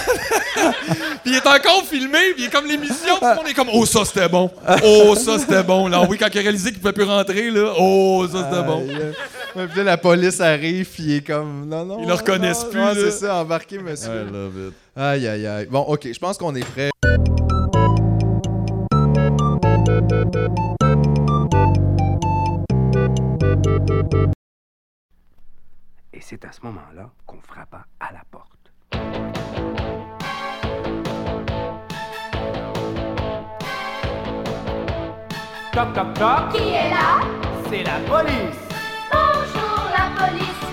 puis 1.22 1.32
il 1.32 1.34
est 1.34 1.46
encore 1.46 1.84
filmé, 1.84 2.32
puis 2.34 2.42
il 2.42 2.44
est 2.46 2.50
comme 2.50 2.66
l'émission, 2.66 3.16
puis 3.16 3.20
tout 3.20 3.26
le 3.26 3.36
monde 3.36 3.48
est 3.48 3.54
comme, 3.54 3.70
oh, 3.72 3.86
ça, 3.86 4.04
c'était 4.04 4.28
bon. 4.28 4.50
Oh, 4.84 5.14
ça, 5.14 5.38
c'était 5.38 5.62
bon. 5.62 5.88
Là, 5.88 6.02
oui, 6.08 6.16
quand 6.18 6.28
il 6.32 6.38
a 6.38 6.42
réalisé 6.42 6.70
qu'il 6.70 6.80
pouvait 6.80 6.92
plus 6.92 7.04
rentrer, 7.04 7.50
là, 7.50 7.72
oh, 7.78 8.26
ça, 8.30 8.48
c'était 8.50 8.62
bon. 8.62 8.86
Ouais, 9.54 9.66
puis 9.66 9.78
là, 9.78 9.84
la 9.84 9.96
police 9.98 10.40
arrive, 10.40 10.88
puis 10.88 11.02
il 11.02 11.16
est 11.16 11.26
comme. 11.26 11.68
Non, 11.68 11.84
non. 11.84 11.98
Ils 12.00 12.08
le 12.08 12.14
reconnaissent 12.14 12.64
non, 12.64 12.70
plus, 12.70 12.80
là. 12.80 12.94
c'est 12.94 13.10
ça, 13.10 13.36
embarqué, 13.36 13.78
monsieur. 13.78 14.24
love 14.32 14.68
it. 14.68 14.74
Aïe, 14.96 15.28
aïe, 15.28 15.46
aïe. 15.46 15.66
Bon, 15.70 15.80
OK, 15.80 16.08
je 16.12 16.18
pense 16.18 16.38
qu'on 16.38 16.54
est 16.54 16.64
prêt. 16.64 16.90
Et 26.22 26.24
c'est 26.24 26.44
à 26.44 26.52
ce 26.52 26.60
moment-là 26.62 27.10
qu'on 27.26 27.40
frappa 27.40 27.84
à 27.98 28.12
la 28.12 28.22
porte. 28.30 28.70
Toc 35.72 35.92
toc 35.94 36.14
toc, 36.14 36.52
Qui 36.52 36.68
est 36.68 36.90
là? 36.90 37.22
C'est 37.68 37.82
la 37.82 37.98
police. 38.08 38.62
Bonjour 39.10 39.90
la 39.98 40.26
police, 40.26 40.71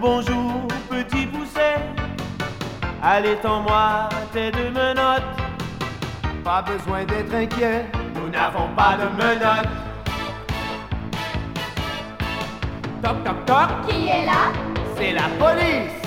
bonjour, 0.00 0.66
petit 0.88 1.26
pousset. 1.26 1.76
Allez, 3.02 3.36
tends-moi 3.36 4.08
tes 4.32 4.50
deux 4.50 4.70
menottes. 4.70 5.22
Pas 6.42 6.62
besoin 6.62 7.04
d'être 7.04 7.34
inquiet, 7.34 7.84
nous 8.14 8.30
n'avons 8.30 8.68
pas 8.74 8.96
de 8.96 9.08
menottes. 9.16 9.68
Toc 13.02 13.24
toc 13.24 13.46
toc, 13.46 13.86
Qui 13.88 14.08
est 14.08 14.26
là? 14.26 14.52
C'est 14.96 15.12
la 15.12 15.28
police. 15.38 15.99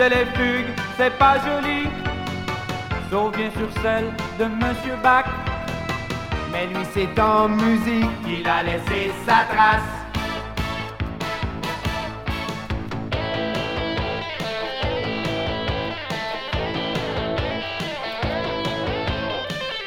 Sais 0.00 0.08
les 0.08 0.24
fugues, 0.34 0.72
c'est 0.96 1.12
pas 1.18 1.34
joli. 1.44 1.86
Sauf 3.10 3.36
bien 3.36 3.50
sûr 3.50 3.68
celle 3.82 4.06
de 4.38 4.46
Monsieur 4.46 4.96
Bach. 5.02 5.26
Mais 6.50 6.68
lui 6.68 6.86
c'est 6.94 7.20
en 7.20 7.50
musique 7.50 8.22
qu'il 8.24 8.48
a 8.48 8.62
laissé 8.62 9.12
sa 9.26 9.44
trace. 9.52 9.82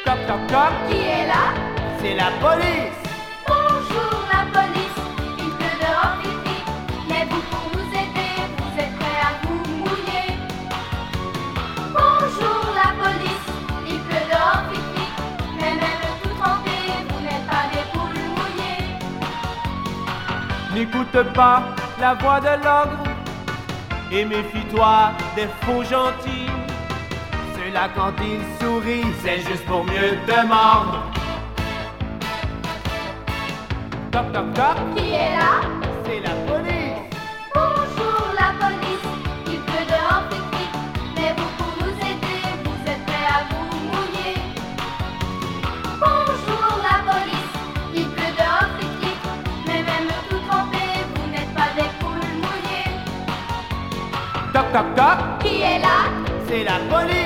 Toc 0.04 0.26
toc 0.28 0.46
toc, 0.46 0.72
Qui 0.88 0.98
est 0.98 1.26
là? 1.26 1.44
C'est 2.00 2.14
la 2.14 2.30
police. 2.40 3.03
N'écoute 20.74 21.16
pas 21.34 21.62
la 22.00 22.14
voix 22.14 22.40
de 22.40 22.48
l'ogre 22.48 22.98
et 24.10 24.24
méfie-toi 24.24 25.12
des 25.36 25.46
faux 25.60 25.84
gentils. 25.84 26.50
Ceux-là, 27.54 27.88
quand 27.94 28.12
ils 28.20 28.42
sourient, 28.60 29.06
c'est 29.22 29.38
juste 29.38 29.64
pour 29.66 29.84
mieux 29.84 30.18
te 30.26 30.46
mordre. 30.46 31.04
Qui 34.96 35.10
est 35.10 35.36
là? 35.36 35.73
Là 56.54 56.60
c'est 56.60 56.64
la 56.64 56.78
police. 56.88 57.23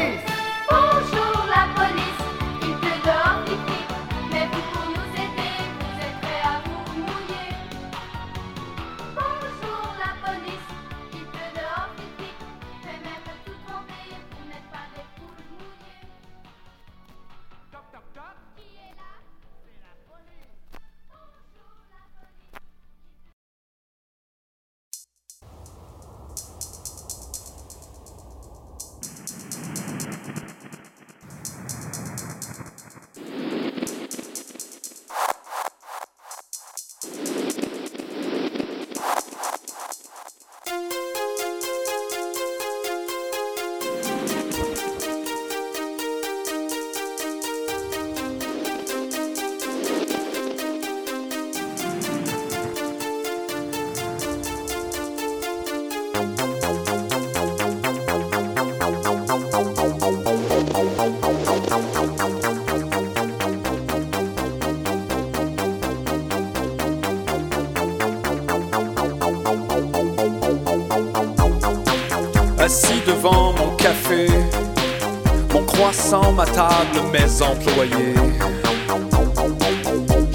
Mes 77.12 77.42
employés. 77.42 78.14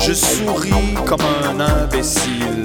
Je 0.02 0.14
souris 0.14 0.96
comme 1.06 1.22
un 1.22 1.60
imbécile. 1.60 2.64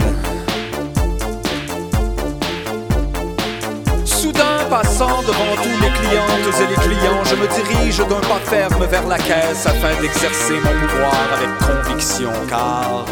Soudain, 4.04 4.58
passant 4.70 5.22
devant 5.22 5.56
tous 5.56 5.82
les 5.82 5.90
clientes 5.90 6.60
et 6.60 6.66
les 6.68 6.76
clients, 6.76 7.24
je 7.24 7.34
me 7.34 7.48
dirige 7.48 7.98
d'un 7.98 8.20
pas 8.28 8.40
ferme 8.44 8.84
vers 8.84 9.06
la 9.06 9.18
caisse 9.18 9.66
afin 9.66 10.00
d'exercer 10.00 10.60
mon 10.62 10.86
pouvoir 10.86 11.26
avec 11.36 11.50
conviction, 11.58 12.30
car 12.48 13.06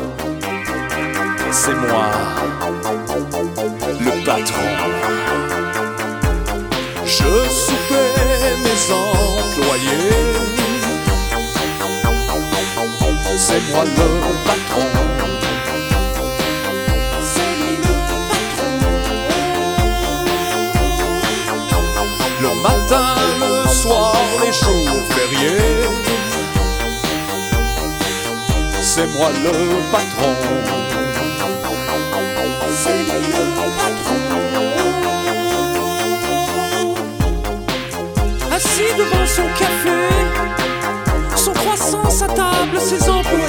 c'est 1.51 1.75
moi, 1.75 2.11
le 4.01 4.25
patron. 4.25 4.63
Je 7.05 7.49
soupais 7.49 8.16
mes 8.55 8.93
employés. 8.93 10.37
C'est 13.39 13.61
moi 13.71 13.85
le 13.85 14.09
patron. 14.47 14.89
Le 22.41 22.51
matin, 22.63 23.15
le 23.41 23.69
soir, 23.69 24.15
les 24.43 24.53
jours 24.53 25.03
fériés. 25.11 25.89
C'est 28.81 29.07
moi 29.15 29.31
le 29.45 29.81
patron. 29.93 30.35
C'est 32.83 32.99
le 32.99 33.21
patron. 33.79 33.96
Devant 38.97 39.27
son 39.27 39.47
café, 39.59 39.91
son 41.37 41.53
croissant, 41.53 42.09
sa 42.09 42.27
table, 42.27 42.81
ses 42.81 43.09
employés. 43.09 43.45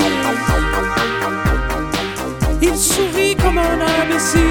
Il 2.61 2.75
sourit 2.75 3.35
comme 3.35 3.57
un 3.57 3.79
imbécile. 4.01 4.41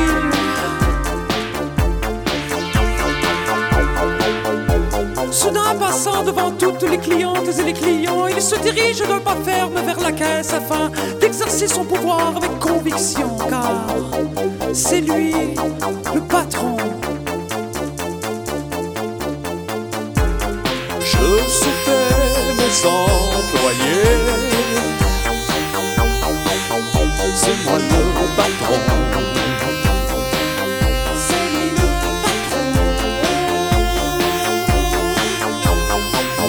Soudain 5.31 5.75
passant 5.79 6.23
devant 6.25 6.51
toutes 6.53 6.89
les 6.89 6.99
clientes 6.99 7.49
et 7.59 7.63
les 7.63 7.75
clients, 7.75 8.27
il 8.27 8.41
se 8.41 8.57
dirige 8.57 9.01
d'un 9.01 9.21
pas 9.21 9.37
ferme 9.45 9.81
vers 9.85 10.01
la 10.01 10.13
caisse 10.13 10.53
afin 10.55 10.91
d'exercer 11.21 11.69
son 11.69 11.85
pouvoir 11.85 12.35
avec 12.37 12.59
conviction, 12.59 13.37
car 13.51 13.87
c'est 14.73 15.01
lui 15.01 15.33
le 16.15 16.21
patron. 16.23 16.77
C'est 27.47 27.65
moi 27.65 27.79
le 27.79 28.03
patron. 28.37 28.81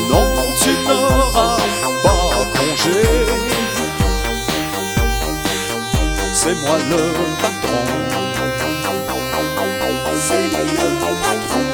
Non, 0.10 0.28
tu 0.60 0.72
n'auras 0.88 1.58
pas 2.04 2.46
congé. 2.56 3.02
C'est 6.34 6.56
moi 6.62 6.78
le 6.90 7.04
patron. 7.42 7.86
C'est 10.28 10.48
le 10.48 10.90
patron. 11.22 11.67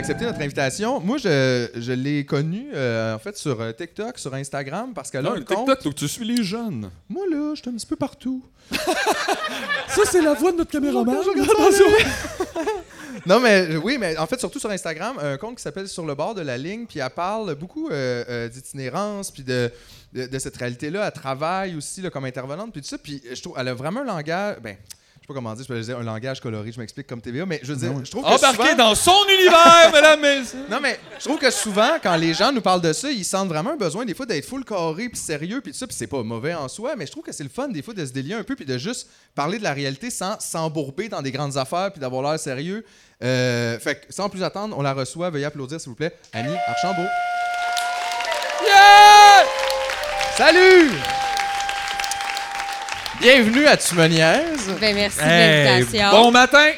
Accepté 0.00 0.24
notre 0.24 0.40
invitation. 0.40 0.98
Moi, 1.00 1.18
je, 1.18 1.68
je 1.74 1.92
l'ai 1.92 2.24
connue, 2.24 2.70
euh, 2.74 3.14
en 3.14 3.18
fait, 3.18 3.36
sur 3.36 3.60
euh, 3.60 3.72
TikTok, 3.72 4.18
sur 4.18 4.34
Instagram, 4.34 4.92
parce 4.94 5.10
qu'elle 5.10 5.26
a 5.26 5.30
Non, 5.30 5.36
un 5.36 5.38
le 5.38 5.44
compte... 5.44 5.58
TikTok, 5.58 5.82
faut 5.82 5.90
que 5.90 5.94
tu 5.94 6.08
suis 6.08 6.24
les 6.24 6.42
jeunes. 6.42 6.90
Moi, 7.08 7.26
là, 7.30 7.52
je 7.54 7.60
suis 7.60 7.70
un 7.70 7.74
petit 7.74 7.86
peu 7.86 7.96
partout. 7.96 8.42
Ça, 8.72 10.02
c'est 10.10 10.22
la 10.22 10.34
voix 10.34 10.52
de 10.52 10.58
notre 10.58 10.70
caméraman. 10.70 11.16
Non, 13.26 13.40
mais 13.40 13.74
euh, 13.74 13.80
oui, 13.82 13.98
mais 13.98 14.16
en 14.16 14.26
fait, 14.26 14.38
surtout 14.40 14.58
sur 14.58 14.70
Instagram, 14.70 15.18
un 15.20 15.36
compte 15.36 15.56
qui 15.56 15.62
s'appelle 15.62 15.88
Sur 15.88 16.06
le 16.06 16.14
bord 16.14 16.34
de 16.34 16.42
la 16.42 16.56
ligne, 16.56 16.86
puis 16.86 17.00
elle 17.00 17.10
parle 17.10 17.54
beaucoup 17.54 17.88
euh, 17.90 18.24
euh, 18.28 18.48
d'itinérance, 18.48 19.30
puis 19.30 19.42
de, 19.42 19.70
de, 20.12 20.26
de 20.26 20.38
cette 20.38 20.56
réalité-là. 20.56 21.06
Elle 21.06 21.12
travaille 21.20 21.76
aussi 21.76 22.00
là, 22.00 22.10
comme 22.10 22.24
intervenante, 22.24 22.72
puis 22.72 22.80
tout 22.80 22.88
ça. 22.88 22.98
Puis 22.98 23.22
je 23.32 23.40
trouve, 23.40 23.54
elle 23.58 23.68
a 23.68 23.74
vraiment 23.74 24.00
un 24.00 24.04
langage. 24.04 24.56
Ben, 24.62 24.76
pas 25.30 25.34
comment 25.34 25.54
dire, 25.54 25.64
je 25.66 25.72
peux 25.72 25.80
dire 25.80 25.98
un 25.98 26.02
langage 26.02 26.40
coloré, 26.40 26.72
je 26.72 26.80
m'explique 26.80 27.06
comme 27.06 27.20
TVA, 27.20 27.46
mais 27.46 27.60
je 27.62 27.72
veux 27.72 27.78
dire, 27.78 27.92
je 28.04 28.10
trouve 28.10 28.24
que. 28.24 28.28
Embarqué 28.28 28.62
souvent- 28.70 28.76
dans 28.76 28.94
son 28.96 29.16
univers, 29.38 30.18
messieurs. 30.20 30.58
Non, 30.68 30.78
mais 30.82 30.98
je 31.18 31.24
trouve 31.24 31.38
que 31.38 31.50
souvent, 31.50 31.98
quand 32.02 32.16
les 32.16 32.34
gens 32.34 32.52
nous 32.52 32.60
parlent 32.60 32.80
de 32.80 32.92
ça, 32.92 33.10
ils 33.10 33.24
sentent 33.24 33.48
vraiment 33.48 33.70
un 33.70 33.76
besoin, 33.76 34.04
des 34.04 34.14
fois, 34.14 34.26
d'être 34.26 34.44
full 34.44 34.64
carré, 34.64 35.08
puis 35.08 35.20
sérieux, 35.20 35.60
puis 35.60 35.72
tout 35.72 35.78
ça, 35.78 35.86
puis 35.86 35.94
c'est 35.96 36.08
pas 36.08 36.22
mauvais 36.24 36.54
en 36.54 36.66
soi, 36.68 36.96
mais 36.96 37.06
je 37.06 37.12
trouve 37.12 37.22
que 37.22 37.32
c'est 37.32 37.44
le 37.44 37.48
fun, 37.48 37.68
des 37.68 37.82
fois, 37.82 37.94
de 37.94 38.04
se 38.04 38.12
délier 38.12 38.34
un 38.34 38.42
peu, 38.42 38.56
puis 38.56 38.64
de 38.64 38.76
juste 38.76 39.08
parler 39.34 39.58
de 39.58 39.62
la 39.62 39.72
réalité 39.72 40.10
sans 40.10 40.38
s'embourber 40.40 41.08
dans 41.08 41.22
des 41.22 41.30
grandes 41.30 41.56
affaires, 41.56 41.92
puis 41.92 42.00
d'avoir 42.00 42.22
l'air 42.28 42.38
sérieux. 42.40 42.84
Euh, 43.22 43.78
fait 43.78 44.06
que, 44.06 44.12
sans 44.12 44.28
plus 44.28 44.42
attendre, 44.42 44.76
on 44.76 44.82
la 44.82 44.94
reçoit. 44.94 45.30
Veuillez 45.30 45.44
applaudir, 45.44 45.80
s'il 45.80 45.90
vous 45.90 45.94
plaît, 45.96 46.12
Annie 46.32 46.56
Archambault. 46.66 47.08
Yeah! 48.66 49.44
Salut! 50.36 50.90
Bienvenue 53.20 53.66
à 53.66 53.76
Tu 53.76 53.94
me 53.94 54.06
niaises. 54.08 54.68
Ben, 54.80 54.94
merci 54.94 55.18
Hey, 55.20 55.64
de 55.64 55.68
l'invitation. 55.84 56.10
bon 56.10 56.30
matin! 56.30 56.70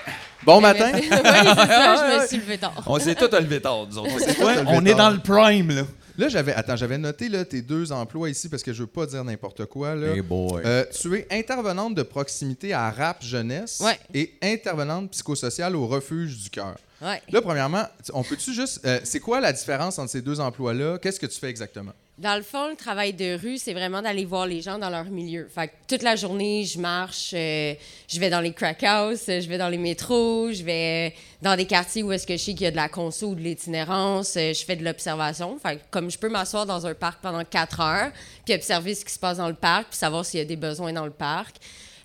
Bon 0.44 0.60
Ben, 0.60 0.72
matin. 0.72 0.90
merci. 0.92 1.08
oui, 1.12 1.18
c'est 1.20 1.66
ça, 1.66 2.16
je 2.16 2.20
me 2.22 2.26
suis 2.26 2.36
levé 2.38 2.58
tard. 2.58 2.82
On 2.86 2.98
s'est 2.98 3.14
tous 3.14 3.30
levé 3.32 3.60
tard, 3.60 3.86
Ouais, 3.92 4.56
levé 4.56 4.64
on 4.66 4.84
est 4.84 4.94
dans 4.94 5.10
le 5.10 5.18
prime, 5.20 5.70
là. 5.74 5.82
Là, 6.18 6.28
j'avais. 6.28 6.52
Attends, 6.52 6.76
j'avais 6.76 6.98
noté 6.98 7.28
là, 7.30 7.42
tes 7.44 7.62
deux 7.62 7.90
emplois 7.90 8.28
ici 8.28 8.48
parce 8.50 8.62
que 8.62 8.72
je 8.72 8.82
veux 8.82 8.86
pas 8.88 9.06
dire 9.06 9.24
n'importe 9.24 9.64
quoi. 9.66 9.94
Là. 9.94 10.20
boy. 10.22 10.60
Euh, 10.64 10.84
tu 11.00 11.14
es 11.16 11.26
intervenante 11.30 11.94
de 11.94 12.02
proximité 12.02 12.74
à 12.74 12.90
Rap 12.90 13.22
Jeunesse 13.22 13.80
Ouais. 13.80 13.98
et 14.12 14.34
intervenante 14.42 15.10
psychosociale 15.12 15.74
au 15.74 15.86
Refuge 15.86 16.36
du 16.38 16.50
Cœur. 16.50 16.74
Ouais. 17.00 17.22
Là, 17.30 17.40
premièrement, 17.40 17.84
on 18.12 18.22
peut-tu 18.22 18.52
juste. 18.52 18.80
euh, 18.84 19.00
c'est 19.04 19.20
quoi 19.20 19.40
la 19.40 19.52
différence 19.54 19.98
entre 19.98 20.10
ces 20.10 20.20
deux 20.20 20.38
emplois-là? 20.38 20.98
Qu'est-ce 20.98 21.18
que 21.18 21.26
tu 21.26 21.38
fais 21.38 21.48
exactement? 21.48 21.92
Dans 22.22 22.36
le 22.36 22.42
fond, 22.42 22.68
le 22.68 22.76
travail 22.76 23.14
de 23.14 23.36
rue, 23.36 23.58
c'est 23.58 23.72
vraiment 23.72 24.00
d'aller 24.00 24.24
voir 24.24 24.46
les 24.46 24.60
gens 24.62 24.78
dans 24.78 24.90
leur 24.90 25.06
milieu. 25.06 25.48
Fait 25.52 25.66
que 25.66 25.72
toute 25.88 26.02
la 26.02 26.14
journée, 26.14 26.64
je 26.64 26.78
marche, 26.78 27.32
euh, 27.34 27.74
je 28.06 28.20
vais 28.20 28.30
dans 28.30 28.40
les 28.40 28.52
crack 28.52 28.80
houses, 28.84 29.24
je 29.26 29.48
vais 29.48 29.58
dans 29.58 29.68
les 29.68 29.76
métros, 29.76 30.52
je 30.52 30.62
vais 30.62 31.14
dans 31.42 31.56
des 31.56 31.66
quartiers 31.66 32.04
où 32.04 32.12
est-ce 32.12 32.24
que 32.24 32.34
je 32.34 32.38
sais 32.38 32.52
qu'il 32.52 32.62
y 32.62 32.66
a 32.66 32.70
de 32.70 32.76
la 32.76 32.88
conso 32.88 33.30
ou 33.30 33.34
de 33.34 33.40
l'itinérance, 33.40 34.36
euh, 34.36 34.54
je 34.54 34.64
fais 34.64 34.76
de 34.76 34.84
l'observation. 34.84 35.58
Fait 35.60 35.78
que 35.78 35.80
comme 35.90 36.12
je 36.12 36.18
peux 36.18 36.28
m'asseoir 36.28 36.64
dans 36.64 36.86
un 36.86 36.94
parc 36.94 37.20
pendant 37.20 37.44
quatre 37.44 37.80
heures, 37.80 38.12
puis 38.44 38.54
observer 38.54 38.94
ce 38.94 39.04
qui 39.04 39.12
se 39.12 39.18
passe 39.18 39.38
dans 39.38 39.48
le 39.48 39.54
parc, 39.54 39.88
puis 39.88 39.98
savoir 39.98 40.24
s'il 40.24 40.38
y 40.38 40.42
a 40.42 40.46
des 40.46 40.54
besoins 40.54 40.92
dans 40.92 41.06
le 41.06 41.10
parc. 41.10 41.56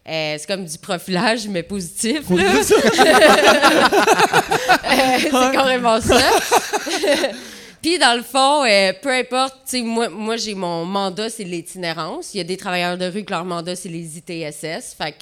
Euh, 0.10 0.36
c'est 0.40 0.48
comme 0.48 0.66
du 0.66 0.78
profilage, 0.80 1.48
mais 1.48 1.62
positif. 1.62 2.22
Euh, 4.90 5.18
c'est 5.22 5.30
carrément 5.30 6.00
ça. 6.00 6.18
Puis, 7.88 8.00
dans 8.00 8.18
le 8.18 8.22
fond, 8.24 8.66
euh, 8.66 8.92
peu 9.02 9.10
importe, 9.10 9.54
tu 9.66 9.78
sais, 9.78 9.82
moi, 9.82 10.10
moi 10.10 10.36
j'ai 10.36 10.56
mon 10.56 10.84
mandat, 10.84 11.30
c'est 11.30 11.46
l'itinérance. 11.46 12.34
Il 12.34 12.40
y 12.40 12.42
a 12.42 12.44
des 12.44 12.58
travailleurs 12.58 12.98
de 12.98 13.06
rue 13.06 13.24
que 13.24 13.32
leur 13.32 13.46
mandat, 13.46 13.78
c'est 13.78 13.88
les 13.88 14.18
ITSS. 14.18 14.94
Fait 14.98 15.14
que, 15.14 15.18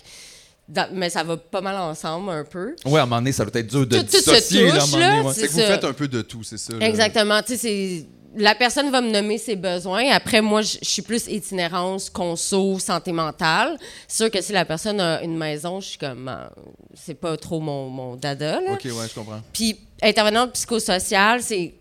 dans- 0.67 0.89
mais 0.91 1.11
ça 1.11 1.21
va 1.21 1.37
pas 1.37 1.61
mal 1.61 1.75
ensemble, 1.77 2.31
un 2.31 2.43
peu. 2.43 2.75
Ouais, 2.83 2.99
à 2.99 3.03
un 3.03 3.05
moment 3.05 3.17
donné, 3.17 3.33
ça 3.33 3.45
doit 3.45 3.59
être 3.61 3.67
dur 3.67 3.85
de 3.85 3.97
Tout- 3.99 4.03
tout 4.05 4.11
se 4.13 4.17
dissocier. 4.17 4.65
là, 4.65 4.73
à 4.73 4.77
un 4.77 4.79
touche, 4.79 4.91
moment 4.93 5.03
donné, 5.05 5.17
là, 5.17 5.23
ouais. 5.27 5.33
C'est 5.35 5.47
que 5.47 5.51
vous 5.53 5.59
ça. 5.59 5.67
faites 5.67 5.83
un 5.83 5.93
peu 5.93 6.07
de 6.07 6.21
tout, 6.23 6.41
c'est 6.41 6.57
ça. 6.57 6.73
là. 6.73 6.87
Exactement. 6.87 7.41
Tu 7.43 7.55
sais. 7.55 8.05
La 8.35 8.55
personne 8.55 8.89
va 8.89 8.99
me 8.99 9.11
nommer 9.11 9.37
ses 9.37 9.55
besoins. 9.55 10.09
Après, 10.11 10.41
moi, 10.41 10.63
je 10.63 10.77
je 10.81 10.89
suis 10.89 11.01
plus 11.03 11.27
itinérance, 11.27 12.09
conso, 12.09 12.79
santé 12.79 13.11
mentale. 13.11 13.77
C'est 14.07 14.23
sûr 14.23 14.31
que 14.31 14.41
si 14.41 14.51
la 14.53 14.65
personne 14.65 14.99
a 14.99 15.21
une 15.21 15.37
maison, 15.37 15.79
je 15.81 15.89
suis 15.89 15.97
comme. 15.99 16.27
euh, 16.27 16.47
c'est 16.95 17.13
pas 17.13 17.37
trop 17.37 17.59
mon, 17.59 17.89
mon 17.89 18.15
dada, 18.15 18.59
là. 18.59 18.71
Ok, 18.73 18.85
ouais, 18.85 19.07
je 19.07 19.13
comprends. 19.13 19.39
Puis, 19.53 19.79
intervenante 20.01 20.53
psychosociale, 20.53 21.43
c'est. 21.43 21.75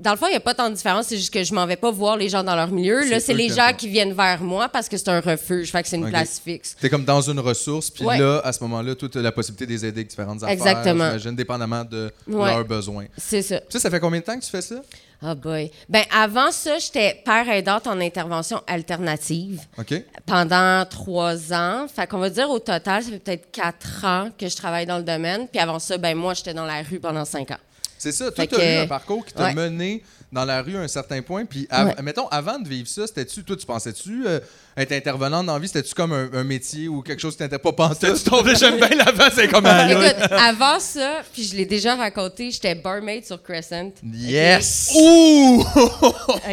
Dans 0.00 0.12
le 0.12 0.16
fond, 0.16 0.26
il 0.26 0.30
n'y 0.30 0.36
a 0.36 0.40
pas 0.40 0.54
tant 0.54 0.70
de 0.70 0.74
différence, 0.74 1.06
c'est 1.06 1.16
juste 1.16 1.32
que 1.32 1.42
je 1.42 1.52
m'en 1.52 1.66
vais 1.66 1.76
pas 1.76 1.90
voir 1.90 2.16
les 2.16 2.28
gens 2.28 2.44
dans 2.44 2.54
leur 2.54 2.68
milieu. 2.70 3.08
Là, 3.08 3.18
C'est 3.20 3.34
les 3.34 3.48
gens 3.48 3.72
qui 3.76 3.88
viennent 3.88 4.12
vers 4.12 4.40
moi 4.42 4.68
parce 4.68 4.88
que 4.88 4.96
c'est 4.96 5.08
un 5.08 5.20
refuge, 5.20 5.70
fait 5.72 5.82
que 5.82 5.88
c'est 5.88 5.96
une 5.96 6.08
place 6.08 6.40
fixe. 6.42 6.76
T'es 6.80 6.88
comme 6.88 7.04
dans 7.04 7.20
une 7.20 7.40
ressource, 7.40 7.90
puis 7.90 8.04
Ouais. 8.04 8.18
là, 8.18 8.40
à 8.44 8.52
ce 8.52 8.62
moment-là, 8.64 8.92
as 9.00 9.18
la 9.20 9.32
possibilité 9.32 9.66
de 9.66 9.70
les 9.72 9.84
aider 9.86 9.98
avec 10.00 10.08
différentes 10.08 10.42
affaires. 10.42 10.50
Exactement. 10.52 11.10
Dépendamment 11.32 11.84
de 11.84 12.12
Ouais. 12.28 12.46
leurs 12.54 12.64
besoins. 12.64 13.06
C'est 13.16 13.42
ça. 13.42 13.60
Ça, 13.68 13.80
ça 13.80 13.90
fait 13.90 14.00
combien 14.00 14.20
de 14.20 14.24
temps 14.24 14.38
que 14.38 14.44
tu 14.44 14.50
fais 14.50 14.62
ça? 14.62 14.76
Ah 15.20 15.34
boy. 15.34 15.68
Ben 15.88 16.04
avant 16.16 16.52
ça, 16.52 16.78
j'étais 16.78 17.20
père 17.24 17.48
aidante 17.50 17.88
en 17.88 18.00
intervention 18.00 18.62
alternative 18.68 19.60
OK? 19.76 20.00
pendant 20.26 20.84
trois 20.88 21.52
ans. 21.52 21.86
Fait 21.92 22.06
qu'on 22.06 22.18
va 22.18 22.30
dire 22.30 22.48
au 22.48 22.60
total, 22.60 23.02
ça 23.02 23.10
fait 23.10 23.18
peut-être 23.18 23.50
quatre 23.50 24.04
ans 24.04 24.30
que 24.38 24.48
je 24.48 24.54
travaille 24.54 24.86
dans 24.86 24.98
le 24.98 25.02
domaine. 25.02 25.48
Puis 25.48 25.60
avant 25.60 25.80
ça, 25.80 25.98
ben 25.98 26.16
moi, 26.16 26.34
j'étais 26.34 26.54
dans 26.54 26.66
la 26.66 26.82
rue 26.82 27.00
pendant 27.00 27.24
cinq 27.24 27.50
ans. 27.50 27.56
C'est 27.98 28.12
ça. 28.12 28.30
Toi, 28.30 28.46
tu 28.46 28.54
as 28.54 28.58
eu 28.58 28.60
que- 28.78 28.84
un 28.84 28.86
parcours 28.86 29.24
qui 29.26 29.34
t'a 29.34 29.44
ouais. 29.46 29.54
mené 29.54 30.02
dans 30.30 30.44
la 30.44 30.60
rue 30.62 30.76
à 30.76 30.80
un 30.80 30.88
certain 30.88 31.20
point. 31.22 31.44
Puis, 31.46 31.66
av- 31.70 31.88
Ouais. 31.88 31.94
mettons, 32.02 32.28
avant 32.28 32.58
de 32.58 32.68
vivre 32.68 32.86
ça, 32.86 33.06
c'était-tu, 33.06 33.42
toi, 33.44 33.56
tu 33.56 33.64
pensais-tu 33.66 34.24
euh, 34.26 34.40
être 34.76 34.92
intervenant 34.92 35.42
dans 35.42 35.54
la 35.54 35.58
vie? 35.58 35.68
C'était-tu 35.68 35.94
comme 35.94 36.12
un, 36.12 36.28
un 36.34 36.44
métier 36.44 36.86
ou 36.86 37.00
quelque 37.02 37.18
chose 37.20 37.32
qui 37.32 37.38
t'était 37.38 37.58
pas 37.58 37.72
pensé? 37.72 38.12
Tu 38.12 38.28
tombé, 38.30 38.54
j'aime 38.54 38.76
bien 38.78 38.90
l'avant, 38.90 39.28
c'est 39.34 39.48
comme 39.48 39.64
un. 39.66 39.88
Écoute, 39.88 40.30
avant 40.30 40.78
ça, 40.80 41.22
puis 41.32 41.44
je 41.44 41.56
l'ai 41.56 41.64
déjà 41.64 41.96
raconté, 41.96 42.50
j'étais 42.50 42.74
barmaid 42.74 43.24
sur 43.24 43.42
Crescent. 43.42 43.90
Yes! 44.04 44.92
Ouh! 44.94 45.64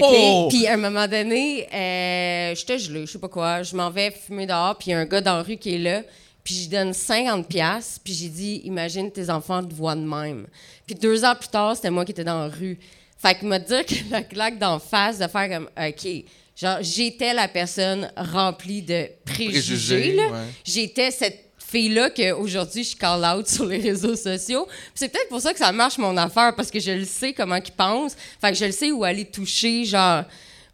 OK? 0.01 0.49
Puis 0.49 0.67
à 0.67 0.73
un 0.73 0.77
moment 0.77 1.07
donné, 1.07 1.67
euh, 1.73 2.55
j'étais 2.55 2.79
gelée, 2.79 3.05
je 3.05 3.11
sais 3.11 3.19
pas 3.19 3.27
quoi. 3.27 3.61
Je 3.63 3.75
m'en 3.75 3.89
vais 3.91 4.11
fumer 4.11 4.45
dehors, 4.47 4.77
puis 4.77 4.89
il 4.89 4.91
y 4.91 4.93
a 4.93 4.99
un 4.99 5.05
gars 5.05 5.21
dans 5.21 5.35
la 5.37 5.43
rue 5.43 5.57
qui 5.57 5.75
est 5.75 5.79
là. 5.79 6.01
Puis 6.45 6.65
je 6.65 6.69
donne 6.69 6.93
50 6.93 7.47
pièces 7.47 7.99
puis 8.01 8.13
j'ai 8.13 8.29
dit, 8.29 8.61
imagine 8.65 9.11
tes 9.11 9.29
enfants 9.31 9.63
te 9.63 9.73
voient 9.73 9.95
de 9.95 10.01
même. 10.01 10.45
Puis 10.85 10.95
deux 10.95 11.25
ans 11.25 11.35
plus 11.35 11.49
tard, 11.49 11.75
c'était 11.75 11.89
moi 11.89 12.05
qui 12.05 12.11
étais 12.11 12.23
dans 12.23 12.47
la 12.47 12.47
rue. 12.55 12.77
Fait 13.17 13.33
que 13.35 13.45
me 13.45 13.57
dire 13.57 13.83
que 13.85 13.95
la 14.11 14.21
claque 14.21 14.59
d'en 14.59 14.77
face, 14.79 15.17
de 15.17 15.27
faire 15.27 15.49
comme, 15.49 15.67
OK, 15.75 16.07
genre, 16.55 16.77
j'étais 16.81 17.33
la 17.33 17.47
personne 17.47 18.11
remplie 18.15 18.83
de 18.83 19.07
préjugés, 19.25 19.51
Préjugés, 19.51 20.15
là. 20.15 20.27
ouais. 20.27 20.45
J'étais 20.63 21.09
cette 21.09 21.45
fille-là 21.57 22.11
qu'aujourd'hui, 22.11 22.83
je 22.83 22.95
call 22.95 23.25
out 23.25 23.47
sur 23.49 23.65
les 23.65 23.79
réseaux 23.79 24.15
sociaux. 24.15 24.67
C'est 24.93 25.09
peut-être 25.09 25.29
pour 25.29 25.41
ça 25.41 25.51
que 25.51 25.57
ça 25.59 25.71
marche 25.71 25.97
mon 25.97 26.15
affaire, 26.15 26.53
parce 26.55 26.69
que 26.69 26.79
je 26.79 26.91
le 26.91 27.05
sais 27.05 27.33
comment 27.33 27.55
ils 27.55 27.71
pensent. 27.71 28.15
Fait 28.39 28.51
que 28.51 28.57
je 28.57 28.65
le 28.65 28.71
sais 28.71 28.91
où 28.91 29.03
aller 29.03 29.25
toucher, 29.25 29.83
genre... 29.83 30.23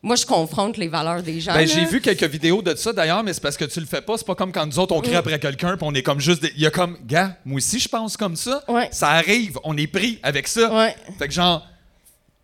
Moi, 0.04 0.16
je 0.16 0.26
confronte 0.26 0.78
les 0.78 0.88
valeurs 0.88 1.22
des 1.22 1.40
gens. 1.40 1.54
Ben, 1.54 1.68
j'ai 1.68 1.86
vu 1.86 2.02
quelques 2.02 2.24
vidéos 2.24 2.62
de 2.64 2.74
ça 2.76 2.92
d'ailleurs, 2.92 3.22
mais 3.24 3.34
c'est 3.34 3.42
parce 3.42 3.56
que 3.58 3.66
tu 3.66 3.80
le 3.80 3.86
fais 3.86 4.02
pas. 4.02 4.18
C'est 4.18 4.26
pas 4.26 4.34
comme 4.34 4.52
quand 4.52 4.66
nous 4.66 4.80
autres 4.80 4.96
on 4.96 5.00
Mm. 5.00 5.04
crie 5.04 5.16
après 5.16 5.40
quelqu'un 5.40 5.78
puis 5.78 5.86
on 5.88 5.94
est 5.94 6.02
comme 6.02 6.20
juste. 6.20 6.42
des- 6.42 6.52
Il 6.56 6.62
y 6.62 6.66
a 6.66 6.72
comme, 6.72 6.98
gars, 7.06 7.38
moi 7.46 7.58
aussi 7.58 7.80
je 7.80 7.88
pense 7.88 8.18
comme 8.18 8.36
ça. 8.36 8.64
Ouais. 8.68 8.90
Ça 8.92 9.10
arrive, 9.10 9.60
on 9.64 9.78
est 9.78 9.86
pris 9.88 10.20
avec 10.24 10.48
ça. 10.48 10.74
Ouais. 10.76 10.96
Fait 11.20 11.28
que 11.28 11.34
genre, 11.34 11.68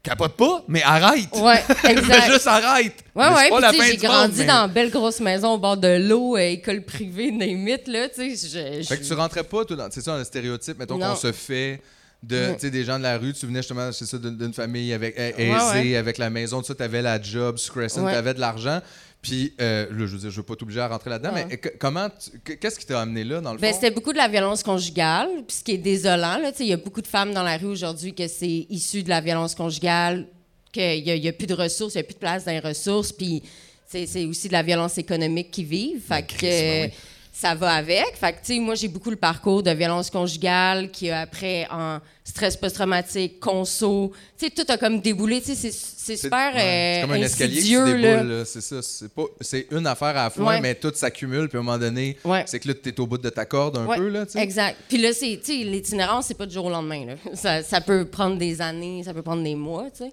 capote 0.03 0.33
pas, 0.33 0.63
mais 0.67 0.83
arrête. 0.83 1.29
Ouais, 1.35 1.63
exact. 1.89 2.03
Fais 2.21 2.31
juste 2.31 2.45
arrête. 2.47 2.93
Ouais, 3.15 3.25
Mais 3.29 3.51
ouais, 3.51 3.69
puis 3.71 3.81
j'ai 3.87 3.97
grandi 3.97 4.27
monde, 4.27 4.31
mais- 4.37 4.45
dans 4.45 4.67
une 4.67 4.73
belle 4.73 4.91
grosse 4.91 5.19
maison 5.19 5.53
au 5.53 5.57
bord 5.57 5.77
de 5.77 5.97
l'eau, 6.07 6.37
euh, 6.37 6.51
école 6.51 6.83
privée, 6.83 7.31
name 7.31 7.67
it, 7.67 7.87
là, 7.87 8.07
tu 8.07 8.35
sais, 8.37 8.47
je- 8.49 8.81
je- 8.83 8.87
Fait 8.87 8.97
que 8.99 9.03
tu 9.03 9.13
rentrais 9.13 9.43
pas, 9.43 9.65
toi, 9.65 9.75
dans, 9.75 9.89
c'est 9.89 10.01
ça, 10.01 10.13
un 10.13 10.23
stéréotype, 10.23 10.77
mettons, 10.77 10.99
qu'on 10.99 11.15
se 11.15 11.31
fait 11.31 11.81
de, 12.23 12.55
tu 12.59 12.71
des 12.71 12.83
gens 12.83 12.97
de 12.97 13.03
la 13.03 13.17
rue. 13.17 13.33
Tu 13.33 13.45
venais 13.45 13.59
justement, 13.59 13.91
c'est 13.91 14.05
ça, 14.05 14.17
d'une, 14.17 14.53
famille 14.53 14.91
avec, 14.93 15.17
Ouais, 15.17 15.33
aisée, 15.37 15.91
ouais. 15.91 15.95
avec 15.95 16.17
la 16.17 16.29
maison, 16.29 16.61
tout 16.61 16.67
ça, 16.67 16.75
t'avais 16.75 17.01
la 17.01 17.21
job, 17.21 17.57
sur 17.57 17.73
Crescent, 17.73 18.03
Ouais. 18.03 18.11
t'avais 18.13 18.33
de 18.33 18.39
l'argent. 18.39 18.81
Puis, 19.21 19.53
euh, 19.59 19.85
là, 19.89 20.05
je 20.05 20.05
veux 20.13 20.17
dire, 20.19 20.29
je 20.31 20.37
veux 20.37 20.43
pas 20.43 20.55
t'obliger 20.55 20.79
à 20.79 20.87
rentrer 20.87 21.09
là-dedans, 21.09 21.31
mais 21.33 21.57
que- 21.57 21.69
comment, 21.79 22.07
tu- 22.09 22.39
que- 22.39 22.53
qu'est-ce 22.53 22.79
qui 22.79 22.85
t'a 22.85 23.01
amené 23.01 23.23
là, 23.23 23.41
dans 23.41 23.51
le 23.53 23.59
Ben, 23.59 23.73
fond? 23.73 23.79
c'était 23.81 23.93
beaucoup 23.93 24.13
de 24.13 24.17
la 24.17 24.27
violence 24.27 24.61
conjugale, 24.63 25.27
puis 25.47 25.57
ce 25.57 25.63
qui 25.63 25.71
est 25.73 25.77
désolant. 25.77 26.37
tu 26.55 26.63
Il 26.63 26.69
y 26.69 26.73
a 26.73 26.77
beaucoup 26.77 27.01
de 27.01 27.07
femmes 27.07 27.33
dans 27.33 27.43
la 27.43 27.57
rue 27.57 27.65
aujourd'hui 27.65 28.13
que 28.13 28.27
c'est 28.27 28.67
issu 28.69 29.03
de 29.03 29.09
la 29.09 29.19
violence 29.21 29.55
conjugale, 29.55 30.27
qu'il 30.71 31.03
n'y 31.03 31.27
a, 31.27 31.29
a 31.29 31.33
plus 31.33 31.47
de 31.47 31.53
ressources, 31.55 31.95
il 31.95 31.97
n'y 31.97 32.01
a 32.01 32.03
plus 32.03 32.13
de 32.13 32.19
place 32.19 32.45
dans 32.45 32.51
les 32.51 32.59
ressources, 32.59 33.11
puis 33.11 33.41
c'est 33.87 34.25
aussi 34.25 34.47
de 34.49 34.53
la 34.53 34.63
violence 34.63 34.97
économique 34.97 35.49
qu'ils 35.51 35.65
vivent. 35.65 36.01
Fait 36.07 36.21
que, 36.25 36.41
ben 36.45 36.89
oui. 36.91 36.97
Ça 37.39 37.53
va 37.53 37.71
avec. 37.73 38.15
Fait 38.15 38.33
que, 38.33 38.37
tu 38.39 38.53
sais, 38.55 38.59
moi, 38.59 38.73
j'ai 38.73 38.87
beaucoup 38.87 39.11
le 39.11 39.15
parcours 39.15 39.61
de 39.61 39.69
violence 39.69 40.09
conjugale 40.09 40.89
qui 40.89 41.11
a 41.11 41.19
après 41.21 41.67
en 41.69 41.99
stress 42.23 42.57
post-traumatique, 42.57 43.39
conso. 43.39 44.11
Tu 44.39 44.45
sais, 44.47 44.51
tout 44.51 44.65
a 44.71 44.77
comme 44.77 44.99
déboulé. 45.01 45.39
Tu 45.41 45.53
sais, 45.53 45.71
c'est- 45.71 46.15
super 46.17 46.53
ouais, 46.55 46.59
c'est 46.61 46.97
euh, 46.99 47.01
comme 47.01 47.11
un 47.11 47.21
escalier 47.21 47.61
qui 47.61 47.73
se 47.75 47.83
déboule, 47.85 48.45
c'est 48.45 48.61
ça. 48.61 48.81
C'est, 48.81 49.11
pas, 49.11 49.25
c'est 49.41 49.67
une 49.71 49.85
affaire 49.85 50.07
à 50.09 50.23
la 50.23 50.29
fois, 50.31 50.45
Ouais. 50.45 50.61
mais 50.61 50.73
tout 50.73 50.91
s'accumule, 50.95 51.47
puis 51.49 51.57
à 51.57 51.61
un 51.61 51.63
moment 51.63 51.77
donné, 51.77 52.17
Ouais. 52.23 52.43
c'est 52.47 52.59
que 52.59 52.69
là, 52.69 52.73
t'es 52.73 52.99
au 52.99 53.05
bout 53.05 53.17
de 53.19 53.29
ta 53.29 53.45
corde 53.45 53.77
un 53.77 53.85
peu, 53.95 54.07
là, 54.07 54.25
tu. 54.25 54.37
Exact. 54.39 54.77
Puis 54.87 54.97
là, 54.97 55.09
c'est, 55.13 55.39
tu 55.43 55.51
l'itinérance, 55.51 56.25
c'est 56.27 56.37
pas 56.37 56.45
du 56.47 56.53
jour 56.55 56.65
au 56.65 56.69
lendemain. 56.71 57.05
Là. 57.05 57.13
Ça, 57.35 57.61
ça 57.61 57.81
peut 57.81 58.05
prendre 58.05 58.37
des 58.37 58.61
années, 58.61 59.03
ça 59.03 59.13
peut 59.13 59.21
prendre 59.21 59.43
des 59.43 59.55
mois, 59.55 59.85
tu 59.91 60.05
sais. 60.05 60.11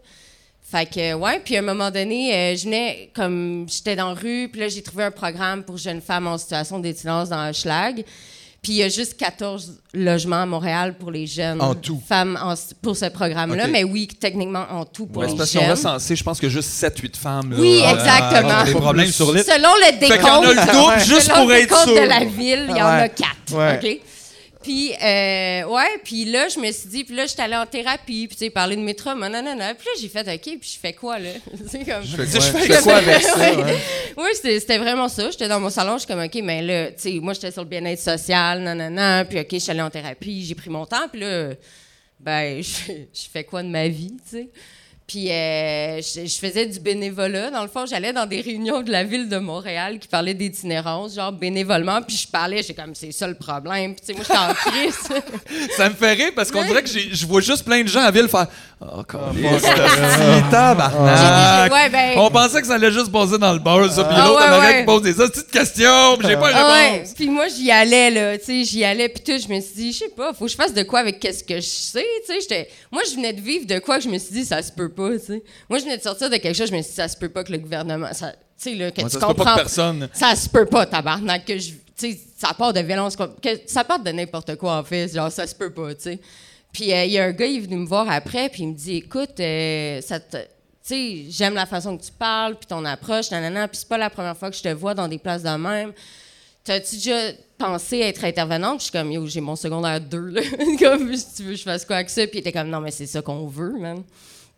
Fait 0.71 0.87
que, 0.87 1.13
ouais, 1.15 1.41
puis 1.45 1.57
à 1.57 1.59
un 1.61 1.63
moment 1.63 1.91
donné, 1.91 2.35
euh, 2.35 2.57
je 2.57 2.65
venais, 2.65 3.11
comme, 3.15 3.67
j'étais 3.69 3.97
dans 3.97 4.09
la 4.09 4.15
rue, 4.15 4.49
puis 4.51 4.61
là, 4.63 4.69
j'ai 4.69 4.83
trouvé 4.83 5.05
un 5.05 5.11
programme 5.11 5.63
pour 5.63 5.77
jeunes 5.77 6.01
femmes 6.01 6.27
en 6.27 6.39
situation 6.39 6.79
d'itinérance 6.79 7.29
dans 7.29 7.49
Hochelag. 7.51 8.03
Puis 8.63 8.73
il 8.73 8.77
y 8.77 8.83
a 8.83 8.89
juste 8.89 9.19
14 9.19 9.79
logements 9.93 10.41
à 10.41 10.47
Montréal 10.47 10.95
pour 10.99 11.11
les 11.11 11.27
jeunes 11.27 11.61
En 11.61 11.75
tout? 11.75 12.01
femmes 12.09 12.39
en- 12.43 12.55
pour 12.81 12.97
ce 12.97 13.05
programme-là. 13.11 13.67
Mais 13.67 13.85
oui, 13.85 14.09
techniquement, 14.19 14.65
en 14.71 14.87
tout 14.87 15.05
pour 15.05 15.21
Ouais, 15.23 15.29
les 15.29 15.37
parce 15.37 15.51
qu'ils 15.51 15.61
ont 15.61 15.65
jeunes. 15.65 15.71
recensé, 15.73 16.17
je 16.17 16.25
pense 16.25 16.41
que 16.41 16.49
juste 16.49 16.71
7-8 16.71 17.15
femmes. 17.15 17.51
là, 17.51 17.57
Oui, 17.61 17.83
euh, 17.85 17.91
exactement. 17.91 18.63
ont 18.63 18.65
des 18.65 18.73
problèmes 18.73 19.13
sur 19.13 19.33
l'île. 19.35 19.45
Selon 19.45 19.69
le 19.77 19.85
Fait 19.99 20.17
qu'il 20.17 20.27
y 20.27 20.31
en 20.31 20.41
a 20.41 20.47
décompte, 20.55 20.67
le 20.67 20.73
double 20.73 21.01
juste 21.01 21.21
selon 21.27 21.37
pour 21.41 21.49
le 21.49 21.55
être 21.57 21.61
décompte 21.69 21.85
sûr. 21.89 21.95
de 22.03 22.09
la 22.09 22.25
ville, 22.25 22.67
il 22.71 22.77
y 22.79 22.83
en 22.83 22.87
a 22.87 23.03
Ouais. 23.03 23.11
quatre. 23.15 23.53
Ouais. 23.55 23.81
OK? 24.01 24.01
Puis, 24.65 24.93
euh, 24.95 25.65
ouais, 25.65 25.99
puis 26.03 26.25
là, 26.25 26.49
je 26.49 26.59
me 26.59 26.73
suis 26.73 26.89
dit, 26.89 27.05
puis 27.05 27.15
là, 27.15 27.27
j'étais 27.27 27.43
allée 27.43 27.55
en 27.55 27.67
thérapie, 27.67 28.27
puis 28.27 28.35
tu 28.35 28.47
sais, 28.47 28.51
parler 28.51 28.77
de 28.77 28.81
mes 28.81 28.95
traumas, 28.95 29.29
nanana. 29.29 29.75
Puis 29.75 29.85
là, 29.85 29.93
j'ai 30.01 30.09
fait, 30.09 30.27
OK, 30.27 30.59
puis 30.59 30.71
je 30.75 30.79
fais 30.79 30.95
quoi, 30.95 31.19
là? 31.19 31.33
c'est 31.69 31.85
comme... 31.85 32.03
Je 32.03 32.17
fais, 32.17 32.25
Je 32.25 32.41
fais 32.41 32.61
je 32.67 32.73
fais 32.73 32.83
quoi 32.83 32.97
avec 32.97 33.23
ça? 33.23 33.39
Ouais. 33.39 33.63
ouais? 33.63 33.79
Oui, 34.17 34.29
c'était 34.33 34.79
vraiment 34.79 35.11
ça. 35.11 35.31
J'étais 35.31 35.49
dans 35.49 35.61
mon 35.61 35.69
salon, 35.69 35.95
je 35.95 35.99
suis 35.99 36.09
comme, 36.09 36.25
OK, 36.25 36.35
mais 36.43 36.63
là, 36.63 36.93
tu 36.93 36.95
sais, 36.97 37.21
moi, 37.21 37.35
j'étais 37.35 37.51
sur 37.51 37.61
le 37.61 37.69
bien-être 37.69 38.01
social, 38.01 38.63
nanana, 38.63 39.27
puis 39.27 39.39
OK, 39.39 39.49
je 39.53 39.59
suis 39.59 39.71
allée 39.71 39.83
en 39.83 39.91
thérapie, 39.91 40.47
j'ai 40.47 40.55
pris 40.55 40.71
mon 40.71 40.87
temps, 40.87 41.09
puis 41.13 41.21
là, 41.21 41.51
ben, 42.19 42.63
je, 42.63 42.93
je 43.13 43.29
fais 43.31 43.45
quoi 43.45 43.63
de 43.63 43.69
ma 43.69 43.87
vie, 43.87 44.17
tu 44.31 44.39
sais? 44.39 44.49
Puis 45.07 45.31
euh, 45.31 46.01
je, 46.01 46.27
je 46.27 46.39
faisais 46.39 46.65
du 46.65 46.81
bénévolat. 46.81 47.51
Dans 47.51 47.61
le 47.63 47.69
fond, 47.69 47.85
j'allais 47.85 48.13
dans 48.15 48.25
des 48.25 48.41
réunions 48.41 48.81
de 48.83 48.91
la 48.91 49.05
ville 49.05 49.29
de 49.29 49.37
Montréal 49.37 49.99
qui 49.99 50.09
parlaient 50.09 50.33
d'itinérance, 50.33 51.15
genre 51.17 51.31
bénévolement, 51.31 52.01
puis 52.01 52.17
je 52.17 52.27
parlais, 52.27 52.63
j'étais 52.63 52.75
comme, 52.83 52.95
c'est 52.95 53.13
ça 53.13 53.27
le 53.29 53.35
problème. 53.35 53.95
Puis 53.95 54.07
tu 54.07 54.07
sais, 54.07 54.13
moi, 54.15 54.23
j'étais 54.27 54.39
en 54.39 54.55
crise. 54.71 55.69
Ça 55.77 55.91
me 55.91 55.95
fait 55.95 56.13
rire 56.15 56.31
parce 56.35 56.51
qu'on 56.51 56.65
dirait 56.65 56.83
que 56.83 56.89
j'ai- 56.89 57.11
je 57.15 57.27
vois 57.27 57.43
juste 57.43 57.65
plein 57.65 57.83
de 57.83 57.89
gens 57.89 58.01
à 58.01 58.11
ville 58.11 58.29
faire 58.29 58.47
Oh, 58.81 59.03
fuck. 59.11 59.15
hostie, 59.15 60.51
tabarnak. 60.51 61.73
Ouais, 61.73 61.89
ben- 61.89 62.13
On 62.19 62.31
pensait 62.31 62.61
que 62.61 62.67
ça 62.67 62.75
allait 62.75 62.91
juste 62.91 63.11
passer 63.11 63.39
dans 63.39 63.53
le 63.53 63.59
bar, 63.59 63.91
ça. 63.91 64.05
Puis 64.05 64.15
Ah, 64.19 64.27
l'autre, 64.27 64.61
ouais, 64.61 64.67
ouais. 64.67 64.79
qui 64.81 64.85
pose 64.85 65.03
des 65.03 65.15
petites 65.15 65.51
questions, 65.51 66.17
puis 66.19 66.29
j'ai 66.29 66.37
pas 66.37 66.51
Ah 66.53 66.75
réponse. 66.91 67.15
puis 67.15 67.29
moi 67.29 67.47
j'y 67.49 67.71
allais 67.71 68.11
là, 68.11 68.39
tu 68.39 68.45
sais, 68.45 68.65
j'y 68.65 68.85
allais 68.85 69.09
puis 69.09 69.23
tout, 69.23 69.39
je 69.41 69.53
me 69.53 69.61
suis 69.61 69.75
dit, 69.75 69.93
je 69.93 69.99
sais 70.01 70.09
pas, 70.15 70.33
faut 70.35 70.45
que 70.47 70.51
je 70.51 70.57
fasse 70.57 70.75
de 70.75 70.83
quoi 70.83 71.01
avec 71.01 71.19
qu'est-ce 71.21 71.43
que 71.45 71.57
je 71.57 71.61
sais, 71.61 72.05
tu 72.27 72.33
sais, 72.35 72.41
j'étais 72.41 72.69
moi 72.91 73.03
je 73.09 73.15
venais 73.15 73.33
de 73.33 73.41
vivre 73.41 73.67
de 73.67 73.79
quoi 73.79 73.99
que 73.99 74.05
je 74.05 74.09
me 74.09 74.19
suis 74.19 74.33
dit 74.35 74.45
ça 74.45 74.61
se 74.63 74.71
peut 74.73 74.89
pas, 74.95 75.11
tu 75.19 75.19
sais. 75.27 75.43
Moi 75.69 75.79
je 75.79 75.85
venais 75.85 75.99
de 75.99 76.03
sortir 76.03 76.31
de 76.31 76.37
quelque 76.37 76.57
chose, 76.57 76.69
je 76.71 76.75
me 76.77 76.81
suis 76.83 76.91
dit 76.91 76.97
ça 76.97 77.09
se 77.09 77.17
peut 77.17 77.29
pas 77.29 77.45
que 77.45 77.53
le 77.53 77.59
gouvernement 77.59 78.13
ça 78.13 78.33
tu 78.33 78.71
sais 78.71 78.75
là 78.77 78.91
que 78.91 79.03
Ouais, 79.03 79.09
tu 79.09 79.11
ça 79.15 79.19
se 79.19 79.19
peut 79.19 79.27
comprends 79.27 79.45
pas 79.45 79.53
que 79.53 79.61
personne. 79.63 80.09
ça 80.13 80.35
se 80.37 80.49
peut 80.49 80.67
pas 80.67 80.87
tabarnak 80.87 81.45
que 81.45 81.59
je 81.59 81.71
tu 81.97 82.13
sais 82.13 82.19
ça 82.39 82.53
part 82.55 82.73
de 82.73 82.81
violence 82.81 83.17
que 83.17 83.49
ça 83.67 83.85
part 83.85 84.01
de 84.01 84.11
n'importe 84.11 84.57
quoi 84.57 84.79
en 84.79 84.85
fait, 84.85 85.13
genre 85.15 85.31
ça 85.31 85.47
se 85.47 85.55
peut 85.55 85.71
pas, 85.71 85.95
tu 85.95 86.03
sais. 86.03 86.19
Puis 86.73 86.93
euh, 86.93 87.05
il 87.05 87.13
y 87.13 87.19
a 87.19 87.25
un 87.25 87.31
gars, 87.33 87.47
il 87.47 87.57
est 87.59 87.61
venu 87.61 87.77
me 87.77 87.87
voir 87.87 88.11
après, 88.11 88.49
puis 88.49 88.65
il 88.65 88.69
me 88.71 88.75
dit 88.75 88.97
Écoute, 88.97 89.39
euh, 89.39 90.01
ça 90.01 90.19
te- 90.19 90.37
sais, 90.83 91.25
j'aime 91.31 91.55
la 91.55 91.67
façon 91.67 91.97
que 91.97 92.03
tu 92.03 92.11
parles, 92.11 92.57
puis 92.57 92.67
ton 92.67 92.85
approche, 92.85 93.31
nanana, 93.31 93.69
puis 93.69 93.79
c'est 93.79 93.89
pas 93.89 93.97
la 93.97 94.11
première 94.11 94.37
fois 94.37 94.51
que 94.51 94.57
je 94.57 94.63
te 94.63 94.69
vois 94.71 94.93
dans 94.93 95.07
des 95.07 95.19
places 95.19 95.43
de 95.45 95.51
même. 95.57 95.93
T'as-tu 96.65 96.97
déjà 96.97 97.31
pensé 97.59 97.99
être 98.01 98.25
intervenante? 98.25 98.79
Puis 98.79 98.87
je 98.87 98.91
suis 98.91 98.93
comme, 98.99 99.13
yo, 99.13 99.27
j'ai 99.27 99.41
mon 99.41 99.55
secondaire 99.55 100.01
2, 100.01 100.19
là. 100.31 100.41
comme, 100.81 101.15
si 101.15 101.27
tu 101.37 101.43
veux, 101.45 101.55
je 101.55 101.63
fasse 101.63 101.85
quoi 101.85 101.97
avec 101.97 102.11
ça? 102.11 102.23
Puis 102.27 102.37
il 102.37 102.39
était 102.41 102.53
comme, 102.53 102.69
non, 102.71 102.81
mais 102.81 102.91
c'est 102.91 103.07
ça 103.07 103.23
qu'on 103.23 103.47
veut, 103.47 103.79
man. 103.79 104.03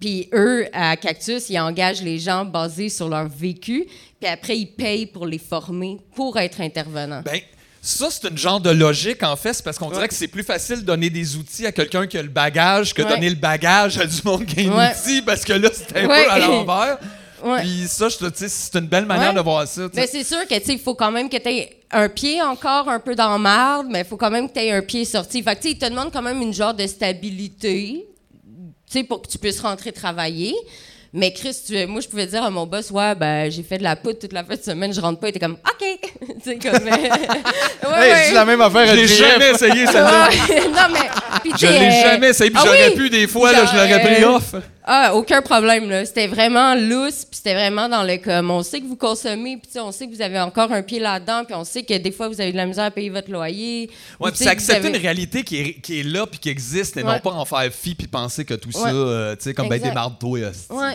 Puis 0.00 0.28
eux, 0.34 0.66
à 0.72 0.96
Cactus, 0.96 1.48
ils 1.48 1.58
engagent 1.58 2.02
les 2.02 2.18
gens 2.18 2.44
basés 2.44 2.88
sur 2.90 3.08
leur 3.08 3.28
vécu, 3.28 3.86
puis 4.20 4.28
après, 4.30 4.58
ils 4.58 4.66
payent 4.66 5.06
pour 5.06 5.26
les 5.26 5.38
former 5.38 5.98
pour 6.14 6.38
être 6.38 6.60
intervenants. 6.60 7.22
Ben, 7.24 7.40
ça, 7.80 8.08
c'est 8.10 8.28
une 8.28 8.36
genre 8.36 8.60
de 8.60 8.70
logique, 8.70 9.22
en 9.22 9.36
fait. 9.36 9.54
C'est 9.54 9.62
parce 9.64 9.78
qu'on 9.78 9.90
dirait 9.90 10.08
que 10.08 10.14
c'est 10.14 10.28
plus 10.28 10.42
facile 10.42 10.76
de 10.76 10.82
donner 10.86 11.08
des 11.08 11.36
outils 11.36 11.64
à 11.66 11.72
quelqu'un 11.72 12.06
qui 12.06 12.18
a 12.18 12.22
le 12.22 12.28
bagage 12.28 12.92
que 12.92 13.02
Ouais. 13.02 13.08
donner 13.08 13.30
le 13.30 13.36
bagage 13.36 13.96
à 13.98 14.04
du 14.06 14.20
monde 14.24 14.44
qui 14.44 14.66
a 14.66 14.72
un 14.72 14.76
Ouais. 14.76 14.90
outil, 14.90 15.22
parce 15.22 15.44
que 15.44 15.52
là, 15.54 15.70
c'est 15.72 15.96
un 15.96 16.06
Ouais. 16.08 16.24
peu 16.24 16.30
à 16.30 16.38
l'envers. 16.40 16.98
Puis 17.60 17.84
ça, 17.86 18.08
je 18.08 18.16
te 18.16 18.24
dis, 18.24 18.48
c'est 18.48 18.74
une 18.78 18.88
belle 18.88 19.06
manière 19.06 19.28
Ouais. 19.30 19.36
de 19.36 19.40
voir 19.40 19.68
ça. 19.68 19.82
Mais 19.94 20.06
c'est 20.06 20.24
sûr 20.24 20.46
que, 20.48 20.58
tu 20.58 20.64
sais, 20.64 20.72
il 20.72 20.78
faut 20.80 20.94
quand 20.94 21.10
même 21.12 21.28
que 21.28 21.36
tu 21.36 21.48
aies 21.48 21.76
un 21.92 22.08
pied 22.08 22.42
encore 22.42 22.88
un 22.88 22.98
peu 22.98 23.14
dans 23.14 23.30
la 23.30 23.38
marde, 23.38 23.86
mais 23.90 24.00
il 24.00 24.04
faut 24.04 24.16
quand 24.16 24.30
même 24.30 24.48
que 24.48 24.54
tu 24.54 24.60
aies 24.60 24.72
un 24.72 24.82
pied 24.82 25.04
sorti. 25.04 25.42
Fait 25.42 25.54
que, 25.54 25.60
tu 25.62 25.68
sais, 25.68 25.74
ils 25.74 25.78
te 25.78 25.86
demandent 25.86 26.10
quand 26.12 26.22
même 26.22 26.42
une 26.42 26.52
genre 26.54 26.74
de 26.74 26.86
stabilité, 26.86 28.04
tu 28.90 28.98
sais, 28.98 29.04
pour 29.04 29.22
que 29.22 29.28
tu 29.28 29.38
puisses 29.38 29.60
rentrer 29.60 29.92
travailler. 29.92 30.54
Mais 31.12 31.32
Chris, 31.32 31.56
tu- 31.66 31.86
moi, 31.86 32.00
je 32.02 32.08
pouvais 32.08 32.26
dire 32.26 32.42
à 32.42 32.50
mon 32.50 32.66
boss, 32.66 32.90
ouais, 32.90 33.14
ben, 33.14 33.50
j'ai 33.50 33.62
fait 33.62 33.78
de 33.78 33.84
la 33.84 33.96
poudre 33.96 34.18
toute 34.18 34.32
la 34.34 34.44
fin 34.44 34.54
de 34.56 34.60
semaine, 34.60 34.92
je 34.92 35.00
rentre 35.00 35.18
pas. 35.20 35.28
Il 35.28 35.30
était 35.30 35.38
comme, 35.40 35.54
OK. 35.64 35.86
tu 36.44 36.50
sais, 36.50 36.58
comme. 36.58 36.74
euh, 36.86 36.90
ouais, 37.90 38.08
Hey, 38.08 38.28
ouais. 38.28 38.32
la 38.34 38.44
même 38.44 38.60
affaire 38.60 38.86
Je 38.88 38.94
l'ai 38.94 39.06
jamais 39.08 39.50
essayé, 39.52 39.86
celle-là. 39.86 40.28
Ouais. 40.48 40.68
non, 40.68 40.92
mais. 40.92 41.08
puis, 41.42 41.52
tu 41.52 41.66
Je 41.66 41.72
l'ai 41.72 41.86
euh, 41.88 42.02
jamais 42.02 42.28
essayé, 42.30 42.50
puis 42.50 42.58
ah 42.62 42.66
j'aurais 42.66 42.88
oui? 42.90 42.96
pu 42.96 43.08
des 43.10 43.26
fois, 43.28 43.52
là, 43.52 43.64
je 43.64 43.76
l'aurais 43.76 44.00
pris 44.02 44.22
euh, 44.24 44.30
off. 44.30 44.54
Ah, 44.88 45.16
aucun 45.16 45.42
problème, 45.42 45.90
là. 45.90 46.04
C'était 46.04 46.28
vraiment 46.28 46.76
loose, 46.76 47.24
puis 47.24 47.38
c'était 47.38 47.54
vraiment 47.54 47.88
dans 47.88 48.04
le 48.04 48.18
comme, 48.18 48.52
on 48.52 48.62
sait 48.62 48.80
que 48.80 48.86
vous 48.86 48.94
consommez, 48.94 49.56
puis 49.56 49.68
tu 49.72 49.80
on 49.80 49.90
sait 49.90 50.06
que 50.06 50.14
vous 50.14 50.22
avez 50.22 50.38
encore 50.38 50.70
un 50.70 50.82
pied 50.82 51.00
là-dedans, 51.00 51.44
puis 51.44 51.56
on 51.56 51.64
sait 51.64 51.82
que 51.82 51.94
des 51.98 52.12
fois, 52.12 52.28
vous 52.28 52.40
avez 52.40 52.52
de 52.52 52.56
la 52.56 52.66
misère 52.66 52.84
à 52.84 52.90
payer 52.92 53.10
votre 53.10 53.28
loyer. 53.30 53.90
Ouais, 54.20 54.28
Ou, 54.28 54.30
puis 54.30 54.38
tu 54.38 54.44
c'est 54.44 54.50
accepter 54.50 54.86
avez- 54.86 54.96
une 54.96 55.02
réalité 55.02 55.42
qui 55.42 55.56
est, 55.60 55.80
qui 55.80 56.00
est 56.00 56.02
là 56.04 56.24
puis 56.26 56.38
qui 56.38 56.48
existe 56.50 56.96
et 56.96 57.02
Ouais. 57.02 57.12
non 57.14 57.18
pas 57.18 57.32
en 57.32 57.44
faire 57.44 57.68
fi 57.72 57.96
puis 57.96 58.06
penser 58.06 58.44
que 58.44 58.54
tout 58.54 58.70
ça, 58.70 58.84
Ouais. 58.84 58.90
euh, 58.94 59.34
tu 59.34 59.42
sais, 59.42 59.54
comme 59.54 59.68
ben 59.68 59.80
Ouais. 59.82 59.90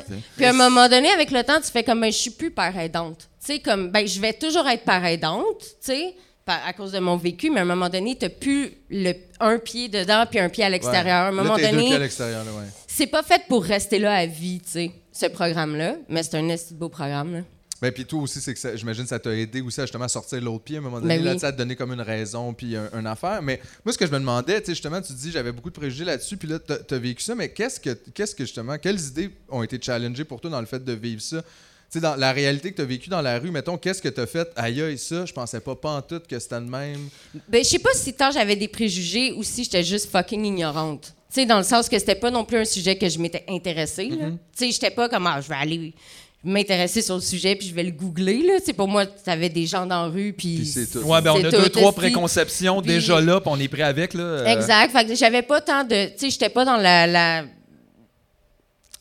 tu 0.08 0.14
sais. 0.14 0.20
Puis 0.38 0.46
à 0.46 0.50
un 0.52 0.54
moment 0.54 0.88
donné, 0.88 1.10
avec 1.12 1.30
le 1.30 1.44
temps, 1.44 1.60
tu 1.60 1.70
fais 1.70 1.84
comme, 1.84 2.00
ben, 2.00 2.12
je 2.14 2.18
suis 2.18 2.32
plus 2.32 2.52
part 2.52 2.78
aidante. 2.78 3.28
Tu 3.46 3.54
sais, 3.56 3.60
comme, 3.60 3.90
ben, 3.92 4.08
je 4.08 4.22
vais 4.22 4.32
toujours 4.34 4.68
être 4.70 4.86
part 4.86 5.04
aidante, 5.06 5.60
tu 5.60 5.66
sais, 5.82 6.14
à 6.48 6.74
cause 6.74 6.92
de 6.92 7.00
mon 7.00 7.16
vécu, 7.18 7.50
mais 7.50 7.60
à 7.60 7.64
un 7.64 7.66
moment 7.66 7.88
donné, 7.88 8.18
t'as 8.18 8.28
plus 8.30 8.74
le, 8.90 9.14
un 9.40 9.58
pied 9.58 9.88
dedans 9.88 10.26
puis 10.30 10.38
un 10.40 10.50
pied 10.50 10.64
à 10.66 10.70
l'extérieur. 10.70 11.16
À 11.26 11.28
un 11.28 11.32
Là, 11.32 11.44
moment 11.44 11.56
t'es 11.56 11.62
deux 11.64 11.78
pieds 11.78 11.78
à 11.78 11.82
donné, 11.92 12.00
l'extérieur, 12.00 12.44
là, 12.44 12.52
ouais. 12.52 12.68
C'est 12.94 13.08
pas 13.08 13.24
fait 13.24 13.42
pour 13.48 13.64
rester 13.64 14.00
là 14.00 14.14
à 14.14 14.26
vie, 14.26 14.60
tu 14.64 14.72
sais, 14.72 14.92
ce 15.12 15.26
programme-là, 15.28 15.96
mais 16.10 16.24
c'est 16.24 16.36
un 16.36 16.44
de 16.44 16.74
beau 16.74 16.90
programme, 16.90 17.34
là. 17.34 17.42
Ben, 17.82 17.92
puis 17.92 18.06
toi 18.06 18.22
aussi, 18.22 18.40
c'est 18.40 18.54
que 18.54 18.60
ça- 18.60 18.76
j'imagine 18.76 19.04
que 19.04 19.10
ça 19.10 19.18
t'a 19.18 19.36
aidé 19.36 19.60
aussi 19.62 19.82
à 19.82 19.86
justement 19.86 20.08
sortir 20.08 20.40
l'autre 20.40 20.64
pied 20.66 20.76
à 20.76 20.80
un 20.80 20.84
moment 20.84 21.00
donné, 21.02 21.16
Ben 21.18 21.22
oui. 21.22 21.34
là, 21.34 21.36
tu 21.36 21.46
à 21.46 21.52
te 21.52 21.58
donner 21.58 21.76
comme 21.76 21.92
une 21.94 22.02
raison 22.02 22.54
puis 22.54 22.76
un, 22.76 22.88
une 22.94 23.08
affaire. 23.08 23.42
Mais 23.42 23.60
moi, 23.84 23.92
ce 23.92 23.98
que 23.98 24.06
je 24.06 24.12
me 24.12 24.20
demandais, 24.20 24.60
tu 24.60 24.68
sais, 24.68 24.72
justement, 24.74 25.02
tu 25.02 25.14
dis 25.14 25.32
j'avais 25.32 25.52
beaucoup 25.52 25.72
de 25.72 25.76
préjugés 25.76 26.06
là-dessus, 26.06 26.38
puis 26.38 26.48
là, 26.48 26.60
t'as 26.60 26.78
as 26.96 27.00
vécu 27.00 27.24
ça, 27.24 27.34
mais 27.34 27.50
qu'est-ce 27.50 27.80
que, 27.80 27.90
qu'est-ce 28.14 28.36
que 28.36 28.44
justement, 28.44 28.78
quelles 28.78 29.00
idées 29.00 29.32
ont 29.50 29.64
été 29.64 29.80
challengées 29.82 30.26
pour 30.26 30.40
toi 30.40 30.52
dans 30.52 30.60
le 30.60 30.68
fait 30.68 30.84
de 30.84 30.94
vivre 30.94 31.22
ça? 31.24 31.42
Tu 31.42 31.98
sais, 31.98 32.00
dans 32.02 32.16
la 32.16 32.32
réalité 32.34 32.70
que 32.72 32.76
tu 32.76 32.82
as 32.84 32.86
vécue 32.86 33.10
dans 33.10 33.22
la 33.22 33.40
rue, 33.40 33.50
mettons, 33.50 33.78
qu'est-ce 33.80 34.02
que 34.02 34.10
tu 34.10 34.22
as 34.22 34.28
fait? 34.28 34.48
Aïe, 34.56 34.80
aïe, 34.82 34.98
ça, 35.00 35.26
je 35.26 35.34
pensais 35.34 35.60
pas, 35.60 35.76
pas 35.76 35.90
en 35.94 36.02
tout 36.04 36.20
que 36.30 36.38
c'était 36.38 36.56
de 36.62 36.70
même. 36.70 37.10
Ben, 37.50 37.64
je 37.64 37.70
sais 37.70 37.80
pas 37.80 37.94
si 37.96 38.14
tant 38.14 38.30
j'avais 38.32 38.56
des 38.56 38.68
préjugés 38.68 39.32
ou 39.34 39.42
si 39.44 39.64
j'étais 39.64 39.84
juste 39.84 40.10
fucking 40.12 40.46
ignorante. 40.46 41.16
Tu 41.34 41.40
sais, 41.42 41.46
dans 41.46 41.58
le 41.58 41.64
sens 41.64 41.88
que 41.88 41.98
c'était 41.98 42.16
pas 42.16 42.30
non 42.30 42.44
plus 42.44 42.58
un 42.58 42.66
sujet 42.66 42.98
que 42.98 43.08
je 43.08 43.18
m'étais 43.18 43.46
intéressée. 43.48 44.10
Tu 44.10 44.18
sais, 44.54 44.72
j'étais 44.72 44.92
pas 44.92 45.08
comme, 45.08 45.26
ah, 45.28 45.40
je 45.42 45.48
vais 45.48 45.56
aller 45.56 45.94
m'intéresser 46.44 47.02
sur 47.02 47.16
le 47.16 47.22
sujet 47.22 47.56
puis 47.56 47.68
je 47.68 47.74
vais 47.74 47.84
le 47.84 47.92
googler, 47.92 48.42
là. 48.44 48.54
Sais, 48.64 48.74
pour 48.74 48.88
moi, 48.88 49.06
t'avais 49.06 49.48
des 49.50 49.66
gens 49.66 49.86
dans 49.86 50.06
la 50.08 50.10
rue 50.10 50.34
puis... 50.34 50.58
Puis 50.58 50.66
c'est 50.66 50.88
tout. 50.92 51.00
Ouais, 51.06 51.22
ben 51.22 51.32
on 51.32 51.40
c'est 51.40 51.46
a 51.46 51.52
deux, 51.52 51.70
trois 51.70 51.92
préconceptions 51.94 52.82
Puis- 52.82 52.92
déjà 52.94 53.22
là, 53.22 53.40
puis 53.40 53.50
on 53.54 53.60
est 53.60 53.68
prêt 53.68 53.84
avec. 53.84 54.14
Là, 54.14 54.24
euh, 54.24 54.46
Exact. 54.46 54.92
Fait 54.92 55.06
que 55.06 55.16
j'avais 55.16 55.44
pas 55.44 55.62
tant 55.62 55.84
de. 55.84 56.08
Tu 56.08 56.14
sais, 56.18 56.30
j'étais 56.32 56.50
pas 56.50 56.66
dans 56.66 56.78
la. 56.78 57.08
la 57.08 57.44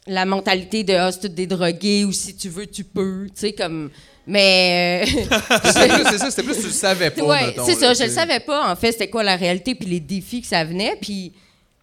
la 0.07 0.25
mentalité 0.25 0.83
de 0.83 0.95
ah, 0.95 1.13
c'est 1.13 1.21
tout 1.21 1.29
des 1.29 1.47
drogués 1.47 2.05
ou 2.05 2.13
si 2.13 2.35
tu 2.35 2.49
veux, 2.49 2.67
tu 2.67 2.85
peux. 2.85 3.27
Tu 3.27 3.33
sais, 3.41 3.53
comme. 3.53 3.91
Mais. 4.27 5.03
euh, 5.05 5.07
C'est 5.65 5.89
c'est 6.11 6.19
ça, 6.19 6.31
c'était 6.31 6.43
plus 6.43 6.57
tu 6.59 6.65
le 6.67 6.71
savais 6.71 7.11
pas. 7.11 7.23
ouais, 7.25 7.55
c'est 7.65 7.75
ça. 7.75 7.95
Je 7.95 8.05
le 8.05 8.09
savais 8.11 8.41
pas, 8.41 8.71
en 8.71 8.77
fait, 8.77 8.93
c'était 8.93 9.09
quoi 9.09 9.23
la 9.23 9.37
réalité 9.37 9.75
puis 9.75 9.89
les 9.89 10.01
défis 10.01 10.41
que 10.43 10.47
ça 10.47 10.65
venait. 10.65 10.97
Puis 11.01 11.33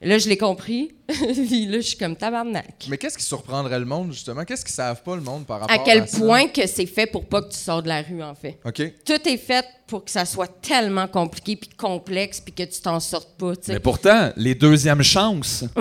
là, 0.01 0.17
je 0.17 0.27
l'ai 0.29 0.37
compris. 0.37 0.93
puis 1.07 1.65
là, 1.67 1.77
je 1.77 1.87
suis 1.87 1.97
comme 1.97 2.15
tabarnak. 2.15 2.85
Mais 2.89 2.97
qu'est-ce 2.97 3.17
qui 3.17 3.23
surprendrait 3.23 3.79
le 3.79 3.85
monde, 3.85 4.11
justement? 4.11 4.43
Qu'est-ce 4.43 4.63
qu'ils 4.65 4.73
savent 4.75 5.01
pas, 5.03 5.15
le 5.15 5.21
monde, 5.21 5.45
par 5.45 5.61
rapport 5.61 5.75
À 5.75 5.79
à 5.81 5.83
quel 5.83 6.07
ça? 6.07 6.17
point 6.19 6.47
que 6.47 6.67
c'est 6.67 6.85
fait 6.85 7.05
pour 7.07 7.25
pas 7.25 7.41
que 7.41 7.49
tu 7.49 7.57
sors 7.57 7.81
de 7.81 7.87
la 7.87 8.01
rue, 8.01 8.21
en 8.21 8.35
fait. 8.35 8.59
OK. 8.65 8.81
Tout 9.05 9.27
est 9.29 9.37
fait 9.37 9.65
pour 9.87 10.03
que 10.03 10.11
ça 10.11 10.25
soit 10.25 10.47
tellement 10.61 11.07
compliqué 11.07 11.55
puis 11.55 11.69
complexe 11.69 12.41
puis 12.41 12.53
que 12.53 12.63
tu 12.63 12.81
t'en 12.81 12.99
sortes 12.99 13.37
pas. 13.37 13.53
Mais 13.69 13.79
pourtant, 13.79 14.31
les 14.35 14.53
deuxièmes 14.53 15.01
chances. 15.03 15.63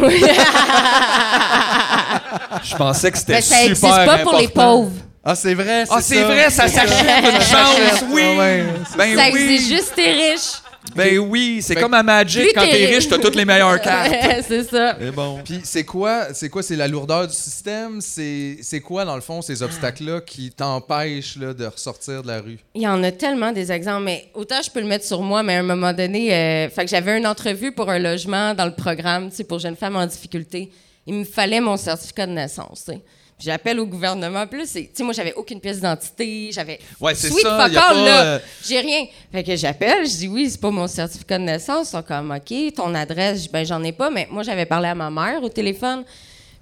Je 2.63 2.77
pensais 2.77 3.11
que 3.11 3.19
c'était 3.19 3.35
Ben, 3.35 3.43
ça 3.43 3.55
super 3.57 3.71
existe 3.71 3.83
pas 4.07 4.19
pour 4.19 4.37
les 4.39 4.45
important. 4.47 4.77
pauvres. 4.83 4.93
Ah, 5.25 5.35
c'est 5.35 5.55
vrai, 5.55 5.85
Ah, 5.91 6.01
c'est 6.01 6.23
vrai, 6.23 6.51
ça 6.51 6.69
s'achète 6.69 7.25
une 7.25 7.41
chance, 7.41 8.05
oui. 8.11 8.23
Ah 8.25 8.39
ouais. 8.39 8.65
Ben 8.97 9.17
ça 9.17 9.25
oui. 9.33 9.41
existe 9.43 9.69
juste 9.69 9.93
t'es 9.97 10.13
riche. 10.13 10.53
Ben 10.95 11.19
oui, 11.19 11.61
c'est 11.63 11.75
Fait 11.75 11.81
comme 11.81 11.95
à 11.95 12.03
Magic, 12.03 12.49
quand 12.55 12.63
t'es 12.63 12.87
riche. 12.87 13.09
t'as 13.09 13.19
toutes 13.19 13.35
les 13.35 13.45
meilleures 13.45 13.81
cartes. 13.83 14.13
C'est 14.47 14.65
ça. 14.65 14.97
C'est 14.99 15.11
bon. 15.11 15.41
Puis 15.45 15.61
c'est 15.65 15.85
quoi, 15.85 16.33
c'est 16.33 16.49
quoi, 16.49 16.63
c'est 16.63 16.77
la 16.77 16.89
lourdeur 16.89 17.27
du 17.27 17.35
système? 17.35 18.01
C'est 18.01 18.59
c'est 18.63 18.81
quoi, 18.81 19.05
dans 19.05 19.15
le 19.15 19.21
fond, 19.21 19.43
ces 19.43 19.63
obstacles-là 19.63 20.21
qui 20.21 20.51
t'empêchent 20.51 21.37
là, 21.37 21.53
de 21.53 21.67
ressortir 21.67 22.23
de 22.23 22.29
la 22.29 22.41
rue? 22.41 22.59
Il 22.75 22.83
y 22.83 22.89
en 22.89 23.03
a 23.03 23.13
tellement 23.13 23.53
des 23.53 23.73
exemples, 23.73 24.05
mais 24.05 24.31
autant 24.35 24.63
je 24.65 24.71
peux 24.71 24.81
le 24.81 24.87
mettre 24.87 25.05
sur 25.05 25.23
moi, 25.23 25.43
mais 25.43 25.57
à 25.57 25.61
un 25.61 25.63
moment 25.63 25.93
donné, 25.93 26.33
euh, 26.35 26.69
fait 26.71 26.85
que 26.85 26.91
j'avais 26.91 27.19
une 27.19 27.27
entrevue 27.27 27.73
pour 27.73 27.91
un 27.91 27.99
logement 27.99 28.55
dans 28.55 28.67
le 28.67 28.75
programme, 28.75 29.31
tu 29.31 29.37
sais, 29.37 29.45
pour 29.45 29.59
jeunes 29.59 29.77
femmes 29.77 29.97
en 29.97 30.07
difficulté. 30.07 30.71
Il 31.07 31.15
me 31.15 31.25
fallait 31.25 31.61
mon 31.61 31.77
certificat 31.77 32.27
de 32.27 32.33
naissance, 32.33 32.85
tu 32.87 32.93
sais. 32.93 33.01
J'appelle 33.39 33.79
au 33.81 33.87
gouvernement. 33.87 34.47
Puis 34.47 34.61
là, 34.61 34.65
c'est- 34.67 34.85
tu 34.85 34.91
sais, 34.95 35.03
moi, 35.03 35.13
j'avais 35.13 35.35
aucune 35.35 35.61
pièce 35.61 35.77
d'identité. 35.77 36.51
J'avais. 36.53 36.79
Ouais, 36.99 37.15
c'est 37.15 37.29
ça, 37.43 37.69
y 37.69 37.77
a 37.77 37.81
pas, 37.81 37.93
là. 37.93 38.23
euh, 38.25 38.39
J'ai 38.67 38.81
rien. 38.81 39.05
Fait 39.31 39.45
que 39.45 39.55
j'appelle. 39.57 40.07
Je 40.07 40.17
dis 40.17 40.29
oui, 40.29 40.49
c'est 40.51 40.61
pas 40.61 40.71
mon 40.71 40.87
certificat 40.87 41.39
de 41.39 41.45
naissance. 41.45 41.89
Ils 41.89 41.91
sont 41.93 42.03
comme, 42.03 42.31
OK, 42.31 42.75
ton 42.75 42.95
adresse, 42.95 43.47
ben, 43.51 43.65
j'en 43.67 43.83
ai 43.83 43.93
pas. 43.93 44.09
Mais 44.11 44.27
moi, 44.31 44.43
j'avais 44.43 44.65
parlé 44.65 44.89
à 44.89 44.95
ma 44.95 45.11
mère 45.11 45.43
au 45.43 45.49
téléphone. 45.51 46.05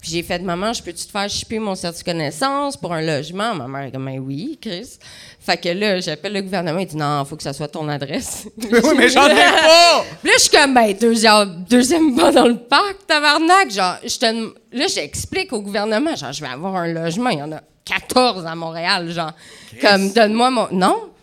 Puis 0.04 0.12
j'ai 0.12 0.22
fait, 0.22 0.40
maman, 0.40 0.74
je 0.74 0.82
peux-tu 0.82 1.06
te 1.06 1.10
faire 1.10 1.30
shipper 1.30 1.58
mon 1.58 1.74
certificat 1.74 2.12
de 2.12 2.18
naissance 2.18 2.76
pour 2.76 2.92
un 2.92 3.00
logement? 3.00 3.54
Ma 3.54 3.66
mère 3.66 3.84
est 3.84 3.90
comme, 3.90 4.04
ben 4.04 4.18
oui, 4.18 4.58
Chris. 4.60 4.98
Fait 5.40 5.56
que 5.56 5.70
là, 5.70 5.98
j'appelle 5.98 6.34
le 6.34 6.42
gouvernement. 6.42 6.78
Il 6.78 6.86
dit, 6.86 6.96
non, 6.98 7.24
faut 7.24 7.36
que 7.36 7.42
ça 7.42 7.54
soit 7.54 7.68
ton 7.68 7.88
adresse. 7.88 8.46
oui, 8.58 8.80
mais 8.98 9.08
j'en 9.08 9.26
ai 9.26 9.34
pas! 9.34 10.04
Puis 10.22 10.28
là, 10.30 10.34
je 10.36 10.42
suis 10.42 10.50
comme, 10.50 10.74
ben, 10.74 10.92
deuxième, 10.92 11.64
deuxième 11.70 12.14
pas 12.14 12.30
dans 12.32 12.46
le 12.46 12.58
parc, 12.58 13.06
tabarnak. 13.06 13.70
Genre, 13.70 13.96
je 14.04 14.18
te, 14.18 14.76
là, 14.76 14.86
j'explique 14.94 15.50
au 15.54 15.62
gouvernement, 15.62 16.14
genre, 16.14 16.34
je 16.34 16.42
vais 16.42 16.50
avoir 16.50 16.76
un 16.76 16.92
logement. 16.92 17.30
Il 17.30 17.38
y 17.38 17.42
en 17.42 17.52
a 17.52 17.62
14 17.86 18.44
à 18.44 18.54
Montréal, 18.54 19.10
genre. 19.10 19.32
Comme, 19.80 20.10
donne-moi 20.12 20.50
mon. 20.50 20.68
Non? 20.70 21.13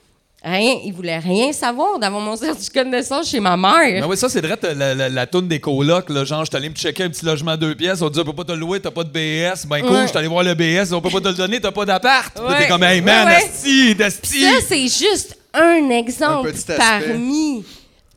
Rien. 0.44 0.78
Ils 0.84 0.92
voulaient 0.94 1.20
rien 1.20 1.52
savoir 1.54 2.00
d'avoir 2.00 2.20
mon 2.22 2.36
certificat 2.36 2.84
de 2.84 2.90
naissance 2.90 3.30
chez 3.30 3.40
ma 3.40 3.56
mère. 3.56 4.02
Ben 4.02 4.08
oui, 4.10 4.18
ça, 4.18 4.28
c'est 4.28 4.42
vrai, 4.42 4.58
la, 4.76 4.96
la, 4.96 5.08
la 5.10 5.28
toune 5.28 5.48
des 5.48 5.60
colocs, 5.60 6.10
là, 6.10 6.24
genre, 6.26 6.44
je 6.44 6.50
suis 6.50 6.58
allé 6.58 6.70
me 6.70 6.74
checker 6.74 7.04
un 7.04 7.10
petit 7.10 7.24
logement 7.26 7.52
à 7.52 7.58
deux 7.58 7.76
pièces, 7.76 8.02
on 8.02 8.10
dit, 8.10 8.20
on 8.20 8.24
peut 8.24 8.34
pas 8.34 8.44
te 8.46 8.52
le 8.52 8.58
louer, 8.58 8.80
t'as 8.80 8.90
pas 8.90 9.04
de 9.04 9.10
BS. 9.10 9.68
Ben 9.68 9.82
cool, 9.82 9.92
Ouais. 9.92 10.02
je 10.04 10.08
suis 10.08 10.18
allé 10.18 10.28
voir 10.28 10.44
le 10.44 10.56
BS, 10.56 10.94
on 10.94 11.02
peut 11.02 11.12
pas 11.12 11.22
te 11.22 11.28
le 11.28 11.36
donner, 11.36 11.60
t'as 11.62 11.72
pas 11.72 11.86
d'appart. 11.86 12.40
Ouais. 12.40 12.58
T'es 12.58 12.68
comme, 12.68 12.82
hey 12.84 13.02
man, 13.02 13.28
Ouais, 13.28 13.34
ouais. 13.36 13.44
asti, 13.44 13.94
d'asti. 13.96 14.42
Ça, 14.42 14.50
c'est 14.68 14.88
juste 14.88 15.38
un 15.54 15.90
exemple 15.92 16.48
Un 16.48 16.52
petit 16.52 16.72
aspect. 16.72 16.78
parmi 16.78 17.64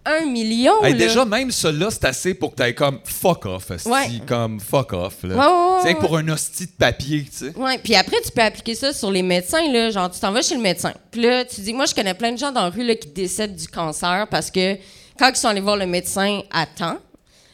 un 0.06 0.26
million. 0.26 0.82
Hey, 0.84 0.92
là. 0.92 0.98
déjà, 0.98 1.24
même 1.24 1.50
celui-là, 1.50 1.88
c'est 1.90 2.04
assez 2.04 2.34
pour 2.34 2.50
que 2.50 2.56
t'ailles 2.56 2.74
comme 2.74 3.00
fuck 3.04 3.46
off, 3.46 3.70
asti, 3.70 3.88
Ouais. 3.88 4.20
comme 4.26 4.60
fuck 4.60 4.92
off. 4.92 5.14
Là. 5.22 5.36
Ouais, 5.36 5.80
c'est 5.82 5.94
pour 5.94 6.16
un 6.16 6.28
hostie 6.28 6.66
de 6.66 6.72
papier, 6.72 7.24
tu 7.24 7.46
sais. 7.50 7.56
Ouais, 7.56 7.78
puis 7.78 7.94
après, 7.94 8.16
tu 8.24 8.30
peux 8.30 8.42
appliquer 8.42 8.74
ça 8.74 8.92
sur 8.92 9.10
les 9.10 9.22
médecins, 9.22 9.70
là. 9.72 9.90
Genre, 9.90 10.10
tu 10.10 10.20
t'en 10.20 10.32
vas 10.32 10.42
chez 10.42 10.56
le 10.56 10.60
médecin. 10.62 10.92
Puis 11.10 11.22
là, 11.22 11.44
tu 11.44 11.60
dis, 11.60 11.72
moi, 11.72 11.86
je 11.86 11.94
connais 11.94 12.14
plein 12.14 12.32
de 12.32 12.38
gens 12.38 12.52
dans 12.52 12.62
la 12.64 12.70
rue, 12.70 12.84
là, 12.84 12.94
qui 12.96 13.08
décèdent 13.08 13.56
du 13.56 13.68
cancer 13.68 14.26
parce 14.30 14.50
que 14.50 14.76
quand 15.18 15.30
ils 15.30 15.36
sont 15.36 15.48
allés 15.48 15.60
voir 15.60 15.76
le 15.76 15.86
médecin 15.86 16.40
à 16.52 16.66
temps, 16.66 16.98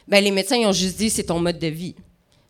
ben, 0.09 0.23
les 0.25 0.31
médecins, 0.33 0.57
ils 0.57 0.67
ont 0.67 0.73
juste 0.73 0.97
dit, 0.97 1.09
c'est 1.11 1.25
ton 1.25 1.39
mode 1.39 1.59
de 1.59 1.69
vie. 1.69 1.95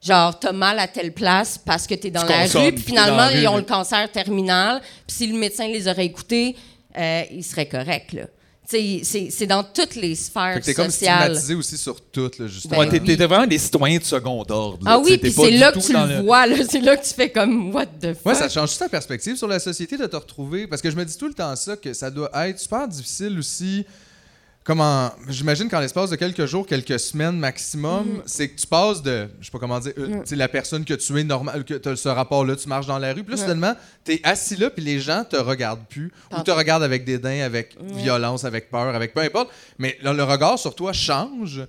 Genre, 0.03 0.39
t'as 0.39 0.53
mal 0.53 0.79
à 0.79 0.89
telle 0.89 1.13
place 1.13 1.59
parce 1.59 1.87
que 1.87 1.95
t'es 1.95 2.11
dans 2.11 2.23
Tu 2.23 2.29
la 2.29 2.45
rue, 2.47 2.73
puis 2.73 2.83
finalement, 2.85 3.29
ils 3.29 3.47
ont 3.49 3.59
le 3.59 3.65
cancer 3.65 4.11
terminal. 4.11 4.81
Puis 5.07 5.15
si 5.19 5.27
le 5.27 5.37
médecin 5.39 5.69
les 5.69 5.87
aurait 5.89 6.07
écoutés, 6.07 6.57
euh, 6.97 7.23
ils 7.31 7.45
seraient 7.45 7.69
corrects, 7.69 8.15
là. 8.15 8.23
C'est- 8.71 9.31
c'est 9.31 9.47
dans 9.47 9.64
toutes 9.64 9.97
les 9.97 10.14
sphères 10.14 10.55
Fait 10.55 10.61
que 10.61 10.64
t'es 10.66 10.75
comme 10.75 10.91
stigmatisé 10.91 11.55
aussi 11.57 11.77
sur 11.77 12.01
tout, 12.01 12.31
là, 12.39 12.47
justement. 12.47 12.79
Ouais, 12.79 12.87
Ben 12.87 12.93
t'es 12.93 13.01
oui. 13.11 13.16
t'es 13.16 13.27
vraiment 13.27 13.47
des 13.47 13.59
citoyens 13.59 13.99
de 13.99 14.05
second 14.05 14.45
ordre. 14.49 14.85
là, 14.85 14.93
Ah 14.93 14.99
oui, 15.01 15.18
puis 15.18 15.33
c'est 15.33 15.51
là 15.51 15.73
que 15.73 15.81
tu 15.81 15.93
dans 15.93 16.07
le 16.07 16.21
vois, 16.23 16.47
là. 16.47 16.57
C'est 16.71 16.81
là 16.81 16.97
que 16.97 17.05
tu 17.05 17.12
fais 17.12 17.31
comme, 17.31 17.75
what 17.75 17.87
the 17.87 18.14
fuck? 18.14 18.27
Ouais, 18.27 18.35
ça 18.35 18.49
change 18.49 18.79
ta 18.79 18.89
perspective 18.89 19.35
sur 19.37 19.49
la 19.49 19.59
société 19.59 19.97
de 19.97 20.07
te 20.07 20.14
retrouver? 20.14 20.68
Parce 20.68 20.81
que 20.81 20.91
je 20.91 20.95
me 20.97 21.05
dis 21.05 21.16
tout 21.16 21.27
le 21.27 21.35
temps 21.35 21.57
ça, 21.57 21.77
que 21.77 21.93
ça 21.93 22.11
doit 22.11 22.31
être 22.49 22.61
super 22.61 22.87
difficile 22.87 23.37
aussi. 23.39 23.85
Comment 24.71 25.11
j'imagine 25.29 25.68
qu'en 25.68 25.81
l'espace 25.81 26.11
de 26.11 26.14
quelques 26.14 26.47
jours, 26.47 26.64
quelques 26.64 27.01
semaines 27.01 27.37
maximum, 27.37 28.23
c'est 28.25 28.47
que 28.47 28.61
tu 28.61 28.68
passes 28.68 29.03
de 29.03 29.27
je 29.41 29.47
sais 29.47 29.51
pas 29.51 29.59
comment 29.59 29.81
dire, 29.81 29.93
euh, 29.99 30.21
sais, 30.25 30.37
la 30.37 30.47
personne 30.47 30.85
que 30.85 30.95
tu 30.95 31.18
es 31.18 31.25
normal 31.25 31.64
que 31.64 31.75
tu 31.75 31.89
as 31.89 31.97
ce 31.97 32.09
rapport 32.09 32.45
là, 32.45 32.55
tu 32.55 32.68
marches 32.68 32.87
dans 32.87 33.01
la 33.01 33.12
rue, 33.12 33.25
puis 33.25 33.35
là 33.35 33.41
soudainement, 33.41 33.75
tu 34.05 34.12
es 34.12 34.21
assis 34.23 34.55
là 34.55 34.71
puis 34.71 34.85
les 34.85 35.01
gens 35.01 35.25
te 35.25 35.35
regardent 35.35 35.85
plus 35.89 36.12
ou 36.31 36.41
te 36.43 36.53
regardent 36.53 36.85
avec 36.85 37.05
dédain, 37.05 37.41
avec 37.41 37.77
violence, 37.97 38.45
avec 38.45 38.71
peur, 38.71 38.95
avec 38.95 39.12
peu 39.12 39.23
importe, 39.23 39.51
mais 39.77 39.99
là, 40.03 40.12
le 40.12 40.23
regard 40.23 40.57
sur 40.57 40.77
toi 40.77 40.93
change. 40.93 41.62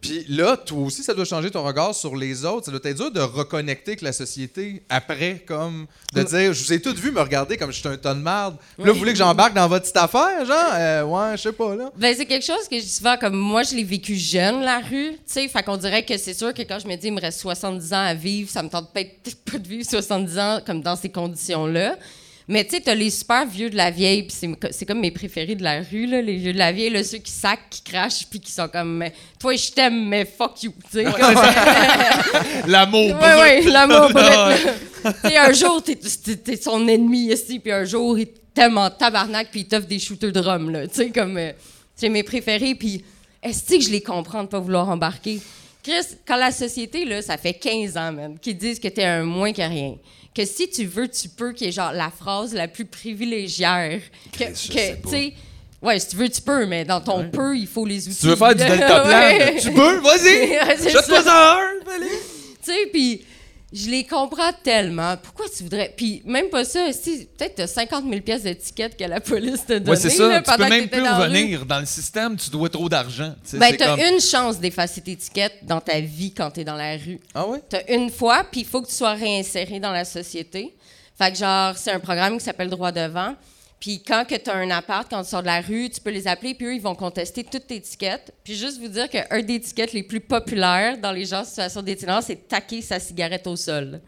Puis 0.00 0.24
là, 0.28 0.56
toi 0.56 0.78
aussi 0.78 1.02
ça 1.02 1.12
doit 1.12 1.24
changer 1.24 1.50
ton 1.50 1.64
regard 1.64 1.92
sur 1.92 2.14
les 2.14 2.44
autres, 2.44 2.66
ça 2.66 2.70
doit 2.70 2.80
être 2.84 2.96
dur 2.96 3.10
de 3.10 3.20
reconnecter 3.20 3.92
avec 3.92 4.02
la 4.02 4.12
société 4.12 4.84
après 4.88 5.42
comme 5.44 5.86
de 6.12 6.22
dire 6.22 6.52
je 6.52 6.64
vous 6.64 6.72
ai 6.72 6.80
tous 6.80 6.94
vu 6.94 7.10
me 7.10 7.20
regarder 7.20 7.56
comme 7.56 7.72
je 7.72 7.80
suis 7.80 7.88
un 7.88 7.96
ton 7.96 8.14
de 8.14 8.20
merde. 8.20 8.58
Là, 8.78 8.92
vous 8.92 8.98
voulez 9.00 9.10
que 9.10 9.18
j'embarque 9.18 9.54
dans 9.54 9.66
votre 9.66 9.82
petite 9.82 9.96
affaire, 9.96 10.46
genre? 10.46 10.72
Euh, 10.74 11.02
ouais, 11.02 11.36
je 11.36 11.42
sais 11.42 11.52
pas 11.52 11.74
là. 11.74 11.90
Ben, 11.96 12.14
c'est 12.16 12.26
quelque 12.26 12.43
chose 12.44 12.68
que 12.70 12.76
je 12.76 12.82
dis 12.82 12.88
souvent, 12.88 13.16
comme 13.16 13.36
moi, 13.36 13.62
je 13.62 13.74
l'ai 13.74 13.84
vécu 13.84 14.14
jeune, 14.16 14.62
la 14.62 14.78
rue, 14.78 15.12
tu 15.12 15.18
sais. 15.26 15.48
Fait 15.48 15.62
qu'on 15.62 15.76
dirait 15.76 16.04
que 16.04 16.16
c'est 16.16 16.34
sûr 16.34 16.52
que 16.54 16.62
quand 16.62 16.78
je 16.78 16.86
me 16.88 16.96
dis, 16.96 17.08
il 17.08 17.12
me 17.12 17.20
reste 17.20 17.40
70 17.40 17.92
ans 17.92 18.04
à 18.06 18.14
vivre, 18.14 18.50
ça 18.50 18.62
me 18.62 18.68
tente 18.68 18.92
peut-être 18.92 19.36
pas 19.50 19.58
de 19.58 19.68
vivre 19.68 19.88
70 19.88 20.38
ans 20.38 20.60
comme 20.64 20.80
dans 20.82 20.96
ces 20.96 21.08
conditions-là. 21.08 21.96
Mais 22.46 22.62
tu 22.62 22.72
sais, 22.76 22.82
t'as 22.82 22.94
les 22.94 23.08
super 23.08 23.46
vieux 23.46 23.70
de 23.70 23.76
la 23.76 23.90
vieille, 23.90 24.24
puis 24.24 24.36
c'est, 24.70 24.84
comme 24.84 25.00
mes 25.00 25.10
préférés 25.10 25.54
de 25.54 25.62
la 25.62 25.80
rue, 25.80 26.04
là, 26.04 26.20
les 26.20 26.36
vieux 26.36 26.52
de 26.52 26.58
la 26.58 26.72
vieille, 26.72 26.90
là, 26.90 27.02
ceux 27.02 27.16
qui 27.16 27.32
sacent, 27.32 27.56
qui 27.70 27.80
crachent, 27.82 28.26
puis 28.28 28.38
qui 28.38 28.52
sont 28.52 28.68
comme, 28.68 29.02
toi, 29.40 29.56
je 29.56 29.70
t'aime, 29.72 30.08
mais 30.08 30.26
fuck 30.26 30.62
you, 30.62 30.74
tu 30.92 30.98
sais. 30.98 31.04
L'amour 32.66 33.18
Ouais, 33.20 33.40
ouais, 33.40 33.60
brut. 33.62 33.72
l'amour. 33.72 34.08
Tu 34.12 35.28
sais, 35.30 35.36
un 35.38 35.52
jour, 35.52 35.82
t'es, 35.82 35.96
t'es 35.96 36.56
son 36.56 36.86
ennemi 36.86 37.32
ici, 37.32 37.58
puis 37.58 37.72
un 37.72 37.84
jour, 37.84 38.18
il 38.18 38.26
t'aime 38.52 38.76
en 38.78 38.90
tabarnak, 38.90 39.48
puis 39.50 39.60
il 39.60 39.66
t'offre 39.66 39.86
des 39.86 39.98
shooters 39.98 40.32
de 40.32 40.40
rhum, 40.40 40.70
là. 40.70 40.86
Tu 40.86 40.94
sais, 40.96 41.10
comme... 41.10 41.36
euh, 41.38 41.52
c'est 41.94 42.08
mes 42.08 42.22
préférés, 42.22 42.74
puis 42.74 43.04
est-ce 43.42 43.74
que 43.74 43.80
je 43.80 43.90
les 43.90 44.00
comprends 44.00 44.44
de 44.44 44.48
pas 44.48 44.60
vouloir 44.60 44.88
embarquer? 44.88 45.40
Chris, 45.82 46.16
quand 46.26 46.36
la 46.36 46.50
société, 46.50 47.04
là, 47.04 47.20
ça 47.20 47.36
fait 47.36 47.54
15 47.54 47.96
ans, 47.96 48.12
man, 48.12 48.38
qu'ils 48.40 48.56
disent 48.56 48.80
que 48.80 48.88
t'es 48.88 49.04
un 49.04 49.22
moins 49.24 49.52
que 49.52 49.62
rien, 49.62 49.96
que 50.34 50.44
si 50.44 50.68
tu 50.70 50.86
veux, 50.86 51.08
tu 51.08 51.28
peux, 51.28 51.52
qui 51.52 51.66
est 51.66 51.72
genre 51.72 51.92
la 51.92 52.10
phrase 52.10 52.54
la 52.54 52.68
plus 52.68 52.86
privilégiaire, 52.86 54.00
que, 54.32 54.44
tu 54.44 55.10
sais... 55.10 55.34
Ouais, 55.82 55.98
si 55.98 56.08
tu 56.08 56.16
veux, 56.16 56.30
tu 56.30 56.40
peux, 56.40 56.64
mais 56.64 56.86
dans 56.86 57.02
ton 57.02 57.28
peu, 57.28 57.54
il 57.54 57.66
faut 57.66 57.84
les 57.84 58.08
outils. 58.08 58.18
Tu 58.18 58.26
veux 58.28 58.36
faire 58.36 58.54
du 58.54 58.64
delta 58.64 59.06
Ouais. 59.06 59.56
Tu 59.60 59.70
peux, 59.70 59.98
vas-y. 59.98 60.48
Jette-toi 60.90 61.22
ça. 61.22 61.58
Tu 62.64 62.72
sais, 62.72 62.86
puis 62.90 63.22
je 63.74 63.90
les 63.90 64.04
comprends 64.04 64.52
tellement. 64.62 65.16
Pourquoi 65.16 65.46
tu 65.54 65.64
voudrais? 65.64 65.92
Puis 65.96 66.22
même 66.24 66.48
pas 66.48 66.64
ça, 66.64 66.92
si 66.92 67.26
peut-être 67.36 67.56
t'as 67.56 67.66
50 67.66 68.04
000 68.08 68.20
pièces 68.22 68.44
d'étiquette 68.44 68.96
que 68.96 69.04
la 69.04 69.20
police 69.20 69.66
t'a 69.66 69.80
donné. 69.80 69.90
Ouais, 69.90 69.96
c'est 69.96 70.10
ça. 70.10 70.28
là, 70.28 70.42
tu 70.42 70.52
peux 70.56 70.68
même 70.68 70.88
plus 70.88 71.02
dans 71.02 71.18
revenir. 71.18 71.66
Dans 71.66 71.80
le 71.80 71.86
système, 71.86 72.36
tu 72.36 72.48
dois 72.50 72.68
trop 72.68 72.88
d'argent. 72.88 73.34
Tu 73.50 73.58
Ben, 73.58 73.74
t'as 73.76 73.96
comme- 73.96 74.00
une 74.14 74.20
chance 74.20 74.58
d'effacer 74.60 75.00
tes 75.00 75.12
étiquettes 75.12 75.58
dans 75.62 75.80
ta 75.80 75.98
vie 76.00 76.32
quand 76.32 76.50
t'es 76.52 76.64
dans 76.64 76.76
la 76.76 76.92
rue. 76.96 77.18
Ah 77.34 77.46
ouais? 77.48 77.60
T'as 77.68 77.82
une 77.88 78.10
fois, 78.10 78.44
puis 78.50 78.60
il 78.60 78.66
faut 78.66 78.80
que 78.80 78.88
tu 78.88 78.94
sois 78.94 79.14
réinséré 79.14 79.80
dans 79.80 79.92
la 79.92 80.04
société. 80.04 80.72
Fait 81.18 81.32
que, 81.32 81.38
genre, 81.38 81.76
c'est 81.76 81.90
un 81.90 82.00
programme 82.00 82.38
qui 82.38 82.44
s'appelle 82.44 82.70
Droit 82.70 82.92
devant. 82.92 83.34
Puis 83.84 84.02
quand 84.02 84.24
que 84.26 84.34
tu 84.34 84.48
as 84.48 84.54
un 84.54 84.70
appart, 84.70 85.06
quand 85.10 85.22
tu 85.22 85.28
sors 85.28 85.42
de 85.42 85.46
la 85.46 85.60
rue, 85.60 85.90
tu 85.90 86.00
peux 86.00 86.08
les 86.08 86.26
appeler, 86.26 86.54
puis 86.54 86.68
eux, 86.68 86.74
ils 86.74 86.80
vont 86.80 86.94
contester 86.94 87.44
toutes 87.44 87.66
tes 87.66 87.76
étiquettes. 87.76 88.32
Puis 88.42 88.54
juste 88.54 88.80
vous 88.80 88.88
dire 88.88 89.10
qu'un 89.10 89.42
des 89.42 89.56
étiquettes 89.56 89.92
les 89.92 90.02
plus 90.02 90.20
populaires 90.20 90.96
dans 90.96 91.12
les 91.12 91.26
gens 91.26 91.40
en 91.40 91.44
situation 91.44 91.82
d'itinérance, 91.82 92.24
c'est 92.24 92.48
taquer 92.48 92.80
sa 92.80 92.98
cigarette 92.98 93.46
au 93.46 93.56
sol. 93.56 94.00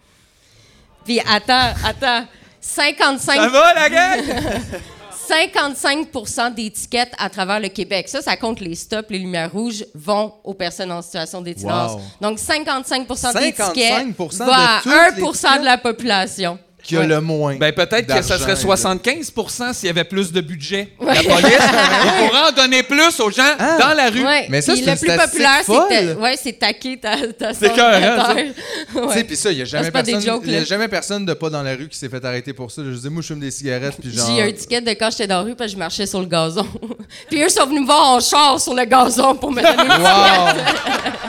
Puis 1.05 1.21
attends, 1.31 1.75
attends. 1.85 2.27
55 2.59 3.37
Ça 3.37 3.49
va, 3.49 3.75
la 3.75 3.91
gang? 3.91 4.21
55 5.29 6.55
d'étiquettes 6.55 7.13
à 7.19 7.29
travers 7.29 7.61
le 7.61 7.69
Québec. 7.69 8.09
Ça, 8.09 8.23
ça 8.23 8.39
compte 8.39 8.61
les 8.61 8.77
stops, 8.77 9.11
les 9.11 9.19
lumières 9.19 9.53
rouges 9.53 9.85
vont 9.95 10.33
aux 10.43 10.55
personnes 10.55 10.91
en 10.91 11.03
situation 11.03 11.43
d'itinérance. 11.43 11.93
Wow. 11.93 12.01
Donc 12.23 12.39
55 12.39 13.07
d'étiquettes 13.07 14.07
55% 14.17 14.37
va 14.39 14.79
à 14.79 14.79
de 14.79 15.21
toutes 15.21 15.45
1 15.45 15.55
les 15.55 15.61
de 15.61 15.65
la 15.67 15.77
population. 15.77 16.59
Qui 16.87 16.97
a 16.97 17.01
Ouais. 17.01 17.07
le 17.07 17.21
moins. 17.21 17.57
Ben, 17.57 17.73
peut-être 17.73 18.07
que 18.07 18.23
ça 18.23 18.39
serait 18.39 18.55
là. 18.55 18.61
75% 18.61 19.73
s'il 19.75 19.87
y 19.87 19.91
avait 19.91 20.05
plus 20.05 20.31
de 20.33 20.41
budget. 20.41 20.89
La 21.01 21.15
police, 21.15 21.59
on 22.05 22.27
pourrait 22.27 22.43
en 22.49 22.53
donner 22.53 22.83
plus 22.85 23.19
aux 23.21 23.31
gens 23.31 23.43
Ah. 23.59 23.77
dans 23.79 23.95
la 23.95 24.09
rue. 24.09 24.25
Ouais. 24.25 24.47
Mais 24.49 24.61
ça, 24.63 24.75
c'est 24.77 24.83
le 24.83 24.89
une 24.93 24.99
plus 24.99 25.17
populaire, 25.17 25.63
c'est 25.67 25.73
ta- 26.15 26.21
ouais, 26.21 26.35
c'est 26.41 26.53
taquer 26.59 26.97
ta, 26.99 27.17
ta 27.39 27.53
C'est. 27.55 27.73
Tu 27.75 29.13
sais, 29.13 29.25
puis 29.25 29.37
ça, 29.37 29.51
il 29.51 29.57
n'y 29.57 29.63
a 29.63 29.65
jamais 29.65 29.91
personne, 29.91 30.21
jokes, 30.21 30.43
y 30.47 30.57
a 30.57 30.65
jamais 30.65 30.89
personne 30.89 31.27
de 31.27 31.35
pas 31.35 31.51
dans 31.51 31.63
la 31.63 31.73
rue 31.75 31.89
qui 31.89 31.99
s'est 31.99 32.09
fait 32.09 32.25
arrêter 32.25 32.53
pour 32.53 32.71
ça. 32.71 32.83
Je 32.85 32.91
dis, 32.97 33.09
moi, 33.11 33.23
je 33.23 33.27
fume 33.29 33.41
des 33.41 33.51
cigarettes, 33.51 33.95
puis 34.01 34.13
genre. 34.15 34.27
J'ai 34.35 34.43
un 34.43 34.53
ticket 34.53 34.81
de 34.81 34.91
quand 34.91 35.11
j'étais 35.11 35.27
dans 35.27 35.39
la 35.39 35.43
rue 35.43 35.55
parce 35.55 35.71
que 35.71 35.75
je 35.75 35.79
marchais 35.79 36.07
sur 36.07 36.21
le 36.21 36.27
gazon. 36.27 36.67
Puis 37.31 37.43
eux 37.43 37.49
sont 37.49 37.67
venus 37.67 37.83
me 37.83 37.87
voir 37.87 38.11
en 38.11 38.21
char 38.21 38.61
sur 38.61 38.75
le 38.75 38.85
gazon 38.85 39.35
pour 39.37 39.51
me 39.53 39.63
donner 39.63 39.83
une 39.83 40.03
Wow! 40.03 40.55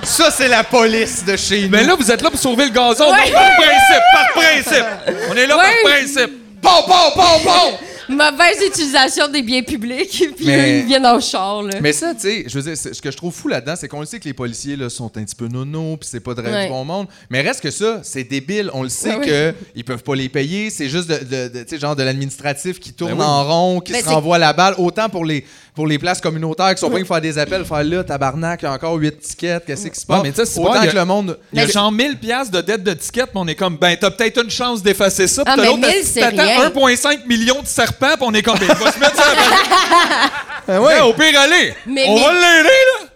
ça, 0.04 0.30
c'est 0.32 0.48
la 0.48 0.64
police 0.64 1.24
de 1.26 1.36
chez 1.38 1.62
nous. 1.64 1.70
Mais 1.70 1.84
là, 1.84 1.96
vous 1.96 2.12
êtes 2.12 2.22
là 2.22 2.30
pour 2.30 2.40
sauver 2.40 2.66
le 2.66 2.72
gazon. 2.72 3.12
Ouais. 3.12 3.26
donc, 3.26 3.34
par 3.34 3.52
principe, 3.56 4.04
par 4.14 4.28
principe. 4.34 4.86
On 5.32 5.36
est 5.36 5.47
là 5.48 5.58
Ouais. 5.58 5.64
par 5.84 5.92
principe. 5.94 6.32
Bon, 6.62 6.70
bon, 6.88 6.96
bon, 7.16 7.44
bon! 7.46 7.78
mauvaise 8.10 8.58
utilisation 8.66 9.28
des 9.28 9.42
biens 9.42 9.62
publics. 9.64 10.24
Puis 10.38 10.46
Mais- 10.46 10.58
eux, 10.58 10.80
ils 10.80 10.86
viennent 10.86 11.06
en 11.06 11.20
char. 11.20 11.62
Là. 11.62 11.80
Mais 11.82 11.92
ça, 11.92 12.14
tu 12.16 12.22
sais, 12.22 12.44
je 12.48 12.58
veux 12.58 12.64
dire, 12.74 12.78
ce 12.78 13.02
que 13.02 13.12
je 13.12 13.18
trouve 13.18 13.34
fou 13.34 13.48
là-dedans, 13.50 13.74
c'est 13.78 13.88
qu'on 13.90 14.00
le 14.00 14.06
sait 14.06 14.18
que 14.20 14.24
les 14.26 14.34
policiers 14.34 14.76
là, 14.78 14.90
sont 14.90 15.12
un 15.18 15.24
petit 15.24 15.36
peu 15.36 15.48
nono, 15.50 15.98
puis 15.98 16.08
c'est 16.10 16.22
pas 16.22 16.34
de 16.34 16.42
rêve 16.42 16.54
Ouais. 16.54 16.64
du 16.66 16.70
bon 16.72 16.86
monde. 16.86 17.08
Mais 17.30 17.42
reste 17.42 17.60
que 17.62 17.70
ça, 17.70 18.00
c'est 18.04 18.24
débile. 18.24 18.72
On 18.74 18.84
le 18.84 18.90
sait 18.90 19.18
Ouais, 19.18 19.26
que 19.26 19.54
ils 19.76 19.84
peuvent 19.84 20.04
pas 20.04 20.16
les 20.16 20.30
payer. 20.30 20.70
C'est 20.70 20.88
juste 20.90 21.10
de, 21.10 21.18
de- 21.18 21.48
de- 21.50 21.64
tu 21.64 21.70
sais, 21.76 21.80
genre 21.80 21.96
de 21.98 22.04
l'administratif 22.04 22.80
qui 22.80 22.94
tourne 22.94 23.12
Ben 23.12 23.20
oui. 23.20 23.26
en 23.26 23.44
rond, 23.44 23.80
qui 23.82 23.92
Ben 23.92 24.02
se 24.04 24.10
renvoie 24.10 24.38
la 24.38 24.54
balle. 24.54 24.76
Autant 24.78 25.10
pour 25.10 25.26
les, 25.26 25.44
pour 25.78 25.86
les 25.88 26.00
places 26.00 26.20
communautaires 26.20 26.74
qui 26.74 26.80
sont 26.82 26.90
pas 26.90 27.02
faire 27.06 27.22
des 27.22 27.38
appels, 27.38 27.64
faire 27.64 27.84
là, 27.84 28.04
tabarnak, 28.04 28.62
il 28.64 28.66
y 28.66 28.68
a 28.68 28.74
encore 28.74 28.96
huit 28.96 29.20
tickets, 29.20 29.64
qu'est-ce 29.64 29.88
qui 29.88 30.00
se 30.00 30.06
passe? 30.08 30.24
mais 30.24 30.32
tu 30.32 30.38
sais, 30.38 30.46
c'est 30.48 30.60
Autant 30.60 30.82
que 30.82 30.96
le 30.96 31.06
monde. 31.06 31.38
Il 31.54 31.60
y 31.60 31.62
a 31.62 31.66
Mais- 31.68 31.72
genre 31.72 31.92
1000 31.92 32.18
pièces 32.18 32.50
de 32.50 32.60
dette 32.62 32.84
de 32.84 32.94
ticket, 32.94 33.22
puis 33.28 33.32
on 33.36 33.48
est 33.48 33.54
comme, 33.56 33.78
ben, 33.78 33.96
t'as 33.96 34.10
peut-être 34.10 34.44
une 34.44 34.50
chance 34.50 34.82
d'effacer 34.82 35.28
ça. 35.28 35.44
Puis 35.46 35.54
Ah, 35.54 35.56
t'as 35.56 35.62
mais 35.62 35.68
l'autre, 35.70 35.88
1000, 35.88 36.04
c'est 36.04 36.20
t'attends 36.20 36.44
rien. 36.44 36.70
1,5 36.70 37.26
million 37.28 37.62
de 37.62 37.68
serpents, 37.68 38.16
puis 38.16 38.24
on 38.26 38.34
est 38.34 38.42
comme, 38.42 38.58
ben, 38.58 38.66
il 38.70 38.84
va 38.84 38.92
se 38.92 39.00
mettre 39.00 39.16
ça. 39.16 39.24
Ben 40.68 40.80
ouais. 40.80 40.96
Ouais, 40.96 41.02
au 41.02 41.14
pire, 41.14 41.40
allez. 41.40 41.74
Mais- 41.86 42.06
on 42.08 42.16
mais- 42.16 42.22
va 42.26 42.34
l'aider, 42.34 42.70
là. 42.70 43.08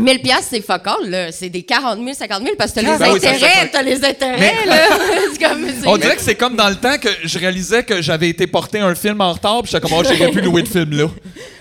1000 0.00 0.22
piastres, 0.22 0.46
c'est 0.50 0.60
fuck 0.60 0.86
all, 0.86 1.10
là. 1.10 1.32
C'est 1.32 1.48
des 1.48 1.62
40 1.64 1.98
000, 1.98 2.12
50 2.14 2.42
000 2.44 2.54
parce 2.56 2.70
que 2.72 2.76
t'as 2.80 2.92
les 2.92 2.98
Ben 2.98 3.12
oui, 3.12 3.20
ça 3.20 3.28
fait 3.30 3.36
intérêts. 3.36 3.52
fuck- 3.64 3.70
T'as 3.72 3.82
les 3.82 4.04
intérêts, 4.04 4.66
là. 4.66 4.76
c'est 5.32 5.42
comme... 5.44 5.66
On 5.86 5.96
dirait 5.96 6.14
que 6.16 6.22
c'est 6.22 6.34
comme 6.36 6.54
dans 6.56 6.68
le 6.68 6.76
temps 6.76 6.96
que 6.98 7.08
je 7.24 7.38
réalisais 7.38 7.82
que 7.82 8.00
j'avais 8.00 8.28
été 8.28 8.46
porté 8.46 8.78
un 8.78 8.94
film 8.94 9.20
en 9.20 9.32
retard, 9.32 9.62
puis 9.62 9.72
j'étais 9.72 9.80
comme, 9.88 9.98
oh, 9.98 10.04
j'aurais 10.04 10.30
pu 10.30 10.40
louer 10.40 10.62
le 10.62 10.68
film 10.68 10.90
là. 10.96 11.06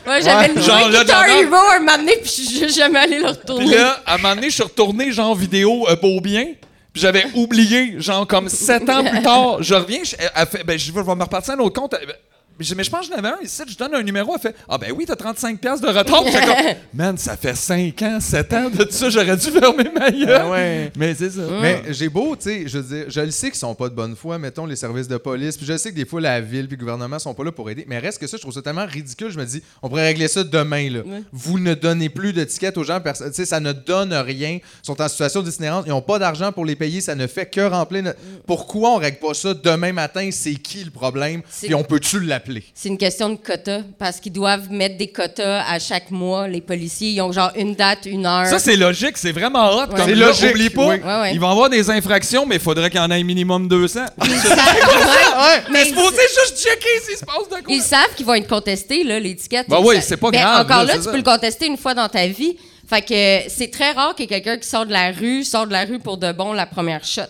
Ouais, 0.07 0.21
j'avais 0.21 0.47
le 0.49 0.61
genre, 0.61 0.79
genre 0.79 0.89
là, 0.89 0.99
Guitar 1.03 1.27
Hero 1.27 1.55
un 1.75 1.79
moment 1.79 1.97
donné, 1.97 2.13
puis 2.21 2.31
je 2.37 2.41
suis 2.65 2.69
jamais 2.69 2.99
allé 2.99 3.17
le 3.17 3.23
Puis 3.25 3.31
retourner. 3.33 3.75
là, 3.75 4.01
à 4.05 4.13
un 4.15 4.17
moment 4.17 4.35
donné, 4.35 4.49
je 4.49 4.53
suis 4.55 4.63
retourné, 4.63 5.11
genre, 5.11 5.35
vidéo 5.35 5.85
euh, 5.89 5.95
Beau 5.95 6.19
Bien. 6.21 6.45
Puis 6.93 7.01
j'avais 7.01 7.25
oublié, 7.35 7.95
genre, 7.99 8.25
comme 8.25 8.49
sept 8.49 8.89
ans 8.89 9.03
plus 9.03 9.21
tard, 9.21 9.57
je 9.61 9.75
reviens, 9.75 9.99
je, 10.03 10.15
elle 10.33 10.47
fait, 10.47 10.63
ben, 10.63 10.79
je 10.79 10.91
vais 10.91 11.01
me 11.03 11.21
repartir 11.23 11.53
un 11.53 11.59
autre 11.59 11.79
compte. 11.79 11.93
Elle- 12.01 12.15
je- 12.59 12.75
mais 12.75 12.83
je 12.83 12.89
pense 12.89 13.07
que 13.07 13.13
j'en 13.13 13.19
avais 13.19 13.29
un 13.29 13.41
ici, 13.43 13.61
je 13.67 13.77
donne 13.77 13.93
un 13.95 14.03
numéro, 14.03 14.33
elle 14.35 14.41
fait 14.41 14.55
Ah 14.67 14.77
ben 14.77 14.91
oui, 14.95 15.05
t'as 15.05 15.15
35$ 15.15 15.57
piastres 15.57 15.85
de 15.85 15.97
retard. 15.97 16.23
Comme 16.23 16.75
Man, 16.93 17.17
ça 17.17 17.37
fait 17.37 17.55
5 17.55 18.01
ans, 18.01 18.19
7 18.19 18.53
ans 18.53 18.69
de 18.69 18.83
tout 18.83 18.91
ça, 18.91 19.09
j'aurais 19.09 19.35
dû 19.37 19.47
fermer 19.51 19.89
ma 19.93 20.09
gueule. 20.11 20.25
Ben 20.25 20.49
ouais. 20.49 20.91
Mais 20.97 21.13
c'est 21.15 21.29
ça. 21.31 21.41
Mais 21.61 21.81
j'ai 21.89 22.09
beau, 22.09 22.35
tu 22.35 22.43
sais, 22.49 22.63
je 22.67 22.77
veux 22.79 22.95
dire, 22.97 23.05
je 23.09 23.21
le 23.21 23.31
sais 23.31 23.49
qu'ils 23.49 23.59
sont 23.59 23.75
pas 23.75 23.89
de 23.89 23.93
bonne 23.95 24.15
foi, 24.15 24.37
mettons, 24.37 24.65
les 24.65 24.75
services 24.75 25.07
de 25.07 25.17
police, 25.17 25.57
puis 25.57 25.65
je 25.65 25.77
sais 25.77 25.91
que 25.91 25.95
des 25.95 26.05
fois, 26.05 26.21
la 26.21 26.41
ville 26.41 26.67
puis 26.67 26.75
le 26.77 26.81
gouvernement 26.81 27.19
sont 27.19 27.33
pas 27.33 27.43
là 27.43 27.51
pour 27.51 27.69
aider, 27.69 27.85
mais 27.87 27.99
reste 27.99 28.19
que 28.19 28.27
ça, 28.27 28.37
je 28.37 28.41
trouve 28.41 28.53
ça 28.53 28.61
tellement 28.61 28.85
ridicule, 28.85 29.29
je 29.29 29.37
me 29.37 29.45
dis, 29.45 29.61
on 29.81 29.89
pourrait 29.89 30.07
régler 30.07 30.27
ça 30.27 30.43
demain, 30.43 30.89
là. 30.89 30.99
Vous 31.31 31.59
ne 31.59 31.73
donnez 31.73 32.09
plus 32.09 32.33
de 32.33 32.43
tickets 32.43 32.77
aux 32.77 32.83
gens, 32.83 32.99
tu 32.99 33.11
sais, 33.33 33.45
ça 33.45 33.59
ne 33.59 33.71
donne 33.71 34.13
rien, 34.13 34.59
ils 34.61 34.61
sont 34.85 34.99
en 35.01 35.07
situation 35.07 35.41
d'itinérance, 35.41 35.83
ils 35.85 35.91
ont 35.91 36.01
pas 36.01 36.19
d'argent 36.19 36.51
pour 36.51 36.65
les 36.65 36.75
payer, 36.75 37.01
ça 37.01 37.15
ne 37.15 37.27
fait 37.27 37.45
que 37.45 37.61
remplir 37.61 38.03
notre... 38.03 38.19
Pourquoi 38.45 38.91
on 38.91 38.97
règle 38.97 39.17
pas 39.19 39.33
ça 39.33 39.53
demain 39.53 39.93
matin, 39.93 40.29
c'est 40.31 40.55
qui 40.55 40.83
le 40.83 40.91
problème, 40.91 41.41
puis 41.67 41.75
on 41.75 41.83
peut-tu 41.83 42.19
l'appeler? 42.19 42.46
C'est 42.73 42.89
une 42.89 42.97
question 42.97 43.29
de 43.29 43.35
quotas, 43.35 43.81
parce 43.99 44.19
qu'ils 44.19 44.31
doivent 44.31 44.71
mettre 44.71 44.97
des 44.97 45.07
quotas 45.07 45.63
à 45.67 45.79
chaque 45.79 46.11
mois, 46.11 46.47
les 46.47 46.61
policiers. 46.61 47.09
Ils 47.11 47.21
ont 47.21 47.31
genre 47.31 47.51
une 47.55 47.75
date, 47.75 48.05
une 48.05 48.25
heure. 48.25 48.45
Ça, 48.47 48.59
c'est 48.59 48.75
logique, 48.75 49.17
c'est 49.17 49.31
vraiment 49.31 49.69
hot. 49.71 49.87
Comme 49.87 49.97
C'est 50.05 50.15
logique, 50.15 50.51
Oublie 50.51 50.69
pas, 50.69 50.87
oui. 50.89 50.95
Ouais, 50.97 51.19
ouais. 51.21 51.33
ils 51.33 51.39
vont 51.39 51.49
avoir 51.49 51.69
des 51.69 51.89
infractions, 51.89 52.45
mais 52.45 52.55
il 52.55 52.61
faudrait 52.61 52.89
qu'il 52.89 52.99
y 52.99 53.03
en 53.03 53.11
ait 53.11 53.23
minimum 53.23 53.67
200. 53.67 53.99
Ils 54.23 54.31
savent, 54.39 54.57
ouais, 54.57 55.63
Mais 55.69 55.71
mais 55.71 55.83
c'est 55.83 55.89
supposé 55.89 56.17
juste 56.21 56.57
checker 56.63 56.99
s'il 57.05 57.17
se 57.17 57.25
passe 57.25 57.49
de 57.49 57.63
quoi. 57.63 57.73
ils 57.75 57.81
savent 57.81 58.13
qu'ils 58.15 58.25
vont 58.25 58.33
être 58.35 58.47
contestés, 58.47 59.03
là, 59.03 59.19
l'étiquette. 59.19 59.67
Ben 59.69 59.79
oui, 59.83 59.97
c'est 60.01 60.17
pas 60.17 60.31
Ben, 60.31 60.41
grave, 60.41 60.65
Encore 60.65 60.83
là, 60.83 60.95
tu 60.97 61.03
ça. 61.03 61.11
peux 61.11 61.17
le 61.17 61.23
contester 61.23 61.67
une 61.67 61.77
fois 61.77 61.93
dans 61.93 62.07
ta 62.09 62.27
vie. 62.27 62.57
Fait 62.89 63.01
que 63.01 63.49
c'est 63.49 63.69
très 63.69 63.91
rare 63.91 64.15
que 64.15 64.23
quelqu'un 64.23 64.57
qui 64.57 64.67
sort 64.67 64.85
de 64.85 64.93
la 64.93 65.11
rue 65.11 65.43
sort 65.43 65.67
de 65.67 65.73
la 65.73 65.83
rue 65.83 65.99
pour 65.99 66.17
de 66.17 66.31
bon 66.31 66.53
la 66.53 66.65
première 66.65 67.03
shot. 67.03 67.21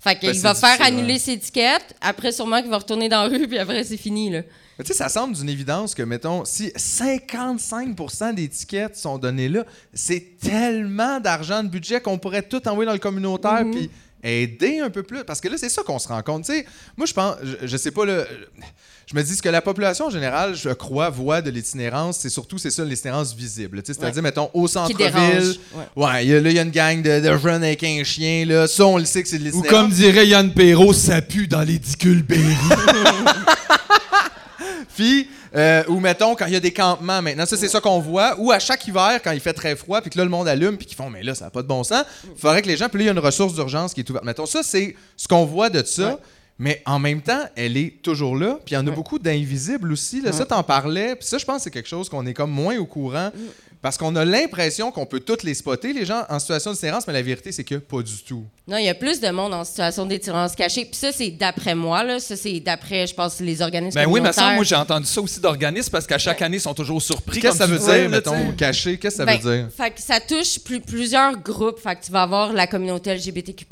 Fait 0.00 0.18
qu'il 0.18 0.30
Ben, 0.32 0.38
va 0.40 0.54
faire 0.54 0.80
annuler 0.80 1.12
ouais. 1.12 1.18
ses 1.18 1.32
étiquettes. 1.32 1.94
Après, 2.00 2.32
sûrement 2.32 2.60
qu'il 2.62 2.70
va 2.70 2.78
retourner 2.78 3.08
dans 3.08 3.22
la 3.24 3.28
rue, 3.28 3.46
puis 3.46 3.58
après, 3.58 3.84
c'est 3.84 3.96
fini, 3.98 4.30
là. 4.30 4.40
Mais 4.82 4.86
tu 4.86 4.94
sais, 4.94 4.98
ça 4.98 5.08
semble 5.08 5.36
d'une 5.36 5.48
évidence 5.48 5.94
que, 5.94 6.02
mettons, 6.02 6.44
si 6.44 6.72
55% 6.76 8.34
des 8.34 8.48
tickets 8.48 8.96
sont 8.96 9.16
donnés 9.16 9.48
là, 9.48 9.64
c'est 9.94 10.38
tellement 10.40 11.20
d'argent 11.20 11.62
de 11.62 11.68
budget 11.68 12.00
qu'on 12.00 12.18
pourrait 12.18 12.42
tout 12.42 12.66
envoyer 12.66 12.86
dans 12.86 12.92
le 12.92 12.98
communautaire, 12.98 13.62
puis 13.70 13.88
aider 14.24 14.80
un 14.80 14.90
peu 14.90 15.04
plus? 15.04 15.22
Parce 15.22 15.40
que 15.40 15.46
là, 15.48 15.54
c'est 15.56 15.68
ça 15.68 15.82
qu'on 15.84 16.00
se 16.00 16.08
rend 16.08 16.20
compte. 16.22 16.46
Tu 16.46 16.52
sais, 16.52 16.66
moi, 16.96 17.06
je 17.06 17.12
pense, 17.12 17.36
je, 17.44 17.64
je 17.66 17.76
sais 17.76 17.92
pas, 17.92 18.04
là, 18.04 18.24
je 19.06 19.14
me 19.14 19.22
dis 19.22 19.36
ce 19.36 19.42
que 19.42 19.48
la 19.48 19.60
population 19.62 20.06
en 20.06 20.10
général, 20.10 20.56
je 20.56 20.70
crois, 20.70 21.10
voit 21.10 21.42
de 21.42 21.50
l'itinérance, 21.50 22.18
c'est 22.18 22.28
surtout, 22.28 22.58
c'est 22.58 22.70
ça, 22.70 22.84
l'itinérance 22.84 23.34
visible. 23.36 23.82
Tu 23.84 23.92
sais, 23.94 24.00
C'est-à-dire, 24.00 24.22
mettons, 24.22 24.50
au 24.52 24.66
centre-ville. 24.66 25.54
Ouais, 25.94 26.24
il 26.24 26.30
y 26.30 26.34
a- 26.34 26.40
là, 26.40 26.50
il 26.50 26.56
y 26.56 26.58
a 26.58 26.62
une 26.62 26.70
gang 26.70 27.00
de, 27.02 27.20
de 27.20 27.36
jeunes 27.38 27.62
avec 27.62 27.84
un 27.84 28.02
chien, 28.02 28.46
là. 28.46 28.66
Ça, 28.66 28.84
on 28.86 28.96
le 28.98 29.04
sait 29.04 29.22
que 29.22 29.28
c'est 29.28 29.38
de 29.38 29.42
Ou 29.42 29.46
l'itinérance. 29.46 29.70
comme 29.70 29.90
dirait 29.90 30.26
Yann 30.26 30.52
Perrault, 30.52 30.92
ça 30.92 31.22
pue 31.22 31.46
dans 31.46 31.62
l'édicule 31.62 32.24
Berry. 32.24 32.42
Puis, 34.94 35.28
euh, 35.54 35.82
ou 35.88 36.00
mettons, 36.00 36.34
quand 36.34 36.46
il 36.46 36.52
y 36.52 36.56
a 36.56 36.60
des 36.60 36.72
campements 36.72 37.22
maintenant, 37.22 37.46
ça, 37.46 37.56
c'est 37.56 37.68
ça 37.68 37.80
qu'on 37.80 38.00
voit. 38.00 38.38
Ou 38.38 38.52
à 38.52 38.58
chaque 38.58 38.86
hiver, 38.86 39.20
quand 39.22 39.32
il 39.32 39.40
fait 39.40 39.52
très 39.52 39.76
froid, 39.76 40.00
puis 40.00 40.10
que 40.10 40.18
là, 40.18 40.24
le 40.24 40.30
monde 40.30 40.48
allume, 40.48 40.76
puis 40.76 40.86
qu'ils 40.86 40.96
font, 40.96 41.10
mais 41.10 41.22
là, 41.22 41.34
ça 41.34 41.46
n'a 41.46 41.50
pas 41.50 41.62
de 41.62 41.68
bon 41.68 41.84
sens. 41.84 42.04
Il 42.24 42.40
faudrait 42.40 42.62
que 42.62 42.68
les 42.68 42.76
gens. 42.76 42.88
Puis 42.88 42.98
là, 42.98 43.04
il 43.04 43.06
y 43.06 43.10
a 43.10 43.12
une 43.12 43.18
ressource 43.18 43.54
d'urgence 43.54 43.94
qui 43.94 44.00
est 44.00 44.10
ouverte. 44.10 44.24
Mettons, 44.24 44.46
ça, 44.46 44.62
c'est 44.62 44.94
ce 45.16 45.28
qu'on 45.28 45.44
voit 45.44 45.70
de 45.70 45.82
ça. 45.84 46.18
Mais 46.58 46.82
en 46.86 46.98
même 46.98 47.22
temps, 47.22 47.42
elle 47.56 47.76
est 47.76 48.02
toujours 48.02 48.36
là. 48.36 48.58
Puis 48.64 48.74
il 48.74 48.74
y 48.74 48.76
en 48.78 48.86
a 48.86 48.90
beaucoup 48.90 49.18
d'invisibles 49.18 49.90
aussi. 49.90 50.20
Là, 50.20 50.30
Ça, 50.32 50.44
t'en 50.44 50.62
parlais. 50.62 51.16
Puis 51.16 51.26
ça, 51.26 51.38
je 51.38 51.44
pense 51.44 51.56
que 51.56 51.62
c'est 51.64 51.70
quelque 51.70 51.88
chose 51.88 52.08
qu'on 52.08 52.24
est 52.26 52.34
comme 52.34 52.50
moins 52.52 52.76
au 52.78 52.86
courant. 52.86 53.30
Parce 53.82 53.98
qu'on 53.98 54.14
a 54.14 54.24
l'impression 54.24 54.92
qu'on 54.92 55.06
peut 55.06 55.18
toutes 55.18 55.42
les 55.42 55.54
spotter, 55.54 55.92
les 55.92 56.04
gens 56.06 56.22
en 56.28 56.38
situation 56.38 56.70
d'itinérance, 56.70 57.04
mais 57.08 57.12
la 57.12 57.20
vérité, 57.22 57.50
c'est 57.50 57.64
que 57.64 57.74
pas 57.74 58.00
du 58.00 58.22
tout. 58.22 58.44
Non, 58.68 58.76
il 58.76 58.84
y 58.84 58.88
a 58.88 58.94
plus 58.94 59.18
de 59.20 59.28
monde 59.30 59.52
en 59.52 59.64
situation 59.64 60.06
d'étirance 60.06 60.54
cachée. 60.54 60.84
Puis 60.84 60.94
ça, 60.94 61.10
c'est 61.10 61.30
d'après 61.30 61.74
moi, 61.74 62.04
là. 62.04 62.20
Ça, 62.20 62.36
c'est 62.36 62.60
d'après, 62.60 63.08
je 63.08 63.14
pense, 63.14 63.40
les 63.40 63.60
organismes 63.60 63.98
Ben 63.98 64.06
oui, 64.08 64.20
mais 64.20 64.32
ça, 64.32 64.52
moi, 64.52 64.62
j'ai 64.62 64.76
entendu 64.76 65.06
ça 65.06 65.20
aussi 65.20 65.40
d'organismes 65.40 65.90
parce 65.90 66.06
qu'à 66.06 66.18
chaque 66.18 66.40
année, 66.42 66.58
ils 66.58 66.60
sont 66.60 66.74
toujours 66.74 67.02
surpris. 67.02 67.40
Qu'est-ce 67.40 67.54
que 67.54 67.58
ça 67.58 67.66
veut 67.66 67.78
dire, 67.80 68.08
mettons, 68.08 68.52
caché? 68.56 68.98
Qu'est-ce 68.98 69.16
que 69.16 69.24
ça 69.24 69.26
Ben, 69.26 69.36
veut 69.40 69.56
dire? 69.56 69.68
Fait 69.76 69.90
que 69.90 70.00
ça 70.00 70.20
touche 70.20 70.60
plus- 70.60 70.80
plusieurs 70.80 71.36
groupes. 71.38 71.80
Fait 71.80 71.96
que 71.96 72.04
tu 72.04 72.12
vas 72.12 72.22
avoir 72.22 72.52
la 72.52 72.68
communauté 72.68 73.10
LGBTQ+, 73.10 73.66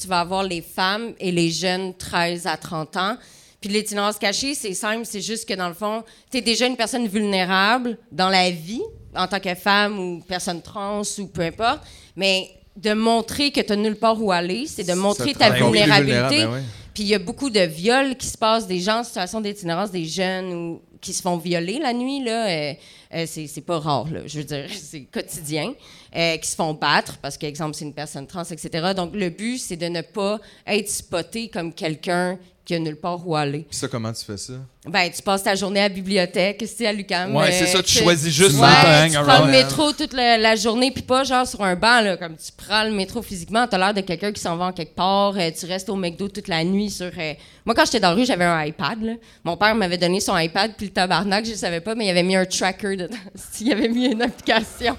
tu 0.00 0.06
vas 0.06 0.20
avoir 0.20 0.44
les 0.44 0.62
femmes 0.62 1.12
et 1.18 1.32
les 1.32 1.50
jeunes 1.50 1.92
13 1.92 2.46
à 2.46 2.56
30 2.56 2.96
ans. 2.96 3.16
Puis 3.60 3.70
l'itinérance 3.70 4.18
cachée, 4.18 4.54
c'est 4.54 4.74
simple, 4.74 5.04
c'est 5.04 5.20
juste 5.22 5.48
que 5.48 5.54
dans 5.54 5.66
le 5.66 5.74
fond, 5.74 6.04
tu 6.30 6.38
es 6.38 6.40
déjà 6.40 6.66
une 6.66 6.76
personne 6.76 7.08
vulnérable 7.08 7.98
dans 8.12 8.28
la 8.28 8.50
vie, 8.50 8.82
en 9.16 9.26
tant 9.26 9.40
que 9.40 9.54
femme 9.54 9.98
ou 9.98 10.22
personne 10.26 10.62
trans 10.62 11.02
ou 11.18 11.26
peu 11.26 11.42
importe, 11.42 11.80
mais 12.14 12.50
de 12.76 12.92
montrer 12.92 13.50
que 13.50 13.60
tu 13.60 13.70
n'as 13.70 13.76
nulle 13.76 13.96
part 13.96 14.22
où 14.22 14.30
aller, 14.30 14.66
c'est 14.66 14.84
de 14.84 14.94
montrer 14.94 15.32
ta 15.32 15.50
vulnérabilité. 15.50 16.44
ben. 16.44 16.62
Puis 16.92 17.02
il 17.04 17.08
y 17.08 17.14
a 17.14 17.18
beaucoup 17.18 17.50
de 17.50 17.60
viols 17.60 18.16
qui 18.16 18.26
se 18.26 18.38
passent, 18.38 18.66
des 18.66 18.80
gens 18.80 19.00
en 19.00 19.04
situation 19.04 19.40
d'itinérance, 19.40 19.90
des 19.90 20.06
jeunes 20.06 20.52
ou 20.52 20.82
qui 21.00 21.12
se 21.12 21.20
font 21.20 21.36
violer 21.36 21.78
la 21.78 21.92
nuit, 21.92 22.24
là. 22.24 22.46
euh, 22.46 22.74
euh, 23.14 23.24
c'est 23.26 23.46
c'est 23.46 23.60
pas 23.60 23.78
rare, 23.78 24.10
là. 24.10 24.20
Je 24.26 24.38
veux 24.38 24.44
dire, 24.44 24.66
c'est 24.72 25.02
quotidien. 25.02 25.74
euh, 26.16 26.36
qui 26.38 26.48
se 26.48 26.56
font 26.56 26.72
battre 26.72 27.18
parce 27.18 27.36
qu'exemple, 27.36 27.74
c'est 27.74 27.84
une 27.84 27.92
personne 27.92 28.26
trans, 28.26 28.44
etc. 28.44 28.92
Donc 28.96 29.14
le 29.14 29.28
but, 29.28 29.58
c'est 29.58 29.76
de 29.76 29.86
ne 29.86 30.00
pas 30.00 30.40
être 30.66 30.88
spoté 30.88 31.48
comme 31.48 31.72
quelqu'un 31.72 32.38
qui 32.66 32.74
a 32.74 32.78
nulle 32.80 32.96
part 32.96 33.26
où 33.26 33.34
aller. 33.36 33.60
Puis 33.60 33.78
ça, 33.78 33.86
comment 33.86 34.12
tu 34.12 34.24
fais 34.24 34.36
ça? 34.36 34.54
Ben, 34.86 35.08
tu 35.10 35.22
passes 35.22 35.44
ta 35.44 35.54
journée 35.54 35.78
à 35.80 35.84
la 35.84 35.88
bibliothèque, 35.88 36.64
c'est 36.66 36.86
à 36.86 36.92
l'UQAM. 36.92 37.34
Ouais, 37.34 37.44
euh, 37.48 37.50
c'est 37.52 37.66
ça, 37.66 37.82
tu 37.82 37.92
tu- 37.96 38.02
choisis 38.02 38.34
juste 38.34 38.56
Ouais, 38.58 38.66
hang 38.66 39.10
tu 39.12 39.16
prends 39.22 39.44
le 39.46 39.50
métro 39.52 39.92
toute 39.92 40.12
la, 40.12 40.36
la 40.36 40.56
journée, 40.56 40.90
puis 40.90 41.02
pas 41.02 41.22
genre 41.24 41.46
sur 41.46 41.62
un 41.62 41.76
banc, 41.76 42.00
là, 42.00 42.16
comme 42.16 42.36
tu 42.36 42.50
prends 42.56 42.82
le 42.84 42.90
métro 42.90 43.22
physiquement, 43.22 43.66
t'as 43.68 43.78
l'air 43.78 43.94
de 43.94 44.00
quelqu'un 44.00 44.32
qui 44.32 44.40
s'en 44.40 44.56
va 44.56 44.66
en 44.66 44.72
quelque 44.72 44.94
part, 44.96 45.34
euh, 45.38 45.50
tu 45.58 45.64
restes 45.66 45.88
au 45.88 45.96
McDo 45.96 46.28
toute 46.28 46.48
la 46.48 46.64
nuit 46.64 46.90
sur... 46.90 47.06
euh, 47.06 47.34
Moi, 47.64 47.74
quand 47.76 47.84
j'étais 47.84 48.00
dans 48.00 48.10
la 48.10 48.14
rue, 48.16 48.26
j'avais 48.26 48.44
un 48.44 48.64
iPad, 48.64 49.00
là. 49.00 49.12
Mon 49.44 49.56
père 49.56 49.74
m'avait 49.76 49.98
donné 49.98 50.18
son 50.20 50.36
iPad, 50.36 50.72
puis 50.76 50.86
le 50.86 50.92
tabarnak, 50.92 51.44
je 51.44 51.52
le 51.52 51.56
savais 51.56 51.80
pas, 51.80 51.94
mais 51.94 52.06
il 52.06 52.10
avait 52.10 52.24
mis 52.24 52.34
un 52.36 52.44
tracker 52.46 52.96
dedans. 52.96 53.16
il 53.60 53.72
avait 53.72 53.88
mis 53.88 54.06
une 54.06 54.22
application. 54.22 54.96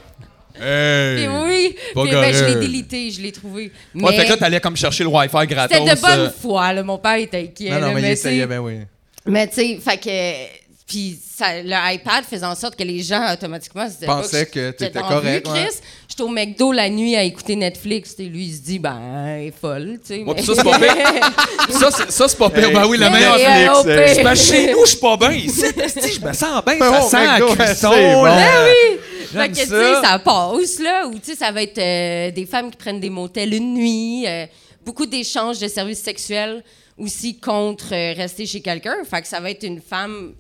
Hey! 0.62 1.18
Puis 1.18 1.28
oui, 1.28 1.76
pas 1.94 2.02
puis, 2.04 2.12
ben, 2.12 2.34
je 2.34 2.46
l'ai 2.46 2.56
délité, 2.56 3.12
je 3.12 3.22
l'ai 3.22 3.32
trouvé. 3.32 3.64
Ouais, 3.64 3.72
Mais 3.94 4.18
fait 4.18 4.26
que 4.26 4.30
là, 4.30 4.38
t'allais 4.38 4.60
comme 4.60 4.76
chercher 4.76 5.04
le 5.04 5.10
Wi-Fi 5.10 5.48
gratos. 5.48 5.78
c'était 5.78 5.96
de 5.96 6.02
bonne 6.02 6.20
euh, 6.20 6.30
foi, 6.30 6.74
là. 6.74 6.84
Mon 6.84 6.98
père 6.98 7.16
était 7.16 7.40
inquiet. 7.40 7.70
non, 7.72 7.80
non, 7.80 7.88
là, 7.88 7.94
mais 7.94 8.00
il 8.00 8.04
mais 8.04 8.12
essayait, 8.12 8.48
ben 8.48 8.60
oui. 8.60 8.80
mais 9.26 9.48
tu 9.48 9.56
sais, 9.56 9.80
fait 9.84 9.98
que. 9.98 10.67
Puis 10.88 11.20
ça, 11.38 11.62
le 11.62 11.94
iPad 11.96 12.24
faisait 12.24 12.46
en 12.46 12.56
sorte 12.56 12.78
que 12.78 12.84
les 12.84 13.04
gens 13.04 13.34
automatiquement 13.34 13.88
se 13.90 13.96
disaient 13.96 14.06
Pensaient 14.06 14.46
que 14.46 14.74
dans 14.94 15.02
la 15.02 15.08
correct, 15.16 15.46
Chris. 15.46 15.54
ouais. 15.60 15.70
J'étais 16.08 16.24
au 16.24 16.30
McDo 16.30 16.72
la 16.72 16.90
nuit 16.90 17.16
à 17.18 17.24
écouter 17.24 17.58
Netflix. 17.58 18.16
tu 18.16 18.24
sais, 18.24 18.30
lui, 18.30 18.46
il 18.46 18.56
se 18.56 18.62
dit, 18.62 18.80
ben, 18.80 18.98
elle 19.28 19.48
est 19.48 19.52
folle. 19.60 20.00
tu 20.02 20.08
sais. 20.08 20.18
Ouais, 20.20 20.24
mais- 20.28 20.34
puis 20.36 20.46
ça, 20.46 20.54
c'est 20.56 20.64
pas 20.64 20.80
pire. 20.80 21.78
Ça, 21.78 21.90
c'est- 21.92 22.12
ça, 22.12 22.28
c'est 22.30 22.38
pas 22.38 22.50
pire. 22.50 22.68
Hey. 22.70 22.74
Ben 22.74 22.86
oui, 22.88 22.98
le 22.98 23.04
Mais, 23.10 23.12
meilleur 23.12 23.36
euh, 23.78 23.82
au 23.82 23.84
Netflix. 23.86 24.14
C'est 24.16 24.24
parce 24.24 24.40
que 24.40 24.46
chez 24.56 24.72
nous, 24.72 24.86
je 24.86 24.90
suis 24.92 24.98
pas 25.00 25.18
bien. 25.18 25.32
Ici, 25.34 25.62
je 26.22 26.26
me 26.26 26.32
sens 26.34 26.64
bien. 26.66 26.78
Ben 26.80 26.92
Ça 26.94 27.00
bon, 27.02 27.10
sent 27.10 27.26
la 27.58 27.66
cuisson. 27.68 28.24
Ben 28.24 28.50
oui! 28.66 28.98
Fait 29.34 29.50
que, 29.50 29.54
tu 29.56 29.60
sais, 29.66 29.66
ça. 29.68 30.02
ça 30.04 30.20
passe, 30.20 30.80
là. 30.80 31.06
Ou, 31.08 31.16
tu 31.20 31.32
sais, 31.32 31.36
ça 31.36 31.52
va 31.52 31.62
être 31.64 31.78
euh, 31.78 32.32
des 32.32 32.46
femmes 32.46 32.72
qui 32.72 32.78
prennent 32.78 33.02
des 33.02 33.10
motels 33.10 33.54
une 33.54 33.74
nuit. 33.74 34.26
euh, 34.26 34.46
beaucoup 34.86 35.06
d'échanges 35.06 35.60
de 35.60 35.68
services 35.68 36.02
sexuels 36.02 36.64
aussi 36.98 37.38
contre 37.38 37.94
euh, 37.94 38.14
rester 38.16 38.46
chez 38.46 38.62
quelqu'un. 38.62 38.96
Fait 39.04 39.22
que 39.22 39.28
ça 39.28 39.42
va 39.42 39.52
être 39.52 39.64
une 39.64 39.82
femme, 39.82 40.32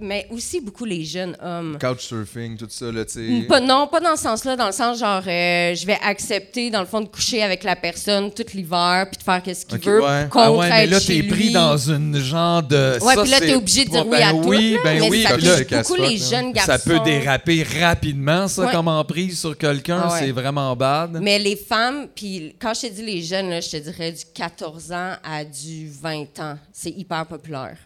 mais 0.00 0.26
aussi 0.30 0.60
beaucoup 0.60 0.84
les 0.84 1.04
jeunes 1.04 1.36
hommes. 1.42 1.78
Couchsurfing, 1.80 2.56
tout 2.56 2.66
ça, 2.68 2.90
là, 2.90 3.04
tu 3.04 3.12
sais. 3.40 3.46
Pas, 3.46 3.60
non, 3.60 3.86
pas 3.86 4.00
dans 4.00 4.16
ce 4.16 4.22
sens-là, 4.24 4.56
dans 4.56 4.66
le 4.66 4.72
sens 4.72 4.98
genre, 4.98 5.22
euh, 5.26 5.74
je 5.74 5.86
vais 5.86 5.98
accepter, 6.02 6.70
dans 6.70 6.80
le 6.80 6.86
fond, 6.86 7.00
de 7.00 7.06
coucher 7.08 7.42
avec 7.42 7.62
la 7.64 7.76
personne 7.76 8.30
tout 8.32 8.44
l'hiver 8.54 9.06
puis 9.10 9.18
de 9.18 9.22
faire 9.22 9.42
qu'est-ce 9.42 9.64
qu'il 9.66 9.78
Ok, 9.78 9.84
veut 9.86 10.02
ouais. 10.02 10.26
contre 10.30 10.44
Ah 10.44 10.52
ouais, 10.52 10.68
mais 10.68 10.86
là, 10.86 11.00
t'es 11.00 11.22
pris 11.22 11.50
dans 11.52 11.76
une 11.76 12.18
genre 12.18 12.62
de. 12.62 12.98
Ouais, 13.02 13.14
puis 13.22 13.30
là, 13.30 13.40
t'es 13.40 13.54
obligé 13.54 13.84
de 13.84 13.90
dire 13.90 14.06
oui 14.06 14.18
ben 14.18 14.28
à 14.28 14.30
tout. 14.32 14.48
Oui, 14.48 14.76
ben 14.82 15.00
mais 15.00 15.08
oui. 15.10 15.22
ça 15.22 15.36
là, 15.36 15.56
beaucoup 15.82 15.94
les 15.96 16.18
là. 16.18 16.26
jeunes 16.30 16.52
garçons. 16.52 16.72
ça 16.72 16.78
peut 16.78 17.00
déraper 17.04 17.62
rapidement, 17.80 18.48
ça, 18.48 18.62
Ouais. 18.66 18.72
comme 18.72 18.88
emprise 18.88 19.38
sur 19.40 19.56
quelqu'un. 19.56 20.00
Ah 20.04 20.12
ouais. 20.12 20.18
C'est 20.20 20.32
vraiment 20.32 20.74
bad. 20.74 21.18
Mais 21.20 21.38
les 21.38 21.56
femmes, 21.56 22.08
puis 22.14 22.54
quand 22.58 22.72
je 22.74 22.88
te 22.88 22.92
dis 22.92 23.02
les 23.02 23.22
jeunes, 23.22 23.50
là, 23.50 23.60
je 23.60 23.70
te 23.70 23.76
dirais 23.76 24.10
du 24.12 24.22
14 24.34 24.92
ans 24.92 25.12
à 25.22 25.44
du 25.44 25.88
20 26.02 26.40
ans. 26.40 26.58
C'est 26.72 26.90
hyper 26.90 27.26
populaire. 27.26 27.76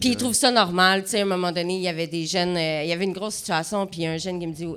Puis 0.00 0.10
ils 0.10 0.16
trouvent 0.16 0.34
ça 0.34 0.50
normal. 0.50 1.04
Tu 1.04 1.10
sais, 1.10 1.18
à 1.20 1.22
un 1.22 1.26
moment 1.26 1.51
donné, 1.52 1.76
il 1.76 1.82
y 1.82 1.88
avait 1.88 2.06
des 2.06 2.26
jeunes, 2.26 2.56
euh, 2.56 2.82
il 2.82 2.88
y 2.88 2.92
avait 2.92 3.04
une 3.04 3.12
grosse 3.12 3.36
situation, 3.36 3.86
puis 3.86 4.00
il 4.00 4.04
y 4.04 4.06
a 4.06 4.12
un 4.12 4.18
jeune 4.18 4.38
qui 4.40 4.46
me 4.46 4.52
dit, 4.52 4.64
tu 4.64 4.76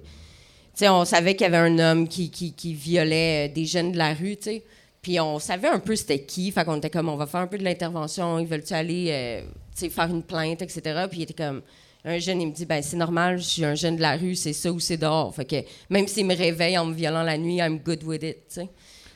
sais, 0.76 0.90
on 0.90 1.06
savait 1.06 1.36
qu'il 1.36 1.46
y 1.46 1.48
avait 1.48 1.58
un 1.58 1.80
homme 1.80 2.08
qui, 2.08 2.30
qui, 2.30 2.54
qui 2.54 2.74
violait 2.74 3.48
euh, 3.50 3.54
des 3.54 3.66
jeunes 3.66 3.92
de 3.92 3.98
la 3.98 4.14
rue, 4.14 4.36
tu 4.38 4.44
sais. 4.44 4.64
Puis 5.02 5.20
on 5.20 5.38
savait 5.40 5.68
un 5.68 5.80
peu 5.80 5.96
c'était 5.96 6.20
qui, 6.20 6.52
fait 6.52 6.66
qu'on 6.66 6.78
était 6.78 6.90
comme, 6.90 7.10
on 7.10 7.16
va 7.16 7.28
faire 7.28 7.42
un 7.42 7.48
peu 7.48 7.58
de 7.58 7.64
l'intervention, 7.64 8.40
ils 8.40 8.48
veulent-tu 8.48 8.74
aller, 8.74 9.08
euh, 9.10 9.42
tu 9.42 9.82
sais, 9.82 9.90
faire 9.90 10.10
une 10.10 10.24
plainte, 10.24 10.62
etc. 10.62 11.06
Puis 11.10 11.20
il 11.20 11.24
était 11.24 11.34
comme, 11.34 11.62
un 12.04 12.20
jeune, 12.20 12.42
il 12.42 12.48
me 12.48 12.52
dit, 12.54 12.66
ben 12.66 12.82
c'est 12.84 12.98
normal, 12.98 13.38
je 13.38 13.44
suis 13.44 13.66
un 13.66 13.76
jeune 13.76 13.96
de 13.98 14.02
la 14.02 14.16
rue, 14.18 14.36
c'est 14.36 14.54
ça 14.54 14.72
ou 14.72 14.80
c'est 14.80 14.98
dehors. 14.98 15.34
Fait 15.34 15.46
que 15.46 15.56
même 15.90 16.08
s'il 16.08 16.26
me 16.26 16.36
réveille 16.36 16.78
en 16.78 16.86
me 16.86 16.94
violant 16.94 17.24
la 17.24 17.38
nuit, 17.38 17.58
I'm 17.58 17.80
good 17.80 18.04
with 18.04 18.24
it, 18.24 18.38
tu 18.48 18.62
sais. 18.62 18.70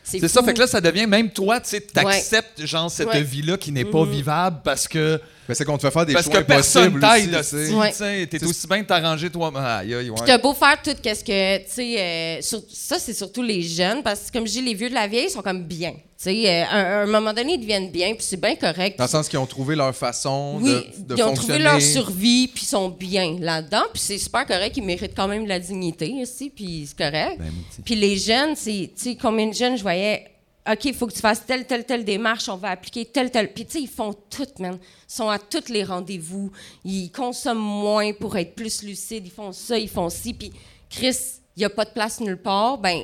C'est 0.04 0.28
ça, 0.28 0.42
fait 0.42 0.56
que 0.56 0.60
là, 0.60 0.66
ça 0.68 0.82
devient 0.82 1.06
même 1.06 1.30
toi, 1.30 1.60
tu 1.60 1.70
sais, 1.70 1.82
t'acceptes, 1.82 2.66
genre, 2.66 2.90
cette 2.90 3.10
Ouais. 3.10 3.22
vie-là 3.22 3.58
qui 3.58 3.72
n'est 3.72 3.86
pas 3.86 4.06
vivable 4.06 4.62
parce 4.64 4.88
que. 4.88 5.20
Mais 5.50 5.56
c'est 5.56 5.66
qu'on 5.66 5.78
te 5.78 5.82
fait 5.82 5.92
faire 5.92 6.06
des 6.06 6.14
Parce 6.14 6.26
choix 6.28 6.42
que 6.42 6.46
personne 6.48 6.96
impossibles 6.96 7.32
t'aide, 7.32 7.40
aussi, 7.40 7.72
tu. 7.72 7.76
Ouais. 7.76 7.92
sais. 7.92 8.28
T'es 8.30 8.44
aussi 8.46 8.68
bien 8.68 8.82
de 8.82 8.86
t'arranger 8.88 9.30
toi. 9.30 9.52
Aïe, 9.56 9.94
aïe, 9.96 10.10
ouais. 10.10 10.16
Puis 10.16 10.26
t'as 10.26 10.38
beau 10.38 10.54
faire 10.54 10.80
tout 10.82 10.94
qu'est-ce 11.02 11.24
que, 11.24 11.58
tu 11.58 11.64
sais, 11.68 12.00
euh, 12.00 12.42
sur- 12.42 12.62
ça 12.72 13.00
c'est 13.00 13.14
surtout 13.16 13.42
les 13.42 13.62
jeunes, 13.64 14.04
parce 14.04 14.30
que 14.30 14.38
comme 14.38 14.46
je 14.48 14.52
dis, 14.54 14.62
les 14.62 14.76
vieux 14.76 14.90
de 14.90 14.94
la 14.94 15.08
vieille 15.08 15.30
sont 15.30 15.42
comme 15.42 15.64
bien. 15.64 15.92
Tu 15.92 16.00
sais, 16.26 16.50
euh, 16.50 16.64
à, 16.70 17.00
à 17.00 17.04
un 17.04 17.06
moment 17.08 17.34
donné, 17.34 17.54
ils 17.54 17.60
deviennent 17.60 17.90
bien, 17.92 18.10
puis 18.14 18.24
c'est 18.28 18.40
bien 18.40 18.56
correct. 18.56 18.98
Dans 19.00 19.06
le 19.06 19.10
sens 19.10 19.28
qu'ils 19.28 19.40
ont 19.40 19.46
trouvé 19.46 19.76
leur 19.76 19.96
façon 19.96 20.60
oui, 20.62 20.72
de, 20.98 21.14
de 21.14 21.18
ils 21.18 21.24
ont 21.24 21.28
fonctionner. 21.30 21.60
trouvé 21.60 21.60
leur 21.64 21.82
survie, 21.82 22.48
puis 22.54 22.64
ils 22.66 22.68
sont 22.68 22.90
bien 22.90 23.38
là-dedans, 23.40 23.84
puis 23.94 24.02
c'est 24.06 24.18
super 24.20 24.46
correct, 24.46 24.76
ils 24.78 24.84
méritent 24.84 25.16
quand 25.16 25.28
même 25.28 25.46
de 25.46 25.50
la 25.50 25.60
dignité 25.60 26.14
aussi, 26.22 26.50
puis 26.50 26.86
c'est 26.88 26.98
correct. 26.98 27.38
Ben, 27.40 27.52
puis 27.84 27.96
les 27.96 28.18
jeunes, 28.18 28.56
c'est, 28.56 28.92
tu 28.96 29.04
sais, 29.12 29.18
combien 29.20 29.48
de 29.48 29.54
jeunes 29.54 29.78
je 29.78 29.82
voyais, 29.82 30.26
OK, 30.72 30.86
il 30.86 30.94
faut 30.94 31.08
que 31.08 31.14
tu 31.14 31.20
fasses 31.20 31.46
telle, 31.46 31.66
telle, 31.66 31.86
telle 31.86 32.06
démarche, 32.06 32.48
on 32.50 32.58
va 32.58 32.70
appliquer 32.70 33.06
telle, 33.06 33.32
telle. 33.32 33.52
Puis 33.54 33.66
tu 33.66 33.72
sais, 33.74 33.82
ils 33.82 33.88
font 33.88 34.14
tout, 34.30 34.46
man. 34.60 34.78
Ils 34.82 35.14
sont 35.14 35.30
à 35.30 35.40
tous 35.40 35.70
les 35.70 35.84
rendez-vous, 35.84 36.52
ils 36.86 37.10
consomment 37.12 37.58
moins 37.58 38.14
pour 38.14 38.38
être 38.38 38.54
plus 38.56 38.84
lucides, 38.84 39.26
ils 39.26 39.32
font 39.32 39.52
ça, 39.52 39.78
ils 39.78 39.90
font 39.90 40.10
ci, 40.10 40.34
puis 40.34 40.52
Chris, 40.90 41.16
il 41.56 41.60
n'y 41.60 41.66
a 41.66 41.70
pas 41.70 41.86
de 41.86 41.92
place 41.92 42.20
nulle 42.20 42.38
part, 42.38 42.78
ben 42.78 43.04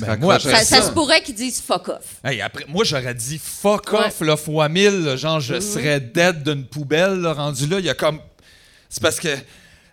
Ben, 0.00 0.18
moi, 0.18 0.38
ça, 0.40 0.48
à 0.56 0.64
ça 0.64 0.80
ça. 0.80 0.82
se 0.88 0.90
pourrait 0.92 1.22
qu'ils 1.22 1.36
disent 1.36 1.60
fuck 1.60 1.88
off. 1.90 2.16
Hey, 2.24 2.40
après, 2.40 2.64
moi, 2.68 2.82
j'aurais 2.84 3.14
dit 3.14 3.38
fuck 3.38 3.92
Ouais. 3.92 4.06
off, 4.06 4.20
là, 4.20 4.36
fois 4.36 4.68
mille. 4.68 5.04
là, 5.04 5.14
genre, 5.16 5.36
Mhm. 5.36 5.40
je 5.42 5.60
serais 5.60 6.00
dead 6.00 6.42
d'une 6.42 6.66
poubelle, 6.66 7.20
là, 7.20 7.32
rendu 7.34 7.66
là. 7.68 7.78
Il 7.78 7.84
y 7.84 7.88
a 7.88 7.94
comme. 7.94 8.20
C'est 8.88 9.00
parce 9.02 9.20
que. 9.20 9.28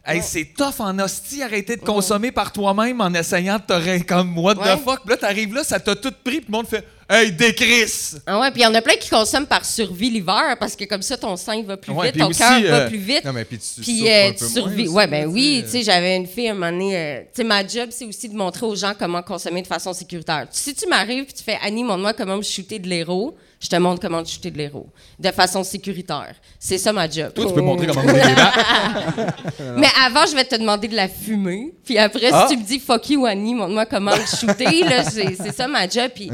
Hey, 0.06 0.22
c'est 0.22 0.44
tough 0.58 0.80
en 0.82 1.00
hostie, 1.00 1.42
arrêter 1.42 1.78
de 1.78 1.82
consommer 1.82 2.30
par 2.34 2.52
toi-même 2.52 3.00
en 3.00 3.14
essayant 3.14 3.56
de 3.56 3.62
te 3.62 4.04
comme 4.04 4.38
what 4.38 4.56
Ouais. 4.56 4.76
the 4.76 4.80
fuck. 4.84 5.00
Puis 5.02 5.12
là, 5.12 5.18
t'arrives 5.18 5.54
là, 5.54 5.64
ça 5.64 5.80
t'a 5.80 5.96
tout 5.96 6.12
pris, 6.24 6.42
puis 6.42 6.46
le 6.50 6.52
monde 6.52 6.68
fait 6.68 6.86
Hey, 7.10 7.32
décris! 7.32 8.16
Ah 8.26 8.40
ouais, 8.40 8.50
puis 8.52 8.62
il 8.62 8.64
y 8.64 8.68
en 8.68 8.74
a 8.74 8.82
plein 8.82 8.96
qui 8.96 9.10
consomment 9.10 9.46
par 9.46 9.64
survie 9.64 10.10
l'hiver 10.10 10.56
parce 10.60 10.76
que 10.76 10.84
comme 10.86 11.02
ça 11.02 11.16
ton 11.16 11.36
sang 11.38 11.62
va 11.64 11.78
plus 11.78 11.92
Ouais, 11.94 12.12
vite, 12.12 12.20
ton 12.22 12.30
cœur 12.32 12.62
va 12.62 12.68
euh, 12.80 12.88
plus 12.88 12.98
vite. 12.98 13.24
Non, 13.24 13.34
mais 13.34 13.46
puis 13.46 13.58
tu 13.60 13.66
souffres 13.66 14.08
euh, 14.10 14.32
tu 14.38 14.46
survis. 14.46 14.88
Ouais, 14.88 15.06
ben 15.08 15.28
oui, 15.28 15.58
tu 15.60 15.64
tu 15.66 15.72
sais. 15.72 15.78
sais, 15.80 15.84
j'avais 15.84 16.16
une 16.18 16.28
fille 16.28 16.48
à 16.48 16.52
un 16.52 16.56
moment 16.56 16.72
donné. 16.72 16.98
euh, 16.98 17.20
tu 17.22 17.28
sais, 17.36 17.44
ma 17.44 17.66
job, 17.68 17.90
c'est 17.92 18.06
aussi 18.06 18.30
de 18.30 18.36
montrer 18.36 18.66
aux 18.66 18.76
gens 18.76 18.94
comment 18.98 19.22
consommer 19.22 19.62
de 19.62 19.68
façon 19.68 19.94
sécuritaire. 19.94 20.48
Si 20.52 20.74
tu 20.74 20.88
m'arrives 20.88 21.26
puis 21.26 21.34
tu 21.34 21.44
fais 21.44 21.58
Annie, 21.62 21.84
montre-moi 21.84 22.14
comment 22.14 22.38
me 22.38 22.42
shooter 22.42 22.80
de 22.80 22.88
l'héros, 22.88 23.36
Je 23.64 23.70
te 23.70 23.78
montre 23.78 24.02
comment 24.02 24.22
te 24.22 24.28
shooter 24.30 24.52
de 24.52 24.58
l'héros. 24.58 24.90
De 25.18 25.32
façon 25.32 25.64
sécuritaire. 25.64 26.36
C'est 26.60 26.78
ça 26.78 26.92
ma 26.92 27.10
job. 27.10 27.34
Toi, 27.34 27.46
tu 27.46 27.54
peux 27.54 27.62
montrer 27.62 27.88
comment 27.88 28.02
rouler 28.02 28.22
des 28.22 28.36
battes. 28.36 29.78
Mais 29.78 29.88
avant, 30.06 30.26
je 30.26 30.36
vais 30.36 30.44
te 30.44 30.56
demander 30.56 30.90
de 30.90 30.96
la 30.98 31.08
fumer. 31.08 31.74
Puis 31.86 31.98
après, 31.98 32.30
Ah. 32.34 32.46
si 32.50 32.56
tu 32.58 32.62
me 32.62 32.68
dis 32.68 32.80
fuck 32.80 33.10
you, 33.10 33.26
Annie, 33.26 33.54
montre-moi 33.56 33.86
comment 33.86 34.12
le 34.16 34.26
shooter. 34.26 34.84
là, 34.84 35.04
c'est 35.10 35.54
ça 35.54 35.68
ma 35.70 35.88
job. 35.88 36.12
Puis 36.14 36.30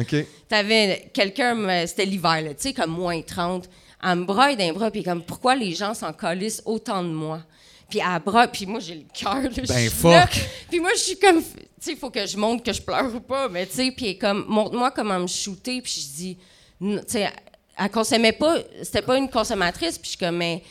t'avais 0.47 1.11
quelqu'un, 1.13 1.86
c'était 1.86 2.05
l'hiver, 2.05 2.41
tu 2.49 2.53
sais, 2.57 2.73
comme 2.73 2.91
moins 2.91 3.21
30. 3.21 3.69
Elle 4.03 4.15
me 4.15 4.25
braille 4.25 4.55
d'un 4.57 4.73
bras, 4.73 4.89
puis 4.89 5.03
comme, 5.03 5.21
pourquoi 5.21 5.55
les 5.55 5.75
gens 5.75 5.93
s'en 5.93 6.11
calissent 6.13 6.63
autant 6.65 7.03
de 7.03 7.09
moi? 7.09 7.41
Puis 7.89 7.99
elle 7.99 8.21
braille, 8.23 8.47
puis 8.51 8.65
moi, 8.65 8.80
j'ai 8.80 8.95
le 8.95 9.03
cœur, 9.13 9.36
là, 9.41 9.49
Ben, 9.67 9.84
là. 9.86 9.89
fuck. 9.91 10.49
Puis 10.69 10.80
moi, 10.80 10.91
je 10.95 10.99
suis 11.01 11.19
comme, 11.19 11.43
tu 11.43 11.49
sais, 11.80 11.91
il 11.91 11.97
faut 11.97 12.09
que 12.09 12.25
je 12.25 12.38
montre 12.38 12.63
que 12.63 12.71
je 12.73 12.82
pleure 12.82 13.13
ou 13.13 13.19
pas, 13.19 13.49
mais 13.49 13.65
tu 13.67 13.75
sais, 13.75 13.91
puis 13.95 14.17
comme, 14.17 14.45
montre-moi 14.47 14.89
comment 14.91 15.19
me 15.19 15.27
shooter, 15.27 15.82
puis 15.82 15.91
je 15.91 16.15
dis, 16.17 16.38
tu 16.80 16.99
sais, 17.07 17.30
elle 17.77 17.89
consommait 17.91 18.32
pas, 18.32 18.57
c'était 18.84 19.01
pas 19.01 19.17
une 19.17 19.30
consommatrice, 19.30 19.97
puis 19.97 20.05
je 20.05 20.09
suis 20.09 20.17
comme, 20.17 20.38
mais 20.38 20.63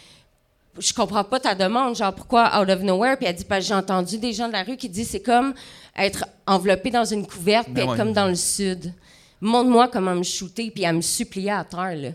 je 0.78 0.92
comprends 0.92 1.24
pas 1.24 1.40
ta 1.40 1.54
demande, 1.54 1.96
genre 1.96 2.14
pourquoi 2.14 2.60
out 2.60 2.68
of 2.70 2.80
nowhere? 2.82 3.16
Puis 3.16 3.26
elle 3.26 3.34
dit, 3.34 3.44
parce 3.44 3.64
j'ai 3.66 3.74
entendu 3.74 4.18
des 4.18 4.32
gens 4.32 4.46
de 4.48 4.52
la 4.52 4.62
rue 4.62 4.76
qui 4.76 4.88
disent 4.88 5.10
c'est 5.10 5.22
comme 5.22 5.54
être 5.96 6.24
enveloppé 6.46 6.90
dans 6.90 7.04
une 7.04 7.26
couverte 7.26 7.64
puis 7.66 7.74
Ben 7.74 7.82
être 7.84 7.90
ouais. 7.92 7.96
comme 7.96 8.12
dans 8.12 8.26
le 8.28 8.34
sud. 8.36 8.92
Montre-moi 9.40 9.88
comment 9.88 10.14
me 10.14 10.22
shooter, 10.22 10.70
puis 10.70 10.84
elle 10.84 10.96
me 10.96 11.00
suppliait 11.00 11.50
à 11.52 11.64
terre, 11.64 11.94
là. 11.96 12.08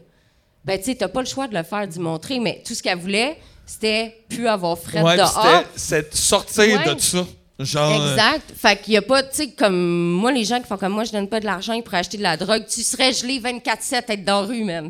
Ben, 0.66 0.78
tu 0.78 0.86
sais, 0.86 0.96
t'as 0.96 1.10
pas 1.10 1.20
le 1.22 1.26
choix 1.28 1.48
de 1.48 1.54
le 1.54 1.64
faire, 1.64 1.86
d'y 1.88 2.00
montrer, 2.00 2.39
mais 2.39 2.62
tout 2.66 2.74
ce 2.74 2.82
qu'elle 2.82 2.98
voulait, 2.98 3.38
c'était 3.66 4.18
plus 4.30 4.48
avoir 4.48 4.78
fret 4.78 5.02
Ouais, 5.02 5.18
dehors. 5.18 5.64
c'était 5.76 6.08
c'est 6.10 6.16
sortir 6.16 6.80
Ouais. 6.86 6.96
de 6.96 7.00
ça. 7.00 7.26
Genre. 7.60 8.01
euh, 8.01 8.12
Exact. 8.14 8.51
Fait 8.60 8.82
qu'il 8.82 8.93
y 8.93 8.97
a 8.97 9.01
pas, 9.01 9.22
tu 9.24 9.30
sais, 9.34 9.47
comme 9.49 10.12
moi, 10.14 10.32
les 10.32 10.43
gens 10.43 10.60
qui 10.60 10.68
font 10.68 10.78
comme 10.78 10.93
moi, 10.93 11.04
je 11.04 11.12
donne 11.12 11.28
pas 11.28 11.39
de 11.39 11.45
l'argent 11.45 11.80
pour 11.82 11.93
acheter 11.93 12.18
de 12.18 12.24
la 12.24 12.36
drogue, 12.38 12.64
tu 12.68 12.82
serais 12.82 13.14
gelé 13.14 13.39
24-7 13.39 14.04
être 14.10 14.26
dans 14.26 14.41
la 14.41 14.47
rue, 14.47 14.64
man. 14.64 14.89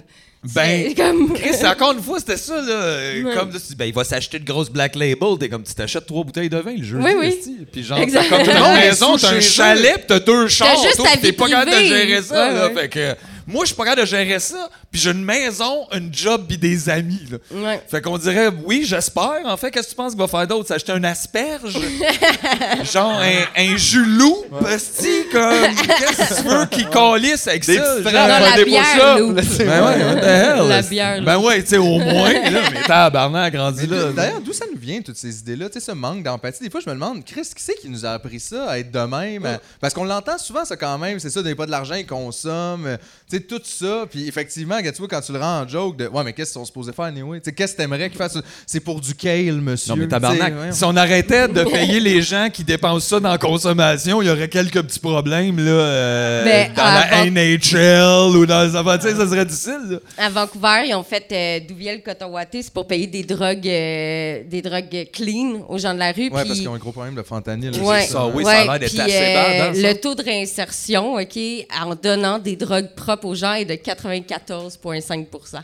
Ben, 0.55 0.88
C'est 0.89 0.95
comme. 1.01 1.34
Chris, 1.34 1.66
encore 1.66 1.91
une 1.93 2.01
fois, 2.03 2.20
c'était 2.20 2.36
ça, 2.38 2.55
là. 2.61 3.34
Comme, 3.36 3.51
là, 3.51 3.59
tu 3.59 3.68
dis, 3.68 3.76
ben, 3.76 3.86
il 3.86 3.93
va 3.93 4.03
s'acheter 4.03 4.39
de 4.39 4.45
grosses 4.45 4.70
Black 4.70 4.95
Label. 4.95 5.38
T'es 5.39 5.47
comme, 5.49 5.64
tu 5.64 5.74
t'achètes 5.74 6.05
trois 6.05 6.24
bouteilles 6.24 6.49
de 6.49 6.57
vin 6.57 6.74
le 6.76 6.84
jeudi. 6.84 7.03
Oui, 7.05 7.11
oui. 7.18 7.66
Puis 7.72 7.84
genre, 7.84 7.99
t'as 8.11 8.28
comme 8.30 8.41
une 8.49 8.74
maison, 8.76 9.18
sous 9.18 9.26
t'as 9.28 9.36
un 9.36 9.39
chalet, 9.41 10.05
t'as 10.07 10.20
deux 10.20 10.47
chars. 10.47 10.82
juste 10.84 11.01
ta 11.03 11.18
T'es 11.18 11.32
pas 11.32 11.47
capable 11.47 11.72
de 11.72 11.86
gérer 11.86 12.22
ça, 12.22 12.47
Ouais, 12.47 12.53
là. 12.53 12.68
ouais. 12.68 12.74
Fait 12.74 12.89
que, 12.89 13.16
moi, 13.48 13.64
je 13.64 13.68
suis 13.68 13.76
pas 13.76 13.84
capable 13.86 14.02
de 14.02 14.06
gérer 14.08 14.39
ça. 14.39 14.70
Puis 14.91 15.02
j'ai 15.02 15.12
une 15.12 15.24
maison, 15.24 15.88
une 15.94 16.14
job, 16.14 16.46
pis 16.48 16.58
des 16.58 16.88
amis, 16.89 17.22
là. 17.32 17.38
Ouais. 17.52 17.82
Fait 17.89 18.02
qu'on 18.02 18.18
dirait, 18.18 18.50
oui, 18.66 18.84
j'espère. 18.86 19.41
En 19.46 19.58
fait, 19.58 19.72
qu'est-ce 19.72 19.88
que 19.88 19.91
tu 19.91 19.96
penses 19.96 20.12
qu'il 20.14 20.22
va 20.22 20.28
faire 20.28 20.48
d'autre? 20.48 20.68
S'acheter 20.68 20.91
un 20.91 21.04
asperge? 21.04 21.74
genre 22.94 23.20
un, 23.20 23.46
un 23.62 23.78
jus 23.78 24.06
loup? 24.06 24.44
Esti, 24.70 25.26
comme, 25.32 25.76
qu'est-ce 25.76 26.36
que 26.36 26.41
tu 26.41 26.48
veux 26.48 26.66
qu'il 26.68 26.89
calisse 26.89 27.48
avec 27.48 27.66
Des 27.66 27.78
ça? 27.78 28.02
genre? 28.02 28.12
La 28.14 28.64
bière, 28.64 28.84
push-ups, 28.84 29.20
Lou. 29.20 29.34
là, 29.34 29.41
c'est- 29.44 29.66
Ben 29.66 29.86
ouais, 29.86 30.04
what 30.06 30.16
the 30.22 30.24
hell? 30.26 30.68
La 30.68 30.82
bière, 30.82 31.22
Ben 31.24 31.38
ouais, 31.38 31.62
tu 31.64 31.70
sais, 31.70 31.78
au 31.78 32.00
moins, 32.00 32.34
là, 32.34 32.62
mais 32.72 32.82
tabarnak, 32.86 33.54
grandi 33.54 33.88
là. 33.88 34.12
D'ailleurs, 34.12 34.41
d'où 34.41 34.54
ça 34.54 34.66
nous 34.72 34.80
vient, 34.80 35.02
toutes 35.02 35.18
ces 35.18 35.39
idées-là? 35.39 35.70
Tu 35.70 35.80
sais, 35.80 35.86
ce 35.88 35.91
manque 35.91 36.24
d'empathie. 36.24 36.64
Des 36.64 36.70
fois, 36.70 36.82
je 36.84 36.89
me 36.89 36.94
demande, 36.96 37.24
Chris, 37.26 37.41
qui 37.56 37.64
c'est 37.64 37.76
qui 37.76 37.89
nous 37.89 38.06
a 38.06 38.12
appris 38.12 38.39
ça, 38.39 38.70
à 38.70 38.80
être 38.80 38.91
de 38.91 39.00
même? 39.00 39.48
Parce 39.82 39.94
qu'on 39.94 40.04
l'entend 40.06 40.38
souvent, 40.38 40.66
ça, 40.66 40.76
quand 40.76 40.98
même. 40.98 41.20
C'est 41.20 41.30
ça, 41.30 41.41
donner 41.41 41.56
pas 41.56 41.66
de 41.66 41.72
l'argent, 41.72 41.96
ils 41.96 42.06
consomment. 42.06 42.98
Euh, 43.34 43.38
Tu 43.38 43.38
sais, 43.38 43.60
tout 43.60 43.62
ça. 43.64 44.06
Puis 44.10 44.28
effectivement, 44.28 44.78
tu 44.82 44.92
vois, 45.00 45.08
quand 45.08 45.22
tu 45.22 45.32
le 45.34 45.40
rends 45.40 45.62
en 45.62 45.68
joke, 45.68 45.98
de 45.98 46.08
Ouais, 46.08 46.24
mais 46.24 46.34
qu'est-ce 46.34 46.52
qu'ils 46.52 46.60
sont 46.62 46.66
supposés 46.66 46.92
faire, 46.94 47.06
anyway? 47.06 47.40
Tu 47.40 47.46
sais, 47.46 47.52
qu'est-ce 47.54 47.74
que 47.74 47.78
t'aimerais 47.78 48.10
qu'ils 48.10 48.18
fassent? 48.18 48.38
C'est 48.66 48.80
pour 48.80 49.00
du 49.02 49.16
kale, 49.16 49.54
monsieur. 49.62 49.92
Non, 49.94 49.98
mais 49.98 50.08
tabarnak, 50.08 50.54
ouais. 50.54 50.72
si 50.72 50.84
on 50.84 50.96
arrêtait 50.96 51.48
de 51.48 51.64
payer 51.64 52.00
les 52.00 52.22
gens 52.22 52.50
qui 52.52 52.64
dépensent 52.64 53.08
ça 53.08 53.20
dans 53.20 53.32
la 53.32 53.38
consommation, 53.38 54.22
il 54.22 54.28
y 54.28 54.30
aurait 54.32 54.50
quelques 54.50 54.82
petits 54.82 55.00
problèmes, 55.00 55.58
là, 55.58 55.72
euh, 55.72 56.44
Mais 56.46 56.72
dans 56.76 56.84
la 56.84 57.00
avant- 57.02 57.26
NHL 57.26 58.36
ou 58.38 58.46
dans 58.46 58.64
les 58.68 58.76
affaires, 58.76 59.00
tu 59.00 59.08
sais, 59.10 59.16
ça 59.16 59.28
serait 59.28 59.46
difficile, 59.46 59.80
là. 59.90 59.98
À 60.18 60.30
Vancouver, 60.30 60.84
ils 60.88 60.94
ont 60.96 61.04
fait 61.04 61.26
euh, 61.32 61.60
Douviel 61.68 62.02
Cotawaté, 62.04 62.62
c'est 62.62 62.74
pour 62.74 62.88
payer 62.88 63.08
des 63.08 63.24
drogues, 63.24 63.68
euh, 63.68 64.44
des 64.48 64.62
drogues 64.62 65.08
clean 65.12 65.66
aux 65.70 65.78
gens 65.78 65.94
de 65.94 66.00
la 66.00 66.12
rue. 66.12 66.24
Ouais, 66.24 66.30
puis- 66.30 66.48
parce 66.50 66.60
qu'ils 66.60 66.70
ont 66.70 66.76
un 66.76 66.80
gros 66.80 66.92
problème 66.92 67.16
de 67.16 67.24
fentanyl. 67.24 67.72
Ouais, 67.82 68.02
ça, 68.06 68.28
oui, 68.28 68.44
ça 68.44 68.52
a 68.52 68.64
l'air 68.66 68.80
d'être 68.80 69.00
assez 69.00 69.12
euh, 69.12 69.34
bad, 69.34 69.76
hein. 69.76 69.82
Le 69.82 69.94
taux 69.94 70.16
de 70.16 70.22
réinsertion, 70.24 71.16
OK, 71.16 71.40
en 71.82 71.96
donnant 71.96 72.40
des 72.40 72.56
drogues 72.56 72.90
propres 72.96 73.22
aux 73.26 73.36
gens 73.36 73.53
est 73.53 73.65
de 73.65 73.74
94,5 73.74 75.61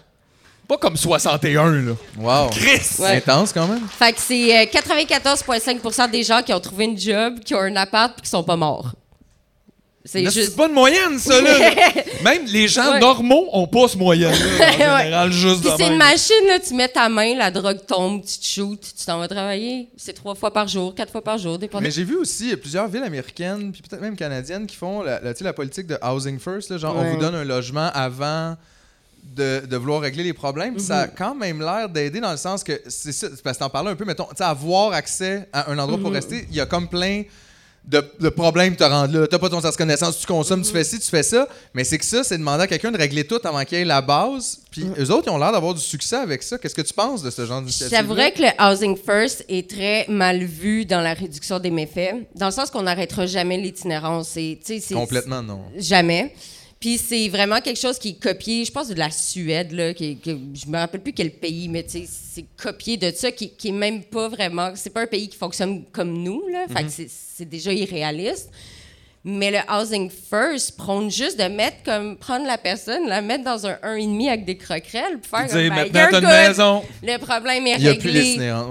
Pas 0.67 0.77
comme 0.77 0.97
61, 0.97 1.71
là. 1.71 1.93
Wow. 2.17 2.49
Chris! 2.49 2.79
C'est 2.81 3.17
intense, 3.17 3.53
quand 3.53 3.67
même. 3.67 3.87
Fait 3.87 4.13
que 4.13 4.19
c'est 4.19 4.57
euh, 4.57 4.65
94,5% 4.65 6.11
des 6.11 6.23
gens 6.23 6.41
qui 6.41 6.53
ont 6.53 6.59
trouvé 6.59 6.85
une 6.85 6.97
job, 6.97 7.39
qui 7.39 7.55
ont 7.55 7.59
un 7.59 7.75
appart 7.75 8.13
puis 8.13 8.23
qui 8.23 8.29
sont 8.29 8.43
pas 8.43 8.55
morts. 8.55 8.93
C'est 10.11 10.23
Mais 10.23 10.31
juste. 10.31 10.57
Une 10.57 10.73
moyenne, 10.73 11.19
ça, 11.19 11.39
là. 11.39 11.53
Même 12.23 12.45
les 12.47 12.67
gens 12.67 12.93
Ouais. 12.93 12.99
normaux 12.99 13.47
ont 13.53 13.67
pas 13.67 13.87
ce 13.87 13.95
moyenne-là, 13.95 14.65
en 14.65 14.71
général, 15.01 15.31
juste 15.31 15.67
c'est 15.77 15.87
une 15.87 15.97
machine, 15.97 16.47
là, 16.47 16.57
tu 16.59 16.73
mets 16.73 16.87
ta 16.87 17.07
main, 17.09 17.35
la 17.35 17.51
drogue 17.51 17.85
tombe, 17.85 18.23
tu 18.25 18.39
te 18.39 18.45
shootes, 18.45 18.81
tu 18.97 19.05
t'en 19.05 19.19
vas 19.19 19.27
travailler. 19.27 19.87
C'est 19.97 20.13
trois 20.13 20.33
fois 20.33 20.51
par 20.51 20.67
jour, 20.67 20.95
quatre 20.95 21.11
fois 21.11 21.21
par 21.23 21.37
jour, 21.37 21.59
dépendant. 21.59 21.83
Mais 21.83 21.91
j'ai 21.91 22.03
vu 22.03 22.15
aussi 22.17 22.55
plusieurs 22.57 22.87
villes 22.87 23.03
américaines, 23.03 23.71
puis 23.71 23.83
peut-être 23.83 24.01
même 24.01 24.15
canadiennes, 24.15 24.65
qui 24.65 24.75
font 24.75 25.03
la, 25.03 25.19
la, 25.19 25.33
tu 25.33 25.39
sais, 25.39 25.43
la 25.43 25.53
politique 25.53 25.85
de 25.85 25.97
housing 26.03 26.39
first. 26.39 26.71
là, 26.71 26.77
genre, 26.79 26.95
on 26.97 27.03
vous 27.03 27.17
donne 27.17 27.35
un 27.35 27.43
logement 27.45 27.91
avant 27.93 28.55
de, 29.35 29.63
de 29.65 29.77
vouloir 29.77 30.01
régler 30.01 30.23
les 30.23 30.33
problèmes. 30.33 30.79
Ça 30.79 31.01
a 31.01 31.05
Mhm. 31.05 31.13
quand 31.15 31.35
même 31.35 31.59
l'air 31.61 31.87
d'aider 31.87 32.19
dans 32.19 32.31
le 32.31 32.37
sens 32.37 32.63
que, 32.63 32.81
c'est 32.87 33.43
parce 33.43 33.57
que 33.57 33.63
t'en 33.63 33.69
parlais 33.69 33.91
un 33.91 33.95
peu, 33.95 34.05
mettons, 34.05 34.27
avoir 34.39 34.93
accès 34.93 35.47
à 35.53 35.69
un 35.71 35.77
endroit 35.77 35.99
pour 35.99 36.11
rester, 36.11 36.47
il 36.49 36.55
y 36.55 36.61
a 36.61 36.65
comme 36.65 36.87
plein 36.87 37.23
de, 37.85 38.03
de 38.19 38.29
problèmes 38.29 38.75
te 38.75 38.83
rendent 38.83 39.13
là. 39.13 39.25
T'as 39.27 39.39
pas 39.39 39.49
ton 39.49 39.61
sens 39.61 39.71
de 39.73 39.77
connaissance, 39.77 40.19
tu 40.19 40.27
consommes, 40.27 40.61
tu 40.61 40.71
fais 40.71 40.83
ci, 40.83 40.99
tu 40.99 41.07
fais 41.09 41.23
ça. 41.23 41.47
Mais 41.73 41.83
c'est 41.83 41.97
que 41.97 42.05
ça, 42.05 42.23
c'est 42.23 42.37
demander 42.37 42.63
à 42.63 42.67
quelqu'un 42.67 42.91
de 42.91 42.97
régler 42.97 43.25
tout 43.25 43.39
avant 43.43 43.63
qu'il 43.65 43.77
y 43.77 43.81
ait 43.81 43.85
la 43.85 44.01
base. 44.01 44.59
Puis 44.69 44.85
eux 44.99 45.09
autres, 45.11 45.23
ils 45.27 45.31
ont 45.31 45.37
l'air 45.39 45.51
d'avoir 45.51 45.73
du 45.73 45.81
succès 45.81 46.17
avec 46.17 46.43
ça. 46.43 46.57
Qu'est-ce 46.59 46.75
que 46.75 46.81
tu 46.83 46.93
penses 46.93 47.23
de 47.23 47.29
ce 47.31 47.45
genre 47.45 47.61
d'initiative? 47.61 47.97
J'avouerais 47.97 48.31
que 48.31 48.41
le 48.43 48.49
housing 48.63 48.95
first 48.95 49.43
est 49.49 49.67
très 49.69 50.05
mal 50.07 50.43
vu 50.43 50.85
dans 50.85 51.01
la 51.01 51.13
réduction 51.13 51.57
des 51.59 51.71
méfaits, 51.71 52.13
dans 52.35 52.47
le 52.47 52.51
sens 52.51 52.69
qu'on 52.69 52.83
n'arrêtera 52.83 53.25
jamais 53.25 53.57
l'itinérance. 53.57 54.29
C'est- 54.29 54.59
c'est- 54.63 54.93
Complètement, 54.93 55.41
non. 55.41 55.61
Jamais. 55.77 56.33
Puis 56.79 56.97
c'est 56.97 57.27
vraiment 57.27 57.59
quelque 57.59 57.79
chose 57.79 57.99
qui 57.99 58.09
est 58.09 58.23
copié, 58.23 58.63
je 58.63 58.71
pense, 58.71 58.87
de 58.87 58.95
la 58.95 59.11
Suède, 59.11 59.73
là, 59.73 59.93
qui, 59.93 60.15
qui- 60.15 60.37
je 60.53 60.65
me 60.69 60.77
rappelle 60.77 61.01
plus 61.01 61.11
quel 61.11 61.31
pays, 61.31 61.67
mais 61.67 61.85
c'est 61.87 62.45
copié 62.55 62.95
de 62.95 63.11
ça, 63.13 63.31
qui, 63.33 63.49
qui 63.49 63.67
est 63.69 63.73
même 63.73 64.01
pas 64.03 64.29
vraiment. 64.29 64.71
C'est 64.75 64.89
pas 64.91 65.01
un 65.01 65.07
pays 65.07 65.27
qui 65.27 65.35
fonctionne 65.37 65.83
comme 65.91 66.13
nous, 66.23 66.47
là. 66.47 66.65
Fait 66.73 66.83
que 66.83 66.89
c'est- 66.89 67.43
déjà 67.45 67.73
irréaliste. 67.73 68.49
Mais 69.25 69.51
le 69.51 69.57
housing 69.69 70.09
first 70.09 70.77
prône 70.77 71.11
juste 71.11 71.37
de 71.37 71.43
mettre 71.43 71.83
comme 71.83 72.15
prendre 72.17 72.45
la 72.47 72.57
personne, 72.57 73.07
la 73.09 73.21
mettre 73.21 73.43
dans 73.43 73.67
un 73.67 73.77
1,5 73.83 74.29
avec 74.29 74.45
des 74.45 74.55
croquerelles, 74.57 75.19
puis 75.19 75.29
faire 75.29 75.39
comme, 75.47 75.57
ben, 75.69 75.91
une 76.19 76.25
maison. 76.47 76.83
Le 77.03 77.17
problème 77.17 77.67
est 77.67 77.75
Il 77.75 77.83
y 77.83 77.87
a 77.89 77.91
plus 77.95 78.11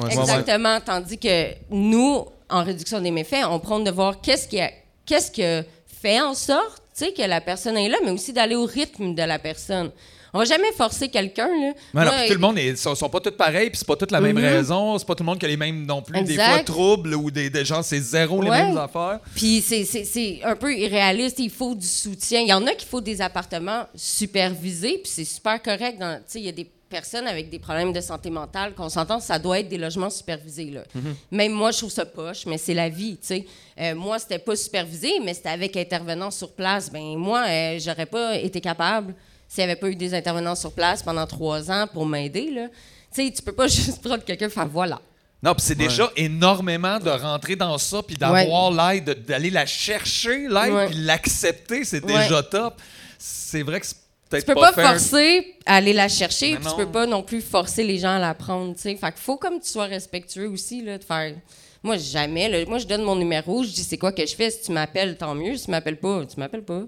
ouais, 0.03 0.15
ça. 0.15 0.21
Exactement. 0.23 0.81
Tandis 0.81 1.19
que 1.19 1.53
nous, 1.71 2.25
en 2.49 2.65
réduction 2.65 3.01
des 3.03 3.11
méfaits, 3.11 3.45
on 3.51 3.59
prône 3.61 3.85
de 3.85 3.91
voir 3.91 4.23
qu'est-ce 4.23 4.49
qui 4.49 4.59
a- 4.59 4.73
qu'est-ce 5.05 5.31
que 5.31 5.67
fait 6.01 6.21
en 6.23 6.33
sorte 6.33 6.83
sais, 6.99 7.13
que 7.13 7.23
la 7.23 7.41
personne 7.41 7.77
est 7.77 7.89
là, 7.89 7.99
mais 8.05 8.11
aussi 8.11 8.33
d'aller 8.33 8.55
au 8.57 8.65
rythme 8.65 9.15
de 9.15 9.23
la 9.23 9.39
personne. 9.39 9.91
On 10.35 10.41
va 10.41 10.45
jamais 10.45 10.71
forcer 10.77 11.09
quelqu'un. 11.09 11.47
Là. 11.49 11.69
Ouais, 11.95 12.05
non, 12.05 12.13
Moi, 12.13 12.27
tout 12.27 12.35
le 12.35 12.39
monde 12.39 12.59
est, 12.59 12.77
sont, 12.77 12.95
sont 12.95 13.09
pas 13.09 13.19
tous 13.21 13.31
pareils, 13.31 13.71
puis 13.71 13.79
c'est 13.79 13.87
pas 13.87 13.97
toutes 13.97 14.11
la 14.11 14.21
même 14.21 14.37
Mhm. 14.37 14.45
raison, 14.45 14.99
c'est 14.99 15.07
pas 15.07 15.15
tout 15.15 15.23
le 15.23 15.27
monde 15.27 15.39
qui 15.39 15.47
a 15.47 15.49
les 15.49 15.57
mêmes 15.57 15.87
non 15.87 16.03
plus, 16.03 16.23
des 16.23 16.35
fois 16.35 16.63
troubles 16.63 17.15
ou 17.15 17.31
des, 17.31 17.49
des 17.49 17.65
gens 17.65 17.83
c'est 17.83 17.99
zéro 18.01 18.43
les 18.43 18.51
mêmes 18.51 18.77
affaires. 18.77 19.21
Puis 19.35 19.63
c'est- 19.63 20.41
un 20.45 20.55
peu 20.55 20.77
irréaliste. 20.77 21.39
Il 21.39 21.49
faut 21.51 21.75
du 21.75 21.87
soutien. 21.87 22.41
Il 22.41 22.49
y 22.49 22.53
en 22.53 22.67
a 22.67 22.73
qui 22.75 22.85
faut 22.85 23.01
des 23.01 23.23
appartements 23.23 23.87
supervisés, 24.29 24.99
puis 25.03 25.11
c'est 25.11 25.25
super 25.25 25.63
correct. 25.63 25.99
dans- 25.99 26.17
tu 26.19 26.23
sais, 26.27 26.41
Il 26.41 26.45
y 26.45 26.49
a 26.51 26.53
des 26.53 26.69
personnes 26.89 27.27
avec 27.27 27.51
des 27.51 27.59
problèmes 27.59 27.93
de 27.93 28.01
santé 28.01 28.31
mentale 28.31 28.75
qu'on 28.75 28.89
s'entend, 28.89 29.21
ça 29.21 29.39
doit 29.39 29.61
être 29.61 29.69
des 29.69 29.79
logements 29.79 30.11
supervisés. 30.11 30.71
Là. 30.71 30.83
Même 31.31 31.53
moi, 31.53 31.71
je 31.71 31.79
trouve 31.79 31.91
ça 31.91 32.07
poche, 32.07 32.47
mais 32.47 32.59
c'est 32.59 32.75
la 32.75 32.89
vie. 32.89 33.17
tu 33.21 33.27
sais. 33.27 33.47
Euh, 33.81 33.95
moi, 33.95 34.19
c'était 34.19 34.39
pas 34.39 34.57
supervisé, 34.57 35.13
mais 35.25 35.35
c'était 35.35 35.51
avec 35.51 35.77
intervenants 35.77 36.31
sur 36.31 36.53
place. 36.53 36.91
Ben 36.91 37.17
moi, 37.17 37.45
euh, 37.47 37.79
j'aurais 37.79 38.07
pas 38.07 38.37
été 38.37 38.61
capable 38.61 39.15
s'il 39.47 39.65
n'y 39.65 39.71
avait 39.71 39.81
pas 39.81 39.89
eu 39.89 39.97
des 39.97 40.15
intervenants 40.15 40.55
sur 40.55 40.73
place 40.73 41.03
pendant 41.03 41.27
trois 41.27 41.71
ans 41.71 41.87
pour 41.93 42.07
m'aider. 42.07 42.51
là. 42.51 42.69
Tu 43.15 43.25
sais, 43.27 43.33
tu 43.33 43.43
peux 43.43 43.53
pas 43.53 43.67
juste 43.69 44.03
prendre 44.03 44.25
quelqu'un 44.25 44.47
et 44.47 44.51
faire 44.51 44.69
voilà. 44.69 45.01
Non, 45.43 45.55
puis 45.55 45.63
c'est 45.65 45.77
déjà 45.77 46.11
énormément 46.17 46.99
de 46.99 47.11
rentrer 47.11 47.55
dans 47.55 47.79
ça, 47.79 48.03
puis 48.03 48.17
d'avoir 48.17 48.73
l'aide, 48.73 49.05
de- 49.05 49.13
d'aller 49.15 49.51
la 49.51 49.67
chercher, 49.67 50.49
l'aide, 50.49 50.73
Ouais. 50.73 50.87
puis 50.89 50.97
l'accepter, 50.99 51.85
c'est 51.85 52.05
Ouais. 52.05 52.13
déjà 52.23 52.43
top. 52.43 52.75
C'est 53.19 53.63
vrai 53.63 53.79
que 53.81 53.87
c'est 53.87 53.97
peut-être 54.29 54.47
Tu 54.47 54.55
peux 54.55 54.61
pas, 54.61 54.73
forcer 54.73 55.57
à 55.67 55.77
aller 55.77 55.93
la 55.93 56.09
chercher, 56.09 56.57
puis 56.57 56.65
tu 56.65 56.77
peux 56.77 56.91
pas 56.91 57.07
non 57.07 57.23
plus 57.23 57.41
forcer 57.41 57.85
les 57.85 57.99
gens 57.99 58.17
à 58.17 58.19
la 58.19 58.35
prendre, 58.35 58.75
tu 58.75 58.83
sais. 58.83 58.97
Fait 58.97 59.13
qu'il 59.13 59.21
faut 59.21 59.37
comme 59.37 59.61
tu 59.61 59.69
sois 59.69 59.87
respectueux 59.87 60.49
aussi, 60.49 60.83
là, 60.83 60.99
de 60.99 61.05
faire... 61.05 61.35
Moi, 61.83 61.97
jamais, 61.97 62.49
là. 62.49 62.65
Moi, 62.67 62.79
je 62.79 62.87
donne 62.87 63.03
mon 63.03 63.15
numéro, 63.15 63.63
je 63.63 63.69
dis 63.69 63.85
c'est 63.85 63.99
quoi 63.99 64.11
que 64.11 64.27
je 64.27 64.35
fais? 64.35 64.51
Si 64.51 64.63
tu 64.63 64.73
m'appelles, 64.73 65.17
tant 65.17 65.35
mieux. 65.35 65.57
Si 65.57 65.67
tu 65.67 65.71
m'appelles 65.71 66.01
pas, 66.01 66.27
tu 66.27 66.39
m'appelles 66.41 66.65
pas. 66.65 66.85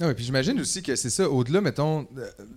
Non, 0.00 0.14
puis 0.14 0.24
j'imagine 0.24 0.58
aussi 0.58 0.82
que 0.82 0.96
c'est 0.96 1.10
ça, 1.10 1.28
au-delà, 1.28 1.60
mettons, 1.60 2.06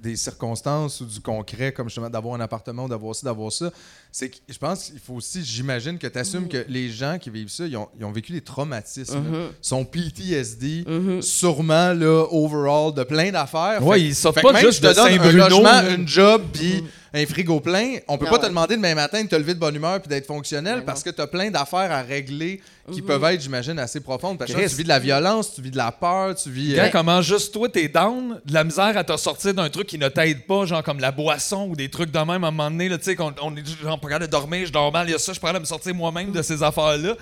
des 0.01 0.15
circonstances 0.15 1.01
ou 1.01 1.05
du 1.05 1.19
concret, 1.19 1.73
comme 1.73 1.89
justement 1.89 2.09
d'avoir 2.09 2.35
un 2.35 2.39
appartement, 2.39 2.87
d'avoir 2.87 3.13
ça, 3.13 3.25
d'avoir 3.25 3.51
ça, 3.51 3.69
c'est 4.15 4.29
que 4.29 4.35
je 4.47 4.57
pense 4.59 4.83
qu'il 4.91 4.99
faut 4.99 5.15
aussi, 5.15 5.43
j'imagine 5.43 5.97
que 5.97 6.05
tu 6.05 6.19
assumes 6.19 6.47
que 6.47 6.63
les 6.69 6.91
gens 6.91 7.17
qui 7.19 7.31
vivent 7.31 7.49
ça, 7.49 7.65
ils 7.65 7.75
ont, 7.75 7.89
ils 7.99 8.05
ont 8.05 8.11
vécu 8.11 8.31
des 8.31 8.41
traumatismes. 8.41 9.15
là. 9.15 9.39
Son 9.59 9.83
PTSD, 9.85 10.85
sûrement, 11.21 11.93
là, 11.93 12.25
overall, 12.29 12.93
de 12.93 13.03
plein 13.03 13.31
d'affaires. 13.31 13.83
Ouais, 13.83 13.97
Fait- 13.97 14.03
ils 14.05 14.15
sortent 14.15 14.35
fait 14.35 14.41
que 14.41 14.47
pas 14.47 14.53
même 14.53 14.61
juste 14.65 14.77
si 14.77 14.83
je 14.83 14.87
te 14.87 14.99
de 14.99 15.17
donne 15.17 15.27
un 15.43 15.49
logement, 15.49 15.81
une 15.97 16.07
job, 16.07 16.43
puis 16.53 16.83
un 17.15 17.25
frigo 17.27 17.59
plein, 17.59 17.97
on 18.07 18.17
peut 18.17 18.25
Ah 18.27 18.31
pas 18.31 18.39
te 18.39 18.47
demander 18.47 18.75
demain 18.75 18.95
matin 18.95 19.23
de 19.23 19.27
te 19.27 19.35
lever 19.35 19.53
de 19.53 19.59
bonne 19.59 19.75
humeur 19.75 19.99
puis 19.99 20.09
d'être 20.09 20.25
fonctionnel 20.25 20.83
parce 20.83 21.03
que 21.03 21.11
tu 21.11 21.21
as 21.21 21.27
plein 21.27 21.51
d'affaires 21.51 21.91
à 21.91 22.01
régler 22.01 22.59
qui 22.91 23.01
peuvent 23.01 23.23
être, 23.25 23.39
j'imagine, 23.39 23.77
assez 23.79 23.99
profondes. 24.01 24.37
Parce 24.39 24.51
que 24.51 24.59
tu 24.67 24.75
vis 24.75 24.83
de 24.83 24.87
la 24.89 24.99
violence, 24.99 25.53
tu 25.53 25.61
vis 25.61 25.71
de 25.71 25.77
la 25.77 25.91
peur, 25.91 26.35
tu 26.35 26.49
vis... 26.49 26.77
Euh, 26.77 26.89
comment 26.91 27.21
juste 27.21 27.53
toi, 27.53 27.69
t'es 27.69 27.87
down, 27.87 28.41
de 28.43 28.53
la 28.53 28.63
misère 28.63 28.97
à 28.97 29.03
te 29.03 29.15
sortir 29.15 29.53
d'un 29.53 29.69
truc 29.69 29.87
qui 29.87 29.97
ne 29.97 30.09
t'aide 30.09 30.45
pas, 30.47 30.65
genre 30.65 30.83
comme 30.83 30.99
la 30.99 31.11
boisson 31.11 31.67
ou 31.69 31.75
des 31.75 31.89
trucs 31.89 32.11
de 32.11 32.17
même 32.17 32.43
à 32.43 32.47
un 32.47 32.51
moment 32.51 32.69
donné, 32.71 32.89
là, 32.89 32.97
tu 32.97 33.05
sais, 33.05 33.15
qu'on 33.15 33.31
on 33.41 33.55
est 33.55 33.63
genre 33.81 33.99
pas 34.03 34.09
capable 34.09 34.25
de 34.27 34.31
dormir, 34.31 34.65
je 34.67 34.71
dors 34.71 34.91
mal, 34.91 35.07
il 35.07 35.11
y 35.11 35.15
a 35.15 35.19
ça, 35.19 35.27
je 35.27 35.33
suis 35.33 35.39
pas 35.41 35.47
capable 35.47 35.63
de 35.65 35.67
me 35.67 35.69
sortir 35.69 35.95
moi-même 35.95 36.31
de 36.31 36.41
ces 36.41 36.61
affaires-là. 36.61 37.15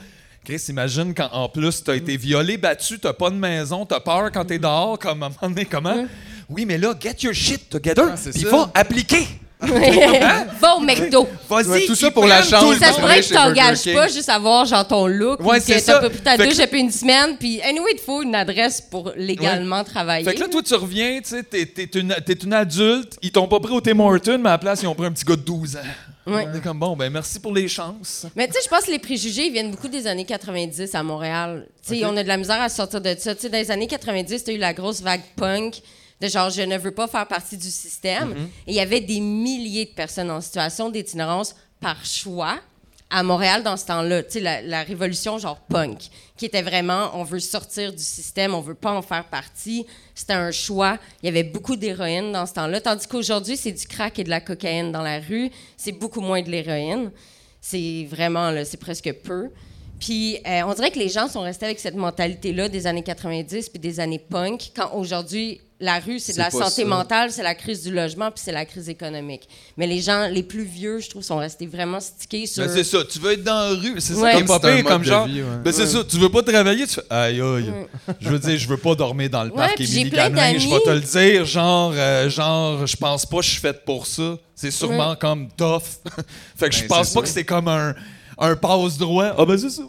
Chris, 0.43 0.61
imagine 0.69 1.13
quand 1.13 1.29
en 1.31 1.47
plus 1.49 1.83
t'as 1.83 1.95
été 1.95 2.17
violé, 2.17 2.57
battu, 2.57 2.97
t'as 2.99 3.13
pas 3.13 3.29
de 3.29 3.35
maison, 3.35 3.85
t'as 3.85 3.99
peur 3.99 4.31
quand 4.33 4.43
t'es 4.45 4.57
dehors, 4.59 4.97
comme 4.97 5.21
à 5.23 5.27
un 5.27 5.29
moment 5.29 5.53
donné, 5.53 5.65
comment? 5.65 6.05
Oui, 6.49 6.65
mais 6.65 6.77
là, 6.77 6.93
get 6.99 7.15
your 7.21 7.33
shit 7.33 7.69
together, 7.69 8.05
Ah, 8.11 8.17
ça. 8.17 8.31
va 8.49 8.71
appliquer. 8.73 9.27
Va 9.61 10.75
au 10.75 10.79
McDo. 10.79 11.27
Vas-y, 11.47 11.67
Ouais, 11.67 11.85
tout 11.85 11.93
ça 11.93 12.09
pour 12.09 12.25
la 12.25 12.41
chance. 12.41 12.77
Ça 12.79 12.93
se 12.93 12.99
pourrait 12.99 13.21
que 13.21 13.27
tu 13.27 13.33
t'engages 13.33 13.83
pas 13.93 14.07
juste 14.07 14.27
à 14.29 14.39
voir 14.39 14.65
genre 14.65 14.87
ton 14.87 15.05
look 15.05 15.39
Ouais, 15.41 15.59
ou 15.59 15.61
c'est 15.63 15.77
ça. 15.79 15.93
t'as 15.93 15.99
pas 16.01 16.09
pris 16.09 16.19
ta 16.19 16.31
Fait 16.31 16.37
que- 16.39 16.43
douche 16.49 16.57
depuis 16.57 16.79
une 16.79 16.91
semaine 16.91 17.37
puis 17.39 17.61
anyway 17.61 17.91
il 17.93 17.97
te 17.97 18.01
faut 18.01 18.23
une 18.23 18.33
adresse 18.33 18.81
pour 18.81 19.11
légalement 19.15 19.83
travailler. 19.83 20.25
Fait 20.25 20.33
que 20.33 20.39
là, 20.39 20.47
toi, 20.47 20.63
tu 20.63 20.73
reviens, 20.73 21.19
tu 21.21 21.29
sais, 21.29 21.43
t'es, 21.43 21.83
une, 21.93 22.15
une 22.43 22.53
adulte, 22.53 23.17
ils 23.21 23.31
t'ont 23.31 23.47
pas 23.47 23.59
pris 23.59 23.73
au 23.73 23.81
Tim 23.81 23.99
Hortons, 23.99 24.39
mais 24.39 24.49
à 24.49 24.53
la 24.53 24.57
place, 24.57 24.81
ils 24.81 24.87
ont 24.87 24.95
pris 24.95 25.05
un 25.05 25.11
petit 25.11 25.25
gars 25.25 25.35
de 25.35 25.41
12 25.41 25.75
ans. 25.75 25.79
Ouais. 26.27 26.47
On 26.47 26.53
est 26.53 26.61
comme, 26.61 26.79
bon, 26.79 26.95
ben 26.95 27.11
merci 27.11 27.39
pour 27.39 27.53
les 27.53 27.67
chances. 27.67 28.27
Mais 28.35 28.47
tu 28.47 28.53
sais, 28.53 28.59
je 28.63 28.69
pense 28.69 28.85
que 28.85 28.91
les 28.91 28.99
préjugés 28.99 29.47
ils 29.47 29.51
viennent 29.51 29.71
beaucoup 29.71 29.87
des 29.87 30.05
années 30.07 30.25
90 30.25 30.93
à 30.93 31.03
Montréal. 31.03 31.67
Tu 31.81 31.95
sais, 31.95 32.05
on 32.05 32.15
a 32.15 32.23
de 32.23 32.27
la 32.27 32.37
misère 32.37 32.61
à 32.61 32.69
sortir 32.69 33.01
de 33.01 33.15
ça. 33.17 33.33
Tu 33.33 33.41
sais, 33.41 33.49
dans 33.49 33.57
les 33.57 33.71
années 33.71 33.87
90, 33.87 34.43
tu 34.43 34.51
as 34.51 34.53
eu 34.53 34.57
la 34.57 34.73
grosse 34.73 35.01
vague 35.01 35.23
punk 35.35 35.81
de 36.21 36.27
genre 36.27 36.51
je 36.51 36.61
ne 36.61 36.77
veux 36.77 36.91
pas 36.91 37.07
faire 37.07 37.27
partie 37.27 37.57
du 37.57 37.71
système. 37.71 38.35
Et 38.67 38.71
il 38.71 38.75
y 38.75 38.79
avait 38.79 39.01
des 39.01 39.19
milliers 39.19 39.85
de 39.85 39.91
personnes 39.91 40.29
en 40.29 40.41
situation 40.41 40.89
d'itinérance 40.89 41.55
par 41.79 42.05
choix 42.05 42.59
à 43.11 43.23
Montréal 43.23 43.61
dans 43.61 43.77
ce 43.77 43.85
temps-là. 43.85 44.23
Tu 44.23 44.39
sais, 44.39 44.61
la, 44.63 44.83
révolution 44.83 45.37
genre 45.37 45.59
punk, 45.69 46.09
qui 46.37 46.45
était 46.45 46.61
vraiment 46.61 47.11
on 47.13 47.23
veut 47.23 47.39
sortir 47.39 47.91
du 47.91 48.03
système, 48.03 48.55
on 48.55 48.61
veut 48.61 48.73
pas 48.73 48.93
en 48.93 49.01
faire 49.01 49.25
partie. 49.25 49.85
C'était 50.15 50.33
un 50.33 50.51
choix. 50.51 50.97
Il 51.21 51.25
y 51.25 51.29
avait 51.29 51.43
beaucoup 51.43 51.75
d'héroïne 51.75 52.31
dans 52.31 52.45
ce 52.45 52.53
temps-là. 52.53 52.81
Tandis 52.81 53.07
qu'aujourd'hui, 53.07 53.57
c'est 53.57 53.73
du 53.73 53.85
crack 53.85 54.17
et 54.17 54.23
de 54.23 54.29
la 54.29 54.39
cocaïne 54.39 54.91
dans 54.91 55.03
la 55.03 55.19
rue. 55.19 55.51
C'est 55.77 55.91
beaucoup 55.91 56.21
moins 56.21 56.41
de 56.41 56.49
l'héroïne. 56.49 57.11
C'est 57.59 58.07
vraiment, 58.09 58.51
c'est 58.65 58.79
presque 58.79 59.13
peu. 59.23 59.49
Puis 60.01 60.39
euh, 60.47 60.61
on 60.65 60.73
dirait 60.73 60.89
que 60.91 60.99
les 60.99 61.09
gens 61.09 61.27
sont 61.29 61.41
restés 61.41 61.65
avec 61.65 61.79
cette 61.79 61.95
mentalité-là 61.95 62.67
des 62.69 62.87
années 62.87 63.03
90 63.03 63.69
puis 63.69 63.79
des 63.79 63.99
années 63.99 64.19
punk, 64.19 64.71
quand 64.75 64.91
aujourd'hui, 64.95 65.61
la 65.79 65.99
rue, 65.99 66.19
c'est 66.19 66.33
de 66.33 66.37
la 66.39 66.49
santé 66.51 66.81
ça. 66.81 66.85
mentale, 66.85 67.31
c'est 67.31 67.41
la 67.43 67.53
crise 67.55 67.83
du 67.83 67.91
logement 67.91 68.29
puis 68.31 68.41
c'est 68.43 68.51
la 68.51 68.65
crise 68.65 68.89
économique. 68.89 69.47
Mais 69.77 69.85
les 69.87 69.99
gens 70.01 70.27
les 70.27 70.41
plus 70.43 70.63
vieux, 70.63 70.99
je 70.99 71.09
trouve, 71.09 71.21
sont 71.23 71.37
restés 71.37 71.67
vraiment 71.67 71.99
stickés 71.99 72.45
sur... 72.47 72.63
Ben, 72.65 72.71
c'est 72.73 72.83
ça, 72.83 72.99
tu 73.03 73.19
veux 73.19 73.33
être 73.33 73.43
dans 73.43 73.73
la 73.73 73.79
rue, 73.79 73.95
c'est 73.99 74.13
Ouais. 74.15 74.43
ça 74.45 74.59
Comme 74.59 74.83
comme 74.83 75.03
genre. 75.03 75.25
vie, 75.27 75.41
ouais. 75.43 75.47
Ben 75.63 75.71
c'est 75.71 75.85
ça, 75.87 76.03
tu 76.03 76.17
veux 76.17 76.29
pas 76.29 76.41
travailler, 76.43 76.85
tu 76.87 76.95
fais 76.95 77.01
aïe 77.09 77.39
aïe. 77.41 77.71
Je 78.19 78.29
veux 78.29 78.39
dire, 78.39 78.57
je 78.57 78.67
veux 78.67 78.77
pas 78.77 78.95
dormir 78.95 79.29
dans 79.29 79.43
le 79.43 79.51
Ouais, 79.51 79.55
parc 79.57 79.79
Émilie 79.81 80.03
j'ai 80.03 80.09
plein 80.09 80.29
Gamelin, 80.29 80.59
je 80.59 80.67
vais 80.67 80.79
te 80.81 80.89
le 80.89 80.99
dire, 80.99 81.45
genre, 81.45 81.93
euh, 81.95 82.27
genre, 82.29 82.85
je 82.87 82.95
pense 82.97 83.25
pas 83.25 83.37
que 83.37 83.43
je 83.43 83.49
suis 83.51 83.61
faite 83.61 83.85
pour 83.85 84.05
ça. 84.07 84.37
C'est 84.55 84.71
sûrement 84.71 85.15
comme 85.15 85.47
tough. 85.51 85.81
fait 86.57 86.69
que 86.69 86.75
je 86.75 86.81
Ben, 86.81 86.87
pense 86.89 87.09
pas 87.13 87.19
ça. 87.19 87.21
que 87.21 87.27
c'est 87.27 87.43
comme 87.43 87.67
un, 87.67 87.95
un 88.41 88.55
passe-droit. 88.55 89.35
Ah 89.37 89.45
ben 89.45 89.57
c'est 89.57 89.69
ça. 89.69 89.83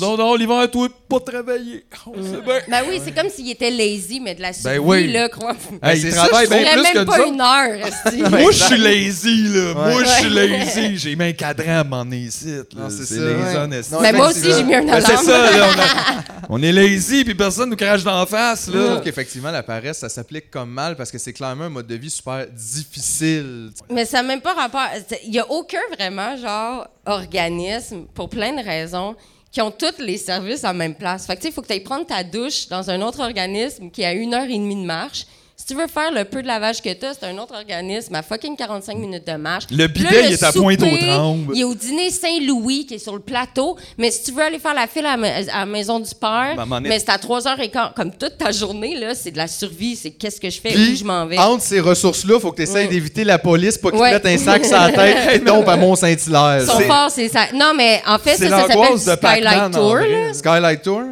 Non, 0.00 0.16
non, 0.18 0.34
l'hiver, 0.36 0.70
toi, 0.70 0.86
pas 1.08 1.18
travailler. 1.18 1.84
On 2.06 2.22
sait 2.22 2.42
bien. 2.44 2.58
Ben 2.68 2.82
oui, 2.88 3.00
c'est 3.02 3.12
comme 3.12 3.30
s'il 3.30 3.50
était 3.50 3.70
lazy, 3.70 4.20
mais 4.20 4.34
de 4.34 4.42
la 4.42 4.52
survie, 4.52 4.78
oui. 4.78 5.10
là, 5.10 5.28
crois 5.30 5.54
Ben, 5.80 5.88
Hey, 5.88 6.00
il 6.02 6.12
travaille 6.12 6.46
bien 6.46 6.72
plus 6.74 6.82
même 6.82 6.92
que 6.92 7.04
pas 7.04 7.26
une 7.26 7.40
heure. 7.40 8.30
Moi, 8.30 8.52
je 8.52 8.62
suis 8.64 8.76
lazy, 8.78 9.42
là. 9.48 9.74
Moi, 9.74 10.04
je 10.04 10.08
suis 10.10 10.28
lazy. 10.28 10.96
J'ai 10.98 11.16
mis 11.16 11.24
un 11.24 11.32
cadran 11.32 11.78
à 11.80 11.84
m'en 11.84 12.04
ici. 12.10 12.46
là. 12.48 12.62
Non, 12.76 12.90
c'est 12.90 13.06
ça. 13.06 13.14
lazy, 13.14 13.56
Ouais. 13.56 13.80
Non, 13.90 14.00
Mais 14.02 14.12
moi 14.12 14.28
aussi, 14.28 14.52
j'ai 14.52 14.62
mis 14.62 14.74
un 14.74 14.82
Ben, 14.82 14.90
alarme. 14.94 15.16
c'est 15.18 15.24
ça, 15.24 15.50
là. 15.56 15.66
On, 15.66 15.80
a- 15.80 16.24
on 16.50 16.62
est 16.62 16.72
lazy, 16.72 17.24
puis 17.24 17.34
personne 17.34 17.70
nous 17.70 17.76
crache 17.76 18.04
d'en 18.04 18.24
face, 18.26 18.66
Je 18.66 18.72
trouve 18.72 18.94
là. 18.96 19.00
qu'effectivement, 19.02 19.50
la 19.50 19.62
paresse, 19.62 19.98
ça 19.98 20.08
s'applique 20.10 20.50
comme 20.50 20.70
mal 20.70 20.96
parce 20.96 21.10
que 21.10 21.18
c'est 21.18 21.32
clairement 21.32 21.64
un 21.64 21.68
mode 21.70 21.86
de 21.86 21.94
vie 21.94 22.10
super 22.10 22.46
difficile. 22.46 23.70
Mais 23.90 24.04
ça 24.04 24.18
n'a 24.18 24.22
même 24.28 24.40
pas 24.42 24.54
rapport. 24.54 24.86
Il 25.24 25.30
n'y 25.30 25.38
a 25.38 25.50
aucun 25.50 25.80
vraiment, 25.96 26.36
genre, 26.36 26.86
organisme, 27.06 28.04
pour 28.14 28.28
plein 28.28 28.52
de 28.52 28.62
raisons, 28.64 29.16
qui 29.50 29.60
ont 29.60 29.70
tous 29.70 29.98
les 29.98 30.18
services 30.18 30.64
en 30.64 30.74
même 30.74 30.94
place. 30.94 31.26
Fait 31.26 31.36
que, 31.36 31.46
il 31.46 31.52
faut 31.52 31.62
que 31.62 31.66
tu 31.66 31.72
ailles 31.72 31.80
prendre 31.80 32.06
ta 32.06 32.22
douche 32.22 32.68
dans 32.68 32.90
un 32.90 33.00
autre 33.00 33.20
organisme 33.20 33.90
qui 33.90 34.04
a 34.04 34.12
une 34.12 34.34
heure 34.34 34.44
et 34.44 34.58
demie 34.58 34.76
de 34.76 34.86
marche. 34.86 35.26
Si 35.60 35.66
tu 35.66 35.74
veux 35.74 35.88
faire 35.88 36.12
le 36.12 36.24
peu 36.24 36.40
de 36.40 36.46
lavage 36.46 36.80
que 36.80 36.92
tu 36.94 37.04
as, 37.04 37.14
c'est 37.14 37.26
un 37.26 37.36
autre 37.36 37.52
organisme 37.56 38.14
à 38.14 38.22
fucking 38.22 38.56
45 38.56 38.96
minutes 38.96 39.26
de 39.26 39.32
marche. 39.32 39.64
Le 39.72 39.88
Puis 39.88 40.04
là, 40.04 40.10
bidet, 40.10 40.24
il 40.28 40.32
est 40.34 40.42
à 40.44 40.52
Pointe-aux-Trembles. 40.52 41.40
souper, 41.46 41.52
Il 41.56 41.60
est 41.60 41.64
au 41.64 41.74
dîner 41.74 42.10
Saint-Louis 42.10 42.86
qui 42.86 42.94
est 42.94 42.98
sur 42.98 43.12
le 43.14 43.18
plateau. 43.18 43.76
Mais 43.98 44.12
si 44.12 44.22
tu 44.22 44.30
veux 44.30 44.42
aller 44.44 44.60
faire 44.60 44.72
la 44.72 44.86
file 44.86 45.04
à, 45.04 45.10
la 45.10 45.16
ma- 45.16 45.26
à 45.52 45.58
la 45.58 45.66
maison 45.66 45.98
du 45.98 46.14
père, 46.14 46.54
mais 46.80 47.00
c'est 47.00 47.10
à 47.10 47.16
3h15. 47.18 47.92
Comme 47.96 48.12
toute 48.12 48.38
ta 48.38 48.52
journée, 48.52 48.94
là, 49.00 49.16
c'est 49.16 49.32
de 49.32 49.36
la 49.36 49.48
survie. 49.48 49.96
C'est 49.96 50.12
qu'est-ce 50.12 50.40
que 50.40 50.48
je 50.48 50.60
fais, 50.60 50.70
Puis, 50.70 50.92
où 50.92 50.96
je 50.96 51.02
m'en 51.04 51.26
vais. 51.26 51.36
entre 51.38 51.64
ces 51.64 51.80
ressources-là, 51.80 52.38
faut 52.38 52.52
que 52.52 52.56
tu 52.58 52.62
essayes 52.62 52.86
Ouais. 52.86 52.92
d'éviter 52.92 53.24
la 53.24 53.40
police 53.40 53.76
pour 53.76 53.90
qu'ils 53.90 54.00
Ouais. 54.00 54.10
te 54.20 54.26
mettent 54.28 54.40
un 54.40 54.44
sac 54.44 54.64
sur 54.64 54.76
la 54.78 54.92
tête 54.92 55.34
et 55.34 55.40
tombent 55.44 55.68
à 55.68 55.76
Mont-Saint-Hilaire. 55.76 56.60
Ils 56.62 56.66
sont 56.68 56.78
C'est- 56.78 57.28
c'est 57.28 57.28
ça. 57.36 57.46
Non, 57.52 57.72
mais 57.76 58.00
en 58.06 58.18
fait, 58.20 58.36
C'est 58.36 58.48
ça, 58.48 58.60
ça 58.68 58.74
s'appelle 59.00 59.40
Skylight 59.42 59.72
Tour. 59.72 59.96
là. 59.96 60.34
Skylight 60.34 60.82
Tour. 60.82 61.02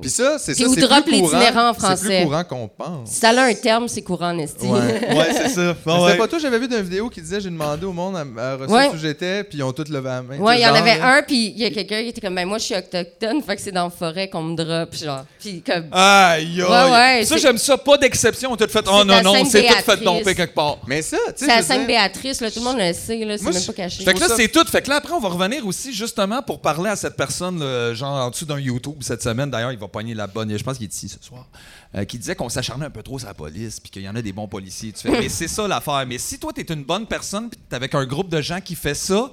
Puis 0.00 0.10
ça, 0.10 0.38
c'est 0.38 0.54
Puis 0.54 0.64
ça, 0.64 0.68
ou 0.70 0.74
c'est 0.74 0.80
drop 0.80 1.06
l'itinérant 1.06 1.68
en 1.68 1.74
C'est 1.74 1.80
français. 1.80 2.16
plus 2.20 2.24
courant 2.24 2.44
qu'on 2.44 2.68
pense. 2.68 3.10
Si 3.10 3.20
ça 3.20 3.28
a 3.28 3.42
un 3.44 3.54
terme, 3.54 3.81
c'est 3.88 4.02
courant, 4.02 4.32
Nesty. 4.32 4.66
Ouais. 4.66 5.00
Ouais, 5.16 5.32
c'est 5.34 5.48
ça. 5.50 5.76
Mais 5.86 5.92
Ouais, 6.02 6.16
pas 6.16 6.28
toi, 6.28 6.38
j'avais 6.38 6.58
vu 6.58 6.68
d'une 6.68 6.80
vidéo 6.82 7.08
qui 7.08 7.20
disait 7.20 7.40
j'ai 7.40 7.50
demandé 7.50 7.84
au 7.86 7.92
monde 7.92 8.16
à, 8.16 8.20
à 8.42 8.54
ressources 8.56 8.72
Ouais. 8.72 8.90
où 8.94 8.96
j'étais, 8.96 9.44
puis 9.44 9.58
ils 9.58 9.62
ont 9.62 9.72
tous 9.72 9.88
levé 9.90 10.08
la 10.08 10.22
main. 10.22 10.38
Ouais, 10.38 10.58
il 10.58 10.62
y 10.62 10.66
en 10.66 10.74
avait 10.74 10.98
là. 10.98 11.16
un, 11.16 11.22
puis 11.22 11.48
il 11.48 11.58
y 11.58 11.64
a 11.64 11.70
quelqu'un 11.70 12.02
qui 12.02 12.08
était 12.08 12.20
comme, 12.20 12.34
ben 12.34 12.46
moi, 12.46 12.58
je 12.58 12.64
suis 12.64 12.74
autochtone, 12.74 13.42
fait 13.42 13.56
que 13.56 13.62
c'est 13.62 13.72
dans 13.72 13.84
la 13.84 13.90
forêt 13.90 14.28
qu'on 14.28 14.42
me 14.42 14.56
drop, 14.56 14.94
genre. 14.94 15.24
Puis 15.38 15.62
comme. 15.62 15.86
Aïe, 15.92 16.60
aïe. 16.60 16.62
Ouais, 16.62 16.90
ouais, 17.18 17.24
ça, 17.24 17.36
j'aime 17.36 17.58
ça. 17.58 17.76
Pas 17.76 17.96
d'exception. 17.98 18.52
On 18.52 18.56
t'a 18.56 18.68
fait. 18.68 18.84
Oh 18.88 19.04
non, 19.04 19.22
non, 19.22 19.44
c'est 19.44 19.62
tout 19.66 19.74
fait 19.84 19.96
domper 20.02 20.34
quelque 20.34 20.54
part. 20.54 20.78
Mais 20.86 21.02
ça, 21.02 21.16
tu 21.36 21.44
sais. 21.44 21.50
C'est 21.50 21.56
dire- 21.56 21.64
Sainte-Béatrice, 21.64 22.40
là, 22.40 22.50
tout 22.50 22.58
le 22.60 22.64
monde 22.64 22.78
le 22.78 22.92
sait, 22.92 23.24
là, 23.24 23.36
c'est 23.38 23.44
même 23.52 23.64
pas 23.64 23.72
caché. 23.72 24.04
Fait 24.04 24.14
que 24.14 24.20
là, 24.20 24.28
ça- 24.28 24.36
c'est 24.36 24.48
tout. 24.48 24.64
Fait 24.66 24.82
que 24.82 24.88
là, 24.88 24.96
après, 24.96 25.12
on 25.12 25.20
va 25.20 25.28
revenir 25.28 25.66
aussi, 25.66 25.92
justement, 25.92 26.42
pour 26.42 26.60
parler 26.60 26.90
à 26.90 26.96
cette 26.96 27.16
personne, 27.16 27.62
genre 27.94 28.26
en 28.26 28.30
dessous 28.30 28.44
d'un 28.46 28.58
YouTube 28.58 28.96
cette 29.00 29.22
semaine. 29.22 29.50
D'ailleurs, 29.50 29.72
il 29.72 29.78
va 29.78 29.88
pogner 29.88 30.14
la 30.14 30.26
bonne. 30.26 30.56
Je 30.56 30.62
pense 30.62 30.76
qu'il 30.76 30.86
est 30.86 30.94
ici 30.94 31.08
ce 31.08 31.24
soir. 31.26 31.46
Euh, 31.94 32.04
qui 32.04 32.18
disait 32.18 32.34
qu'on 32.34 32.48
s'acharnait 32.48 32.86
un 32.86 32.90
peu 32.90 33.02
trop 33.02 33.18
sur 33.18 33.28
la 33.28 33.34
police, 33.34 33.78
puis 33.80 33.90
qu'il 33.90 34.02
y 34.02 34.08
en 34.08 34.16
a 34.16 34.22
des 34.22 34.32
bons 34.32 34.48
policiers. 34.48 34.92
Tu 34.92 35.00
fais, 35.02 35.10
mais 35.20 35.28
c'est 35.28 35.48
ça 35.48 35.68
l'affaire. 35.68 36.04
Mais 36.08 36.18
si 36.18 36.38
toi, 36.38 36.52
t'es 36.52 36.62
une 36.62 36.84
bonne 36.84 37.06
personne, 37.06 37.50
puis 37.50 37.60
t'es 37.68 37.76
avec 37.76 37.94
un 37.94 38.04
groupe 38.06 38.28
de 38.28 38.40
gens 38.40 38.60
qui 38.60 38.74
fait 38.74 38.94
ça, 38.94 39.30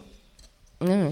Mmh. 0.81 1.09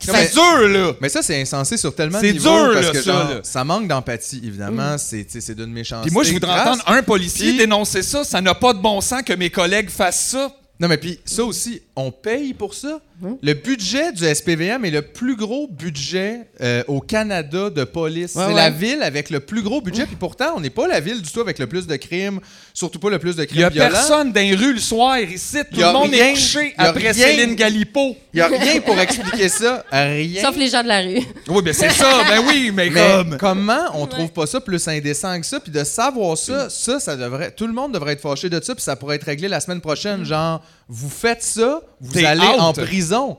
c'est 0.00 0.32
dur, 0.32 0.68
là. 0.68 0.92
Mais 1.00 1.08
ça, 1.08 1.22
c'est 1.22 1.40
insensé 1.40 1.76
sur 1.76 1.94
tellement 1.94 2.20
de 2.20 2.26
C'est 2.26 2.32
niveaux. 2.32 2.50
dur, 2.66 2.72
parce 2.74 2.86
là, 2.86 2.92
que, 2.92 3.02
ça, 3.02 3.12
genre, 3.12 3.28
là. 3.30 3.40
ça 3.42 3.64
manque 3.64 3.88
d'empathie, 3.88 4.40
évidemment. 4.44 4.96
C'est, 4.98 5.30
sais, 5.30 5.40
c'est 5.40 5.54
d'une 5.54 5.72
méchanceté. 5.72 6.08
Puis 6.08 6.14
moi, 6.14 6.24
je 6.24 6.32
voudrais 6.32 6.60
entendre 6.60 6.82
un 6.86 7.02
policier 7.02 7.50
Puis- 7.50 7.58
dénoncer 7.58 8.02
ça. 8.02 8.24
Ça 8.24 8.40
n'a 8.40 8.54
pas 8.54 8.72
de 8.72 8.78
bon 8.80 9.00
sens 9.00 9.22
que 9.22 9.32
mes 9.34 9.50
collègues 9.50 9.90
fassent 9.90 10.28
ça. 10.30 10.50
Non, 10.80 10.88
mais 10.88 10.96
puis 10.98 11.20
ça 11.24 11.44
aussi, 11.44 11.80
on 11.96 12.10
paye 12.10 12.54
pour 12.54 12.74
ça? 12.74 13.00
Le 13.42 13.54
budget 13.54 14.12
du 14.12 14.24
SPVM 14.26 14.84
est 14.84 14.90
le 14.90 15.00
plus 15.00 15.36
gros 15.36 15.68
budget 15.68 16.40
euh, 16.60 16.82
au 16.88 17.00
Canada 17.00 17.70
de 17.70 17.84
police. 17.84 18.34
Ouais, 18.34 18.42
c'est 18.42 18.48
ouais. 18.48 18.54
la 18.54 18.68
ville 18.70 19.02
avec 19.02 19.30
le 19.30 19.38
plus 19.40 19.62
gros 19.62 19.80
budget. 19.80 20.04
Puis 20.04 20.16
pourtant, 20.16 20.54
on 20.56 20.60
n'est 20.60 20.68
pas 20.68 20.88
la 20.88 20.98
ville 21.00 21.22
du 21.22 21.30
tout 21.30 21.40
avec 21.40 21.58
le 21.60 21.68
plus 21.68 21.86
de 21.86 21.94
crimes, 21.96 22.40
surtout 22.74 22.98
pas 22.98 23.10
le 23.10 23.20
plus 23.20 23.36
de 23.36 23.46
Il 23.50 23.60
y 23.60 23.62
a 23.62 23.70
crimes 23.70 23.82
violents. 23.82 23.92
personne 23.92 24.32
dans 24.32 24.40
les 24.40 24.54
rues 24.56 24.74
le 24.74 24.80
soir 24.80 25.18
ici. 25.20 25.58
Tout 25.72 25.80
le 25.80 25.92
monde 25.92 26.10
rien. 26.10 26.26
est 26.26 26.32
couché 26.32 26.74
Y 26.76 26.80
a 26.80 26.82
après 26.88 27.12
rien. 27.12 27.26
Céline 27.26 27.54
Galipo. 27.54 28.16
Il 28.32 28.36
n'y 28.36 28.40
a 28.40 28.48
rien 28.48 28.80
pour 28.80 28.98
expliquer 28.98 29.48
ça. 29.48 29.84
Rien. 29.92 30.42
Sauf 30.42 30.56
les 30.56 30.68
gens 30.68 30.82
de 30.82 30.88
la 30.88 31.00
rue. 31.00 31.20
Oui, 31.48 31.62
ben 31.62 31.72
c'est 31.72 31.90
ça. 31.90 32.24
Ben 32.28 32.42
oui, 32.48 32.72
mais, 32.74 32.90
Mais 32.90 33.00
comme. 33.00 33.36
comment 33.38 33.84
on 33.94 34.06
trouve 34.06 34.32
pas 34.32 34.46
ça 34.46 34.60
plus 34.60 34.86
indécent 34.88 35.38
que 35.40 35.46
ça? 35.46 35.60
Puis 35.60 35.70
de 35.70 35.84
savoir 35.84 36.36
ça, 36.36 36.68
ça, 36.68 36.98
ça 36.98 37.16
devrait. 37.16 37.52
Tout 37.52 37.68
le 37.68 37.72
monde 37.72 37.92
devrait 37.94 38.14
être 38.14 38.20
fâché 38.20 38.50
de 38.50 38.60
ça, 38.62 38.74
puis 38.74 38.82
ça 38.82 38.96
pourrait 38.96 39.16
être 39.16 39.24
réglé 39.24 39.46
la 39.46 39.60
semaine 39.60 39.80
prochaine. 39.80 40.24
Genre, 40.24 40.60
vous 40.88 41.08
faites 41.08 41.42
ça, 41.42 41.80
vous 42.00 42.12
T'es 42.12 42.24
allez 42.24 42.40
out. 42.46 42.58
en 42.60 42.72
prison. 42.72 43.36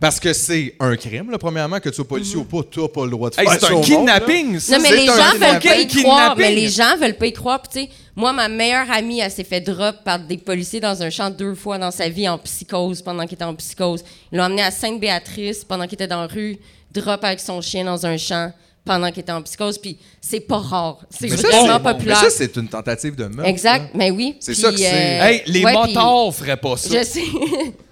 Parce 0.00 0.20
que 0.20 0.32
c'est 0.34 0.74
un 0.80 0.96
crime, 0.96 1.30
là, 1.30 1.38
premièrement, 1.38 1.80
que 1.80 1.88
tu 1.88 1.94
sois 1.94 2.06
policier 2.06 2.36
ou 2.36 2.44
pas, 2.44 2.58
t'as 2.70 2.88
pas 2.88 3.04
le 3.04 3.10
droit 3.12 3.30
de 3.30 3.40
Hey, 3.40 3.46
faire 3.46 3.54
c'est 3.54 3.60
ça 3.60 3.66
un 3.68 3.70
au 3.70 3.76
monde, 3.76 3.88
là. 3.88 4.20
kidnapping, 4.20 4.58
ça. 4.58 4.76
Non, 4.76 4.82
mais 4.82 4.88
c'est 4.90 4.96
les 4.96 5.08
un 5.08 5.16
gens 5.16 5.32
veulent 5.32 5.38
pas 5.40 5.76
y 5.78 5.86
kidnapping. 5.86 6.02
croire. 6.02 6.36
Mais 6.36 6.54
les 6.54 6.68
gens 6.68 6.96
veulent 7.00 7.16
pas 7.16 7.26
y 7.26 7.32
croire. 7.32 7.62
Puis, 7.62 7.70
tu 7.72 7.86
sais, 7.86 7.96
moi, 8.14 8.32
ma 8.34 8.48
meilleure 8.48 8.90
amie, 8.90 9.20
elle 9.20 9.30
s'est 9.30 9.44
fait 9.44 9.60
drop 9.62 9.96
par 10.04 10.18
des 10.18 10.36
policiers 10.36 10.80
dans 10.80 11.00
un 11.02 11.08
champ 11.08 11.30
deux 11.30 11.54
fois 11.54 11.78
dans 11.78 11.90
sa 11.92 12.08
vie 12.10 12.28
en 12.28 12.36
psychose, 12.38 13.00
pendant 13.00 13.22
qu'il 13.24 13.34
était 13.36 13.44
en 13.44 13.54
psychose. 13.54 14.04
Ils 14.30 14.36
l'ont 14.38 14.44
emmené 14.44 14.62
à 14.62 14.70
Sainte-Béatrice 14.70 15.64
pendant 15.64 15.84
qu'il 15.84 15.94
était 15.94 16.08
dans 16.08 16.20
la 16.22 16.26
rue, 16.26 16.58
drop 16.92 17.24
avec 17.24 17.40
son 17.40 17.62
chien 17.62 17.84
dans 17.84 18.04
un 18.04 18.18
champ, 18.18 18.52
pendant 18.84 19.10
qu'il 19.10 19.20
était 19.20 19.32
en 19.32 19.40
psychose, 19.42 19.78
puis 19.78 19.98
c'est 20.20 20.40
pas 20.40 20.58
rare. 20.58 20.98
C'est 21.10 21.28
vraiment 21.28 21.80
populaire. 21.80 22.18
Mais 22.22 22.28
ça, 22.30 22.36
c'est 22.36 22.54
une 22.56 22.68
tentative 22.68 23.14
de 23.16 23.24
meurtre. 23.26 23.48
exact, 23.48 23.82
là. 23.84 23.90
mais 23.94 24.10
oui. 24.10 24.36
C'est 24.40 24.54
ça 24.54 24.70
que 24.70 24.76
c'est. 24.76 24.86
euh, 24.92 25.24
Hey, 25.24 25.42
les 25.46 25.64
ouais, 25.64 25.72
puis- 25.84 25.94
motards 25.94 26.34
feraient 26.34 26.56
pas 26.56 26.76
ça. 26.76 26.88
Je 26.98 27.04
sais. 27.04 27.24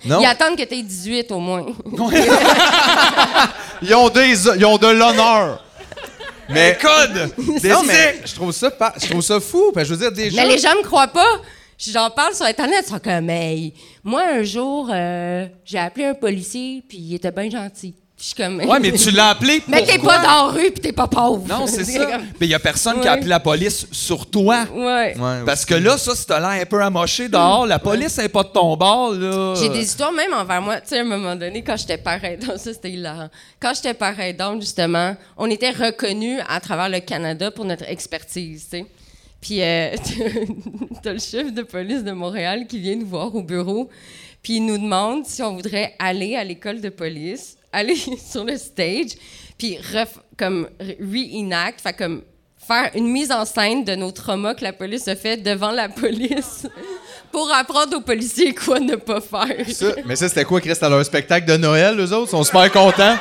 Non. 0.04 0.20
Ils 0.20 0.26
attendent 0.26 0.56
que 0.58 0.64
tu 0.64 0.74
aies 0.74 0.82
18 0.82 1.30
au 1.30 1.38
moins. 1.38 1.64
Ils 3.82 3.94
ont, 3.94 4.08
des, 4.08 4.32
ils 4.56 4.64
ont 4.64 4.76
de 4.78 4.86
l'honneur. 4.88 5.64
Mais 6.48 6.76
Code! 6.80 7.32
non, 7.64 7.82
mais 7.86 8.20
je 8.24 8.34
trouve 8.34 8.52
ça 8.52 8.70
pas, 8.70 8.92
je 9.00 9.08
trouve 9.08 9.22
ça 9.22 9.40
fou. 9.40 9.70
Parce 9.72 9.88
que 9.88 9.94
je 9.94 9.98
veux 9.98 10.10
dire 10.10 10.12
déjà. 10.24 10.42
Mais 10.42 10.48
les 10.48 10.58
gens 10.58 10.74
me 10.76 10.82
croient 10.82 11.06
pas. 11.08 11.40
J'en 11.78 12.10
parle 12.10 12.34
sur 12.34 12.46
Internet, 12.46 12.84
ils 12.86 12.90
sont 12.90 12.98
comme, 13.00 13.28
hey, 13.30 13.74
moi, 14.04 14.22
un 14.34 14.42
jour, 14.44 14.88
euh, 14.92 15.46
j'ai 15.64 15.78
appelé 15.78 16.04
un 16.06 16.14
policier, 16.14 16.82
puis 16.88 16.98
il 16.98 17.14
était 17.14 17.32
bien 17.32 17.50
gentil. 17.50 17.94
Puis 18.22 18.30
je 18.36 18.36
suis 18.36 18.48
comme, 18.60 18.70
Ouais, 18.70 18.78
mais 18.78 18.92
tu 18.92 19.10
l'as 19.10 19.30
appelé 19.30 19.60
Mais 19.68 19.82
t'es 19.84 19.98
pas 19.98 20.18
dans 20.18 20.22
la 20.22 20.52
rue, 20.52 20.70
puis 20.70 20.80
t'es 20.80 20.92
pas 20.92 21.08
pauvre. 21.08 21.44
Non, 21.48 21.66
c'est 21.66 21.82
ça. 21.98 22.06
comme- 22.06 22.22
Mais 22.40 22.46
il 22.46 22.50
y 22.50 22.54
a 22.54 22.60
personne 22.60 23.00
qui 23.00 23.08
a 23.08 23.12
appelé 23.14 23.26
la 23.26 23.40
police 23.40 23.88
sur 23.90 24.26
toi. 24.26 24.64
Ouais. 24.72 25.16
Ouais, 25.18 25.40
Parce 25.44 25.64
que 25.64 25.74
là, 25.74 25.98
ça, 25.98 26.14
si 26.14 26.24
t'as 26.24 26.38
l'air 26.38 26.62
un 26.62 26.64
peu 26.64 26.80
amoché 26.80 27.28
dehors, 27.28 27.66
la 27.66 27.80
police 27.80 28.16
n'est 28.18 28.28
pas 28.28 28.44
de 28.44 28.50
ton 28.50 28.76
bord, 28.76 29.10
là. 29.14 29.54
J'ai 29.58 29.70
des 29.70 29.82
histoires 29.82 30.12
même 30.12 30.32
envers 30.34 30.62
moi. 30.62 30.80
Tu 30.80 30.90
sais, 30.90 30.98
à 30.98 31.00
un 31.00 31.04
moment 31.04 31.34
donné, 31.34 31.64
quand 31.64 31.76
j'étais 31.76 31.98
père 31.98 32.22
aidant, 32.24 32.52
ça 32.58 32.72
c'était 32.72 32.92
hilarant. 32.92 33.28
Quand 33.58 33.72
j'étais 33.74 33.92
père 33.94 34.20
aidante, 34.20 34.60
justement, 34.60 35.16
on 35.36 35.50
était 35.50 35.70
reconnus 35.70 36.38
à 36.48 36.60
travers 36.60 36.88
le 36.90 37.00
Canada 37.00 37.50
pour 37.50 37.64
notre 37.64 37.90
expertise, 37.90 38.68
tu 38.70 38.78
sais. 38.78 38.86
Puis, 39.40 39.60
euh, 39.62 39.96
t'as 41.02 41.12
le 41.14 41.18
chef 41.18 41.52
de 41.52 41.62
police 41.62 42.04
de 42.04 42.12
Montréal 42.12 42.66
qui 42.68 42.78
vient 42.78 42.94
nous 42.94 43.06
voir 43.08 43.34
au 43.34 43.42
bureau, 43.42 43.90
puis 44.44 44.58
il 44.58 44.64
nous 44.66 44.78
demande 44.78 45.26
si 45.26 45.42
on 45.42 45.56
voudrait 45.56 45.96
aller 45.98 46.36
à 46.36 46.44
l'école 46.44 46.80
de 46.80 46.88
police, 46.88 47.56
aller 47.72 47.96
sur 48.30 48.44
le 48.44 48.56
stage, 48.56 49.12
puis 49.58 49.76
ref- 49.92 50.18
comme 50.38 50.68
re- 50.80 50.96
reenact, 51.00 51.82
comme 51.96 52.22
faire 52.64 52.90
une 52.94 53.08
mise 53.08 53.32
en 53.32 53.44
scène 53.44 53.84
de 53.84 53.94
nos 53.94 54.12
traumas 54.12 54.54
que 54.54 54.62
la 54.64 54.72
police 54.72 55.08
a 55.08 55.16
fait 55.16 55.36
devant 55.36 55.72
la 55.72 55.88
police 55.88 56.66
pour 57.32 57.50
apprendre 57.52 57.96
aux 57.96 58.00
policiers 58.02 58.54
quoi 58.54 58.78
ne 58.78 58.94
pas 58.96 59.20
faire. 59.20 59.66
Mais 60.06 60.14
ça, 60.16 60.28
c'était 60.28 60.44
quoi, 60.44 60.60
Chris? 60.60 60.74
C'était 60.74 60.88
leur 60.88 61.04
spectacle 61.04 61.46
de 61.46 61.56
Noël, 61.56 61.98
eux 61.98 62.12
autres? 62.12 62.28
Ils 62.28 62.30
sont 62.30 62.44
super 62.44 62.70
contents. 62.70 63.16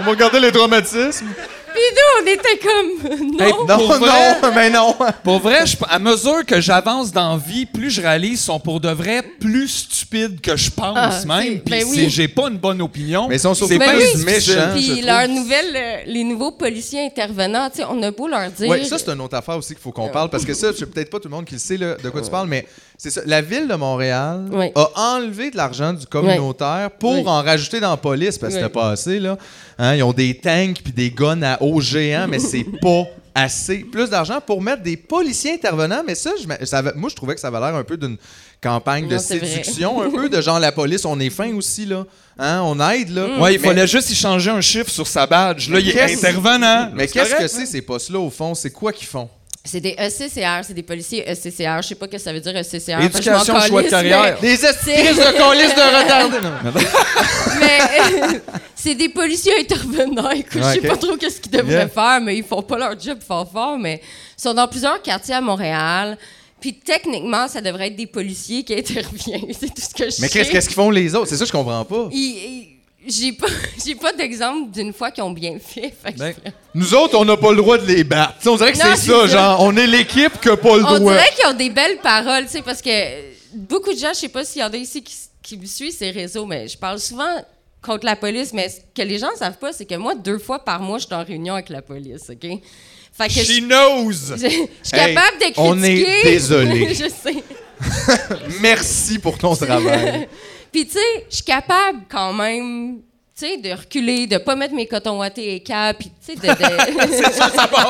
On 0.00 0.02
va 0.04 0.10
regarder 0.10 0.40
les 0.40 0.52
traumatismes. 0.52 1.26
Puis 1.72 1.82
nous, 1.96 2.22
on 2.22 2.26
était 2.26 2.58
comme 2.58 3.28
non. 3.38 3.44
Hey, 3.44 3.52
Non, 3.68 3.76
Pour 3.78 3.92
vrai? 3.98 4.36
non, 4.42 4.50
mais 4.54 4.70
non. 4.70 4.94
Pour 5.22 5.38
vrai, 5.40 5.66
je- 5.66 5.76
à 5.88 5.98
mesure 5.98 6.44
que 6.46 6.60
j'avance 6.60 7.12
dans 7.12 7.32
la 7.32 7.36
vie, 7.36 7.66
plus 7.66 7.90
je 7.90 8.00
réalise 8.00 8.40
sont 8.40 8.58
pour 8.60 8.80
de 8.80 8.88
vrai 8.90 9.22
plus 9.40 9.68
stupides 9.68 10.40
que 10.40 10.56
je 10.56 10.70
pense 10.70 10.96
Ah, 10.96 11.10
même. 11.26 11.42
c'est- 11.42 11.48
Puis 11.60 11.62
ben 11.70 11.84
oui. 11.88 11.96
c'est- 11.96 12.08
j'ai 12.10 12.28
pas 12.28 12.48
une 12.48 12.58
bonne 12.58 12.80
opinion. 12.82 13.28
Mais 13.28 13.36
ils 13.36 13.40
sont 13.40 13.54
surtout 13.54 13.72
C'est 13.72 13.78
Ben 13.78 13.86
pas 13.86 13.96
oui. 13.96 14.74
Puis 14.74 15.00
leurs 15.02 15.28
nouvelles, 15.28 15.76
euh, 15.76 15.96
les 16.06 16.24
nouveaux 16.24 16.52
policiers 16.52 17.04
intervenants, 17.06 17.68
tu 17.70 17.78
sais, 17.78 17.84
on 17.88 18.02
a 18.02 18.10
beau 18.10 18.28
leur 18.28 18.50
dire. 18.50 18.68
Oui, 18.68 18.84
ça, 18.86 18.98
c'est 18.98 19.10
une 19.10 19.20
autre 19.20 19.36
affaire 19.36 19.56
aussi 19.56 19.74
qu'il 19.74 19.82
faut 19.82 19.92
qu'on 19.92 20.08
parle, 20.08 20.30
parce 20.30 20.44
que 20.44 20.54
ça, 20.54 20.68
c'est 20.76 20.86
peut-être 20.86 21.10
pas 21.10 21.18
tout 21.18 21.28
le 21.28 21.34
monde 21.34 21.44
qui 21.44 21.54
le 21.54 21.60
sait 21.60 21.76
là, 21.76 21.94
de 22.02 22.10
quoi 22.10 22.20
tu 22.22 22.30
parles, 22.30 22.48
mais 22.48 22.66
c'est 22.96 23.10
ça. 23.10 23.20
La 23.26 23.40
ville 23.40 23.68
de 23.68 23.74
Montréal 23.74 24.46
Oui. 24.50 24.66
a 24.74 25.14
enlevé 25.14 25.50
de 25.50 25.56
l'argent 25.56 25.92
du 25.92 26.06
communautaire 26.06 26.90
pour 26.98 27.12
Oui. 27.14 27.22
en 27.26 27.42
rajouter 27.42 27.80
dans 27.80 27.90
la 27.90 27.96
police, 27.96 28.38
parce 28.38 28.54
que 28.54 28.58
Oui. 28.58 28.64
c'était 28.64 28.72
pas 28.74 28.90
assez, 28.90 29.20
là. 29.20 29.36
Hein, 29.78 29.94
ils 29.94 30.02
ont 30.02 30.12
des 30.12 30.34
tanks 30.34 30.80
puis 30.82 30.92
des 30.92 31.10
guns 31.10 31.42
à 31.42 31.57
eau 31.60 31.80
géants, 31.80 32.26
mais 32.28 32.38
c'est 32.38 32.64
pas 32.80 33.04
assez. 33.34 33.78
Plus 33.78 34.10
d'argent 34.10 34.40
pour 34.44 34.60
mettre 34.62 34.82
des 34.82 34.96
policiers 34.96 35.52
intervenants, 35.54 36.02
mais 36.06 36.14
ça, 36.14 36.30
je, 36.40 36.64
ça 36.66 36.82
moi, 36.96 37.08
je 37.08 37.14
trouvais 37.16 37.34
que 37.34 37.40
ça 37.40 37.48
avait 37.48 37.60
l'air 37.60 37.74
un 37.76 37.84
peu 37.84 37.96
d'une 37.96 38.16
campagne 38.60 39.06
de 39.06 39.14
Non, 39.14 39.20
séduction, 39.20 40.02
un 40.02 40.10
peu 40.10 40.28
de 40.28 40.40
genre 40.40 40.58
la 40.58 40.72
police, 40.72 41.04
on 41.04 41.18
est 41.20 41.30
fin 41.30 41.54
aussi, 41.54 41.86
là. 41.86 42.04
Hein, 42.38 42.60
on 42.64 42.78
aide, 42.90 43.10
là. 43.10 43.38
Ouais, 43.40 43.54
il 43.54 43.60
Mais- 43.60 43.68
fallait 43.68 43.86
juste 43.86 44.10
y 44.10 44.14
changer 44.14 44.50
un 44.50 44.60
chiffre 44.60 44.90
sur 44.90 45.06
sa 45.06 45.26
badge. 45.26 45.68
Là, 45.70 45.78
il 45.80 45.88
est 45.88 45.92
Qu'est-ce- 45.92 46.18
intervenant. 46.26 46.90
Mais 46.94 47.06
C'est 47.06 47.12
qu'est-ce 47.14 47.34
que 47.36 47.46
c'est, 47.48 47.66
ces 47.66 47.82
postes-là, 47.82 48.18
au 48.18 48.30
fond? 48.30 48.54
C'est 48.54 48.70
quoi 48.70 48.92
qu'ils 48.92 49.06
font? 49.08 49.28
C'est 49.64 49.80
des 49.80 49.94
ECCR, 49.98 50.62
c'est 50.62 50.72
des 50.72 50.82
policiers 50.82 51.24
ECCR. 51.30 51.82
Je 51.82 51.88
sais 51.88 51.94
pas 51.94 52.06
ce 52.06 52.10
que 52.12 52.18
ça 52.18 52.32
veut 52.32 52.40
dire 52.40 52.56
ECCR. 52.56 53.02
Éducation, 53.02 53.52
m'en 53.54 53.60
choix 53.60 53.82
de 53.82 53.88
carrière. 53.88 54.38
Des 54.40 54.64
esprises 54.64 55.16
de 55.16 55.36
colis 55.36 55.74
de 55.74 56.02
retardés! 56.02 56.40
Non. 56.40 56.52
Mais, 56.64 56.80
mais, 57.60 58.36
euh, 58.36 58.38
c'est 58.74 58.94
des 58.94 59.08
policiers 59.10 59.58
intervenants. 59.60 60.30
Écoute, 60.30 60.62
Ouais, 60.62 60.76
je 60.76 60.80
sais 60.80 60.88
pas 60.88 60.96
trop 60.96 61.16
qu'est-ce 61.16 61.40
qu'ils 61.40 61.52
devraient 61.52 61.72
Yeah. 61.74 61.88
faire, 61.88 62.20
mais 62.22 62.36
ils 62.38 62.44
font 62.44 62.62
pas 62.62 62.78
leur 62.78 62.98
job 62.98 63.18
fort 63.26 63.50
fort, 63.50 63.78
mais 63.78 64.00
ils 64.38 64.40
sont 64.42 64.54
dans 64.54 64.68
plusieurs 64.68 65.02
quartiers 65.02 65.34
à 65.34 65.40
Montréal. 65.42 66.16
Puis 66.60 66.74
techniquement, 66.74 67.46
ça 67.46 67.60
devrait 67.60 67.88
être 67.88 67.96
des 67.96 68.06
policiers 68.06 68.64
qui 68.64 68.74
interviennent. 68.78 69.52
C'est 69.52 69.68
tout 69.74 69.82
ce 69.82 69.94
que 69.94 70.10
je 70.10 70.20
Mais 70.22 70.28
sais. 70.28 70.38
qu'est-ce 70.38 70.50
qu'est-ce 70.50 70.68
qu'ils 70.68 70.76
font 70.76 70.90
les 70.90 71.14
autres? 71.14 71.28
C'est 71.28 71.36
ça 71.36 71.44
que 71.44 71.48
je 71.48 71.52
comprends 71.52 71.84
pas. 71.84 72.08
Ils- 72.10 72.18
ils- 72.18 72.77
J'ai 73.06 73.32
pas, 73.32 73.46
j'ai 73.86 73.94
pas 73.94 74.12
d'exemple 74.12 74.70
d'une 74.70 74.92
fois 74.92 75.10
qu'ils 75.10 75.22
ont 75.24 75.30
bien 75.30 75.58
fait. 75.58 75.92
Fait 76.02 76.12
que 76.12 76.18
Ben, 76.18 76.34
je- 76.44 76.50
Nous 76.74 76.94
autres, 76.94 77.16
on 77.18 77.24
n'a 77.24 77.36
pas 77.36 77.50
le 77.50 77.56
droit 77.56 77.78
de 77.78 77.86
les 77.86 78.04
battre. 78.04 78.38
T'sais, 78.38 78.48
on 78.48 78.56
dirait 78.56 78.72
que 78.72 78.78
Non, 78.78 78.84
c'est 78.94 79.00
c'est 79.02 79.10
ça, 79.12 79.20
ça. 79.22 79.26
genre, 79.28 79.62
on 79.62 79.76
est 79.76 79.86
l'équipe 79.86 80.40
qui 80.40 80.48
a 80.48 80.56
pas 80.56 80.76
le 80.76 80.84
On 80.84 80.98
droit. 80.98 81.12
dirait 81.12 81.30
qu'ils 81.36 81.46
ont 81.48 81.54
des 81.56 81.70
belles 81.70 81.98
paroles, 81.98 82.44
tu 82.46 82.52
sais, 82.52 82.62
parce 82.62 82.82
que 82.82 82.90
beaucoup 83.54 83.92
de 83.92 83.98
gens, 83.98 84.10
je 84.12 84.18
sais 84.20 84.28
pas 84.28 84.44
s'il 84.44 84.60
y 84.62 84.64
en 84.64 84.72
a 84.72 84.76
ici 84.76 85.02
qui, 85.02 85.14
qui 85.42 85.56
me 85.56 85.64
suivent 85.66 85.96
ces 85.96 86.10
réseaux, 86.10 86.44
mais 86.44 86.66
je 86.68 86.76
parle 86.76 86.98
souvent 86.98 87.44
contre 87.80 88.04
la 88.04 88.16
police, 88.16 88.52
mais 88.52 88.68
ce 88.68 88.78
que 88.94 89.06
les 89.06 89.18
gens 89.18 89.28
savent 89.38 89.58
pas, 89.58 89.72
c'est 89.72 89.86
que 89.86 89.94
moi, 89.94 90.14
deux 90.16 90.38
fois 90.38 90.58
par 90.64 90.80
mois, 90.80 90.98
je 90.98 91.06
suis 91.06 91.14
en 91.14 91.22
réunion 91.24 91.54
avec 91.54 91.68
la 91.68 91.80
police, 91.82 92.22
OK? 92.30 92.50
Fait 93.16 93.28
que 93.28 93.34
je, 93.34 93.40
She 93.42 93.60
knows! 93.60 94.10
je- 94.12 94.36
je 94.36 94.48
suis 94.48 94.96
Hey, 94.96 95.14
capable 95.14 95.36
de 95.38 95.42
critiquer. 95.44 95.60
on 95.60 95.82
est 95.82 96.22
désolé. 96.24 96.88
je 96.94 97.08
sais. 97.08 97.42
Merci 98.60 99.18
pour 99.18 99.38
ton 99.38 99.54
travail. 99.54 100.28
Puis, 100.72 100.86
tu 100.86 100.92
sais, 100.92 101.26
je 101.30 101.36
suis 101.36 101.44
capable 101.44 102.00
quand 102.10 102.32
même, 102.32 102.98
tu 103.38 103.46
sais, 103.46 103.56
de 103.56 103.70
reculer, 103.72 104.26
de 104.26 104.38
pas 104.38 104.54
mettre 104.56 104.74
mes 104.74 104.86
cotons 104.86 105.18
wattés 105.18 105.54
et 105.56 105.60
cap, 105.60 105.96
puis, 105.98 106.10
tu 106.24 106.32
sais, 106.32 106.36
de... 106.36 106.46
de- 106.48 107.12
C'est 107.22 107.32
ça, 107.32 107.48
ça 107.50 107.66
passe. 107.66 107.86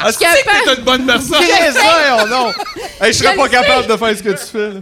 Ah, 0.00 0.12
capable. 0.12 0.38
que 0.60 0.64
t'es 0.64 0.74
une 0.76 0.84
bonne 0.84 1.06
personne? 1.06 1.40
Qu'est-ce 1.40 1.74
que 1.74 1.80
c'est, 1.80 2.22
oh 2.22 2.28
non? 2.28 2.52
Hey, 3.00 3.12
je 3.12 3.18
serais 3.18 3.34
pas 3.34 3.44
le 3.44 3.50
capable 3.50 3.86
de 3.88 3.96
faire 3.96 4.16
ce 4.16 4.22
que 4.22 4.30
tu 4.30 4.46
fais. 4.52 4.70
Là. 4.74 4.80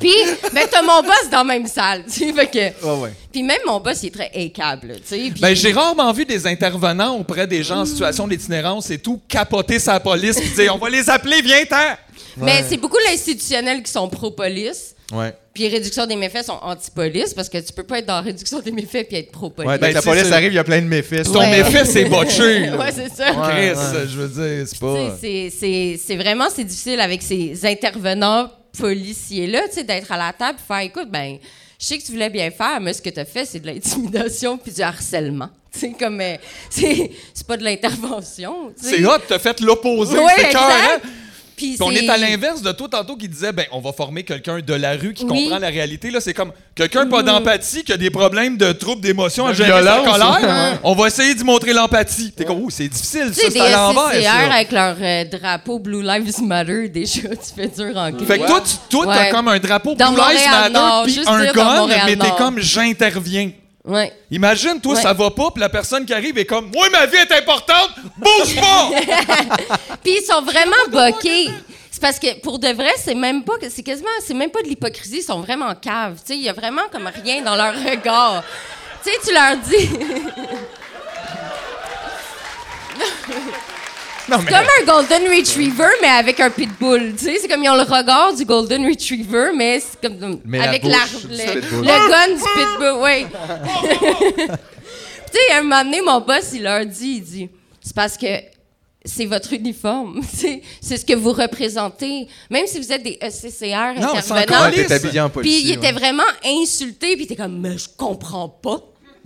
Puis, 0.00 0.12
ben, 0.52 0.64
t'as 0.70 0.82
mon 0.82 1.02
boss 1.02 1.30
dans 1.30 1.38
la 1.38 1.44
même 1.44 1.66
salle, 1.66 2.04
tu 2.04 2.12
sais, 2.26 2.32
fait 2.32 2.46
que... 2.46 2.86
Ouais, 2.86 3.00
ouais. 3.02 3.12
Puis 3.32 3.42
même 3.42 3.60
mon 3.66 3.80
boss, 3.80 4.02
il 4.02 4.06
est 4.08 4.10
très 4.10 4.30
écable, 4.34 4.94
tu 4.96 5.16
sais. 5.16 5.30
Ben, 5.40 5.54
j'ai 5.54 5.72
rarement 5.72 6.12
vu 6.12 6.24
des 6.24 6.46
intervenants 6.46 7.16
auprès 7.16 7.46
des 7.46 7.62
gens 7.62 7.80
en 7.80 7.84
situation 7.86 8.28
d'itinérance 8.28 8.90
et 8.90 8.98
tout 8.98 9.20
capoter 9.28 9.78
sa 9.78 9.98
police 10.00 10.36
et 10.38 10.48
dire 10.62 10.74
on 10.74 10.78
va 10.78 10.90
les 10.90 11.08
appeler, 11.08 11.40
viens-t'en! 11.42 11.96
Mais 12.38 12.62
c'est 12.68 12.76
beaucoup 12.76 12.98
l'institutionnel 13.08 13.82
qui 13.82 13.90
sont 13.90 14.08
pro-police. 14.08 14.94
Ouais. 15.12 15.32
Puis 15.54 15.68
réduction 15.68 16.04
des 16.04 16.16
méfaits 16.16 16.44
sont 16.44 16.58
anti-police 16.60 17.32
parce 17.32 17.48
que 17.48 17.56
tu 17.58 17.72
peux 17.72 17.84
pas 17.84 18.00
être 18.00 18.06
dans 18.06 18.20
réduction 18.22 18.58
des 18.60 18.72
méfaits 18.72 19.06
puis 19.08 19.16
être 19.18 19.30
pro-police. 19.30 19.70
Ouais, 19.70 19.78
Ben, 19.78 19.94
la 19.94 20.02
sais, 20.02 20.10
police 20.10 20.30
arrive, 20.32 20.52
il 20.52 20.56
y 20.56 20.58
a 20.58 20.64
plein 20.64 20.82
de 20.82 20.86
méfaits. 20.86 21.22
Ton 21.24 21.38
Ouais. 21.38 21.62
méfait, 21.62 21.84
c'est 21.86 22.04
botché. 22.06 22.70
ouais, 22.70 22.92
c'est 22.92 23.08
ça. 23.14 23.30
Chris, 23.32 24.08
je 24.10 24.16
veux 24.20 24.28
dire, 24.28 24.66
c'est 24.68 24.78
pas. 24.78 24.94
sais, 24.96 25.16
c'est- 25.20 25.50
C'est 25.58 26.00
c'est 26.04 26.16
vraiment 26.16 26.46
c'est 26.54 26.64
difficile 26.64 27.00
avec 27.00 27.22
ces 27.22 27.58
intervenants 27.64 28.50
policiers-là, 28.78 29.68
tu 29.68 29.74
sais, 29.74 29.84
d'être 29.84 30.10
à 30.12 30.16
la 30.16 30.32
table 30.32 30.58
et 30.58 30.66
faire 30.66 30.80
écoute, 30.80 31.10
ben, 31.10 31.38
je 31.78 31.86
sais 31.86 31.98
que 31.98 32.04
tu 32.04 32.12
voulais 32.12 32.30
bien 32.30 32.50
faire, 32.50 32.80
mais 32.80 32.92
ce 32.92 33.02
que 33.02 33.10
tu 33.10 33.20
as 33.20 33.24
fait, 33.24 33.44
c'est 33.44 33.60
de 33.60 33.66
l'intimidation 33.66 34.56
puis 34.56 34.72
du 34.72 34.82
harcèlement. 34.82 35.50
C'est 35.76 35.92
comme, 35.92 36.22
euh, 36.22 36.36
c'est 36.70 37.10
c'est 37.34 37.46
pas 37.46 37.58
de 37.58 37.62
l'intervention. 37.62 38.72
C'est 38.76 39.04
hot, 39.04 39.18
t'as 39.28 39.38
fait 39.38 39.60
l'opposé. 39.60 40.16
Ouais, 40.16 40.32
c'est? 40.50 41.02
Puis 41.56 41.76
Puis 41.76 41.78
on 41.82 41.90
est 41.90 42.08
à 42.08 42.16
l'inverse 42.18 42.60
de 42.62 42.70
toi 42.72 42.86
tantôt 42.90 43.16
qui 43.16 43.28
disait 43.28 43.52
ben 43.52 43.64
on 43.72 43.80
va 43.80 43.92
former 43.92 44.22
quelqu'un 44.24 44.58
de 44.60 44.74
la 44.74 44.92
rue 44.92 45.14
qui 45.14 45.24
Oui. 45.24 45.44
comprend 45.44 45.58
la 45.58 45.68
réalité 45.68 46.10
là. 46.10 46.20
C'est 46.20 46.34
comme 46.34 46.52
quelqu'un 46.74 47.06
pas 47.06 47.22
d'empathie 47.22 47.82
qui 47.82 47.92
a 47.92 47.96
des 47.96 48.10
problèmes 48.10 48.56
de 48.56 48.72
troubles 48.72 49.00
d'émotion 49.00 49.48
De 49.48 49.52
violence, 49.54 50.06
colère 50.06 50.40
ouais. 50.42 50.78
on 50.84 50.94
va 50.94 51.06
essayer 51.06 51.34
d'y 51.34 51.44
montrer 51.44 51.72
l'empathie. 51.72 52.32
T'es 52.32 52.44
comme 52.44 52.60
oh 52.62 52.68
c'est 52.70 52.88
difficile 52.88 53.32
ça 53.34 53.42
c'est 53.50 53.60
à 53.60 53.70
l'envers 53.70 54.52
avec 54.52 54.70
leur 54.72 54.96
euh, 55.00 55.24
drapeau 55.24 55.78
Blue 55.78 56.02
Lives 56.02 56.42
Matter, 56.42 56.88
déjà, 56.90 57.28
tu 57.30 57.54
fais 57.56 57.68
dur 57.68 57.96
en 57.96 58.10
fait 58.12 58.38
que 58.38 58.46
toi 58.46 58.60
tu 58.64 58.74
toi, 58.90 59.06
t'as 59.06 59.20
Ouais. 59.24 59.30
comme 59.30 59.48
un 59.48 59.58
drapeau 59.58 59.94
Dans 59.94 60.12
Blue 60.12 60.20
Lives 60.20 60.50
Matter 60.50 61.10
puis 61.12 61.20
un 61.26 61.52
gun 61.52 61.86
mais 62.06 62.16
t'es 62.16 62.30
comme 62.36 62.58
j'interviens 62.60 63.50
Ouais. 63.86 64.12
Imagine, 64.32 64.80
toi, 64.80 64.94
Ouais. 64.94 65.00
ça 65.02 65.12
va 65.12 65.30
pas, 65.30 65.50
puis 65.52 65.60
la 65.60 65.68
personne 65.68 66.04
qui 66.04 66.12
arrive 66.12 66.36
est 66.38 66.44
comme 66.44 66.70
Moi, 66.74 66.88
ma 66.90 67.06
vie 67.06 67.18
est 67.18 67.30
importante, 67.32 67.90
bouge 68.16 68.56
pas! 68.56 68.90
Puis 70.02 70.16
ils 70.20 70.24
sont 70.26 70.42
vraiment 70.42 70.74
boqués. 70.90 71.48
C'est 71.90 72.00
parce 72.00 72.18
que 72.18 72.40
pour 72.40 72.58
de 72.58 72.66
vrai, 72.68 72.90
c'est 72.98 73.14
même 73.14 73.44
pas 73.44 73.52
c'est 73.70 73.82
quasiment 73.84 74.08
c'est 74.24 74.34
même 74.34 74.50
pas 74.50 74.60
de 74.62 74.66
l'hypocrisie, 74.68 75.18
ils 75.18 75.22
sont 75.22 75.40
vraiment 75.40 75.72
caves. 75.76 76.16
Tu 76.26 76.32
sais, 76.32 76.36
il 76.36 76.42
y 76.42 76.48
a 76.48 76.52
vraiment 76.52 76.82
comme 76.90 77.08
rien 77.24 77.42
dans 77.42 77.54
leur 77.54 77.74
regard. 77.74 78.42
Tu 79.04 79.10
sais, 79.10 79.16
tu 79.24 79.32
leur 79.32 79.56
dis 79.58 79.88
Non, 84.28 84.38
mais 84.38 84.50
comme 84.50 84.66
un 84.80 84.84
golden 84.84 85.22
retriever 85.36 85.88
mais 86.02 86.08
avec 86.08 86.40
un 86.40 86.50
pitbull, 86.50 87.14
tu 87.16 87.24
sais, 87.26 87.38
c'est 87.40 87.48
comme 87.48 87.62
ils 87.62 87.68
ont 87.70 87.76
le 87.76 87.82
regard 87.82 88.34
du 88.34 88.44
golden 88.44 88.84
retriever 88.86 89.50
mais 89.54 89.80
c'est 89.80 90.00
comme 90.00 90.40
Mais 90.44 90.58
la 90.58 90.64
avec 90.64 90.82
bouche 90.82 90.92
la- 90.92 91.54
le, 91.54 92.10
gun 92.10 92.34
du 92.34 92.42
pitbull, 92.56 93.02
oui. 93.02 93.26
tu 94.46 95.32
sais, 95.32 95.54
un 95.54 95.62
moment 95.62 95.84
donné, 95.84 96.00
mon 96.02 96.20
boss, 96.20 96.50
il 96.54 96.62
leur 96.62 96.84
dit, 96.86 97.16
il 97.18 97.22
dit, 97.22 97.48
c'est 97.80 97.94
parce 97.94 98.16
que 98.16 98.26
c'est 99.04 99.26
votre 99.26 99.52
uniforme, 99.52 100.20
c'est 100.34 100.60
c'est 100.80 100.96
ce 100.96 101.04
que 101.04 101.14
vous 101.14 101.32
représentez. 101.32 102.26
Même 102.50 102.66
si 102.66 102.78
vous 102.80 102.92
êtes 102.92 103.02
des 103.04 103.18
ECCR 103.22 104.00
Non, 104.00 104.14
intervenants, 104.16 104.70
puis 105.40 105.60
il 105.62 105.70
était 105.72 105.86
ouais. 105.86 105.92
vraiment 105.92 106.24
insulté, 106.44 107.14
puis 107.14 107.20
il 107.20 107.24
était 107.24 107.36
comme, 107.36 107.60
mais 107.60 107.78
je 107.78 107.88
comprends 107.96 108.48
pas. 108.48 108.78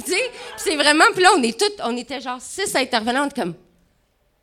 Tu 0.04 0.10
sais, 0.12 0.16
puis 0.18 0.62
c'est 0.64 0.76
vraiment. 0.76 1.04
Puis 1.14 1.22
là, 1.22 1.30
on 1.36 1.42
est 1.42 1.58
toutes, 1.58 1.76
on 1.84 1.96
était 1.96 2.20
genre 2.20 2.38
six 2.40 2.74
intervenantes 2.76 3.34
comme. 3.34 3.54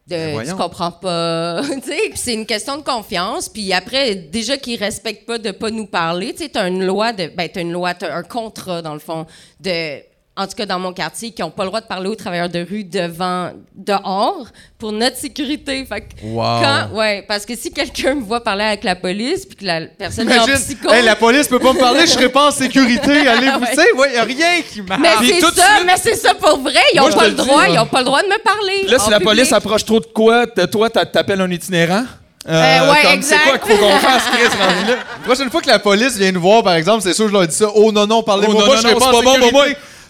De, 0.08 0.46
tu 0.48 0.56
comprends 0.56 0.92
pas. 0.92 1.62
tu 1.64 1.82
sais, 1.82 2.00
puis 2.10 2.18
c'est 2.18 2.34
une 2.34 2.46
question 2.46 2.78
de 2.78 2.82
confiance. 2.82 3.50
Puis 3.50 3.74
après, 3.74 4.16
déjà 4.16 4.58
qu'ils 4.58 4.80
respectent 4.80 5.26
pas 5.26 5.38
de 5.38 5.52
pas 5.52 5.70
nous 5.70 5.86
parler, 5.86 6.34
tu 6.34 6.50
t'as 6.50 6.70
une 6.70 6.86
loi 6.86 7.12
de. 7.12 7.28
Ben, 7.28 7.50
t'as 7.52 7.62
une 7.62 7.74
loi, 7.74 7.94
t'as 7.94 8.16
un 8.16 8.24
contrat, 8.24 8.82
dans 8.82 8.94
le 8.94 9.00
fond, 9.00 9.26
de. 9.60 10.00
En 10.40 10.46
tout 10.46 10.54
cas, 10.56 10.68
dans 10.68 10.78
mon 10.78 10.94
quartier, 10.94 11.32
qui 11.32 11.42
n'ont 11.42 11.50
pas 11.50 11.64
le 11.64 11.70
droit 11.70 11.82
de 11.82 11.88
parler 11.88 12.08
aux 12.10 12.16
travailleurs 12.16 12.48
de 12.50 12.60
rue 12.60 12.84
devant, 12.84 13.50
dehors, 13.76 14.46
pour 14.78 14.92
notre 14.92 15.18
sécurité. 15.18 15.84
Fait 15.86 16.02
que 16.02 16.06
Wow. 16.24 16.44
quand, 16.62 16.96
ouais, 16.98 17.26
parce 17.28 17.44
que 17.46 17.56
si 17.56 17.72
quelqu'un 17.72 18.14
me 18.16 18.22
voit 18.22 18.44
parler 18.44 18.64
avec 18.66 18.84
la 18.84 18.96
police, 18.96 19.46
puis 19.48 19.56
que 19.58 19.66
la 19.66 19.82
personne 19.88 20.30
est 20.30 20.38
en 20.40 20.46
Imagine, 20.46 20.64
psychose. 20.64 20.94
hey, 20.94 21.04
la 21.04 21.16
police 21.16 21.48
peut 21.48 21.58
pas 21.60 21.74
me 21.74 21.80
parler, 21.80 22.02
je 22.02 22.12
serais 22.12 22.30
pas 22.30 22.50
en 22.50 22.52
sécurité. 22.52 23.12
Allez, 23.28 23.50
vous 23.50 23.66
savez, 23.66 23.92
ouais, 23.94 24.14
y 24.14 24.18
a 24.18 24.24
rien 24.24 24.62
qui 24.72 24.82
marche. 24.84 25.02
Mais 25.02 25.28
c'est 25.28 25.40
ça, 25.42 25.52
suite- 25.52 25.86
mais 25.88 25.94
c'est 25.98 26.16
ça 26.16 26.34
pour 26.36 26.60
vrai. 26.60 26.74
Ils 26.94 27.00
Moi, 27.00 27.10
ont 27.10 27.12
je 27.12 27.18
pas 27.18 27.24
le 27.26 27.32
dis, 27.32 27.36
droit, 27.38 27.64
ils 27.68 27.80
ont 27.80 27.86
pas 27.88 28.00
le 28.00 28.06
droit 28.06 28.22
de 28.22 28.28
me 28.28 28.38
parler. 28.44 28.84
Là, 28.88 29.00
si 29.00 29.08
en 29.08 29.10
la 29.10 29.18
public. 29.18 29.36
police 29.36 29.54
approche 29.54 29.86
trop 29.86 30.00
de 30.00 30.06
quoi, 30.06 30.46
de 30.46 30.66
toi, 30.66 30.90
t'a- 30.90 31.06
t'appelles 31.06 31.42
un 31.42 31.50
itinérant? 31.50 32.04
Euh, 32.48 32.54
Euh, 32.54 32.92
ouais. 32.92 33.20
C'est 33.24 33.36
quoi 33.40 33.58
qu'il 33.58 33.76
faut 33.76 33.84
qu'on 33.84 33.98
fasse, 33.98 34.24
Chris, 34.32 34.44
rendu 34.48 34.88
là? 34.92 34.96
La 35.20 35.26
prochaine 35.26 35.50
fois 35.50 35.62
que 35.62 35.68
la 35.68 35.80
police 35.80 36.16
vient 36.16 36.32
nous 36.32 36.40
voir, 36.42 36.64
par 36.64 36.76
exemple, 36.76 37.02
c'est 37.02 37.14
sûr 37.14 37.26
que 37.26 37.32
je 37.32 37.38
leur 37.38 37.48
dis 37.48 37.56
ça. 37.56 37.66
Oh 37.76 37.92
non, 37.92 38.08
non, 38.08 38.24
parlez-moi 38.24 38.56
Oh, 38.56 38.60
non, 38.62 38.66
pas, 38.68 38.72
non, 38.72 38.78
je 38.78 38.82
serai 38.84 38.94
non, 38.94 39.00
pas 39.00 39.08
en 39.08 39.12
pas 39.12 39.22
bon 39.22 39.40
pour 39.40 39.52
moi. 39.52 39.66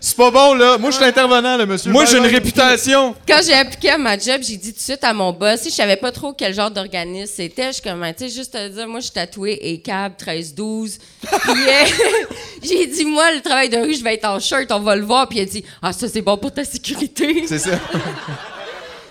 C'est 0.08 0.16
pas 0.16 0.32
bon, 0.32 0.54
là. 0.54 0.78
Moi, 0.78 0.90
je 0.92 0.96
suis 0.96 1.04
intervenant, 1.04 1.58
là, 1.58 1.66
monsieur. 1.66 1.92
Moi, 1.92 2.06
j'ai 2.06 2.18
une 2.18 2.28
réputation. 2.28 3.14
Quand 3.28 3.42
j'ai 3.46 3.54
appliqué 3.54 3.90
à 3.90 3.98
ma 3.98 4.18
job, 4.18 4.40
j'ai 4.42 4.56
dit 4.56 4.72
tout 4.72 4.78
de 4.78 4.82
suite 4.82 5.04
à 5.04 5.12
mon 5.12 5.34
boss, 5.34 5.60
si 5.60 5.70
je 5.70 5.76
savais 5.76 5.98
pas 5.98 6.14
trop 6.14 6.32
quel 6.32 6.54
genre 6.54 6.72
d'organisme 6.72 7.34
c'était, 7.36 7.68
je 7.68 7.72
suis 7.74 7.82
comme, 7.82 8.06
tu 8.18 8.30
sais, 8.30 8.34
juste 8.34 8.54
te 8.54 8.70
dire, 8.70 8.88
moi, 8.88 9.02
je 9.02 9.08
suis 9.08 9.14
tatouée 9.14 9.60
et 9.62 9.82
cab 9.82 10.14
13-12. 10.18 11.00
Puis 11.20 11.52
euh, 11.52 12.06
j'ai 12.64 12.88
dit, 12.88 13.04
moi, 13.04 13.34
le 13.34 13.42
travail 13.42 13.68
de 13.68 13.80
rue, 13.80 13.96
je 13.96 14.04
vais 14.04 14.14
être 14.14 14.30
en 14.30 14.40
shirt, 14.40 14.72
on 14.72 14.80
va 14.80 14.96
le 14.96 15.04
voir. 15.04 15.28
Puis 15.28 15.40
il 15.40 15.42
a 15.42 15.46
dit, 15.46 15.66
ah, 15.82 15.92
ça, 15.92 16.08
c'est 16.08 16.22
bon 16.22 16.38
pour 16.38 16.54
ta 16.54 16.64
sécurité. 16.64 17.44
C'est 17.46 17.60
ça. 17.60 17.72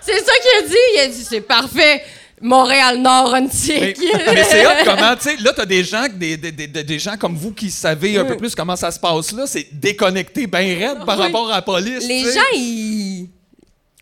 C'est 0.00 0.24
ça 0.24 0.32
qu'il 0.40 0.64
a 0.64 0.68
dit. 0.68 0.76
Il 0.94 1.00
a 1.00 1.08
dit, 1.08 1.26
c'est 1.28 1.40
parfait. 1.40 2.00
Montréal-Nord, 2.42 3.34
Antique. 3.34 3.98
mais 4.26 4.44
c'est 4.44 4.66
hot 4.66 4.70
comment, 4.84 5.16
tu 5.16 5.22
sais, 5.30 5.36
là, 5.42 5.52
t'as 5.54 5.64
des 5.64 5.82
gens, 5.84 6.04
des, 6.12 6.36
des, 6.36 6.52
des, 6.52 6.66
des 6.68 6.98
gens 6.98 7.16
comme 7.16 7.34
vous 7.34 7.52
qui 7.52 7.70
savez 7.70 8.18
un 8.18 8.24
peu 8.24 8.36
plus 8.36 8.54
comment 8.54 8.76
ça 8.76 8.90
se 8.90 9.00
passe 9.00 9.32
là. 9.32 9.46
C'est 9.46 9.68
déconnecté 9.72 10.46
ben 10.46 10.58
raide 10.78 11.04
par 11.06 11.16
Oui. 11.18 11.24
rapport 11.24 11.50
à 11.50 11.56
la 11.56 11.62
police. 11.62 12.06
Les 12.06 12.24
gens, 12.24 12.40
ils. 12.54 13.28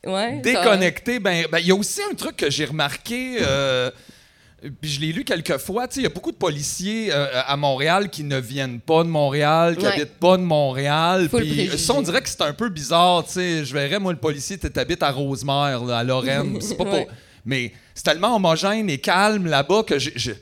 Ouais. 0.07 0.41
déconnecté. 0.43 1.19
Ben, 1.21 1.47
ben, 1.51 1.59
il 1.61 1.67
y 1.67 1.71
a 1.71 1.75
aussi 1.75 2.01
un 2.11 2.15
truc 2.15 2.37
que 2.37 2.51
j'ai 2.51 2.65
remarqué. 2.67 3.37
euh, 3.41 3.91
puis 4.81 4.91
je 4.91 5.01
l'ai 5.01 5.13
lu 5.13 5.25
quelques 5.25 5.59
fois. 5.59 5.87
Tu 5.89 5.95
sais, 5.95 6.01
il 6.01 6.05
y 6.05 6.07
a 6.07 6.11
beaucoup 6.11 6.33
de 6.33 6.37
policiers 6.37 7.11
euh, 7.13 7.27
à 7.47 7.57
Montréal 7.57 8.11
qui 8.11 8.25
ne 8.25 8.39
viennent 8.39 8.81
pas 8.81 9.03
de 9.05 9.09
Montréal, 9.09 9.77
qui 9.77 9.85
Ouais. 9.87 9.93
habitent 9.93 10.19
pas 10.19 10.37
de 10.39 10.43
Montréal. 10.43 11.29
Puis 11.31 11.39
préjuger. 11.39 11.79
ça, 11.79 11.93
on 11.95 12.03
dirait 12.03 12.21
que 12.23 12.29
c'est 12.29 12.43
un 12.43 12.53
peu 12.53 12.69
bizarre. 12.69 13.25
Tu 13.27 13.33
sais, 13.35 13.65
je 13.65 13.73
verrais 13.73 13.99
moi 13.99 14.13
le 14.13 14.19
policier, 14.19 14.59
tu 14.59 14.69
habites 14.79 15.03
à 15.03 15.11
Rosemère, 15.11 15.85
là, 15.85 15.99
à 15.99 16.05
Lorraine. 16.05 16.59
C'est 16.61 16.77
pas 16.77 16.85
pour- 16.85 16.95
Ouais. 16.95 17.09
Mais 17.47 17.73
c'est 17.95 18.05
tellement 18.05 18.37
homogène 18.37 18.91
et 18.91 18.99
calme 18.99 19.47
là-bas 19.47 19.85
que 19.85 19.99
je, 19.99 20.11
je, 20.17 20.33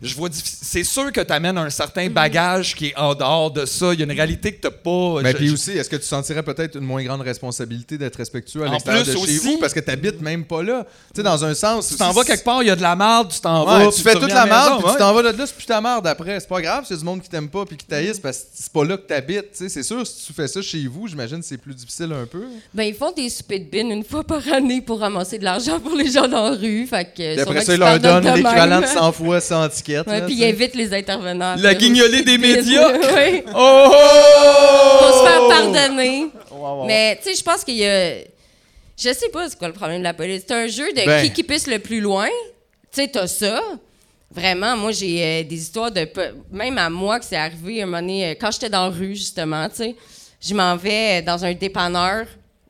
je 0.00 0.14
vois 0.14 0.28
c'est 0.32 0.84
sûr 0.84 1.10
que 1.12 1.20
tu 1.20 1.32
amènes 1.32 1.58
un 1.58 1.70
certain 1.70 2.04
mhm. 2.04 2.12
bagage 2.12 2.74
qui 2.76 2.86
est 2.86 2.96
en 2.96 3.14
dehors 3.14 3.50
de 3.50 3.66
ça. 3.66 3.92
Il 3.92 3.98
y 3.98 4.02
a 4.02 4.04
une 4.04 4.12
mhm. 4.12 4.16
réalité 4.16 4.52
que 4.52 4.60
tu 4.60 4.66
n'as 4.68 4.70
pas. 4.70 5.14
Ben, 5.16 5.22
Mais 5.22 5.34
puis 5.34 5.50
aussi, 5.50 5.72
est-ce 5.72 5.90
que 5.90 5.96
tu 5.96 6.06
sentirais 6.06 6.42
peut-être 6.42 6.76
une 6.76 6.84
moins 6.84 7.02
grande 7.02 7.22
responsabilité 7.22 7.98
d'être 7.98 8.16
respectueux 8.16 8.64
à 8.64 8.68
l'extérieur 8.68 9.04
de 9.04 9.12
chez 9.12 9.38
vous 9.38 9.58
parce 9.58 9.72
que 9.72 9.80
tu 9.80 9.90
habites 9.90 10.20
même 10.20 10.44
pas 10.44 10.62
là? 10.62 10.86
Tu 11.12 11.16
sais, 11.16 11.22
dans 11.22 11.44
un 11.44 11.54
sens. 11.54 11.88
Tu 11.88 11.96
t'en 11.96 12.12
vas 12.12 12.24
quelque 12.24 12.44
part, 12.44 12.62
il 12.62 12.66
y 12.66 12.70
a 12.70 12.76
de 12.76 12.82
la 12.82 12.94
merde, 12.94 13.30
tu 13.32 13.40
t'en 13.40 13.64
vas. 13.64 13.90
Tu 13.90 14.02
fais 14.02 14.14
toute 14.14 14.32
la 14.32 14.46
merde, 14.46 14.82
puis 14.82 14.92
tu 14.92 14.98
t'en 14.98 15.12
vas 15.12 15.22
de 15.32 15.36
là, 15.36 15.46
c'est 15.46 15.56
plus 15.56 15.66
ta 15.66 15.80
merde 15.80 16.06
après. 16.06 16.38
C'est 16.38 16.48
pas 16.48 16.60
grave, 16.60 16.84
c'est 16.86 16.96
du 16.96 17.04
monde 17.04 17.20
qui 17.22 17.28
t'aime 17.28 17.48
pas 17.48 17.64
puis 17.64 17.76
qui 17.76 17.86
t'haïsse 17.86 18.16
mhm. 18.16 18.22
parce 18.22 18.38
que 18.38 18.44
c'est 18.54 18.72
pas 18.72 18.84
là 18.84 18.96
que 18.96 19.06
tu 19.06 19.14
habites. 19.14 19.48
C'est 19.52 19.82
sûr, 19.82 20.06
si 20.06 20.26
tu 20.26 20.32
fais 20.32 20.46
ça 20.46 20.62
chez 20.62 20.86
vous, 20.86 21.08
j'imagine 21.08 21.40
que 21.40 21.46
c'est 21.46 21.58
plus 21.58 21.74
difficile 21.74 22.12
un 22.12 22.26
peu. 22.26 22.44
Ben, 22.72 22.84
ils 22.84 22.94
font 22.94 23.12
des 23.12 23.28
soupers 23.28 23.60
de 23.60 23.64
bine 23.64 23.90
une 23.90 24.04
fois 24.04 24.22
par 24.22 24.46
année 24.52 24.80
pour 24.80 25.00
ramasser 25.00 25.38
de 25.38 25.44
l'argent 25.44 25.80
pour 25.80 25.96
les 25.96 26.10
gens 26.10 26.28
dans 26.28 26.50
la 26.50 26.56
rue. 26.56 26.86
Fait 26.86 27.04
que, 27.04 27.40
après 27.40 27.64
ça, 27.64 27.74
ils 27.74 27.80
leur 27.80 27.98
donnent 27.98 28.24
l'équivalent 28.24 28.80
de 28.80 28.86
100 28.86 29.12
fois 29.12 29.40
100 29.40 29.68
puis 30.26 30.34
il 30.34 30.44
invite 30.44 30.74
les 30.74 30.92
intervenants. 30.94 31.54
La 31.58 31.74
guignolée 31.74 32.22
des 32.22 32.38
médias. 32.38 32.92
oui. 32.92 33.42
Oh! 33.54 33.92
Pour 34.98 35.14
se 35.14 35.22
faire 35.24 35.48
pardonner. 35.48 36.26
Mais 36.86 37.16
tu 37.16 37.30
sais, 37.30 37.34
je 37.36 37.42
pense 37.42 37.64
qu'il 37.64 37.76
y 37.76 37.86
a. 37.86 38.18
Je 38.96 39.12
sais 39.12 39.28
pas 39.32 39.48
c'est 39.48 39.58
quoi 39.58 39.68
le 39.68 39.74
problème 39.74 39.98
de 39.98 40.04
la 40.04 40.14
police. 40.14 40.42
C'est 40.46 40.54
un 40.54 40.66
jeu 40.66 40.90
de 40.92 41.06
ben. 41.06 41.22
qui 41.22 41.32
qui 41.32 41.42
pisse 41.42 41.66
le 41.66 41.78
plus 41.78 42.00
loin. 42.00 42.28
Tu 42.90 43.02
sais, 43.02 43.08
t'as 43.08 43.26
ça. 43.26 43.60
Vraiment, 44.30 44.76
moi, 44.76 44.92
j'ai 44.92 45.24
euh, 45.24 45.42
des 45.44 45.56
histoires 45.56 45.90
de. 45.90 46.06
Même 46.50 46.78
à 46.78 46.90
moi 46.90 47.18
que 47.18 47.24
c'est 47.24 47.36
arrivé 47.36 47.82
un 47.82 47.86
moment 47.86 48.02
euh, 48.02 48.34
quand 48.38 48.50
j'étais 48.50 48.68
dans 48.68 48.88
la 48.88 48.94
rue, 48.94 49.14
justement, 49.14 49.68
tu 49.68 49.76
sais, 49.76 49.96
je 50.40 50.54
m'en 50.54 50.76
vais 50.76 51.20
euh, 51.20 51.24
dans 51.24 51.44
un 51.44 51.54
dépanneur. 51.54 52.26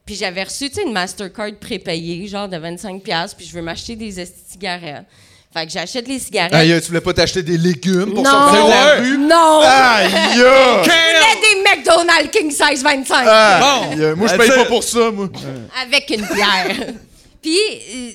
Puis 0.09 0.15
j'avais 0.15 0.45
reçu 0.45 0.71
une 0.83 0.93
Mastercard 0.93 1.51
prépayée, 1.61 2.27
genre 2.29 2.49
de 2.49 2.57
25$, 2.57 3.37
puis 3.37 3.47
je 3.47 3.53
veux 3.53 3.61
m'acheter 3.61 3.95
des 3.95 4.25
cigarettes. 4.25 5.05
Fait 5.53 5.65
que 5.67 5.73
j'achète 5.73 6.07
les 6.07 6.19
cigarettes. 6.19 6.53
Aïe, 6.53 6.79
tu 6.81 6.89
voulais 6.89 7.01
pas 7.01 7.15
t'acheter 7.15 7.43
des 7.43 7.57
légumes 7.57 8.13
pour 8.13 8.23
non! 8.23 8.31
sortir 8.31 8.65
de 8.67 8.71
la 8.71 8.95
rue? 9.01 9.19
Non! 9.19 9.61
Aïe! 9.63 10.11
Il 10.35 10.39
y 10.39 10.45
a 10.45 10.83
des 10.85 11.63
McDonald's 11.63 12.31
King 12.31 12.51
Size 12.51 12.83
25! 12.83 13.27
Aïe! 13.27 14.15
Moi, 14.15 14.29
je 14.29 14.37
paye 14.37 14.51
pas 14.51 14.65
pour 14.67 14.85
ça, 14.85 15.11
moi. 15.11 15.29
avec 15.83 16.11
une 16.11 16.27
bière. 16.27 16.95
Puis 17.43 17.59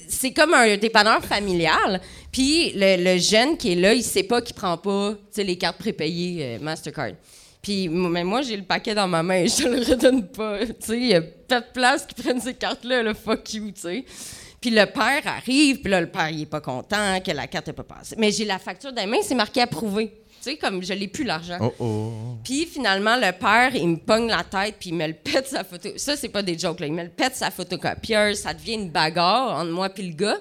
c'est 0.07 0.31
comme 0.31 0.53
un 0.53 0.77
dépanneur 0.77 1.23
familial. 1.23 2.01
Puis 2.31 2.73
le, 2.75 3.03
le 3.03 3.17
jeune 3.19 3.57
qui 3.57 3.71
est 3.71 3.75
là, 3.75 3.93
il 3.93 4.03
sait 4.03 4.23
pas 4.23 4.41
qu'il 4.41 4.55
prend 4.55 4.77
pas 4.77 5.13
tu 5.13 5.17
sais, 5.31 5.43
les 5.43 5.57
cartes 5.57 5.77
prépayées 5.77 6.57
euh, 6.57 6.59
Mastercard. 6.61 7.11
Puis 7.61 7.87
mais 7.87 8.23
moi 8.25 8.41
j'ai 8.41 8.57
le 8.57 8.63
paquet 8.63 8.93
dans 8.93 9.07
ma 9.07 9.23
main, 9.23 9.45
je 9.47 9.63
te 9.63 9.67
le 9.67 9.79
redonne 9.79 10.27
pas. 10.27 10.59
Tu 10.65 10.73
sais, 10.81 10.97
il 10.97 11.07
y 11.07 11.15
a 11.15 11.21
pas 11.21 11.61
de 11.61 11.65
place 11.73 12.05
qui 12.05 12.21
prennent 12.21 12.41
ces 12.41 12.53
cartes 12.53 12.83
là, 12.83 13.01
le 13.01 13.13
fuck 13.13 13.53
you, 13.53 13.71
tu 13.71 13.81
sais. 13.81 14.05
Puis 14.63 14.71
le 14.71 14.85
père 14.85 15.21
arrive, 15.25 15.81
puis 15.81 15.91
là 15.91 15.99
le 15.99 16.07
père 16.07 16.29
il 16.29 16.43
est 16.43 16.45
pas 16.45 16.61
content 16.61 17.19
que 17.19 17.31
la 17.31 17.47
carte 17.47 17.67
n'est 17.67 17.73
pas 17.73 17.83
passée. 17.83 18.15
Mais 18.17 18.31
j'ai 18.31 18.45
la 18.45 18.59
facture 18.59 18.93
dans 18.93 19.01
les 19.01 19.07
mains, 19.07 19.17
c'est 19.21 19.35
marqué 19.35 19.59
approuvé. 19.59 20.13
Tu 20.41 20.51
sais 20.51 20.55
comme 20.55 20.81
je 20.81 20.93
l'ai 20.93 21.09
plus 21.09 21.25
l'argent. 21.25 21.57
Oh 21.59 21.73
oh. 21.79 22.13
Puis 22.45 22.65
finalement, 22.65 23.17
le 23.17 23.33
père, 23.33 23.75
il 23.75 23.89
me 23.89 23.97
pogne 23.97 24.29
la 24.29 24.45
tête, 24.45 24.75
puis 24.79 24.91
il 24.91 24.95
me 24.95 25.05
le 25.05 25.15
pète 25.15 25.49
sa 25.49 25.65
photo. 25.65 25.89
Ça, 25.97 26.15
c'est 26.15 26.29
pas 26.29 26.41
des 26.41 26.57
jokes, 26.57 26.79
là. 26.79 26.87
Il 26.87 26.93
me 26.93 27.03
le 27.03 27.09
pète 27.09 27.35
sa 27.35 27.51
photocopieuse. 27.51 28.39
Ça 28.39 28.53
devient 28.53 28.75
une 28.75 28.89
bagarre 28.89 29.59
entre 29.59 29.71
moi 29.71 29.89
puis 29.89 30.07
le 30.07 30.15
gars. 30.15 30.37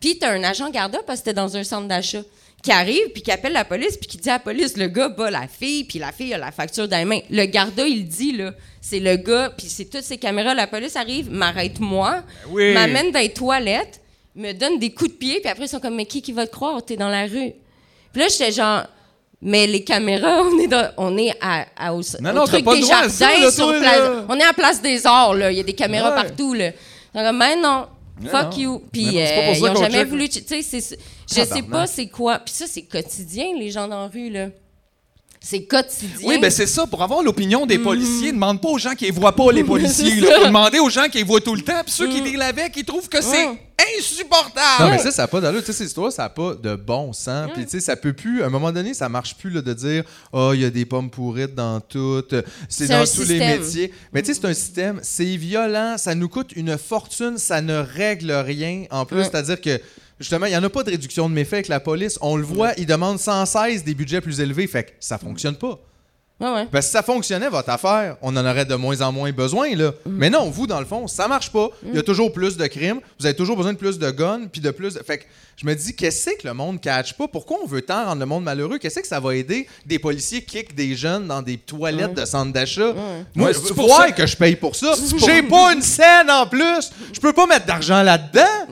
Puis 0.00 0.18
t'as 0.18 0.32
un 0.32 0.42
agent 0.42 0.68
garda, 0.70 0.98
parce 1.06 1.20
que 1.20 1.26
c'était 1.26 1.34
dans 1.34 1.56
un 1.56 1.62
centre 1.62 1.86
d'achat, 1.86 2.22
qui 2.62 2.70
arrive, 2.70 3.08
puis 3.12 3.22
qui 3.22 3.32
appelle 3.32 3.52
la 3.52 3.64
police, 3.64 3.96
puis 3.96 4.06
qui 4.08 4.16
dit 4.18 4.30
à 4.30 4.34
la 4.34 4.38
police, 4.38 4.76
le 4.76 4.86
gars 4.86 5.08
bat 5.08 5.30
la 5.30 5.48
fille, 5.48 5.82
puis 5.84 5.98
la 5.98 6.12
fille 6.12 6.32
a 6.32 6.38
la 6.38 6.52
facture 6.52 6.86
dans 6.86 6.96
les 6.96 7.04
mains. 7.04 7.18
Le 7.28 7.44
garda, 7.46 7.84
il 7.86 8.06
dit, 8.06 8.32
là, 8.32 8.52
c'est 8.80 9.00
le 9.00 9.16
gars, 9.16 9.52
puis 9.56 9.66
c'est 9.68 9.86
toutes 9.86 10.04
ces 10.04 10.16
caméras. 10.16 10.54
La 10.54 10.68
police 10.68 10.94
arrive, 10.96 11.28
m'arrête-moi, 11.30 12.22
oui. 12.48 12.72
m'amène 12.72 13.10
dans 13.10 13.18
les 13.18 13.32
toilettes, 13.32 14.00
me 14.36 14.52
donne 14.52 14.78
des 14.78 14.90
coups 14.92 15.10
de 15.10 15.16
pied, 15.16 15.40
puis 15.40 15.50
après, 15.50 15.64
ils 15.64 15.68
sont 15.68 15.80
comme, 15.80 15.96
mais 15.96 16.06
qui 16.06 16.22
qui 16.22 16.32
va 16.32 16.46
te 16.46 16.52
croire? 16.52 16.84
T'es 16.84 16.96
dans 16.96 17.08
la 17.08 17.22
rue. 17.24 17.52
Puis 18.12 18.22
là, 18.22 18.28
j'étais 18.28 18.52
genre... 18.52 18.84
Mais 19.44 19.66
les 19.66 19.82
caméras, 19.82 20.42
on 20.44 20.56
est, 20.60 20.68
dans- 20.68 20.90
on 20.98 21.18
est 21.18 21.32
à, 21.40 21.66
à- 21.76 21.92
au, 21.92 22.00
Non, 22.20 22.30
au 22.30 22.32
non, 22.32 22.44
truc 22.44 22.64
des 22.64 22.82
jardins. 22.82 23.08
ça, 23.08 23.28
là, 23.40 23.50
sur 23.50 23.66
toi, 23.66 23.80
place-. 23.80 24.24
On 24.28 24.38
est 24.38 24.44
à 24.44 24.52
Place 24.52 24.80
des 24.80 25.04
Arts, 25.04 25.34
là. 25.34 25.50
Il 25.50 25.56
y 25.56 25.60
a 25.60 25.64
des 25.64 25.72
caméras 25.72 26.10
Ouais. 26.10 26.22
partout, 26.22 26.54
là. 26.54 26.70
Donc, 27.12 27.34
mais 27.34 27.56
non, 27.56 27.86
fuck 28.30 28.52
non. 28.52 28.56
you. 28.58 28.82
Puis 28.92 29.06
pour 29.06 29.16
euh, 29.18 29.52
ils 29.56 29.64
ont 29.64 29.74
qu'on 29.74 29.80
jamais 29.82 29.98
check. 29.98 30.06
voulu... 30.08 30.28
Tu 30.28 30.42
sais, 30.46 30.62
c'est- 30.62 30.96
je 31.34 31.44
sais 31.44 31.62
pas 31.62 31.86
c'est 31.86 32.06
quoi. 32.08 32.38
Puis 32.38 32.54
ça, 32.54 32.66
c'est 32.68 32.82
quotidien, 32.82 33.46
les 33.58 33.70
gens 33.70 33.88
dans 33.88 34.02
la 34.02 34.08
rue, 34.08 34.30
là. 34.30 34.48
C'est 35.44 35.64
quotidien. 35.64 36.28
Oui, 36.28 36.38
ben 36.40 36.52
c'est 36.52 36.68
ça. 36.68 36.86
Pour 36.86 37.02
avoir 37.02 37.20
l'opinion 37.20 37.66
des 37.66 37.76
Mm. 37.76 37.82
policiers, 37.82 38.30
demande 38.32 38.60
pas 38.62 38.68
aux 38.68 38.78
gens 38.78 38.94
qui 38.94 39.06
les 39.06 39.10
voient 39.10 39.34
pas, 39.34 39.50
les 39.50 39.64
policiers. 39.74 40.20
là. 40.20 40.46
Demander 40.46 40.78
aux 40.78 40.88
gens 40.88 41.08
qui 41.08 41.18
les 41.18 41.24
voient 41.24 41.40
tout 41.40 41.56
le 41.56 41.62
temps. 41.62 41.82
Puis 41.84 41.92
ceux 41.92 42.06
qui 42.08 42.22
dealent 42.22 42.42
avec, 42.42 42.76
ils 42.76 42.84
trouvent 42.84 43.08
que 43.08 43.20
c'est 43.20 43.48
insupportable. 43.98 44.84
Non, 44.84 44.90
mais 44.90 44.98
ça, 44.98 45.10
ça 45.10 45.22
n'a 45.22 45.28
pas 45.28 45.40
d'allure. 45.40 45.58
Tu 45.60 45.66
sais, 45.66 45.72
ces 45.72 45.86
histoires, 45.86 46.12
ça 46.12 46.22
n'a 46.22 46.28
pas 46.28 46.54
de 46.54 46.76
bon 46.76 47.12
sens. 47.12 47.50
Puis, 47.54 47.64
tu 47.64 47.70
sais, 47.72 47.80
ça 47.80 47.96
peut 47.96 48.12
plus. 48.12 48.42
À 48.42 48.46
un 48.46 48.50
moment 48.50 48.70
donné, 48.70 48.94
ça 48.94 49.08
marche 49.08 49.34
plus 49.36 49.50
là, 49.50 49.62
de 49.62 49.72
dire 49.74 50.04
Oh, 50.32 50.52
il 50.54 50.60
y 50.60 50.64
a 50.64 50.70
des 50.70 50.84
pommes 50.84 51.10
pourrites 51.10 51.56
dans 51.56 51.80
tout. 51.80 52.22
C'est 52.68 52.86
dans 52.86 53.02
un 53.02 53.04
tous 53.04 53.28
les 53.28 53.38
métiers. 53.40 53.92
Mais, 54.12 54.22
tu 54.22 54.32
sais, 54.32 54.40
c'est 54.40 54.46
un 54.46 54.54
système. 54.54 55.00
C'est 55.02 55.36
violent. 55.36 55.96
Ça 55.98 56.14
nous 56.14 56.28
coûte 56.28 56.52
une 56.54 56.78
fortune. 56.78 57.36
Ça 57.38 57.60
ne 57.60 57.78
règle 57.78 58.30
rien. 58.30 58.84
En 58.92 59.04
plus, 59.06 59.16
Ouais. 59.18 59.24
c'est-à-dire 59.24 59.60
que. 59.60 59.80
Justement, 60.22 60.46
il 60.46 60.50
n'y 60.50 60.56
en 60.56 60.64
a 60.64 60.70
pas 60.70 60.82
de 60.82 60.90
réduction 60.90 61.28
de 61.28 61.34
méfaits 61.34 61.52
avec 61.54 61.68
la 61.68 61.80
police. 61.80 62.18
On 62.22 62.36
le 62.36 62.44
voit, 62.44 62.72
ils 62.78 62.86
demandent 62.86 63.18
sans 63.18 63.44
cesse 63.44 63.84
des 63.84 63.94
budgets 63.94 64.20
plus 64.20 64.40
élevés. 64.40 64.66
Fait 64.66 64.84
que 64.84 64.90
ça 65.00 65.18
fonctionne 65.18 65.56
pas. 65.56 65.78
Ouais, 66.40 66.48
ouais. 66.52 66.66
Parce 66.72 66.86
que 66.86 66.90
si 66.90 66.92
ça 66.92 67.02
fonctionnait, 67.04 67.48
votre 67.48 67.70
affaire, 67.70 68.16
on 68.20 68.36
en 68.36 68.44
aurait 68.44 68.64
de 68.64 68.74
moins 68.74 69.00
en 69.00 69.12
moins 69.12 69.30
besoin. 69.30 69.76
Là. 69.76 69.92
Mais 70.06 70.28
non, 70.28 70.50
vous, 70.50 70.66
dans 70.66 70.80
le 70.80 70.86
fond, 70.86 71.06
ça 71.06 71.28
marche 71.28 71.52
pas. 71.52 71.68
Il 71.86 71.94
y 71.94 71.98
a 71.98 72.02
toujours 72.02 72.32
plus 72.32 72.56
de 72.56 72.66
crimes. 72.66 73.00
Vous 73.20 73.26
avez 73.26 73.36
toujours 73.36 73.56
besoin 73.56 73.72
de 73.74 73.78
plus 73.78 73.96
de 73.98 74.10
guns, 74.10 74.46
puis 74.50 74.60
de 74.60 74.72
plus 74.72 74.94
de... 74.94 75.02
Fait 75.04 75.18
que 75.18 75.24
je 75.56 75.64
me 75.64 75.74
dis, 75.74 75.94
qu'est-ce 75.94 76.30
que 76.30 76.48
le 76.48 76.54
monde 76.54 76.80
catch 76.80 77.12
pas? 77.12 77.28
Pourquoi 77.28 77.58
on 77.62 77.66
veut 77.68 77.82
tant 77.82 78.06
rendre 78.06 78.18
le 78.18 78.26
monde 78.26 78.42
malheureux? 78.42 78.78
Qu'est-ce 78.78 78.98
que 78.98 79.06
ça 79.06 79.20
va 79.20 79.36
aider? 79.36 79.68
Des 79.86 80.00
policiers 80.00 80.42
kick 80.42 80.74
des 80.74 80.96
jeunes 80.96 81.28
dans 81.28 81.42
des 81.42 81.58
toilettes 81.58 82.14
de 82.14 82.24
centre 82.24 82.52
d'achat? 82.52 82.92
Moi, 83.36 83.52
c'est 83.54 83.74
pour 83.74 83.88
ça- 83.96 84.10
que 84.10 84.26
je 84.26 84.36
paye 84.36 84.56
pour 84.56 84.74
ça. 84.74 84.94
J'ai 85.24 85.42
pas 85.44 85.74
une 85.74 85.82
scène 85.82 86.28
en 86.30 86.46
plus. 86.46 86.90
Je 87.12 87.20
peux 87.20 87.32
pas 87.32 87.46
mettre 87.46 87.66
d'argent 87.66 88.02
là-dedans. 88.02 88.66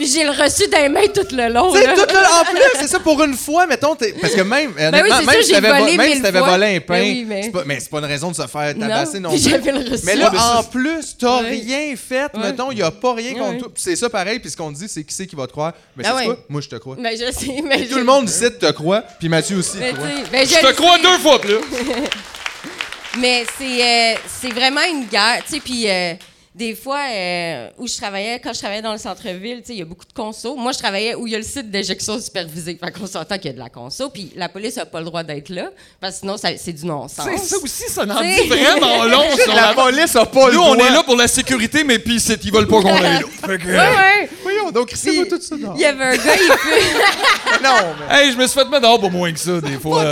Puis 0.00 0.08
j'ai 0.10 0.24
le 0.24 0.30
reçu 0.30 0.66
dans 0.68 0.78
les 0.80 0.88
mains 0.88 1.06
tout 1.14 1.26
le 1.30 1.52
long. 1.52 1.70
Tout 1.70 1.76
en 1.78 2.44
plus, 2.46 2.62
c'est 2.80 2.88
ça 2.88 2.98
pour 3.00 3.22
une 3.22 3.34
fois, 3.34 3.66
mettons, 3.66 3.94
t'es- 3.94 4.14
parce 4.18 4.32
que 4.32 4.40
même, 4.40 4.72
Ben 4.72 4.94
oui, 4.94 5.10
même 5.26 5.42
si 5.42 5.52
t'avais 5.52 5.68
vo- 5.68 5.76
volé 5.84 5.96
même 5.98 6.14
si 6.14 6.22
t'avais 6.22 6.40
volé 6.40 6.76
un 6.76 6.80
pain, 6.80 6.94
Ben 6.94 7.02
oui, 7.02 7.24
mais- 7.28 7.42
c'est 7.42 7.50
pas, 7.50 7.62
mais 7.66 7.80
c'est 7.80 7.90
pas 7.90 7.98
une 7.98 8.04
raison 8.06 8.30
de 8.30 8.36
se 8.36 8.46
faire 8.46 8.74
tabasser 8.78 9.20
non, 9.20 9.28
plus. 9.28 9.46
j'avais 9.46 9.72
le 9.72 9.90
reçu. 9.90 10.06
Mais 10.06 10.16
là, 10.16 10.30
Ouais. 10.32 10.38
en 10.38 10.62
plus, 10.64 11.16
t'as 11.18 11.42
Ouais. 11.42 11.50
rien 11.50 11.94
fait, 11.96 12.32
Ouais. 12.34 12.40
mettons, 12.44 12.70
il 12.72 12.78
y 12.78 12.82
a 12.82 12.90
pas 12.90 13.12
rien 13.12 13.34
contre 13.34 13.58
toi. 13.58 13.68
C'est 13.76 13.94
ça 13.94 14.08
pareil, 14.08 14.38
puis 14.38 14.48
ce 14.50 14.56
qu'on 14.56 14.70
dit, 14.72 14.86
c'est 14.88 15.04
qui 15.04 15.14
c'est 15.14 15.26
qui 15.26 15.36
va 15.36 15.46
te 15.46 15.52
croire. 15.52 15.74
Mais 15.94 16.04
Ah 16.06 16.12
c'est 16.12 16.16
ouais. 16.20 16.24
quoi? 16.34 16.36
Moi, 16.48 16.60
je 16.62 16.68
te 16.70 16.76
crois. 16.76 16.96
Ben, 16.98 17.12
je 17.12 17.30
sais, 17.30 17.62
mais 17.62 17.86
Tout 17.86 17.98
le 17.98 18.04
monde 18.04 18.26
ici 18.26 18.46
te 18.58 18.70
croit, 18.72 19.02
puis 19.18 19.28
Mathieu 19.28 19.58
aussi 19.58 19.76
Mais, 19.78 19.92
ben, 20.32 20.46
Je 20.48 20.66
te 20.66 20.72
crois 20.72 20.96
deux 20.96 21.18
fois 21.18 21.38
plus. 21.38 21.56
Mais 23.18 23.44
c'est 23.58 23.64
euh, 23.82 24.14
c'est 24.40 24.52
vraiment 24.52 24.82
une 24.88 25.04
guerre. 25.06 25.42
Tu 25.46 25.54
sais, 25.56 25.60
puis 25.60 25.90
euh, 25.90 26.14
des 26.52 26.74
fois, 26.74 26.98
euh, 27.12 27.68
où 27.78 27.86
je 27.86 27.96
travaillais, 27.96 28.40
quand 28.42 28.52
je 28.52 28.58
travaillais 28.58 28.82
dans 28.82 28.90
le 28.90 28.98
centre-ville, 28.98 29.58
tu 29.60 29.66
sais, 29.68 29.72
il 29.74 29.78
y 29.78 29.82
a 29.82 29.84
beaucoup 29.84 30.04
de 30.04 30.12
consos. 30.12 30.56
Moi, 30.56 30.72
je 30.72 30.78
travaillais 30.78 31.14
où 31.14 31.24
il 31.28 31.32
y 31.32 31.36
a 31.36 31.38
le 31.38 31.44
site 31.44 31.70
d'éjection 31.70 32.18
supervisée. 32.20 32.76
Fait 32.82 32.90
qu'on 32.90 33.06
s'entend 33.06 33.36
qu'il 33.36 33.46
y 33.46 33.50
a 33.50 33.52
de 33.52 33.58
la 33.60 33.68
conso. 33.68 34.10
Puis 34.10 34.32
la 34.34 34.48
police 34.48 34.74
n'a 34.76 34.84
pas 34.84 34.98
le 34.98 35.04
droit 35.06 35.22
d'être 35.22 35.48
là, 35.48 35.70
parce 36.00 36.14
que 36.14 36.20
sinon, 36.20 36.36
ça- 36.36 36.56
c'est 36.58 36.72
du 36.72 36.84
non-sens. 36.86 37.24
Sais, 37.24 37.36
ça 37.38 37.56
aussi, 37.62 37.84
ça 37.88 38.02
en 38.02 38.16
T'sais. 38.16 38.42
dit 38.42 38.48
vraiment 38.48 39.04
long. 39.04 39.30
sur 39.44 39.54
La 39.54 39.68
la- 39.68 39.74
police 39.74 40.16
a 40.16 40.26
pas 40.26 40.48
le 40.48 40.54
Nous, 40.54 40.60
on 40.60 40.74
droit. 40.74 40.86
est 40.88 40.90
là 40.90 41.02
pour 41.04 41.16
la 41.16 41.28
sécurité, 41.28 41.84
mais 41.84 42.00
puis 42.00 42.18
c'est- 42.18 42.44
ils 42.44 42.52
veulent 42.52 42.66
pas 42.66 42.80
qu'on 42.82 42.94
aille 42.96 43.02
là. 43.02 43.20
Fait 43.46 43.58
que- 43.62 43.66
Ouais, 43.68 43.76
ouais. 43.76 44.28
Voyons, 44.42 44.70
donc, 44.72 44.90
c'est 44.94 45.10
Puis, 45.10 45.28
tout 45.28 45.40
ça. 45.40 45.54
Il 45.76 45.80
y 45.80 45.84
avait 45.84 46.04
un 46.04 46.16
gars, 46.16 46.34
il 46.34 46.52
fume, 46.58 47.62
Non, 47.62 47.76
mais... 48.08 48.16
Hey, 48.26 48.32
je 48.32 48.36
me 48.36 48.46
suis 48.48 48.58
fait 48.58 48.64
mettre 48.68 48.82
dehors 48.82 48.98
pour 48.98 49.10
moins 49.12 49.32
que 49.32 49.38
ça, 49.38 49.60
des 49.60 49.78
fois. 49.78 50.02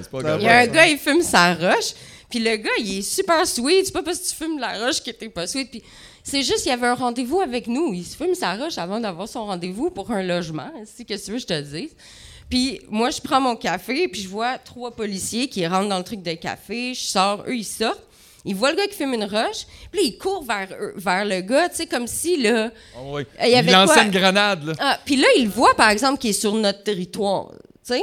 C'est 0.00 0.10
pas 0.10 0.22
grave. 0.22 0.38
il 0.40 0.46
y 0.46 0.48
a 0.48 0.56
un 0.60 0.66
gars, 0.66 0.86
il 0.86 0.98
fume 0.98 1.20
sa 1.22 1.52
roche. 1.54 1.92
Puis 2.30 2.38
le 2.40 2.56
gars, 2.56 2.70
il 2.78 2.98
est 2.98 3.02
super 3.02 3.46
sweet. 3.46 3.86
C'est 3.86 3.92
pas 3.92 4.02
parce 4.02 4.18
que 4.18 4.28
tu 4.28 4.34
fumes 4.34 4.58
la 4.58 4.84
roche 4.84 5.00
qu'il 5.00 5.12
était 5.12 5.28
pas 5.28 5.46
sweet. 5.46 5.70
Puis 5.70 5.82
c'est 6.22 6.42
juste, 6.42 6.66
il 6.66 6.68
y 6.68 6.72
avait 6.72 6.86
un 6.88 6.94
rendez-vous 6.94 7.40
avec 7.40 7.66
nous. 7.66 7.92
Il 7.94 8.04
se 8.04 8.16
fume 8.16 8.34
sa 8.34 8.54
roche 8.54 8.76
avant 8.78 9.00
d'avoir 9.00 9.28
son 9.28 9.46
rendez-vous 9.46 9.90
pour 9.90 10.10
un 10.10 10.22
logement. 10.22 10.70
Si, 10.84 11.04
que 11.06 11.14
tu 11.14 11.30
veux 11.30 11.36
que 11.36 11.42
je 11.42 11.46
te 11.46 11.60
dise? 11.60 11.90
Puis 12.50 12.80
moi, 12.88 13.10
je 13.10 13.20
prends 13.20 13.40
mon 13.40 13.56
café, 13.56 14.08
puis 14.08 14.22
je 14.22 14.28
vois 14.28 14.58
trois 14.58 14.90
policiers 14.90 15.48
qui 15.48 15.66
rentrent 15.66 15.88
dans 15.88 15.98
le 15.98 16.04
truc 16.04 16.22
de 16.22 16.32
café. 16.34 16.94
Je 16.94 17.00
sors, 17.00 17.44
eux, 17.46 17.56
ils 17.56 17.64
sortent. 17.64 18.02
Ils 18.44 18.54
voient 18.54 18.70
le 18.70 18.76
gars 18.76 18.86
qui 18.86 18.94
fume 18.94 19.12
une 19.14 19.24
roche, 19.24 19.66
puis 19.90 20.00
là, 20.00 20.06
ils 20.06 20.16
courent 20.16 20.44
vers, 20.44 20.68
eux- 20.80 20.94
vers 20.96 21.24
le 21.26 21.40
gars, 21.42 21.68
tu 21.68 21.76
sais, 21.76 21.86
comme 21.86 22.06
si, 22.06 22.40
là... 22.40 22.70
Ah 22.96 23.02
ouais. 23.10 23.26
Il 23.44 23.50
y 23.50 23.54
avait 23.56 23.70
Il 23.70 23.74
lançait 23.74 23.92
quoi? 23.94 24.02
une 24.04 24.10
grenade, 24.10 24.64
là. 24.64 24.72
Ah, 24.78 24.98
puis 25.04 25.16
là, 25.16 25.26
ils 25.36 25.48
voient, 25.48 25.74
par 25.74 25.90
exemple, 25.90 26.18
qu'il 26.20 26.30
est 26.30 26.40
sur 26.40 26.54
notre 26.54 26.82
territoire, 26.84 27.50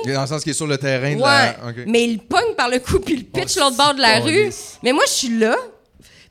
tu. 0.04 0.12
Dans 0.14 0.22
le 0.22 0.28
sens 0.28 0.44
qu'il 0.44 0.52
est 0.52 0.56
sur 0.56 0.68
le 0.68 0.78
terrain 0.78 1.14
de 1.16 1.22
Ouais, 1.22 1.22
la... 1.22 1.58
Mais 1.88 2.04
il 2.06 2.20
pogne 2.20 2.54
par 2.58 2.70
le 2.70 2.80
cou 2.80 3.00
puis 3.00 3.16
il 3.16 3.26
pitch 3.26 3.56
Oh, 3.58 3.62
l'autre 3.62 3.78
bord 3.78 3.94
de 3.94 4.02
la 4.02 4.20
rue. 4.20 4.50
Mais 4.84 4.92
moi, 4.92 5.04
je 5.08 5.12
suis 5.12 5.40
là. 5.40 5.56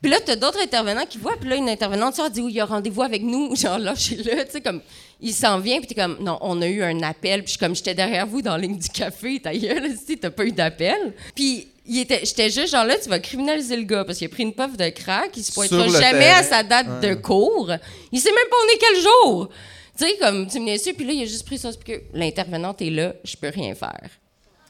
Puis 0.01 0.11
là, 0.11 0.19
t'as 0.23 0.35
d'autres 0.35 0.61
intervenants 0.61 1.05
qui 1.09 1.17
voient. 1.17 1.35
Puis 1.39 1.49
là, 1.49 1.55
une 1.55 1.69
intervenante 1.69 2.15
sort, 2.15 2.29
dit 2.29 2.41
Oui, 2.41 2.51
il 2.51 2.55
y 2.55 2.59
a 2.59 2.65
rendez-vous 2.65 3.01
avec 3.01 3.23
nous. 3.23 3.55
Genre, 3.57 3.79
lâchez-le. 3.79 4.45
Tu 4.45 4.51
sais, 4.51 4.61
comme, 4.61 4.81
il 5.21 5.33
s'en 5.33 5.59
vient. 5.59 5.77
Puis 5.79 5.87
t'es 5.87 5.95
comme 5.95 6.17
Non, 6.19 6.37
on 6.41 6.61
a 6.61 6.67
eu 6.67 6.83
un 6.83 7.01
appel. 7.01 7.39
Puis 7.39 7.47
je 7.47 7.51
suis 7.51 7.59
comme, 7.59 7.75
j'étais 7.75 7.95
derrière 7.95 8.27
vous 8.27 8.41
dans 8.41 8.51
la 8.51 8.59
ligne 8.59 8.77
du 8.77 8.89
café. 8.89 9.39
Ta 9.39 9.53
gueule, 9.55 9.91
si 10.05 10.17
t'as 10.17 10.29
pas 10.29 10.45
eu 10.45 10.51
d'appel. 10.51 11.13
Puis 11.33 11.67
il 11.87 11.99
était, 11.99 12.21
j'étais 12.23 12.49
juste 12.49 12.69
genre 12.69 12.85
là, 12.85 12.95
tu 12.97 13.09
vas 13.09 13.19
criminaliser 13.19 13.77
le 13.77 13.83
gars 13.83 14.03
parce 14.03 14.17
qu'il 14.17 14.25
a 14.27 14.29
pris 14.29 14.43
une 14.43 14.53
puff 14.53 14.75
de 14.77 14.89
crack. 14.89 15.31
Il 15.37 15.43
se 15.43 15.51
pointera 15.51 15.87
jamais 15.87 16.19
terrain. 16.19 16.39
à 16.39 16.43
sa 16.43 16.63
date 16.63 17.01
de 17.01 17.13
cours. 17.15 17.71
Il 18.11 18.19
sait 18.19 18.31
même 18.31 18.47
pas 18.49 18.57
on 18.63 18.73
est 18.73 18.77
quel 18.77 19.01
jour. 19.01 19.49
Tu 19.97 20.05
sais, 20.05 20.17
comme, 20.19 20.47
tu 20.47 20.59
me 20.59 20.65
laisses 20.65 20.89
Puis 20.95 21.05
là, 21.05 21.13
il 21.13 21.21
a 21.23 21.25
juste 21.25 21.45
pris 21.45 21.57
son 21.57 21.71
speaker. 21.71 22.01
L'intervenante 22.13 22.81
est 22.81 22.89
là, 22.89 23.13
je 23.23 23.35
peux 23.37 23.49
rien 23.49 23.73
faire. 23.75 24.09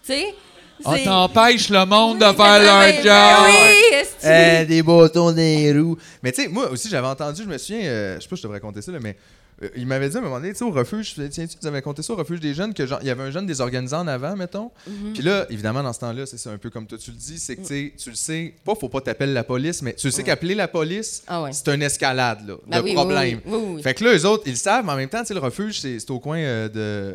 Tu 0.06 0.14
sais? 0.14 0.36
On 0.84 0.98
t'empêche 1.04 1.70
le 1.70 1.86
monde 1.86 2.20
de 2.20 2.26
faire 2.26 2.60
leur 2.60 2.80
ben, 2.82 2.96
job. 2.98 3.06
ben 3.06 3.46
oui, 3.46 3.96
est-ce 3.96 4.26
que- 4.28 4.62
Eh, 4.62 4.66
des 4.66 4.84
bâtons 4.84 5.32
des 5.32 5.72
roues. 5.72 5.98
Mais 6.22 6.32
tu 6.32 6.44
sais, 6.44 6.48
moi 6.50 6.70
aussi, 6.70 6.90
j'avais 6.90 7.08
entendu, 7.08 7.44
je 7.44 7.48
me 7.48 7.58
souviens, 7.58 7.86
euh, 7.86 8.16
je 8.18 8.24
sais 8.24 8.28
pas 8.28 8.36
si 8.36 8.42
je 8.42 8.48
devrais 8.48 8.58
raconter 8.58 8.82
ça, 8.82 8.92
là, 8.92 9.00
mais 9.02 9.16
euh, 9.64 9.70
il 9.76 9.88
m'avait 9.88 10.10
dit 10.10 10.16
à 10.18 10.20
un 10.20 10.24
moment 10.24 10.38
donné, 10.38 10.52
tu 10.52 10.58
sais, 10.60 10.66
au 10.66 10.72
refuge, 10.72 11.16
tiens, 11.30 11.46
tu 11.48 11.68
avais 11.68 11.82
compté 11.82 12.02
ça 12.04 12.14
au 12.14 12.16
refuge 12.18 12.40
des 12.40 12.54
jeunes, 12.54 12.74
que 12.74 12.86
genre, 12.86 13.00
il 13.02 13.08
y 13.08 13.10
avait 13.10 13.24
un 13.24 13.32
jeune 13.32 13.46
désorganisé 13.46 13.96
en 13.96 14.08
avant, 14.08 14.36
mettons. 14.36 14.72
Mhm. 14.88 15.14
Puis 15.14 15.24
là, 15.24 15.46
évidemment, 15.50 15.82
dans 15.84 15.94
ce 15.94 16.00
temps-là, 16.00 16.26
c'est 16.26 16.50
un 16.50 16.58
peu 16.58 16.70
comme 16.70 16.86
toi 16.88 16.98
tu 16.98 17.12
le 17.12 17.18
dis, 17.18 17.40
c'est 17.40 17.56
que 17.56 17.62
tu 17.62 17.68
sais, 17.68 17.94
tu 17.98 18.10
le 18.10 18.16
sais, 18.16 18.54
pas 18.66 18.76
faut 18.76 18.90
pas 18.90 19.02
t'appeler 19.02 19.34
la 19.34 19.44
police, 19.44 19.82
mais 19.82 19.94
tu 19.94 20.08
le 20.08 20.12
sais 20.12 20.24
qu'appeler 20.24 20.56
la 20.56 20.68
police, 20.68 21.24
Ah 21.28 21.44
ouais. 21.44 21.52
c'est 21.54 21.68
une 21.74 21.82
escalade, 21.84 22.48
là, 22.48 22.56
Ben 22.68 22.80
de 22.80 22.84
oui, 22.84 22.90
oui, 22.90 22.96
problème. 22.96 23.40
oui, 23.46 23.54
oui, 23.58 23.74
oui. 23.78 23.82
Fait 23.84 23.94
que 23.94 24.04
là, 24.04 24.14
eux 24.16 24.26
autres, 24.26 24.44
ils 24.46 24.52
le 24.52 24.58
savent, 24.58 24.86
mais 24.86 24.92
en 24.92 24.96
même 24.98 25.10
temps, 25.10 25.22
tu 25.22 25.28
sais, 25.28 25.34
le 25.34 25.40
refuge, 25.40 25.80
c'est 25.80 26.12
au 26.12 26.20
coin 26.20 26.38
euh, 26.40 26.68
de. 26.68 26.74
euh, 26.78 27.14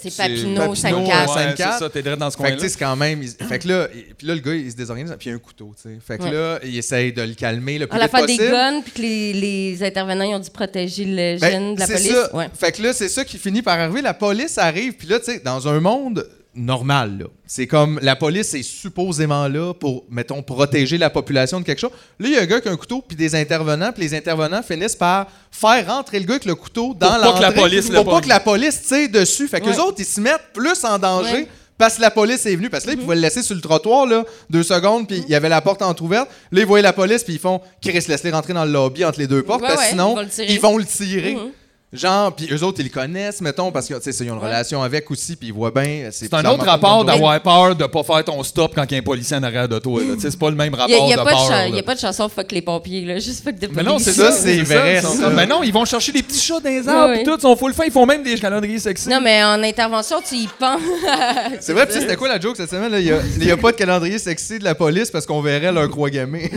C'est 0.00 0.16
Papineau, 0.16 0.70
Ouais, 0.70 0.76
Sainte-Catherine. 0.76 1.54
c'est 1.56 1.78
ça, 1.78 1.90
t'es 1.90 2.02
direct 2.02 2.18
dans 2.20 2.30
ce 2.30 2.36
Fait 2.36 2.42
que 2.44 2.48
coin-là. 2.48 2.56
tu 2.56 2.62
sais, 2.62 2.68
c'est 2.70 2.78
quand 2.78 2.96
même. 2.96 3.22
il- 3.22 3.28
fait 3.46 3.58
que 3.58 3.68
là, 3.68 3.88
il- 3.94 4.14
puis 4.14 4.26
là, 4.26 4.34
le 4.34 4.40
gars, 4.40 4.54
il 4.54 4.70
se 4.70 4.76
désorganise, 4.76 5.14
puis 5.18 5.28
il 5.28 5.30
y 5.30 5.32
a 5.32 5.36
un 5.36 5.38
couteau, 5.38 5.72
tu 5.76 5.82
sais. 5.90 5.98
Fait 6.00 6.18
que 6.18 6.22
Ouais. 6.24 6.32
là, 6.32 6.58
il 6.64 6.76
essaye 6.78 7.12
de 7.12 7.22
le 7.22 7.34
calmer 7.34 7.78
le 7.78 7.86
plus 7.86 7.94
À 7.96 7.98
la 7.98 8.04
vite 8.06 8.10
fois 8.16 8.26
des 8.26 8.36
possible. 8.36 8.52
guns, 8.54 8.80
puis 8.82 8.92
que 8.92 9.02
les, 9.02 9.32
les 9.34 9.82
intervenants 9.82 10.24
ils 10.24 10.34
ont 10.34 10.38
dû 10.40 10.50
protéger 10.50 11.04
le 11.04 11.38
Ben, 11.38 11.52
jeune 11.52 11.73
de 11.74 11.80
la 11.80 11.86
c'est 11.86 11.92
police. 11.94 12.12
ça. 12.12 12.34
Ouais. 12.36 12.48
Fait 12.58 12.72
que 12.72 12.82
là, 12.82 12.92
c'est 12.92 13.08
ça 13.08 13.24
qui 13.24 13.38
finit 13.38 13.62
par 13.62 13.78
arriver. 13.78 14.02
La 14.02 14.14
police 14.14 14.58
arrive, 14.58 14.94
puis 14.94 15.08
là, 15.08 15.18
tu 15.18 15.26
sais, 15.26 15.40
dans 15.44 15.66
un 15.68 15.80
monde 15.80 16.28
normal, 16.56 17.18
là, 17.18 17.24
c'est 17.46 17.66
comme 17.66 17.98
la 18.00 18.14
police 18.14 18.54
est 18.54 18.62
supposément 18.62 19.48
là 19.48 19.74
pour, 19.74 20.04
mettons, 20.08 20.40
protéger 20.42 20.98
la 20.98 21.10
population 21.10 21.58
de 21.60 21.64
quelque 21.64 21.80
chose. 21.80 21.90
Là, 22.20 22.28
il 22.28 22.32
y 22.34 22.36
a 22.38 22.42
un 22.42 22.46
gars 22.46 22.60
qui 22.60 22.68
a 22.68 22.70
un 22.72 22.76
couteau, 22.76 23.02
puis 23.06 23.16
des 23.16 23.34
intervenants, 23.34 23.90
puis 23.92 24.04
les 24.04 24.14
intervenants 24.14 24.62
finissent 24.62 24.94
par 24.94 25.26
faire 25.50 25.86
rentrer 25.86 26.20
le 26.20 26.26
gars 26.26 26.34
avec 26.34 26.44
le 26.44 26.54
couteau 26.54 26.94
dans 26.94 27.08
Pour 27.20 27.32
pas 27.32 27.38
que 27.38 27.42
la 27.42 27.52
police 27.52 27.88
le 27.90 27.94
Pour 28.02 28.12
pas 28.14 28.20
que 28.20 28.28
la 28.28 28.40
police 28.40 28.82
tire 28.82 29.08
dessus. 29.10 29.48
Fait 29.48 29.60
que 29.60 29.66
Ouais. 29.68 29.78
autres, 29.80 29.96
ils 29.98 30.04
se 30.04 30.20
mettent 30.20 30.52
plus 30.52 30.84
en 30.84 30.98
danger. 30.98 31.32
Ouais. 31.32 31.48
Parce 31.76 31.96
que 31.96 32.02
la 32.02 32.12
police 32.12 32.46
est 32.46 32.54
venue. 32.54 32.70
Parce 32.70 32.84
que 32.84 32.90
là, 32.90 32.94
ils 32.94 33.00
pouvaient 33.00 33.16
le 33.16 33.20
laisser 33.20 33.42
sur 33.42 33.56
le 33.56 33.60
trottoir, 33.60 34.06
là, 34.06 34.22
deux 34.48 34.62
secondes, 34.62 35.08
puis 35.08 35.24
il 35.26 35.28
y 35.32 35.34
avait 35.34 35.48
la 35.48 35.60
porte 35.60 35.82
entrouverte. 35.82 36.28
Là, 36.52 36.60
ils 36.60 36.66
voyaient 36.66 36.84
la 36.84 36.92
police, 36.92 37.24
puis 37.24 37.32
ils 37.34 37.40
font 37.40 37.60
Chris, 37.82 38.04
laisse-les 38.06 38.30
rentrer 38.30 38.52
dans 38.52 38.64
le 38.64 38.70
lobby 38.70 39.04
entre 39.04 39.18
les 39.18 39.26
deux 39.26 39.42
portes, 39.42 39.60
Ouais, 39.62 39.66
parce 39.66 39.80
que 39.80 39.84
ouais, 39.86 39.90
sinon, 39.90 40.14
ils 40.14 40.14
vont 40.14 40.22
le 40.22 40.28
tirer. 40.28 40.52
ils 40.54 40.60
vont 40.60 40.78
le 40.78 40.84
tirer. 40.84 41.34
Mhm. 41.34 41.50
Genre, 41.94 42.34
puis 42.34 42.48
eux 42.52 42.62
autres, 42.64 42.80
ils 42.80 42.84
le 42.84 42.90
connaissent, 42.90 43.40
mettons, 43.40 43.70
parce 43.70 43.86
que, 43.88 43.94
tu 43.94 44.12
sais, 44.12 44.24
ils 44.24 44.30
ont 44.30 44.34
une 44.34 44.40
Ouais. 44.40 44.46
relation 44.48 44.82
avec 44.82 45.08
aussi, 45.10 45.36
puis 45.36 45.48
ils 45.48 45.54
voient 45.54 45.70
bien. 45.70 46.08
C'est 46.10 46.32
un 46.34 46.44
autre 46.44 46.64
pas 46.64 46.72
rapport 46.72 47.04
d'avoir 47.04 47.40
peur 47.40 47.76
de 47.76 47.86
pas 47.86 48.02
faire 48.02 48.24
ton 48.24 48.42
stop 48.42 48.72
quand 48.74 48.84
il 48.90 48.92
y 48.92 48.94
a 48.96 48.98
un 48.98 49.02
policier 49.02 49.36
en 49.36 49.42
arrière 49.44 49.68
de 49.68 49.78
toi. 49.78 50.00
là. 50.00 50.14
Tu 50.14 50.20
sais, 50.22 50.30
C'est 50.32 50.38
pas 50.38 50.50
le 50.50 50.56
même 50.56 50.74
rapport 50.74 50.88
Il 50.90 51.04
n'y 51.04 51.12
a, 51.14 51.20
a 51.20 51.82
pas 51.84 51.94
de 51.94 52.00
chanson 52.00 52.28
Fuck 52.28 52.50
les 52.52 52.62
pompiers, 52.62 53.04
là. 53.04 53.18
Juste 53.20 53.44
fuck 53.44 53.54
des 53.54 53.68
Mais 53.68 53.82
non, 53.82 53.98
c'est 53.98 54.12
Ça, 54.12 54.32
ça. 54.32 54.38
c'est 54.38 54.62
vrai, 54.62 55.00
ça. 55.00 55.08
comme, 55.22 55.34
Mais 55.34 55.46
non, 55.46 55.62
ils 55.62 55.72
vont 55.72 55.84
chercher 55.84 56.10
des 56.12 56.22
petits 56.22 56.40
chats 56.40 56.60
dans 56.60 56.68
les 56.68 56.88
arbres. 56.88 57.12
Pis 57.12 57.18
ouais. 57.20 57.24
tout, 57.24 57.36
ils 57.38 57.40
sont 57.42 57.56
full 57.56 57.72
fin. 57.72 57.84
Ils 57.84 57.92
font 57.92 58.06
même 58.06 58.22
des 58.22 58.36
calendriers 58.38 58.78
sexy. 58.80 59.08
Non, 59.08 59.20
mais 59.22 59.44
en 59.44 59.62
intervention, 59.62 60.16
tu 60.28 60.34
y 60.34 60.48
penses. 60.58 60.80
C'est 61.60 61.72
vrai, 61.72 61.86
puis 61.86 62.00
c'était 62.00 62.16
quoi 62.16 62.28
la 62.28 62.40
joke 62.40 62.56
cette 62.56 62.70
semaine? 62.70 62.90
là? 62.90 62.98
Il 62.98 63.06
y 63.06 63.12
a- 63.12 63.20
Il 63.38 63.44
n'y 63.46 63.52
a, 63.52 63.56
pas 63.56 63.70
de 63.72 63.76
calendrier 63.76 64.18
sexy 64.18 64.58
de 64.58 64.64
la 64.64 64.74
police 64.74 65.10
parce 65.10 65.26
qu'on 65.26 65.40
verrait 65.40 65.70
leur 65.72 65.88
croix 65.90 66.10
gammée. 66.10 66.50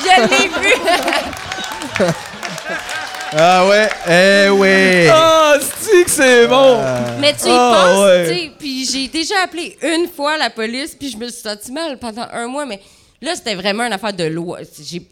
Je 0.00 0.20
l'ai 0.22 0.48
vu! 0.48 0.74
Ah 3.38 3.66
ouais, 3.68 3.88
eh 4.08 4.50
ouais. 4.50 5.08
Ah, 5.10 5.54
c'est 5.80 6.04
que 6.04 6.10
c'est 6.10 6.46
bon? 6.46 6.80
Mais 7.20 7.32
tu 7.34 7.46
y 7.46 7.50
Ah, 7.50 7.84
penses, 7.86 8.04
ouais. 8.06 8.28
tu 8.28 8.34
sais. 8.34 8.50
Puis 8.58 8.84
j'ai 8.90 9.08
déjà 9.08 9.34
appelé 9.44 9.76
une 9.82 10.08
fois 10.08 10.36
la 10.38 10.50
police, 10.50 10.94
puis 10.94 11.10
je 11.10 11.16
me 11.16 11.28
suis 11.28 11.42
sentie 11.42 11.72
mal 11.72 11.98
pendant 11.98 12.26
un 12.32 12.46
mois, 12.46 12.64
mais 12.66 12.80
là, 13.20 13.34
c'était 13.34 13.54
vraiment 13.54 13.84
une 13.84 13.92
affaire 13.92 14.12
de 14.14 14.24
loi. 14.24 14.60
J'ai... 14.82 15.00
tu 15.00 15.06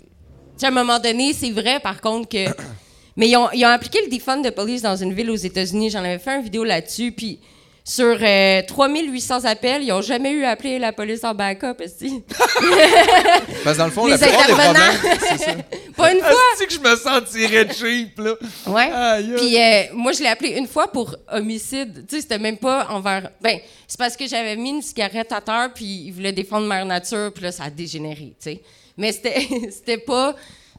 sais, 0.57 0.67
à 0.67 0.69
un 0.69 0.73
moment 0.73 0.99
donné, 0.99 1.33
c'est 1.33 1.51
vrai, 1.51 1.81
par 1.81 2.01
contre, 2.01 2.29
que. 2.29 2.47
Mais 3.17 3.29
ils 3.29 3.37
ont, 3.37 3.49
ils 3.53 3.65
ont 3.65 3.69
appliqué 3.69 4.01
le 4.05 4.11
defund 4.11 4.43
de 4.45 4.51
police 4.51 4.83
dans 4.83 4.97
une 4.97 5.13
ville 5.13 5.31
aux 5.31 5.37
États-Unis. 5.37 5.91
J'en 5.91 6.01
avais 6.01 6.19
fait 6.19 6.35
une 6.35 6.43
vidéo 6.43 6.65
là-dessus, 6.65 7.13
puis. 7.13 7.39
Sur 7.87 8.17
euh, 8.19 8.63
3800 8.67 9.45
appels, 9.45 9.83
ils 9.83 9.89
n'ont 9.89 10.01
jamais 10.01 10.31
eu 10.31 10.45
à 10.45 10.51
appeler 10.53 10.79
la 10.79 10.93
police 10.95 11.23
en 11.23 11.35
backup. 11.35 11.75
Parce 11.77 11.93
que 11.99 13.77
dans 13.77 13.85
le 13.85 13.91
fond, 13.91 14.07
Les 14.07 14.13
la 14.13 14.19
plupart 14.19 14.47
des 14.47 14.53
intervenants. 14.53 14.99
problèmes, 14.99 15.19
c'est 15.21 15.45
ça. 15.45 15.53
Pas 15.97 16.13
une 16.13 16.21
fois! 16.21 16.31
c'est 16.57 16.67
que 16.67 16.73
je 16.73 16.81
me 16.81 16.97
sentirais 16.97 17.69
cheap, 17.71 18.19
là? 18.19 18.35
Ouais. 18.67 18.91
Aïe, 18.91 19.33
aïe. 19.33 19.35
Puis 19.37 19.61
euh, 19.61 19.83
moi, 19.93 20.13
je 20.13 20.23
l'ai 20.23 20.29
appelé 20.29 20.51
une 20.57 20.67
fois 20.67 20.89
pour 20.91 21.15
homicide. 21.31 22.07
Tu 22.09 22.17
sais, 22.17 22.23
c'était 22.23 22.39
même 22.39 22.57
pas 22.57 22.87
envers. 22.89 23.29
Ben, 23.43 23.59
c'est 23.87 23.99
parce 23.99 24.17
que 24.17 24.27
j'avais 24.27 24.57
mis 24.57 24.71
une 24.71 24.83
cigarette 24.83 25.31
à 25.33 25.43
terre, 25.43 25.71
puis 25.75 25.85
il 26.07 26.11
voulait 26.13 26.33
défendre 26.33 26.67
Mère 26.67 26.87
Nature, 26.87 27.33
puis 27.35 27.45
là, 27.45 27.53
ça 27.53 27.65
a 27.65 27.71
dégénéré, 27.71 28.35
tu 28.41 28.51
sais. 28.51 28.63
Mais 28.97 29.13
c'était, 29.13 29.47
c'était 29.71 29.99
pas. 29.99 30.35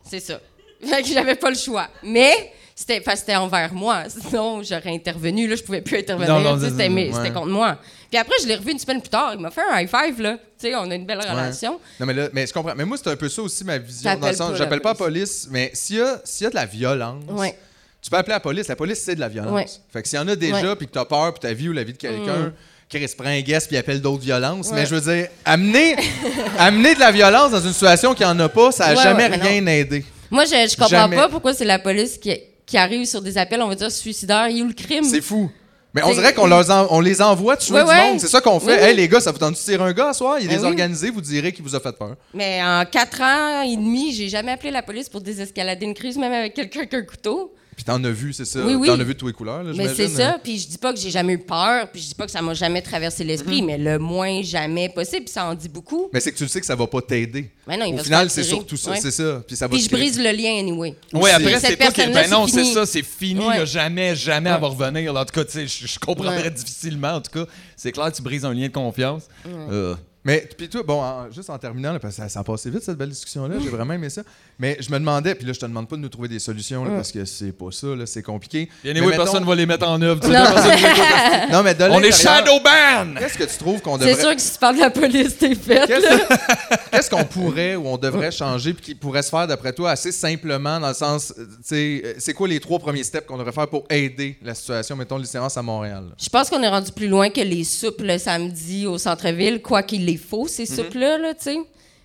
C'est 0.10 0.20
ça. 0.22 0.40
Fait 0.84 1.04
que 1.04 1.08
j'avais 1.10 1.36
pas 1.36 1.50
le 1.52 1.56
choix. 1.56 1.88
Mais 2.02 2.52
c'était, 2.76 3.02
c'était 3.16 3.36
envers 3.38 3.74
moi. 3.74 4.04
Sinon, 4.30 4.62
j'aurais 4.62 4.94
intervenu. 4.94 5.48
Là, 5.48 5.56
je 5.56 5.64
pouvais 5.64 5.82
plus 5.82 5.98
intervenir. 6.00 6.34
Non, 6.40 6.42
non, 6.56 6.60
c'était, 6.62 6.90
mes- 6.90 7.08
ouais. 7.10 7.14
c'était 7.16 7.32
contre 7.34 7.48
moi. 7.48 7.78
Puis 8.10 8.20
après, 8.20 8.36
je 8.42 8.48
l'ai 8.48 8.56
revu 8.56 8.72
une 8.72 8.80
semaine 8.80 9.00
plus 9.02 9.10
tard. 9.10 9.32
Il 9.34 9.40
m'a 9.40 9.50
fait 9.50 9.62
un 9.72 9.80
high 9.80 9.90
five, 9.90 10.22
là. 10.22 10.34
Tu 10.60 10.68
sais, 10.68 10.76
on 10.76 10.90
a 10.92 10.96
une 10.96 11.06
belle 11.06 11.20
relation. 11.20 11.80
Non, 12.00 12.06
mais 12.06 12.14
là, 12.14 12.28
mais 12.34 12.46
je 12.46 12.54
comprends. 12.54 12.74
Mais 12.76 12.86
moi, 12.86 12.98
c'est 13.02 13.10
un 13.10 13.16
peu 13.16 13.30
ça 13.30 13.42
aussi 13.42 13.64
ma 13.64 13.78
vision. 13.78 14.10
Dans 14.12 14.16
le 14.16 14.22
T'appelles 14.22 14.36
sens, 14.38 14.48
pas 14.48 14.52
la 14.54 14.58
j'appelle 14.60 14.82
pas 14.82 14.90
la 14.90 14.96
police, 14.96 15.48
mais 15.50 15.72
s'il 15.74 15.98
y 15.98 16.02
a, 16.02 16.22
s'il 16.26 16.44
y 16.44 16.48
a 16.48 16.50
de 16.50 16.56
la 16.56 16.66
violence, 16.66 17.24
Ouais. 17.30 17.58
tu 18.02 18.10
peux 18.10 18.18
appeler 18.18 18.34
la 18.34 18.40
police. 18.42 18.68
La 18.68 18.76
police, 18.76 19.02
c'est 19.04 19.16
de 19.16 19.20
la 19.22 19.30
violence. 19.30 19.82
Fait 19.92 20.02
que 20.02 20.08
s'il 20.08 20.20
y 20.20 20.22
en 20.22 20.28
a 20.28 20.36
déjà, 20.36 20.76
puis 20.76 20.88
que 20.88 20.92
t'as 20.92 21.06
peur 21.06 21.32
pour 21.34 21.40
ta 21.40 21.54
vie 21.54 21.70
ou 21.70 21.74
la 21.74 21.84
vie 21.84 21.94
de 21.94 21.98
quelqu'un, 21.98 22.54
Chris 22.90 23.10
prend 23.18 23.30
un 23.30 23.42
guest 23.42 23.68
puis 23.68 23.78
appelle 23.78 24.00
d'autres 24.02 24.22
violences. 24.22 24.68
Ouais. 24.68 24.76
Mais 24.76 24.86
je 24.86 24.96
veux 24.96 25.14
dire, 25.16 25.28
amener, 25.44 25.96
amener 26.60 26.94
de 26.94 27.00
la 27.00 27.12
violence 27.12 27.52
dans 27.52 27.62
une 27.62 27.74
situation 27.74 28.14
qui 28.14 28.24
en 28.24 28.38
a 28.40 28.48
pas, 28.50 28.72
ça 28.72 28.86
a 28.86 28.96
Ouais, 28.96 29.02
jamais 29.02 29.30
ouais, 29.30 29.38
rien 29.38 29.66
aidé. 29.66 30.06
Moi, 30.30 30.46
je, 30.46 30.52
je 30.70 30.76
comprends 30.76 30.88
Jamais. 30.90 31.16
pas 31.16 31.28
pourquoi 31.30 31.54
c'est 31.54 31.66
la 31.66 31.80
police 31.80 32.18
qui, 32.18 32.32
qui 32.66 32.78
arrive 32.78 33.06
sur 33.06 33.22
des 33.22 33.38
appels, 33.38 33.62
on 33.62 33.68
va 33.68 33.76
dire 33.76 33.92
suicidaires. 33.92 34.50
Il 34.50 34.60
est 34.60 34.62
où 34.64 34.68
le 34.68 34.74
crime? 34.74 35.04
C'est 35.04 35.22
fou. 35.22 35.52
Mais 35.94 36.04
on 36.04 36.12
dirait 36.14 36.34
qu'on 36.34 36.48
leur 36.48 36.70
en- 36.72 36.88
on 36.90 37.00
les 37.00 37.22
envoie 37.22 37.56
tuer 37.56 37.74
Ouais, 37.76 37.84
du 37.84 37.88
ouais. 37.88 38.02
monde. 38.12 38.20
C'est 38.20 38.28
ça 38.28 38.42
qu'on 38.42 38.60
fait. 38.60 38.66
Oui, 38.74 38.78
oui. 38.82 38.84
Hey, 38.90 38.96
les 38.98 39.08
gars, 39.08 39.22
ça 39.22 39.32
vous 39.32 39.38
tente 39.38 39.54
de 39.54 39.58
tirer 39.58 39.82
un 39.82 39.94
gars 39.94 40.10
à 40.10 40.14
soir? 40.14 40.38
Il 40.40 40.44
est 40.44 40.48
Ben 40.48 40.56
oui. 40.56 40.58
désorganisé, 40.58 41.10
vous 41.10 41.22
direz 41.22 41.54
qu'il 41.54 41.64
vous 41.64 41.74
a 41.74 41.80
fait 41.80 41.96
peur. 41.98 42.16
Mais 42.34 42.60
en 42.62 42.84
quatre 42.86 43.22
ans 43.22 43.62
et 43.62 43.76
demi, 43.78 44.14
j'ai 44.14 44.28
jamais 44.28 44.52
appelé 44.52 44.72
la 44.72 44.82
police 44.82 45.08
pour 45.08 45.22
désescalader 45.22 45.86
une 45.86 45.94
crise, 45.94 46.18
même 46.18 46.34
avec 46.34 46.54
quelqu'un 46.54 46.86
qui 46.86 46.96
a 46.98 47.00
un 47.00 47.04
couteau. 47.04 47.54
Puis 47.76 47.84
t'en 47.84 48.02
as 48.06 48.10
vu, 48.10 48.32
c'est 48.32 48.46
ça? 48.46 48.66
Oui, 48.66 48.74
oui. 48.76 48.88
T'en 48.88 48.94
as 49.00 49.04
vu 49.04 49.14
de 49.14 49.20
tous 49.20 49.28
les 49.28 49.34
couleurs, 49.34 49.62
là, 49.62 49.74
Mais 49.76 49.88
c'est 49.90 49.96
j'imagine, 50.08 50.22
hein? 50.22 50.32
ça, 50.34 50.40
puis 50.42 50.58
je 50.60 50.68
dis 50.68 50.78
pas 50.78 50.94
que 50.94 51.00
j'ai 51.00 51.12
jamais 51.12 51.34
eu 51.34 51.40
peur, 51.40 51.90
puis 51.92 52.02
je 52.02 52.08
dis 52.08 52.16
pas 52.16 52.26
que 52.26 52.32
ça 52.32 52.42
m'a 52.42 52.54
jamais 52.54 52.82
traversé 52.82 53.24
l'esprit, 53.26 53.62
Mm-hmm. 53.62 53.66
mais 53.66 53.78
le 53.78 54.00
moins 54.00 54.42
jamais 54.44 54.88
possible, 54.88 55.26
puis 55.26 55.34
ça 55.34 55.46
en 55.46 55.54
dit 55.56 55.68
beaucoup. 55.68 56.10
Mais 56.14 56.22
c'est 56.22 56.32
que 56.32 56.38
tu 56.38 56.44
le 56.44 56.50
sais 56.50 56.62
que 56.62 56.66
ça 56.66 56.76
va 56.76 56.88
pas 56.88 57.02
t'aider. 57.02 57.52
Mais 57.68 57.76
non, 57.76 57.86
il 57.86 57.94
Au 57.94 57.98
va 57.98 58.04
final, 58.04 58.30
faire 58.30 58.32
c'est 58.32 58.44
surtout 58.44 58.78
ça, 58.78 58.92
Ouais. 58.92 59.00
c'est 59.02 59.12
ça. 59.12 59.44
Puis 59.46 59.56
ça 59.58 59.68
va 59.68 59.76
Puis 59.76 59.84
je 59.84 59.90
brise 59.90 60.18
le 60.18 60.32
lien 60.32 60.58
anyway. 60.60 60.96
Oui, 61.14 61.30
après, 61.32 61.52
Cette 61.60 61.62
c'est 61.62 61.70
qui. 61.72 61.76
personne-là, 61.78 62.22
Ben 62.24 62.32
non, 62.32 62.48
c'est 62.48 62.64
ça, 62.64 62.86
c'est 62.86 63.04
fini. 63.04 63.46
Ouais. 63.46 63.58
là, 63.58 63.66
jamais, 63.66 64.16
jamais 64.16 64.50
elle 64.52 64.62
va 64.62 64.68
revenir. 64.68 65.12
là. 65.12 65.22
En 65.22 65.26
tout 65.26 65.34
cas, 65.34 65.44
tu 65.44 65.68
sais, 65.68 65.68
je, 65.68 66.00
comprendrais 66.00 66.44
Ouais. 66.44 66.52
difficilement. 66.52 67.16
En 67.16 67.22
tout 67.22 67.32
cas, 67.44 67.52
c'est 67.76 67.92
clair 67.92 68.10
que 68.12 68.16
tu 68.16 68.22
brises 68.22 68.46
un 68.46 68.54
lien 68.54 68.68
de 68.68 68.74
confiance. 68.74 69.24
Euh, 69.48 69.96
Mais 70.26 70.50
puis 70.58 70.68
toi, 70.68 70.82
bon, 70.84 71.02
en- 71.02 71.32
juste 71.32 71.50
en 71.52 71.58
terminant, 71.60 71.94
là, 71.94 72.00
parce 72.00 72.16
que 72.16 72.22
ça, 72.24 72.30
ça 72.30 72.40
a 72.40 72.44
passé 72.44 72.70
vite 72.72 72.84
cette 72.84 72.98
belle 72.98 73.10
discussion-là, 73.10 73.56
j'ai 73.64 73.70
vraiment 73.70 73.94
aimé 73.94 74.10
ça. 74.10 74.24
Mais 74.58 74.76
je 74.80 74.90
me 74.90 74.98
demandais, 74.98 75.36
puis 75.36 75.46
là, 75.46 75.54
je 75.54 75.60
te 75.60 75.66
demande 75.66 75.88
pas 75.88 75.96
de 75.96 76.02
nous 76.02 76.10
trouver 76.10 76.28
des 76.28 76.40
solutions, 76.40 76.84
là, 76.84 76.92
parce 76.96 77.12
que 77.12 77.24
c'est 77.26 77.52
pas 77.52 77.72
ça, 77.72 77.88
là, 77.88 78.06
c'est 78.06 78.24
compliqué. 78.24 78.68
Bien 78.84 78.94
Mais 78.96 79.02
oui, 79.02 79.08
mettons- 79.08 79.24
personne 79.24 79.46
va 79.46 79.54
les 79.56 79.66
mettre 79.68 79.88
en 79.88 80.02
œuvre. 80.02 80.20
tu 80.20 80.28
sais, 80.28 80.34
Non. 80.34 80.46
Non, 81.52 81.64
mais 81.64 81.76
de 81.76 81.84
On 81.86 82.02
est 82.02 82.12
shadow 82.12 82.60
ban! 82.64 83.20
Qu'est-ce 83.20 83.38
que 83.38 83.44
tu 83.44 83.58
trouves 83.58 83.82
qu'on 83.82 84.00
C'est 84.00 84.06
devrait. 84.08 84.22
sûr 84.22 84.36
que 84.36 84.42
si 84.42 84.52
tu 84.54 84.58
parles 84.60 84.76
de 84.76 84.82
la 84.82 84.90
police, 84.90 85.38
t'es 85.38 85.54
faite. 85.56 85.88
là. 85.90 85.98
Qu'est-ce 86.92 87.10
qu'on 87.10 87.26
pourrait 87.26 87.76
ou 87.76 87.88
on 87.88 87.98
devrait 87.98 88.32
changer 88.32 88.74
puis 88.74 88.84
qui 88.84 88.96
pourrait 88.96 89.22
se 89.22 89.30
faire 89.30 89.46
d'après 89.48 89.74
toi 89.74 89.92
assez 89.92 90.12
simplement 90.12 90.80
dans 90.80 90.88
le 90.88 90.94
sens, 90.94 91.34
euh, 91.38 91.46
tu 91.46 91.52
sais, 91.64 92.02
euh, 92.04 92.14
c'est 92.18 92.34
quoi 92.34 92.48
les 92.48 92.60
trois 92.60 92.80
premiers 92.80 93.04
steps 93.04 93.28
qu'on 93.28 93.38
devrait 93.38 93.52
faire 93.52 93.68
pour 93.68 93.86
aider 93.90 94.38
la 94.42 94.56
situation, 94.56 94.96
mettons, 94.96 95.18
les 95.18 95.26
séances 95.26 95.56
à 95.58 95.62
Montréal? 95.62 96.06
Je 96.20 96.30
pense 96.30 96.50
qu'on 96.50 96.64
est 96.64 96.68
rendu 96.70 96.92
plus 96.92 97.08
loin 97.08 97.30
que 97.30 97.42
les 97.42 97.64
soupes 97.64 98.02
le 98.02 98.18
samedi 98.18 98.88
au 98.88 98.98
centre-ville, 98.98 99.62
quoi 99.62 99.84
qu'il 99.84 100.06
les 100.06 100.15
faut, 100.20 100.48
ces 100.48 100.64
Mhm. 100.70 100.76
soupes-là, 100.76 101.18
là, 101.18 101.34
tu 101.34 101.44
sais. 101.44 101.58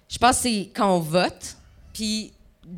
Je 0.08 0.18
pense 0.18 0.36
que 0.36 0.42
c'est 0.42 0.70
quand 0.74 0.94
on 0.96 1.00
vote, 1.00 1.56
puis 1.92 2.32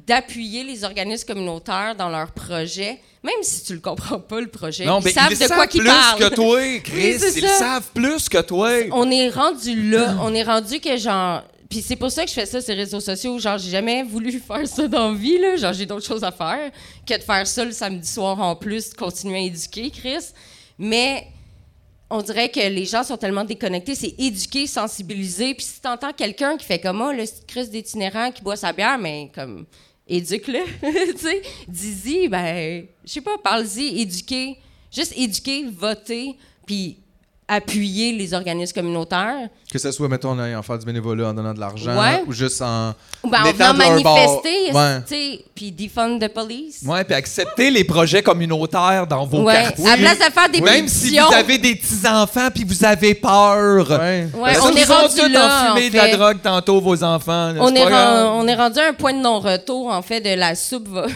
d'appuyer 0.07 0.65
les 0.65 0.85
organismes 0.85 1.27
communautaires 1.27 1.95
dans 1.97 2.09
leurs 2.09 2.33
projets, 2.33 2.99
même 3.23 3.35
si 3.43 3.63
tu 3.65 3.75
le 3.75 3.81
comprends 3.81 4.19
pas, 4.19 4.41
le 4.41 4.49
projet. 4.49 4.85
Non, 4.87 5.01
ils 5.01 5.05
mais 5.05 5.13
savent 5.13 5.33
ils 5.33 5.39
de 5.39 5.47
quoi 5.47 5.57
savent 5.57 5.69
qu'ils 5.69 5.81
plus 5.81 5.89
parlent. 5.91 6.19
que 6.19 6.35
toi, 6.35 6.79
Chris. 6.85 7.19
c'est 7.19 7.39
ils 7.39 7.43
ça. 7.49 7.59
savent 7.59 7.91
plus 7.95 8.29
que 8.29 8.41
toi. 8.41 8.71
On 8.93 9.11
est 9.11 9.29
rendu 9.29 9.91
là. 9.91 10.17
On 10.23 10.35
est 10.35 10.43
rendu 10.43 10.81
que 10.81 10.97
genre. 10.97 11.43
Puis 11.69 11.81
c'est 11.83 11.97
pour 11.97 12.11
ça 12.11 12.25
que 12.25 12.29
je 12.29 12.35
fais 12.35 12.45
ça, 12.47 12.61
ces 12.61 12.75
réseaux 12.75 13.01
sociaux. 13.01 13.39
Genre, 13.39 13.57
j'ai 13.59 13.71
jamais 13.71 14.03
voulu 14.03 14.33
faire 14.47 14.67
ça 14.67 14.87
dans 14.89 15.13
la 15.13 15.17
vie, 15.19 15.39
là. 15.39 15.57
Genre, 15.57 15.73
j'ai 15.73 15.87
d'autres 15.87 16.07
choses 16.07 16.25
à 16.25 16.31
faire 16.33 16.71
que 17.07 17.17
de 17.17 17.23
faire 17.23 17.47
ça 17.47 17.65
le 17.65 17.73
samedi 17.73 18.07
soir 18.09 18.39
en 18.41 18.55
plus, 18.57 18.91
de 18.91 18.95
continuer 18.95 19.37
à 19.39 19.43
éduquer, 19.43 19.91
Chris. 19.91 20.25
Mais 20.79 21.27
on 22.13 22.21
dirait 22.21 22.51
que 22.51 22.61
les 22.61 22.85
gens 22.85 23.03
sont 23.03 23.17
tellement 23.17 23.45
déconnectés. 23.45 23.95
C'est 23.95 24.15
éduquer, 24.19 24.67
sensibiliser. 24.67 25.55
Puis 25.55 25.65
si 25.65 25.81
t'entends 25.81 26.13
quelqu'un 26.13 26.59
qui 26.59 26.67
fait 26.67 26.79
comme 26.79 26.99
moi, 26.99 27.15
le 27.15 27.25
Chris 27.47 27.69
d'itinérant 27.69 28.31
qui 28.31 28.43
boit 28.43 28.57
sa 28.57 28.71
bière, 28.75 28.99
mais 28.99 29.31
comme, 29.35 29.65
éduque-le. 30.07 30.61
tu 31.13 31.19
sais, 31.19 31.43
dis-y, 31.67 32.29
ben, 32.29 32.87
je 33.03 33.11
sais 33.11 33.23
pas, 33.23 33.39
parle-y, 33.39 34.03
éduquer. 34.03 34.59
Juste 34.95 35.15
éduquer, 35.17 35.65
voter, 35.71 36.37
puis 36.67 36.99
appuyer 37.55 38.13
les 38.13 38.35
organismes 38.35 38.75
communautaires. 38.75 39.49
Que 39.71 39.79
ce 39.79 39.91
soit, 39.91 40.09
mettons, 40.09 40.31
en 40.31 40.39
allant 40.39 40.63
faire 40.63 40.79
du 40.79 40.87
bénévolat, 40.87 41.29
en 41.29 41.35
donnant 41.35 41.55
de 41.55 41.61
l'argent, 41.61 41.99
Ouais. 41.99 42.23
ou 42.27 42.33
juste 42.33 42.61
en. 42.63 42.91
Ou 43.23 43.31
ben, 43.31 43.39
en 43.43 43.53
venant 43.53 43.75
manifester, 43.75 44.73
Ouais. 44.73 45.01
tu 45.07 45.15
sais, 45.15 45.45
puis 45.55 45.71
defund 45.73 46.19
the 46.21 46.29
police. 46.29 46.83
Ouais, 46.85 47.05
puis 47.05 47.15
accepter 47.15 47.71
les 47.71 47.85
projets 47.85 48.23
communautaires 48.23 49.07
dans 49.07 49.25
vos 49.27 49.43
Ouais. 49.43 49.55
quartiers. 49.55 49.89
À 49.91 49.97
place 49.97 50.19
de 50.19 50.25
faire 50.33 50.49
des 50.51 50.61
Même 50.61 50.89
si 50.89 51.19
vous 51.19 51.35
avez 51.35 51.59
des 51.59 51.75
petits-enfants 51.77 52.49
puis 52.55 52.65
vous 52.65 52.85
avez 52.85 53.15
peur. 53.15 53.89
Ouais. 53.91 54.27
Ouais, 54.35 54.53
Parce 54.55 54.61
on 54.61 54.75
est 54.75 54.85
rendu 54.85 55.33
là, 55.33 55.73
en 55.73 55.75
de 55.75 55.97
la 55.97 56.17
drogue 56.17 56.39
tantôt, 56.43 56.81
vos 56.81 57.03
enfants. 57.05 57.53
là, 57.53 57.61
On 57.61 57.75
est, 57.75 57.83
on 57.85 58.47
est 58.49 58.55
rendu 58.55 58.79
à 58.79 58.89
un 58.89 58.93
point 58.95 59.13
de 59.15 59.21
non-retour, 59.21 59.89
en 59.89 60.03
fait, 60.03 60.21
de 60.21 60.35
la 60.35 60.55
soupe. 60.55 60.89
va- 60.89 61.07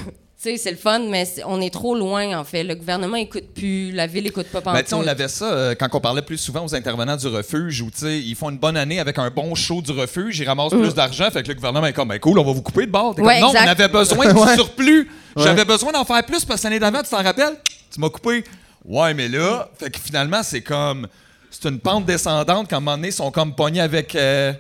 sais, 0.43 0.57
c'est 0.57 0.71
le 0.71 0.77
fun, 0.77 1.01
mais 1.09 1.27
on 1.47 1.61
est 1.61 1.73
trop 1.73 1.95
loin, 1.97 2.39
en 2.39 2.45
fait. 2.45 2.63
Le 2.63 2.75
gouvernement 2.75 3.17
écoute 3.17 3.45
plus, 3.55 3.91
la 3.93 4.07
ville 4.07 4.27
écoute 4.27 4.47
pas 4.49 4.61
Ben, 4.61 4.83
tu 4.83 4.89
sais, 4.91 4.95
on 4.95 5.07
avait 5.07 5.29
ça 5.29 5.47
euh, 5.47 5.75
quand 5.79 5.89
on 5.93 6.01
parlait 6.01 6.23
plus 6.23 6.39
souvent 6.39 6.65
aux 6.65 6.75
intervenants 6.75 7.17
du 7.17 7.27
refuge 7.27 7.81
où 7.83 7.91
tu 7.91 7.99
sais, 7.99 8.19
ils 8.21 8.35
font 8.35 8.51
une 8.51 8.59
bonne 8.59 8.77
année 8.77 9.01
avec 9.01 9.19
un 9.19 9.31
bon 9.31 9.55
show 9.55 9.81
du 9.81 9.93
refuge, 9.93 10.39
ils 10.39 10.47
ramassent 10.47 10.73
plus 10.73 10.95
d'argent, 10.95 11.31
fait 11.31 11.43
que 11.43 11.49
le 11.49 11.55
gouvernement 11.55 11.87
est 11.87 11.93
comme 11.93 12.09
ben 12.09 12.19
cool, 12.19 12.39
on 12.39 12.45
va 12.45 12.53
vous 12.53 12.63
couper 12.63 12.87
de 12.87 12.91
bord. 12.91 13.19
Ouais, 13.19 13.41
comme, 13.41 13.49
non, 13.49 13.49
exact. 13.53 13.65
on 13.67 13.69
avait 13.71 13.89
besoin 13.89 14.33
du 14.47 14.55
surplus. 14.55 15.11
J'avais 15.37 15.65
besoin 15.65 15.93
d'en 15.93 16.05
faire 16.05 16.25
plus 16.25 16.45
parce 16.45 16.61
que 16.61 16.67
l'année 16.67 16.79
d'avant, 16.81 17.03
tu 17.03 17.11
t'en 17.11 17.23
rappelles? 17.23 17.57
Tu 17.93 18.01
m'as 18.01 18.11
coupé. 18.11 18.45
Ouais, 18.85 19.15
mais 19.15 19.29
là, 19.29 19.69
fait 19.79 19.91
que 19.91 19.99
finalement, 19.99 20.43
c'est 20.43 20.63
comme. 20.63 21.09
C'est 21.51 21.69
une 21.69 21.79
pente 21.81 22.05
descendante 22.05 22.67
quand 22.69 22.77
à 22.77 22.79
un 22.79 22.81
moment 22.81 22.97
donné, 22.97 23.09
ils 23.09 23.13
sont 23.13 23.31
comme 23.31 23.55
pognés 23.55 23.81
avec. 23.81 24.15
euh, 24.15 24.53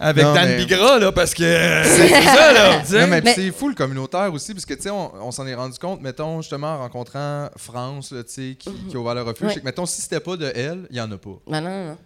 Avec 0.00 0.24
Non, 0.24 0.34
Dan 0.34 0.48
mais- 0.48 0.56
Bigra, 0.58 0.98
là, 0.98 1.12
parce 1.12 1.34
que 1.34 1.42
c'est 1.84 2.08
ça, 2.08 2.52
là. 2.52 2.78
Non, 2.78 3.06
mais, 3.08 3.20
Mais- 3.22 3.34
c'est 3.34 3.50
fou 3.52 3.68
le 3.68 3.74
communautaire 3.74 4.32
aussi, 4.32 4.52
parce 4.54 4.66
que 4.66 4.74
tu 4.74 4.82
sais, 4.82 4.90
on, 4.90 5.12
on 5.26 5.30
s'en 5.30 5.46
est 5.46 5.54
rendu 5.54 5.78
compte, 5.78 6.00
mettons, 6.02 6.40
justement, 6.42 6.74
en 6.74 6.78
rencontrant 6.78 7.48
France, 7.56 8.08
tu 8.10 8.22
sais, 8.26 8.56
qui, 8.58 8.70
qui 8.88 8.96
a 8.96 8.98
ouvert 8.98 9.14
le 9.14 9.22
refuge, 9.22 9.46
Ouais. 9.48 9.54
c'est 9.54 9.60
que, 9.60 9.64
mettons, 9.64 9.86
si 9.86 10.02
c'était 10.02 10.20
pas 10.20 10.36
de 10.36 10.50
elle, 10.54 10.86
il 10.90 10.96
y 10.96 11.00
en 11.00 11.10
a 11.10 11.16
pas. 11.18 11.30
Ben 11.46 11.60
non, 11.60 11.84
non. 11.88 11.96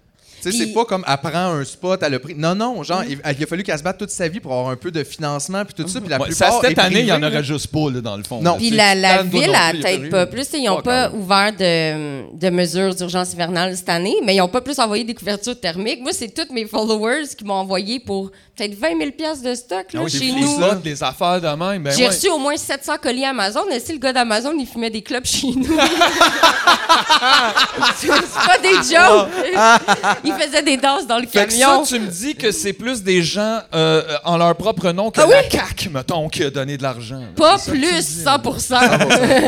Tu 0.42 0.52
sais, 0.52 0.58
c'est 0.58 0.72
pas 0.72 0.84
comme 0.84 1.04
elle 1.06 1.16
prend 1.30 1.52
un 1.52 1.64
spot, 1.64 2.00
elle 2.02 2.14
a 2.14 2.18
pris. 2.18 2.34
Non, 2.36 2.54
non, 2.54 2.82
genre, 2.82 3.02
il, 3.04 3.18
il 3.36 3.42
a 3.42 3.46
fallu 3.46 3.62
qu'elle 3.62 3.78
se 3.78 3.82
batte 3.82 3.98
toute 3.98 4.10
sa 4.10 4.28
vie 4.28 4.40
pour 4.40 4.52
avoir 4.52 4.68
un 4.70 4.76
peu 4.76 4.90
de 4.90 5.02
financement, 5.04 5.64
puis 5.64 5.74
tout 5.74 5.88
ça, 5.88 6.00
puis 6.00 6.08
la 6.08 6.18
Ouais, 6.18 6.26
plupart. 6.28 6.52
ça, 6.52 6.68
cette 6.68 6.78
année, 6.78 7.00
il 7.00 7.06
y 7.06 7.12
en 7.12 7.22
aurait 7.22 7.42
juste 7.44 7.66
pas, 7.68 7.90
là, 7.90 8.00
dans 8.00 8.16
le 8.16 8.22
fond. 8.22 8.40
Non. 8.40 8.56
Puis 8.56 8.70
la, 8.70 8.94
la 8.94 9.22
ville, 9.22 9.54
a 9.54 9.72
peut-être 9.72 10.10
pas 10.10 10.26
plus. 10.26 10.46
Ils 10.54 10.64
n'ont 10.66 10.80
pas 10.82 11.10
ouvert 11.10 11.52
de, 11.52 12.36
de 12.38 12.50
mesures 12.50 12.94
d'urgence 12.94 13.32
hivernale 13.32 13.76
cette 13.76 13.88
année, 13.88 14.14
mais 14.24 14.34
ils 14.34 14.38
n'ont 14.38 14.48
pas 14.48 14.60
plus 14.60 14.78
envoyé 14.78 15.04
des 15.04 15.14
couvertures 15.14 15.58
thermiques. 15.58 16.00
Moi, 16.00 16.12
c'est 16.12 16.28
tous 16.32 16.52
mes 16.52 16.66
followers 16.66 17.24
qui 17.36 17.44
m'ont 17.44 17.54
envoyé 17.54 18.00
pour 18.00 18.30
peut-être 18.58 18.74
20 18.78 18.98
000 18.98 19.10
pièces 19.12 19.40
de 19.42 19.54
stock 19.54 19.92
là, 19.92 20.00
Ah 20.00 20.04
oui, 20.04 20.10
chez 20.10 20.18
des 20.18 20.32
nous. 20.32 20.56
slots, 20.56 20.74
des 20.76 21.02
affaires 21.02 21.40
de 21.40 21.46
même. 21.48 21.82
Ben 21.82 21.92
J'ai 21.96 22.02
ouais. 22.02 22.08
reçu 22.08 22.28
au 22.28 22.38
moins 22.38 22.56
700 22.56 22.94
colis 23.00 23.24
Amazon. 23.24 23.64
Et 23.70 23.78
si 23.80 23.92
le 23.92 23.98
gars 23.98 24.12
d'Amazon, 24.12 24.52
il 24.58 24.66
fumait 24.66 24.90
des 24.90 25.02
clubs 25.02 25.24
chez 25.24 25.48
nous. 25.48 25.64
c'est 27.96 28.08
pas 28.08 28.58
des 28.62 28.74
jokes. 28.74 29.28
il 30.24 30.32
faisait 30.34 30.62
des 30.62 30.76
danses 30.76 31.06
dans 31.06 31.18
le 31.18 31.26
Fait 31.26 31.46
que 31.46 31.52
ça, 31.52 31.58
camion. 31.58 31.82
tu 31.84 31.98
me 32.00 32.06
dis 32.08 32.34
que 32.34 32.50
c'est 32.50 32.72
plus 32.72 33.02
des 33.02 33.22
gens 33.22 33.60
euh, 33.74 34.02
en 34.24 34.36
leur 34.36 34.54
propre 34.56 34.90
nom 34.92 35.10
que 35.10 35.20
Ah 35.20 35.26
la 35.26 35.40
oui? 35.40 35.48
CAQ, 35.50 35.90
mettons, 35.90 36.28
qui 36.28 36.42
a 36.44 36.50
donné 36.50 36.76
de 36.76 36.82
l'argent. 36.82 37.22
Pas 37.36 37.58
plus, 37.58 37.74
me 37.78 38.00
dis, 38.00 38.24
là. 38.24 38.38
100 38.58 38.80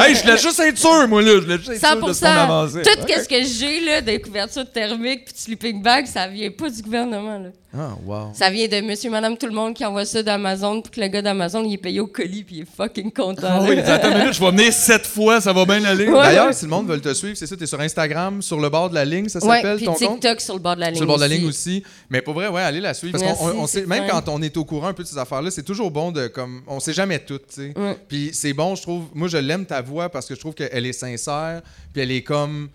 hey, 0.05 0.15
je 0.15 0.21
voulais 0.23 0.39
juste 0.39 0.61
être 0.61 0.79
sûr, 0.79 1.09
moi, 1.09 1.23
là. 1.23 1.33
Je 1.35 1.39
voulais 1.41 1.59
juste 1.59 1.71
être 1.71 1.81
100 1.81 1.89
sûr 1.89 2.07
de 2.09 2.13
ce 2.13 2.21
qu'on. 2.21 2.83
Tout 2.83 3.23
ce 3.23 3.29
que 3.29 3.45
j'ai, 3.45 3.81
là, 3.81 4.01
des 4.01 4.21
couvertures 4.21 4.71
thermiques 4.71 5.25
puis 5.27 5.35
de 5.35 5.39
sleeping 5.39 5.83
bag, 5.83 6.07
ça 6.07 6.27
vient 6.29 6.51
pas 6.51 6.69
du 6.71 6.83
gouvernement, 6.83 7.39
là. 7.39 7.49
Ah, 7.73 7.91
wow. 8.05 8.33
Ça 8.35 8.51
vient 8.51 8.67
de 8.67 8.81
monsieur, 9.01 9.11
madame, 9.11 9.39
tout 9.39 9.47
le 9.47 9.53
monde 9.55 9.73
qui 9.73 9.83
envoie 9.83 10.05
ça 10.05 10.23
d'Amazon 10.23 10.83
puis 10.83 10.91
que 10.91 11.01
le 11.01 11.09
gars 11.09 11.23
d'Amazon, 11.23 11.65
il 11.65 11.73
est 11.73 11.79
payé 11.79 12.01
au 12.01 12.07
colis 12.07 12.45
puis 12.45 12.57
il 12.57 12.63
est 12.63 12.67
fucking 12.77 13.11
content. 13.11 13.47
Ah 13.49 13.61
là. 13.61 13.67
oui, 13.67 13.79
attends 13.79 14.11
une 14.11 14.19
minute, 14.19 14.35
je 14.35 14.41
vais 14.41 14.51
venir 14.51 14.73
sept 14.75 15.07
fois, 15.07 15.41
ça 15.41 15.55
va 15.55 15.65
bien 15.65 15.83
aller. 15.85 16.07
Ouais. 16.07 16.23
D'ailleurs, 16.23 16.53
si 16.53 16.67
le 16.67 16.71
monde 16.71 16.87
veut 16.87 17.01
te 17.01 17.15
suivre, 17.15 17.35
c'est 17.35 17.47
ça, 17.47 17.57
t'es 17.57 17.65
sur 17.65 17.81
Instagram, 17.81 18.43
sur 18.43 18.61
le 18.61 18.69
bord 18.69 18.91
de 18.91 18.95
la 18.95 19.07
ligne, 19.07 19.31
ça 19.31 19.39
Ouais, 19.39 19.57
s'appelle 19.57 19.77
puis 19.79 19.87
ton 19.87 19.95
compte? 19.95 20.21
TikTok 20.21 20.41
sur 20.43 20.55
le 20.55 20.61
bord 20.61 20.75
de 20.75 20.81
la 20.81 20.89
ligne. 20.89 20.97
Sur 20.97 21.05
le 21.05 21.09
bord 21.09 21.17
de 21.17 21.23
la 21.23 21.29
aussi. 21.29 21.39
ligne 21.39 21.49
aussi. 21.49 21.83
Mais 22.11 22.21
pour 22.21 22.35
vrai, 22.35 22.49
ouais, 22.49 22.61
allez 22.61 22.81
la 22.81 22.93
suivre. 22.93 23.19
Parce 23.19 23.39
qu'on 23.39 23.67
sait, 23.67 23.87
même 23.87 24.05
quand 24.07 24.29
on 24.29 24.43
est 24.43 24.55
au 24.59 24.67
courant 24.67 24.89
un 24.89 24.93
peu 24.93 25.03
de 25.03 25.09
ces 25.09 25.17
affaires-là, 25.17 25.51
c'est 25.51 25.63
toujours 25.63 25.91
bon 25.91 26.13
de 26.13 26.27
comme. 26.27 26.61
On 26.67 26.79
sait 26.79 26.93
jamais 26.93 27.21
tout, 27.21 27.39
tu 27.39 27.45
sais. 27.49 27.73
Ouais. 27.75 27.97
Puis 28.07 28.31
c'est 28.35 28.53
bon, 28.53 28.75
je 28.75 28.83
trouve. 28.83 29.05
Moi, 29.15 29.29
je 29.29 29.39
l'aime 29.39 29.65
ta 29.65 29.81
voix 29.81 30.11
parce 30.11 30.27
que 30.27 30.35
je 30.35 30.41
trouve 30.41 30.53
qu'elle 30.53 30.85
est 30.85 30.93
sincère. 30.93 31.63
Puis 31.95 32.03
elle 32.03 32.11
est 32.13 32.23
comme 32.23 32.69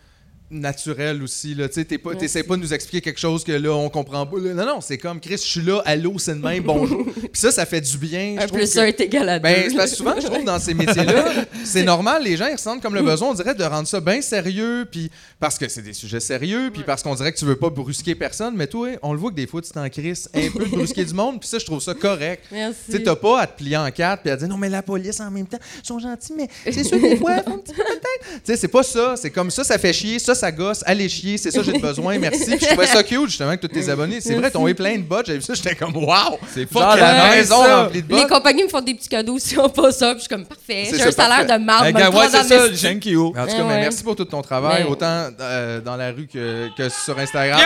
naturelle 0.52 1.24
aussi 1.24 1.56
là 1.56 1.68
tu 1.68 1.76
sais 1.76 1.86
t'es 1.86 1.98
pas 1.98 2.14
t'essaies 2.16 2.44
pas 2.44 2.56
de 2.56 2.62
nous 2.62 2.74
expliquer 2.74 3.02
quelque 3.02 3.20
chose 3.20 3.44
que 3.44 3.52
là 3.52 3.72
on 3.72 3.90
comprend 3.90 4.26
pas 4.28 4.38
non 4.38 4.66
non 4.66 4.80
c'est 4.82 4.98
comme 5.00 5.20
Chris 5.20 5.38
je 5.38 5.48
suis 5.48 5.62
là 5.62 5.82
allô 5.86 6.20
c'est 6.20 6.34
le 6.36 6.40
même 6.40 6.62
bonjour 6.64 7.04
puis 7.16 7.30
ça 7.34 7.52
ça 7.52 7.66
fait 7.66 7.82
du 7.82 7.98
bien 7.98 8.36
Un 8.40 8.48
plus 8.48 8.72
que- 8.74 8.80
un 8.80 8.86
est 8.86 9.02
égal 9.02 9.28
à 9.30 9.40
deux. 9.40 9.44
ben, 9.44 9.76
parce 9.76 9.92
que 9.92 9.98
souvent, 9.98 10.14
je 10.20 10.26
trouve, 10.28 10.44
dans 10.46 10.60
ces 10.60 10.74
métiers-là, 10.74 11.26
c'est 11.64 11.84
normal, 11.84 12.24
les 12.24 12.38
gens, 12.38 12.48
ils 12.48 12.54
ressentent 12.56 12.82
comme 12.82 12.94
le 12.96 13.02
Mm. 13.02 13.06
besoin, 13.06 13.30
on 13.30 13.34
dirait, 13.34 13.56
de 13.56 13.64
rendre 13.64 13.88
ça 13.88 14.00
bien 14.00 14.22
sérieux, 14.22 14.86
puis 14.92 15.10
parce 15.40 15.58
que 15.58 15.68
c'est 15.68 15.82
des 15.82 15.94
sujets 15.94 16.20
sérieux, 16.20 16.70
puis 16.74 16.84
parce 16.84 17.02
qu'on 17.04 17.16
dirait 17.16 17.32
que 17.34 17.38
tu 17.38 17.46
veux 17.46 17.56
pas 17.56 17.70
brusquer 17.70 18.16
personne, 18.16 18.56
mais 18.56 18.68
toi, 18.68 18.90
on 19.02 19.14
le 19.14 19.20
voit 19.20 19.32
que 19.32 19.36
des 19.36 19.48
fois, 19.48 19.62
tu 19.62 19.72
t'en 19.72 19.88
crisses 19.90 20.30
un 20.34 20.50
peu 20.52 20.66
de 20.66 20.70
brusquer 20.70 21.06
du 21.06 21.14
monde, 21.14 21.40
puis 21.40 21.48
ça, 21.50 21.58
je 21.60 21.66
trouve 21.66 21.82
ça 21.82 21.94
correct. 21.94 22.44
Tu 22.52 22.92
sais, 22.92 23.04
t'as 23.04 23.16
pas 23.16 23.42
à 23.42 23.48
te 23.48 23.58
plier 23.58 23.78
en 23.78 23.90
quatre, 23.92 24.22
puis 24.24 24.32
à 24.32 24.36
dire 24.38 24.48
non, 24.48 24.58
mais 24.58 24.70
la 24.70 24.82
police 24.84 25.20
en 25.20 25.32
même 25.32 25.48
temps, 25.48 25.58
ils 25.84 25.88
sont 25.88 26.00
gentils, 26.00 26.34
mais 26.38 26.48
c'est 26.72 26.84
sûr, 26.84 27.00
des 27.00 27.18
fois, 27.18 27.32
un 27.34 27.58
petit 27.58 27.74
peu 27.74 27.84
de 27.84 28.00
tête. 28.00 28.22
Tu 28.36 28.40
sais, 28.46 28.58
c'est 28.58 28.68
pas 28.68 28.84
ça, 28.84 29.16
c'est 29.18 29.32
comme 29.32 29.50
ça, 29.52 29.64
ça 29.64 29.78
fait 29.78 29.94
chier, 29.94 30.20
ça, 30.20 30.35
ça 30.36 30.52
gosse, 30.52 30.84
allez 30.86 31.10
chier, 31.10 31.38
c'est 31.38 31.50
ça, 31.52 31.62
j'ai 31.64 31.80
besoin, 31.80 32.18
merci. 32.20 32.46
Puis 32.46 32.60
je 32.62 32.66
trouvais 32.68 32.86
ça 32.88 33.02
cute, 33.04 33.28
justement, 33.30 33.52
que 33.56 33.62
tous 33.66 33.68
tes 33.70 33.90
abonnés. 33.90 34.22
C'est 34.22 34.36
vrai, 34.36 34.52
t'as 34.52 34.60
eu 34.60 34.76
plein 34.76 34.98
de 34.98 35.02
bots, 35.04 35.22
j'avais 35.26 35.40
vu 35.40 35.44
ça, 35.44 35.54
j'étais 35.56 35.76
comme, 35.76 35.96
waouh! 35.96 36.38
C'est 36.54 36.72
fucking 36.72 37.00
la 37.00 37.30
maison 37.36 37.64
ça. 37.64 37.84
remplie 37.84 38.02
de 38.02 38.08
bots. 38.08 38.18
Les 38.18 38.28
compagnies 38.28 38.64
me 38.64 38.70
font 38.70 38.82
des 38.82 38.94
petits 38.94 39.10
cadeaux 39.10 39.40
si 39.40 39.58
on 39.58 39.70
pas 39.70 39.92
ça, 39.92 40.08
puis 40.14 40.18
je 40.18 40.20
suis 40.22 40.30
comme 40.30 40.46
parfait. 40.46 40.88
C'est 40.90 40.98
J'ai 40.98 41.04
ça, 41.04 41.08
un 41.10 41.12
salaire 41.12 41.58
de 41.60 41.64
marde, 41.64 41.86
le 41.88 42.10
ouais, 42.18 42.28
c'est 42.30 42.44
ça, 42.44 42.70
thank 42.90 43.06
you. 43.06 43.28
En 43.28 43.42
tout 43.42 43.48
cas, 43.48 43.54
Ah 43.60 43.64
mais 43.68 43.80
merci 43.80 44.04
pour 44.04 44.16
tout 44.16 44.26
ton 44.26 44.42
travail, 44.42 44.84
Mais- 44.84 44.90
autant 44.90 45.30
euh, 45.40 45.82
dans 45.82 45.96
la 45.96 46.12
rue 46.12 46.28
que, 46.28 46.68
que 46.78 46.90
sur 46.90 47.18
Instagram. 47.18 47.60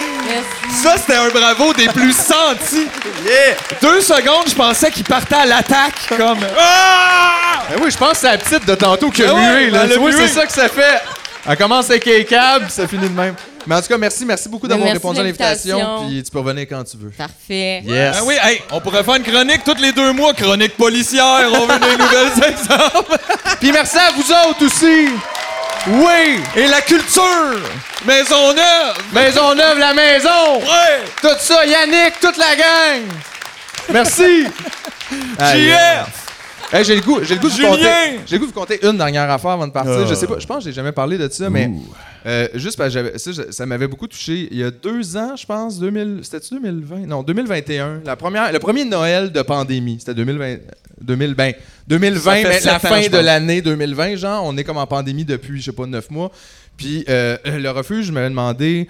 Merci. 0.00 0.82
Ça, 0.82 0.94
c'était 0.96 1.16
un 1.16 1.28
bravo 1.28 1.72
des 1.74 1.88
plus 1.88 2.12
sentis. 2.16 2.88
Deux 3.80 4.00
secondes, 4.00 4.48
je 4.48 4.54
pensais 4.54 4.90
qu'il 4.90 5.04
partait 5.04 5.34
à 5.34 5.46
l'attaque, 5.46 5.94
comme... 6.16 6.38
Ah! 6.58 7.62
Ben 7.70 7.80
oui, 7.82 7.90
je 7.90 7.96
pense 7.96 8.12
que 8.12 8.16
c'est 8.18 8.30
la 8.30 8.38
petite 8.38 8.66
de 8.66 8.74
tantôt 8.74 9.10
qui 9.10 9.22
a 9.22 9.32
Ben 9.32 9.54
mué. 9.54 9.70
Là. 9.70 9.86
c'est 10.16 10.28
ça 10.28 10.46
que 10.46 10.52
ça 10.52 10.68
fait. 10.68 11.00
Elle 11.48 11.56
commence 11.56 11.90
avec 11.90 12.04
les 12.04 12.24
câbles, 12.24 12.66
puis 12.66 12.74
ça 12.74 12.86
finit 12.86 13.08
de 13.08 13.14
même. 13.14 13.34
Mais 13.66 13.74
en 13.76 13.80
tout 13.80 13.88
cas, 13.88 13.98
merci, 13.98 14.24
merci 14.24 14.48
beaucoup 14.48 14.66
d'avoir 14.66 14.86
Merci 14.86 14.98
répondu 14.98 15.20
à 15.20 15.22
l'invitation. 15.22 15.78
l'invitation. 15.78 16.08
Puis 16.08 16.22
tu 16.24 16.30
peux 16.30 16.38
revenir 16.40 16.66
quand 16.68 16.82
tu 16.84 16.96
veux. 16.96 17.10
Parfait. 17.10 17.82
Yes. 17.84 18.16
Ah 18.18 18.24
oui, 18.24 18.34
hey, 18.42 18.60
on 18.72 18.80
pourrait 18.80 19.04
faire 19.04 19.14
une 19.16 19.22
chronique 19.22 19.62
tous 19.64 19.80
les 19.80 19.92
deux 19.92 20.12
mois, 20.12 20.34
chronique 20.34 20.76
policière, 20.76 21.48
on 21.52 21.66
veut 21.66 21.78
des 21.78 21.96
nouvelles 21.96 22.50
exemples. 22.50 23.16
Puis 23.60 23.70
merci 23.72 23.98
à 23.98 24.10
vous 24.12 24.22
autres 24.50 24.66
aussi. 24.66 25.08
Oui. 25.88 26.40
Et 26.56 26.66
la 26.68 26.80
culture! 26.80 27.60
Maisonneuve! 28.06 28.94
Maisonneuve, 29.12 29.78
la 29.78 29.94
maison. 29.94 30.58
Ouais! 30.60 31.02
Tout 31.20 31.28
ça, 31.38 31.66
Yannick, 31.66 32.20
toute 32.20 32.36
la 32.36 32.54
gang. 32.54 33.02
Merci. 33.92 34.46
Aïe. 35.38 35.70
JF! 35.70 36.22
Hey, 36.72 36.84
j'ai 36.84 36.94
le 36.96 37.02
goût, 37.02 37.18
j'ai 37.22 37.34
le 37.34 37.40
goût 37.40 37.48
de 37.48 37.52
vous 37.52 37.56
Julien! 37.56 37.70
compter. 37.70 38.20
J'ai 38.26 38.36
le 38.36 38.38
goût 38.38 38.46
de 38.46 38.52
vous 38.52 38.60
compter 38.60 38.86
une 38.86 38.96
dernière 38.96 39.30
affaire 39.30 39.50
avant 39.50 39.66
de 39.66 39.72
partir. 39.72 39.92
Euh. 39.92 40.06
Je 40.06 40.14
sais 40.14 40.26
pas, 40.26 40.38
je 40.38 40.46
pense 40.46 40.58
que 40.58 40.64
j'ai 40.64 40.72
jamais 40.72 40.92
parlé 40.92 41.18
de 41.18 41.28
ça, 41.28 41.50
mais 41.50 41.68
euh, 42.26 42.48
juste 42.54 42.76
parce 42.78 42.94
que 42.94 43.18
ça, 43.18 43.32
je- 43.32 43.50
ça 43.52 43.66
m'avait 43.66 43.88
beaucoup 43.88 44.06
touché. 44.06 44.48
Il 44.50 44.58
y 44.58 44.62
a 44.64 44.70
deux 44.70 45.16
ans, 45.16 45.34
je 45.36 45.44
pense, 45.46 45.78
2000, 45.78 46.20
c'était-tu 46.22 46.54
2020? 46.54 47.06
Non, 47.06 47.22
2021. 47.22 48.00
La 48.04 48.16
première, 48.16 48.52
le 48.52 48.58
premier 48.58 48.84
Noël 48.84 49.32
de 49.32 49.42
pandémie, 49.42 49.96
c'était 49.98 50.14
2020. 50.14 50.56
2000, 51.00 51.34
ben, 51.34 51.52
2020, 51.88 52.20
Ça 52.20 52.36
fait 52.36 52.48
mais 52.48 52.60
la 52.72 52.78
fin 52.78 53.02
je 53.02 53.10
de 53.10 53.18
l'année 53.18 53.60
2020, 53.62 54.16
genre, 54.16 54.44
on 54.46 54.56
est 54.56 54.64
comme 54.64 54.76
en 54.78 54.86
pandémie 54.86 55.24
depuis, 55.24 55.58
je 55.60 55.64
sais 55.66 55.72
pas, 55.72 55.86
neuf 55.86 56.10
mois. 56.10 56.30
Puis 56.76 57.04
euh, 57.08 57.36
le 57.44 57.68
refuge 57.70 58.10
m'avait 58.12 58.30
demandé, 58.30 58.88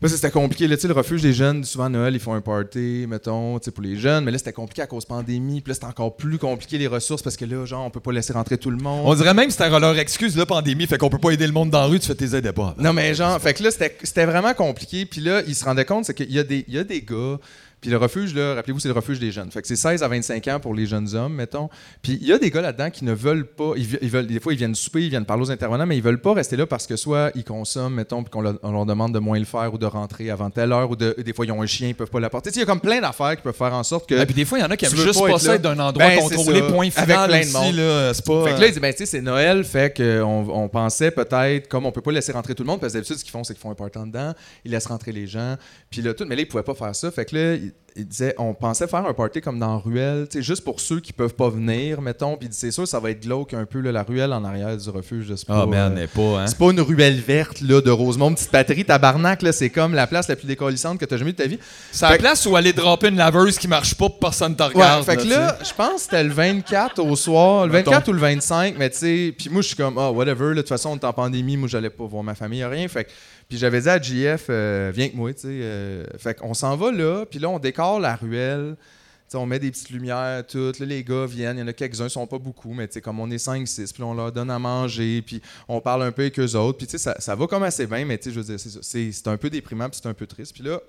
parce 0.00 0.12
que 0.12 0.18
c'était 0.18 0.30
compliqué, 0.30 0.66
là, 0.66 0.76
tu 0.76 0.82
sais, 0.82 0.88
le 0.88 0.94
refuge 0.94 1.22
des 1.22 1.32
jeunes, 1.32 1.64
souvent 1.64 1.84
à 1.84 1.88
Noël, 1.88 2.14
ils 2.14 2.20
font 2.20 2.32
un 2.34 2.40
party, 2.40 3.06
mettons, 3.08 3.58
tu 3.58 3.66
sais, 3.66 3.70
pour 3.70 3.82
les 3.84 3.96
jeunes, 3.96 4.24
mais 4.24 4.30
là, 4.30 4.38
c'était 4.38 4.52
compliqué 4.52 4.82
à 4.82 4.86
cause 4.86 5.04
pandémie, 5.04 5.60
puis 5.60 5.70
là, 5.70 5.74
c'était 5.74 5.86
encore 5.86 6.16
plus 6.16 6.38
compliqué 6.38 6.78
les 6.78 6.86
ressources, 6.86 7.22
parce 7.22 7.36
que 7.36 7.44
là, 7.44 7.64
genre, 7.66 7.84
on 7.84 7.90
peut 7.90 8.00
pas 8.00 8.12
laisser 8.12 8.32
rentrer 8.32 8.56
tout 8.58 8.70
le 8.70 8.78
monde. 8.78 9.02
On 9.04 9.14
dirait 9.14 9.34
même 9.34 9.46
que 9.46 9.52
c'était 9.52 9.68
leur 9.68 9.98
excuse, 9.98 10.36
la 10.36 10.46
pandémie, 10.46 10.86
fait 10.86 10.98
qu'on 10.98 11.10
peut 11.10 11.18
pas 11.18 11.30
aider 11.30 11.46
le 11.46 11.52
monde 11.52 11.70
dans 11.70 11.80
la 11.80 11.86
rue, 11.86 12.00
tu 12.00 12.06
fais 12.06 12.14
tes 12.14 12.34
aides 12.34 12.50
pas. 12.52 12.74
Non, 12.78 12.92
mais 12.92 13.14
genre, 13.14 13.38
fait 13.40 13.54
que 13.54 13.62
là, 13.62 13.70
c'était 13.70 13.96
c'était 14.02 14.24
vraiment 14.24 14.54
compliqué. 14.54 15.04
Puis 15.06 15.20
là, 15.20 15.42
ils 15.46 15.54
se 15.54 15.64
rendaient 15.64 15.84
compte, 15.84 16.04
c'est 16.06 16.14
qu'il 16.14 16.30
y, 16.32 16.38
a 16.38 16.44
des- 16.44 16.64
il 16.66 16.74
y 16.74 16.78
a 16.78 16.84
des 16.84 17.02
gars. 17.02 17.38
Puis 17.80 17.90
le 17.90 17.96
refuge, 17.96 18.34
là, 18.34 18.54
rappelez-vous, 18.54 18.80
c'est 18.80 18.88
le 18.88 18.94
refuge 18.94 19.18
des 19.18 19.30
jeunes. 19.32 19.50
Fait 19.50 19.62
que 19.62 19.68
c'est 19.68 19.76
16 19.76 20.02
à 20.02 20.08
25 20.08 20.46
ans 20.48 20.60
pour 20.60 20.74
les 20.74 20.86
jeunes 20.86 21.14
hommes, 21.14 21.34
mettons. 21.34 21.70
Puis 22.02 22.18
il 22.20 22.26
y 22.26 22.32
a 22.32 22.38
des 22.38 22.50
gars 22.50 22.60
là-dedans 22.60 22.90
qui 22.90 23.04
ne 23.04 23.12
veulent 23.12 23.46
pas. 23.46 23.72
Ils, 23.76 23.98
ils 24.02 24.10
veulent, 24.10 24.26
des 24.26 24.38
fois, 24.38 24.52
ils 24.52 24.56
viennent 24.58 24.74
souper, 24.74 25.02
ils 25.04 25.08
viennent 25.08 25.24
parler 25.24 25.44
aux 25.44 25.50
intervenants, 25.50 25.86
mais 25.86 25.96
ils 25.96 26.02
veulent 26.02 26.20
pas 26.20 26.34
rester 26.34 26.56
là 26.56 26.66
parce 26.66 26.86
que 26.86 26.96
soit 26.96 27.30
ils 27.34 27.44
consomment, 27.44 27.94
mettons, 27.94 28.22
puis 28.22 28.30
qu'on 28.30 28.42
leur, 28.42 28.86
demande 28.86 29.14
de 29.14 29.18
moins 29.18 29.38
le 29.38 29.44
faire 29.44 29.72
ou 29.72 29.78
de 29.78 29.86
rentrer 29.86 30.30
avant 30.30 30.50
telle 30.50 30.72
heure, 30.72 30.90
ou 30.90 30.96
de, 30.96 31.14
des 31.24 31.32
fois, 31.32 31.46
ils 31.46 31.52
ont 31.52 31.62
un 31.62 31.66
chien, 31.66 31.88
ils 31.88 31.94
peuvent 31.94 32.10
pas 32.10 32.20
l'apporter. 32.20 32.50
Il 32.50 32.58
y 32.58 32.62
a 32.62 32.66
comme 32.66 32.80
plein 32.80 33.00
d'affaires 33.00 33.36
qui 33.36 33.42
peuvent 33.42 33.54
faire 33.56 33.72
en 33.72 33.82
sorte 33.82 34.08
que. 34.08 34.14
Et 34.14 34.26
puis 34.26 34.34
des 34.34 34.44
fois, 34.44 34.58
il 34.58 34.62
y 34.62 34.64
en 34.64 34.70
a 34.70 34.76
qui 34.76 34.84
aiment 34.84 34.96
juste 34.96 35.18
pas 35.18 35.26
pas 35.28 35.32
être 35.32 35.40
ça 35.40 35.48
là. 35.48 35.54
être 35.54 35.62
d'un 35.62 35.78
endroit 35.78 36.06
Ben, 36.06 36.18
contrôlé, 36.20 36.62
point 36.62 36.88
Avec 36.88 36.92
final 36.94 37.28
plein 37.30 37.40
de 37.40 37.44
aussi, 37.44 37.52
monde. 37.54 37.74
là. 37.76 38.14
C'est 38.14 38.26
pas... 38.26 38.44
Fait 38.44 38.54
que 38.56 38.60
là, 38.60 38.66
il 38.66 38.72
dit, 38.74 38.80
ben, 38.80 38.92
tu 38.92 38.98
sais, 38.98 39.06
c'est 39.06 39.20
Noël, 39.22 39.64
fait 39.64 39.96
qu'on 39.96 40.48
on 40.50 40.68
pensait 40.68 41.10
peut-être, 41.10 41.68
comme 41.68 41.86
on 41.86 41.92
peut 41.92 42.02
pas 42.02 42.12
laisser 42.12 42.32
rentrer 42.32 42.54
tout 42.54 42.62
le 42.62 42.68
monde, 42.68 42.80
parce 42.80 42.92
que 42.92 42.98
d'habitude, 42.98 43.16
ce 43.16 43.24
qu'ils 43.24 43.32
font, 43.32 43.44
c'est 43.44 43.54
qu'ils 43.54 43.62
font 43.62 43.70
un 43.70 43.74
party 43.74 43.98
en 43.98 44.06
dedans, 44.06 44.34
ils 44.64 44.70
laissent 44.70 44.86
rentrer 44.86 45.12
les 45.12 45.26
gens, 45.26 45.56
puis 45.90 46.02
là, 46.02 46.14
tout, 46.14 46.24
mais 46.26 46.36
là, 46.36 46.42
ils 46.42 46.48
pouvaient 46.48 46.62
pas 46.62 46.74
faire 46.74 46.94
ça. 46.94 47.10
Fait 47.10 47.24
que 47.24 47.36
là, 47.36 47.56
il, 47.96 48.00
il 48.02 48.06
disait, 48.06 48.34
on 48.38 48.54
pensait 48.54 48.86
faire 48.86 49.04
un 49.04 49.12
party 49.12 49.40
comme 49.40 49.58
dans 49.58 49.78
Ruelle, 49.80 50.28
tu 50.30 50.42
juste 50.42 50.62
pour 50.64 50.78
ceux 50.80 51.00
qui 51.00 51.12
peuvent 51.12 51.34
pas 51.34 51.48
venir, 51.48 52.00
mettons, 52.00 52.36
puis 52.36 52.48
c'est 52.52 52.70
sûr, 52.70 52.86
ça 52.86 53.00
va 53.00 53.10
être 53.10 53.20
glauque 53.20 53.52
un 53.52 53.64
peu, 53.66 53.80
là, 53.80 53.90
la 53.90 54.04
ruelle 54.04 54.32
en 54.32 54.44
arrière 54.44 54.76
du 54.76 54.88
refuge, 54.90 55.26
c'est 55.34 55.46
pas, 55.46 55.66
Ah, 55.68 55.74
euh, 55.76 55.88
n'est 55.90 56.06
pas, 56.06 56.20
hein. 56.40 56.46
c'est 56.46 56.56
pas 56.56 56.70
une 56.70 56.80
ruelle 56.80 57.18
verte, 57.20 57.60
là, 57.60 57.80
de 57.80 57.90
Rosemont, 57.90 58.32
petite 58.32 58.52
batterie, 58.52 58.84
tabarnak, 58.84 59.42
là, 59.42 59.52
c'est 59.52 59.70
comme 59.70 59.94
la 59.94 60.06
place 60.06 60.28
la 60.28 60.36
plus 60.36 60.46
décollissante 60.46 60.98
que 61.00 61.04
t'as 61.04 61.16
jamais 61.16 61.30
eu 61.30 61.32
de 61.34 61.38
ta 61.38 61.46
vie. 61.48 61.58
C'est 61.90 62.08
la 62.08 62.16
place 62.16 62.46
où 62.46 62.54
aller 62.54 62.72
dropper 62.72 63.08
une 63.08 63.16
laveuse 63.16 63.58
qui 63.58 63.66
marche 63.66 63.94
pas, 63.96 64.08
pour 64.08 64.20
personne 64.20 64.54
te 64.54 64.62
Ouais, 64.62 64.68
regarde. 64.68 65.04
fait 65.04 65.16
que 65.16 65.24
là, 65.28 65.58
je 65.62 65.74
pense 65.74 65.94
que 65.94 66.00
c'était 66.02 66.22
le 66.24 66.30
24 66.32 67.00
au 67.02 67.16
soir, 67.16 67.66
le 67.66 67.72
Mettons. 67.72 67.90
24 67.90 68.08
ou 68.08 68.12
le 68.12 68.20
25, 68.20 68.76
mais 68.78 68.90
tu 68.90 68.98
sais, 68.98 69.34
puis 69.36 69.48
moi 69.50 69.62
je 69.62 69.66
suis 69.68 69.76
comme 69.76 69.98
ah 69.98 70.12
whatever, 70.12 70.50
là, 70.50 70.54
de 70.54 70.60
toute 70.60 70.68
façon 70.68 70.90
on 70.90 70.96
est 70.96 71.04
en 71.04 71.12
pandémie, 71.12 71.56
moi 71.56 71.68
j'allais 71.68 71.90
pas 71.90 72.04
voir 72.04 72.22
ma 72.22 72.34
famille, 72.36 72.64
rien, 72.64 72.86
fait 72.86 73.04
que- 73.04 73.10
puis 73.50 73.58
j'avais 73.58 73.80
dit 73.80 73.88
à 73.88 74.00
JF 74.00 74.46
euh, 74.48 74.92
viens 74.94 75.06
avec 75.06 75.16
moi, 75.16 75.34
tu 75.34 75.40
sais, 75.40 75.48
euh, 75.50 76.06
fait 76.18 76.38
qu'on 76.38 76.54
s'en 76.54 76.76
va 76.76 76.92
là, 76.92 77.26
puis 77.26 77.40
là 77.40 77.50
on 77.50 77.58
décore 77.58 77.98
la 77.98 78.14
ruelle. 78.14 78.76
Tu 78.78 79.32
sais, 79.32 79.38
on 79.38 79.46
met 79.46 79.58
des 79.58 79.72
petites 79.72 79.90
lumières, 79.90 80.44
toutes. 80.46 80.78
Là, 80.78 80.86
les 80.86 81.04
gars 81.04 81.26
viennent. 81.26 81.56
Il 81.56 81.60
y 81.60 81.62
en 81.62 81.68
a 81.68 81.72
quelques-uns, 81.72 82.08
sont 82.08 82.26
pas 82.26 82.38
beaucoup, 82.38 82.72
mais 82.72 82.88
comme 82.88 83.18
on 83.20 83.30
est 83.30 83.44
5-6, 83.44 83.92
puis 83.92 84.02
on 84.02 84.14
leur 84.14 84.30
donne 84.32 84.50
à 84.50 84.58
manger, 84.58 85.22
puis 85.22 85.40
on 85.68 85.80
parle 85.80 86.04
un 86.04 86.12
peu 86.12 86.22
avec 86.22 86.38
eux 86.38 86.56
autres. 86.56 86.78
Puis 86.78 86.98
ça, 86.98 87.14
ça 87.18 87.34
va 87.34 87.46
comme 87.46 87.62
assez 87.64 87.86
bien, 87.86 88.04
mais 88.04 88.20
je 88.24 88.30
veux 88.30 88.56
dire, 88.56 88.58
c'est 88.58 89.28
un 89.28 89.36
peu 89.36 89.50
déprimant, 89.50 89.88
puis 89.88 90.00
c'est 90.02 90.08
un 90.08 90.14
peu 90.14 90.26
triste. 90.26 90.52
Puis 90.52 90.64
là, 90.64 90.80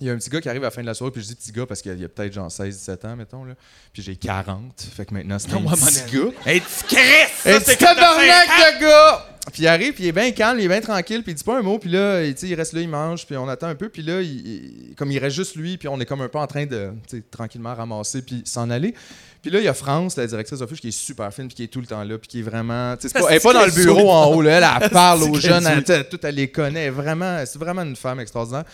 il 0.00 0.06
y 0.06 0.10
a 0.10 0.12
un 0.12 0.16
petit 0.16 0.30
gars 0.30 0.40
qui 0.40 0.48
arrive 0.48 0.62
à 0.62 0.66
la 0.66 0.70
fin 0.70 0.80
de 0.82 0.86
la 0.86 0.94
soirée, 0.94 1.10
puis 1.12 1.22
je 1.22 1.26
dis 1.28 1.34
petit 1.34 1.52
gars 1.52 1.66
parce 1.66 1.82
qu'il 1.82 1.98
y 1.98 2.04
a 2.04 2.08
peut-être 2.08 2.32
genre 2.32 2.48
16-17 2.48 3.06
ans, 3.06 3.16
mettons, 3.16 3.44
là. 3.44 3.54
Puis 3.92 4.02
j'ai 4.02 4.14
40, 4.16 4.80
fait 4.96 5.04
que 5.06 5.14
maintenant 5.14 5.38
c'est 5.38 5.52
un 5.52 5.58
petit 5.60 6.16
gars. 6.16 6.30
Hey, 6.46 6.60
tu 6.60 6.84
crisses! 6.94 7.46
Un 7.46 7.60
petit 7.60 7.76
tabarnak 7.76 8.48
de 8.48 8.80
gars! 8.80 9.26
Puis 9.52 9.62
il 9.62 9.66
arrive, 9.66 9.94
puis 9.94 10.04
il 10.04 10.08
est 10.08 10.12
bien 10.12 10.30
calme, 10.30 10.58
il 10.60 10.66
est 10.66 10.68
bien 10.68 10.80
tranquille, 10.82 11.22
puis 11.22 11.32
il 11.32 11.34
dit 11.34 11.42
pas 11.42 11.58
un 11.58 11.62
mot, 11.62 11.78
puis 11.78 11.88
là, 11.90 12.22
il, 12.22 12.36
il 12.42 12.54
reste 12.54 12.74
là, 12.74 12.80
il 12.82 12.88
mange, 12.88 13.26
puis 13.26 13.34
on 13.38 13.48
attend 13.48 13.68
un 13.68 13.74
peu, 13.74 13.88
puis 13.88 14.02
là, 14.02 14.20
il- 14.20 14.46
il- 14.90 14.94
comme 14.94 15.10
il 15.10 15.18
reste 15.18 15.36
juste 15.36 15.56
lui, 15.56 15.78
puis 15.78 15.88
on 15.88 15.98
est 16.00 16.04
comme 16.06 16.20
un 16.20 16.28
peu 16.28 16.38
en 16.38 16.46
train 16.46 16.66
de, 16.66 16.90
tranquillement 17.30 17.74
ramasser, 17.74 18.20
puis 18.22 18.42
s'en 18.44 18.68
aller. 18.68 18.94
Puis 19.40 19.50
là, 19.50 19.58
il 19.60 19.64
y 19.64 19.68
a 19.68 19.72
France, 19.74 20.16
la 20.16 20.26
directrice 20.26 20.58
d'office, 20.58 20.80
qui 20.80 20.88
est 20.88 20.90
super 20.90 21.32
fine, 21.32 21.46
puis 21.48 21.54
qui 21.56 21.62
est 21.64 21.68
tout 21.68 21.80
le 21.80 21.86
temps 21.86 22.04
là, 22.04 22.18
puis 22.18 22.28
qui 22.28 22.40
est 22.40 22.42
vraiment. 22.42 22.94
pas- 23.14 23.20
Elle 23.30 23.36
est 23.36 23.40
pas 23.42 23.52
dans 23.54 23.64
le 23.64 23.72
bureau 23.72 24.10
en 24.10 24.26
haut, 24.34 24.42
là, 24.42 24.58
elle, 24.58 24.82
elle 24.84 24.90
parle 24.90 25.22
aux 25.22 25.34
jeunes, 25.40 25.66
elle, 25.66 26.08
tout, 26.08 26.18
elle 26.22 26.34
les 26.34 26.50
connaît. 26.50 26.80
elle 26.82 26.86
est 26.88 26.90
Vraiment, 26.90 27.42
c'est 27.46 27.58
vraiment 27.58 27.82
une 27.82 27.96
femme 27.96 28.20
extraordinaire. 28.20 28.64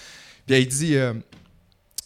Puis 0.46 0.56
elle 0.56 0.66
dit. 0.66 0.96
euh, 0.96 1.14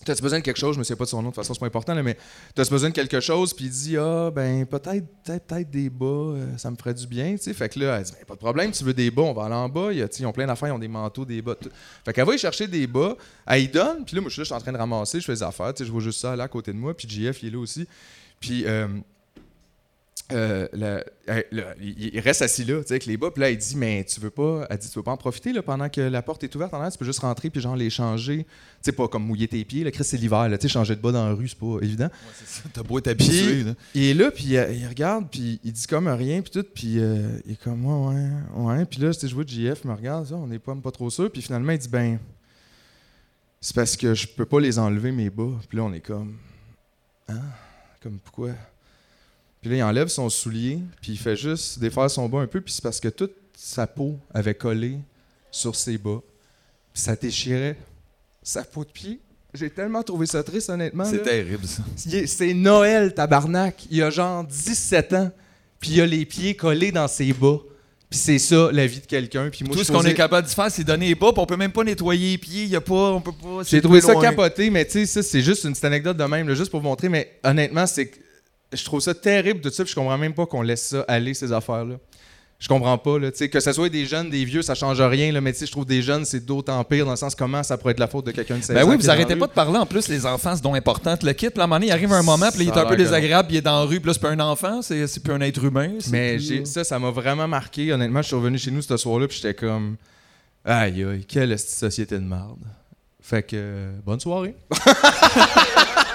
T'as-tu 0.05 0.23
besoin 0.23 0.39
de 0.39 0.45
quelque 0.45 0.59
chose? 0.59 0.75
Je 0.75 0.79
me 0.79 0.85
souviens 0.85 0.97
pas 0.97 1.05
de 1.05 1.11
son 1.11 1.19
nom, 1.19 1.29
de 1.29 1.35
toute 1.35 1.43
façon, 1.43 1.53
c'est 1.53 1.61
pas 1.61 1.67
important, 1.67 1.93
là, 1.93 2.03
mais 2.03 2.17
t'as-tu 2.55 2.71
besoin 2.71 2.89
de 2.89 2.95
quelque 2.95 3.21
chose? 3.21 3.53
Puis 3.53 3.67
il 3.67 3.71
dit, 3.71 3.97
ah, 3.99 4.31
ben, 4.35 4.65
peut-être 4.65 5.05
peut 5.25 5.39
peut-être 5.47 5.71
des 5.71 5.91
bas, 5.91 6.07
euh, 6.07 6.57
ça 6.57 6.71
me 6.71 6.77
ferait 6.77 6.95
du 6.95 7.07
bien, 7.07 7.33
tu 7.33 7.43
sais. 7.43 7.53
Fait 7.53 7.69
que 7.69 7.79
là, 7.81 7.99
elle 7.99 8.05
dit, 8.05 8.13
ben, 8.13 8.25
pas 8.25 8.35
de 8.35 8.39
problème, 8.39 8.71
tu 8.71 8.85
veux 8.85 8.95
des 8.95 9.11
bas, 9.11 9.23
on 9.23 9.35
va 9.35 9.45
aller 9.45 9.55
en 9.55 9.69
bas. 9.69 9.93
Il 9.93 9.99
sais, 10.01 10.23
ils 10.23 10.27
ont 10.27 10.33
plein 10.33 10.47
d'affaires, 10.47 10.69
ils 10.69 10.73
ont 10.73 10.79
des 10.79 10.89
manteaux, 10.89 11.25
des 11.27 11.43
bas. 11.43 11.57
tout. 11.57 11.69
Fait 12.05 12.13
qu'elle 12.15 12.25
va 12.25 12.35
y 12.35 12.39
chercher 12.39 12.67
des 12.69 12.87
bas, 12.87 13.17
elle 13.47 13.63
y 13.65 13.69
donne, 13.69 14.05
puis 14.07 14.15
là, 14.15 14.23
moi, 14.23 14.31
je 14.31 14.35
suis 14.35 14.41
là, 14.41 14.45
je 14.45 14.47
suis 14.47 14.55
en 14.55 14.61
train 14.61 14.73
de 14.73 14.79
ramasser, 14.79 15.21
je 15.21 15.27
fais 15.27 15.35
des 15.35 15.43
affaires, 15.43 15.75
je 15.79 15.85
vois 15.85 16.01
juste 16.01 16.21
ça 16.21 16.35
là 16.35 16.45
à 16.45 16.49
côté 16.49 16.73
de 16.73 16.79
moi, 16.79 16.97
puis 16.97 17.07
JF, 17.07 17.43
il 17.43 17.49
est 17.49 17.53
là 17.53 17.59
aussi. 17.59 17.87
Puis, 18.41 18.65
euh, 18.67 18.87
euh, 20.31 20.69
la- 20.73 21.05
il, 21.81 22.21
reste 22.21 22.43
assis 22.43 22.65
là, 22.65 22.81
tu 22.81 22.89
sais, 22.89 22.95
avec 22.95 23.07
les 23.07 23.17
bas. 23.17 23.31
Puis 23.31 23.41
là, 23.41 23.51
il 23.51 23.57
dit, 23.57 23.77
mais 23.77 24.05
tu 24.05 24.21
veux 24.21 24.31
pas, 24.31 24.67
elle 24.69 24.79
dit, 24.79 24.89
tu 24.89 24.99
veux 24.99 25.03
pas 25.03 25.13
en 25.13 25.17
profiter 25.17 25.53
là, 25.53 25.63
pendant 25.63 25.89
que 25.89 26.01
la 26.01 26.23
porte 26.23 26.45
est 26.45 26.55
ouverte 26.55 26.75
en 26.75 26.83
l'air, 26.83 26.93
tu 26.93 26.99
peux 26.99 27.05
juste 27.05 27.21
rentrer 27.21 27.51
puis 27.51 27.61
genre 27.61 27.77
les 27.77 27.91
changer. 27.91 28.45
Tu 28.45 28.47
sais, 28.83 28.93
pas 28.93 29.09
comme 29.09 29.25
mouiller 29.25 29.49
tes 29.49 29.65
pieds. 29.65 29.85
Là, 29.85 29.91
Chris, 29.91 30.05
c'est 30.05 30.17
l'hiver, 30.17 30.47
tu 30.51 30.57
sais, 30.61 30.69
changer 30.69 30.97
de 30.97 31.01
bas 31.01 31.13
dans 31.13 31.27
la 31.27 31.35
rue, 31.35 31.49
c'est 31.49 31.59
pas 31.59 31.79
évident. 31.83 32.09
T'as 32.73 32.83
beau 32.83 33.01
là. 33.65 33.75
Il 33.95 34.05
est 34.05 34.15
là, 34.15 34.31
puis 34.31 34.45
il 34.45 34.87
regarde, 34.87 35.29
puis 35.31 35.61
il 35.65 35.73
dit 35.73 35.87
comme 35.87 36.09
rien, 36.09 36.43
puis 36.43 36.51
tout, 36.51 36.67
puis 36.75 36.99
euh, 36.99 37.39
il 37.47 37.53
est 37.53 37.63
comme, 37.63 37.85
ouais, 37.87 38.15
ouais, 38.15 38.77
ouais. 38.79 38.85
Puis 38.85 39.01
là, 39.01 39.11
je 39.13 39.35
vois 39.35 39.45
JF, 39.47 39.81
il 39.85 39.91
me 39.91 39.95
regarde, 39.95 40.27
ça, 40.27 40.35
on 40.35 40.47
n'est 40.47 40.59
pas, 40.59 40.75
pas 40.77 40.91
trop 40.91 41.11
sûr. 41.11 41.31
Puis 41.31 41.43
finalement, 41.43 41.73
il 41.73 41.79
dit, 41.79 41.89
ben, 41.89 42.19
c'est 43.61 43.75
parce 43.75 43.97
que 43.97 44.15
je 44.15 44.27
peux 44.27 44.47
pas 44.47 44.61
les 44.61 44.79
enlever, 44.79 45.11
mes 45.11 45.31
bas. 45.31 45.51
Puis 45.69 45.79
là, 45.79 45.85
on 45.85 45.93
est 45.93 46.01
comme, 46.01 46.37
hein? 47.29 47.41
Comme 48.03 48.19
pourquoi? 48.19 48.51
Puis 49.61 49.71
là, 49.71 49.77
il 49.77 49.83
enlève 49.83 50.09
son 50.09 50.29
soulier, 50.31 50.79
puis 51.01 51.13
il 51.13 51.19
fait 51.19 51.37
juste 51.37 51.79
défaire 51.79 52.11
son 52.11 52.29
bas 52.29 52.41
un 52.41 52.47
peu, 52.47 52.61
puis 52.61 52.73
c'est 52.73 52.83
parce 52.83 53.01
que 53.01 53.09
toute 53.09 53.35
sa 53.57 53.87
peau 53.87 54.19
avait 54.33 54.55
collé 54.55 54.99
sur 55.51 55.75
ses 55.75 55.99
bas. 55.99 56.21
Puis 56.93 57.03
ça 57.03 57.17
déchirait 57.17 57.77
sa 58.43 58.63
peau 58.63 58.85
de 58.85 58.91
pied. 58.91 59.21
J'ai 59.55 59.71
tellement 59.71 60.03
trouvé 60.03 60.27
ça 60.27 60.43
triste, 60.43 60.71
honnêtement. 60.71 61.05
C'est 61.05 61.23
terrible, 61.23 61.67
ça. 61.67 61.83
C'est 61.97 62.55
Noël, 62.55 63.15
tabarnak. 63.15 63.87
Il 63.91 64.03
a 64.03 64.11
genre 64.11 64.45
17 64.45 65.13
ans, 65.15 65.31
puis 65.81 65.93
il 65.93 66.01
a 66.03 66.07
les 66.07 66.25
pieds 66.25 66.55
collés 66.55 66.93
dans 66.93 67.09
ses 67.09 67.33
bas. 67.33 67.59
Puis 68.11 68.19
c'est 68.19 68.39
ça, 68.39 68.71
la 68.73 68.87
vie 68.87 69.01
de 69.01 69.07
quelqu'un. 69.07 69.51
Puis 69.51 69.65
moi, 69.65 69.77
Tout 69.77 69.85
ce 69.85 69.93
qu'on 69.93 70.03
est 70.03 70.15
capable 70.15 70.47
de 70.47 70.53
faire, 70.53 70.71
c'est 70.71 70.85
donner 70.85 71.09
les 71.09 71.15
pas, 71.15 71.33
puis 71.33 71.43
on 71.43 71.47
peut 71.47 71.57
même 71.57 71.73
pas 71.73 71.85
nettoyer 71.85 72.33
les 72.33 72.39
pieds. 72.39 72.67
Y 72.67 72.77
a 72.77 72.81
pas, 72.81 73.13
on 73.13 73.21
peut 73.21 73.33
pas. 73.33 73.63
J'ai 73.67 73.83
trouvé 73.83 74.01
ça 74.01 74.13
loin. 74.13 74.23
capoté, 74.23 74.71
mais 74.71 74.85
tu 74.87 74.93
sais, 74.93 75.07
ça, 75.07 75.23
c'est 75.23 75.43
juste 75.43 75.65
une 75.65 75.73
petite 75.73 75.85
anecdote 75.85 76.17
de 76.17 76.25
même, 76.25 76.49
là, 76.49 76.55
juste 76.55 76.71
pour 76.71 76.81
vous 76.81 76.89
montrer. 76.89 77.09
Mais 77.09 77.39
honnêtement, 77.43 77.87
c'est 77.87 78.07
que 78.07 78.19
je 78.73 78.85
trouve 78.85 79.01
ça 79.01 79.15
terrible 79.15 79.61
tout 79.61 79.71
ça, 79.71 79.85
puis 79.85 79.91
je 79.91 79.95
comprends 79.97 80.19
même 80.19 80.35
pas 80.35 80.47
qu'on 80.47 80.63
laisse 80.63 80.89
ça 80.89 81.05
aller, 81.09 81.35
ces 81.35 81.53
affaires-là. 81.53 81.97
Je 82.61 82.67
comprends 82.67 82.99
pas, 82.99 83.21
là. 83.21 83.31
Que 83.31 83.61
ce 83.61 83.73
soit 83.73 83.89
des 83.89 84.05
jeunes, 84.05 84.31
des 84.31 84.45
vieux, 84.45 84.63
ça 84.63 84.75
change 84.75 85.01
rien, 85.01 85.31
là, 85.31 85.41
mais 85.41 85.53
tu 85.53 85.61
sais, 85.61 85.67
je 85.67 85.71
trouve 85.71 85.87
des 85.87 86.03
jeunes, 86.03 86.25
c'est 86.25 86.45
d'autant 86.45 86.83
pire 86.83 87.05
dans 87.05 87.13
le 87.13 87.17
sens 87.17 87.37
comment 87.37 87.63
ça 87.63 87.79
pourrait 87.79 87.93
être 87.93 88.01
la 88.01 88.09
faute 88.09 88.27
de 88.27 88.33
quelqu'un 88.33 88.57
de 88.57 88.63
16 88.65 88.75
Ben 88.75 88.83
oui, 88.85 88.97
vous 88.97 89.09
arrêtez 89.09 89.37
pas 89.37 89.47
de 89.47 89.53
parler 89.53 89.79
en 89.79 89.87
plus, 89.87 90.09
les 90.09 90.27
enfants, 90.27 90.57
c'est 90.57 90.63
donc 90.63 90.77
important. 90.77 91.15
Le 91.23 91.33
kit, 91.35 91.51
puis 91.51 91.61
à 91.61 91.65
un 91.65 91.67
moment 91.69 91.77
donné, 91.77 91.87
il 91.87 91.93
arrive 91.93 92.13
un 92.13 92.23
moment, 92.25 92.49
puis 92.51 92.65
là, 92.67 92.73
il 92.73 92.77
est 92.77 92.81
un 92.81 92.87
peu 92.87 92.97
désagréable, 92.97 93.47
puis 93.47 93.57
il 93.57 93.59
est 93.59 93.63
dans 93.63 93.79
la 93.79 93.85
rue, 93.87 94.01
puis 94.01 94.09
là, 94.09 94.13
c'est 94.15 94.19
plus 94.21 94.29
un 94.31 94.41
enfant, 94.41 94.83
c'est 94.83 95.07
c'est 95.07 95.23
plus 95.23 95.33
un 95.33 95.41
être 95.41 95.63
humain. 95.63 95.93
Mais 96.11 96.37
plus- 96.37 96.65
ça, 96.65 96.83
ça 96.83 96.99
m'a 96.99 97.11
vraiment 97.13 97.47
marqué. 97.47 97.93
Honnêtement, 97.93 98.23
je 98.23 98.27
suis 98.27 98.37
revenu 98.37 98.59
chez 98.59 98.73
nous 98.73 98.83
ce 98.83 98.97
soir-là, 98.97 99.29
puis 99.29 99.37
j'étais 99.41 99.55
comme. 99.55 99.95
Aïe, 100.65 101.05
aïe, 101.05 101.25
quelle 101.29 101.57
société 101.61 102.17
de 102.17 102.25
merde. 102.25 102.59
Fait 103.23 103.45
que, 103.45 103.51
euh, 103.55 103.93
bonne 104.05 104.19
soirée. 104.19 104.57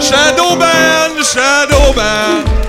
Shadow 0.00 0.56
Band, 0.58 1.24
Shadow 1.24 1.92
Band. 1.92 2.65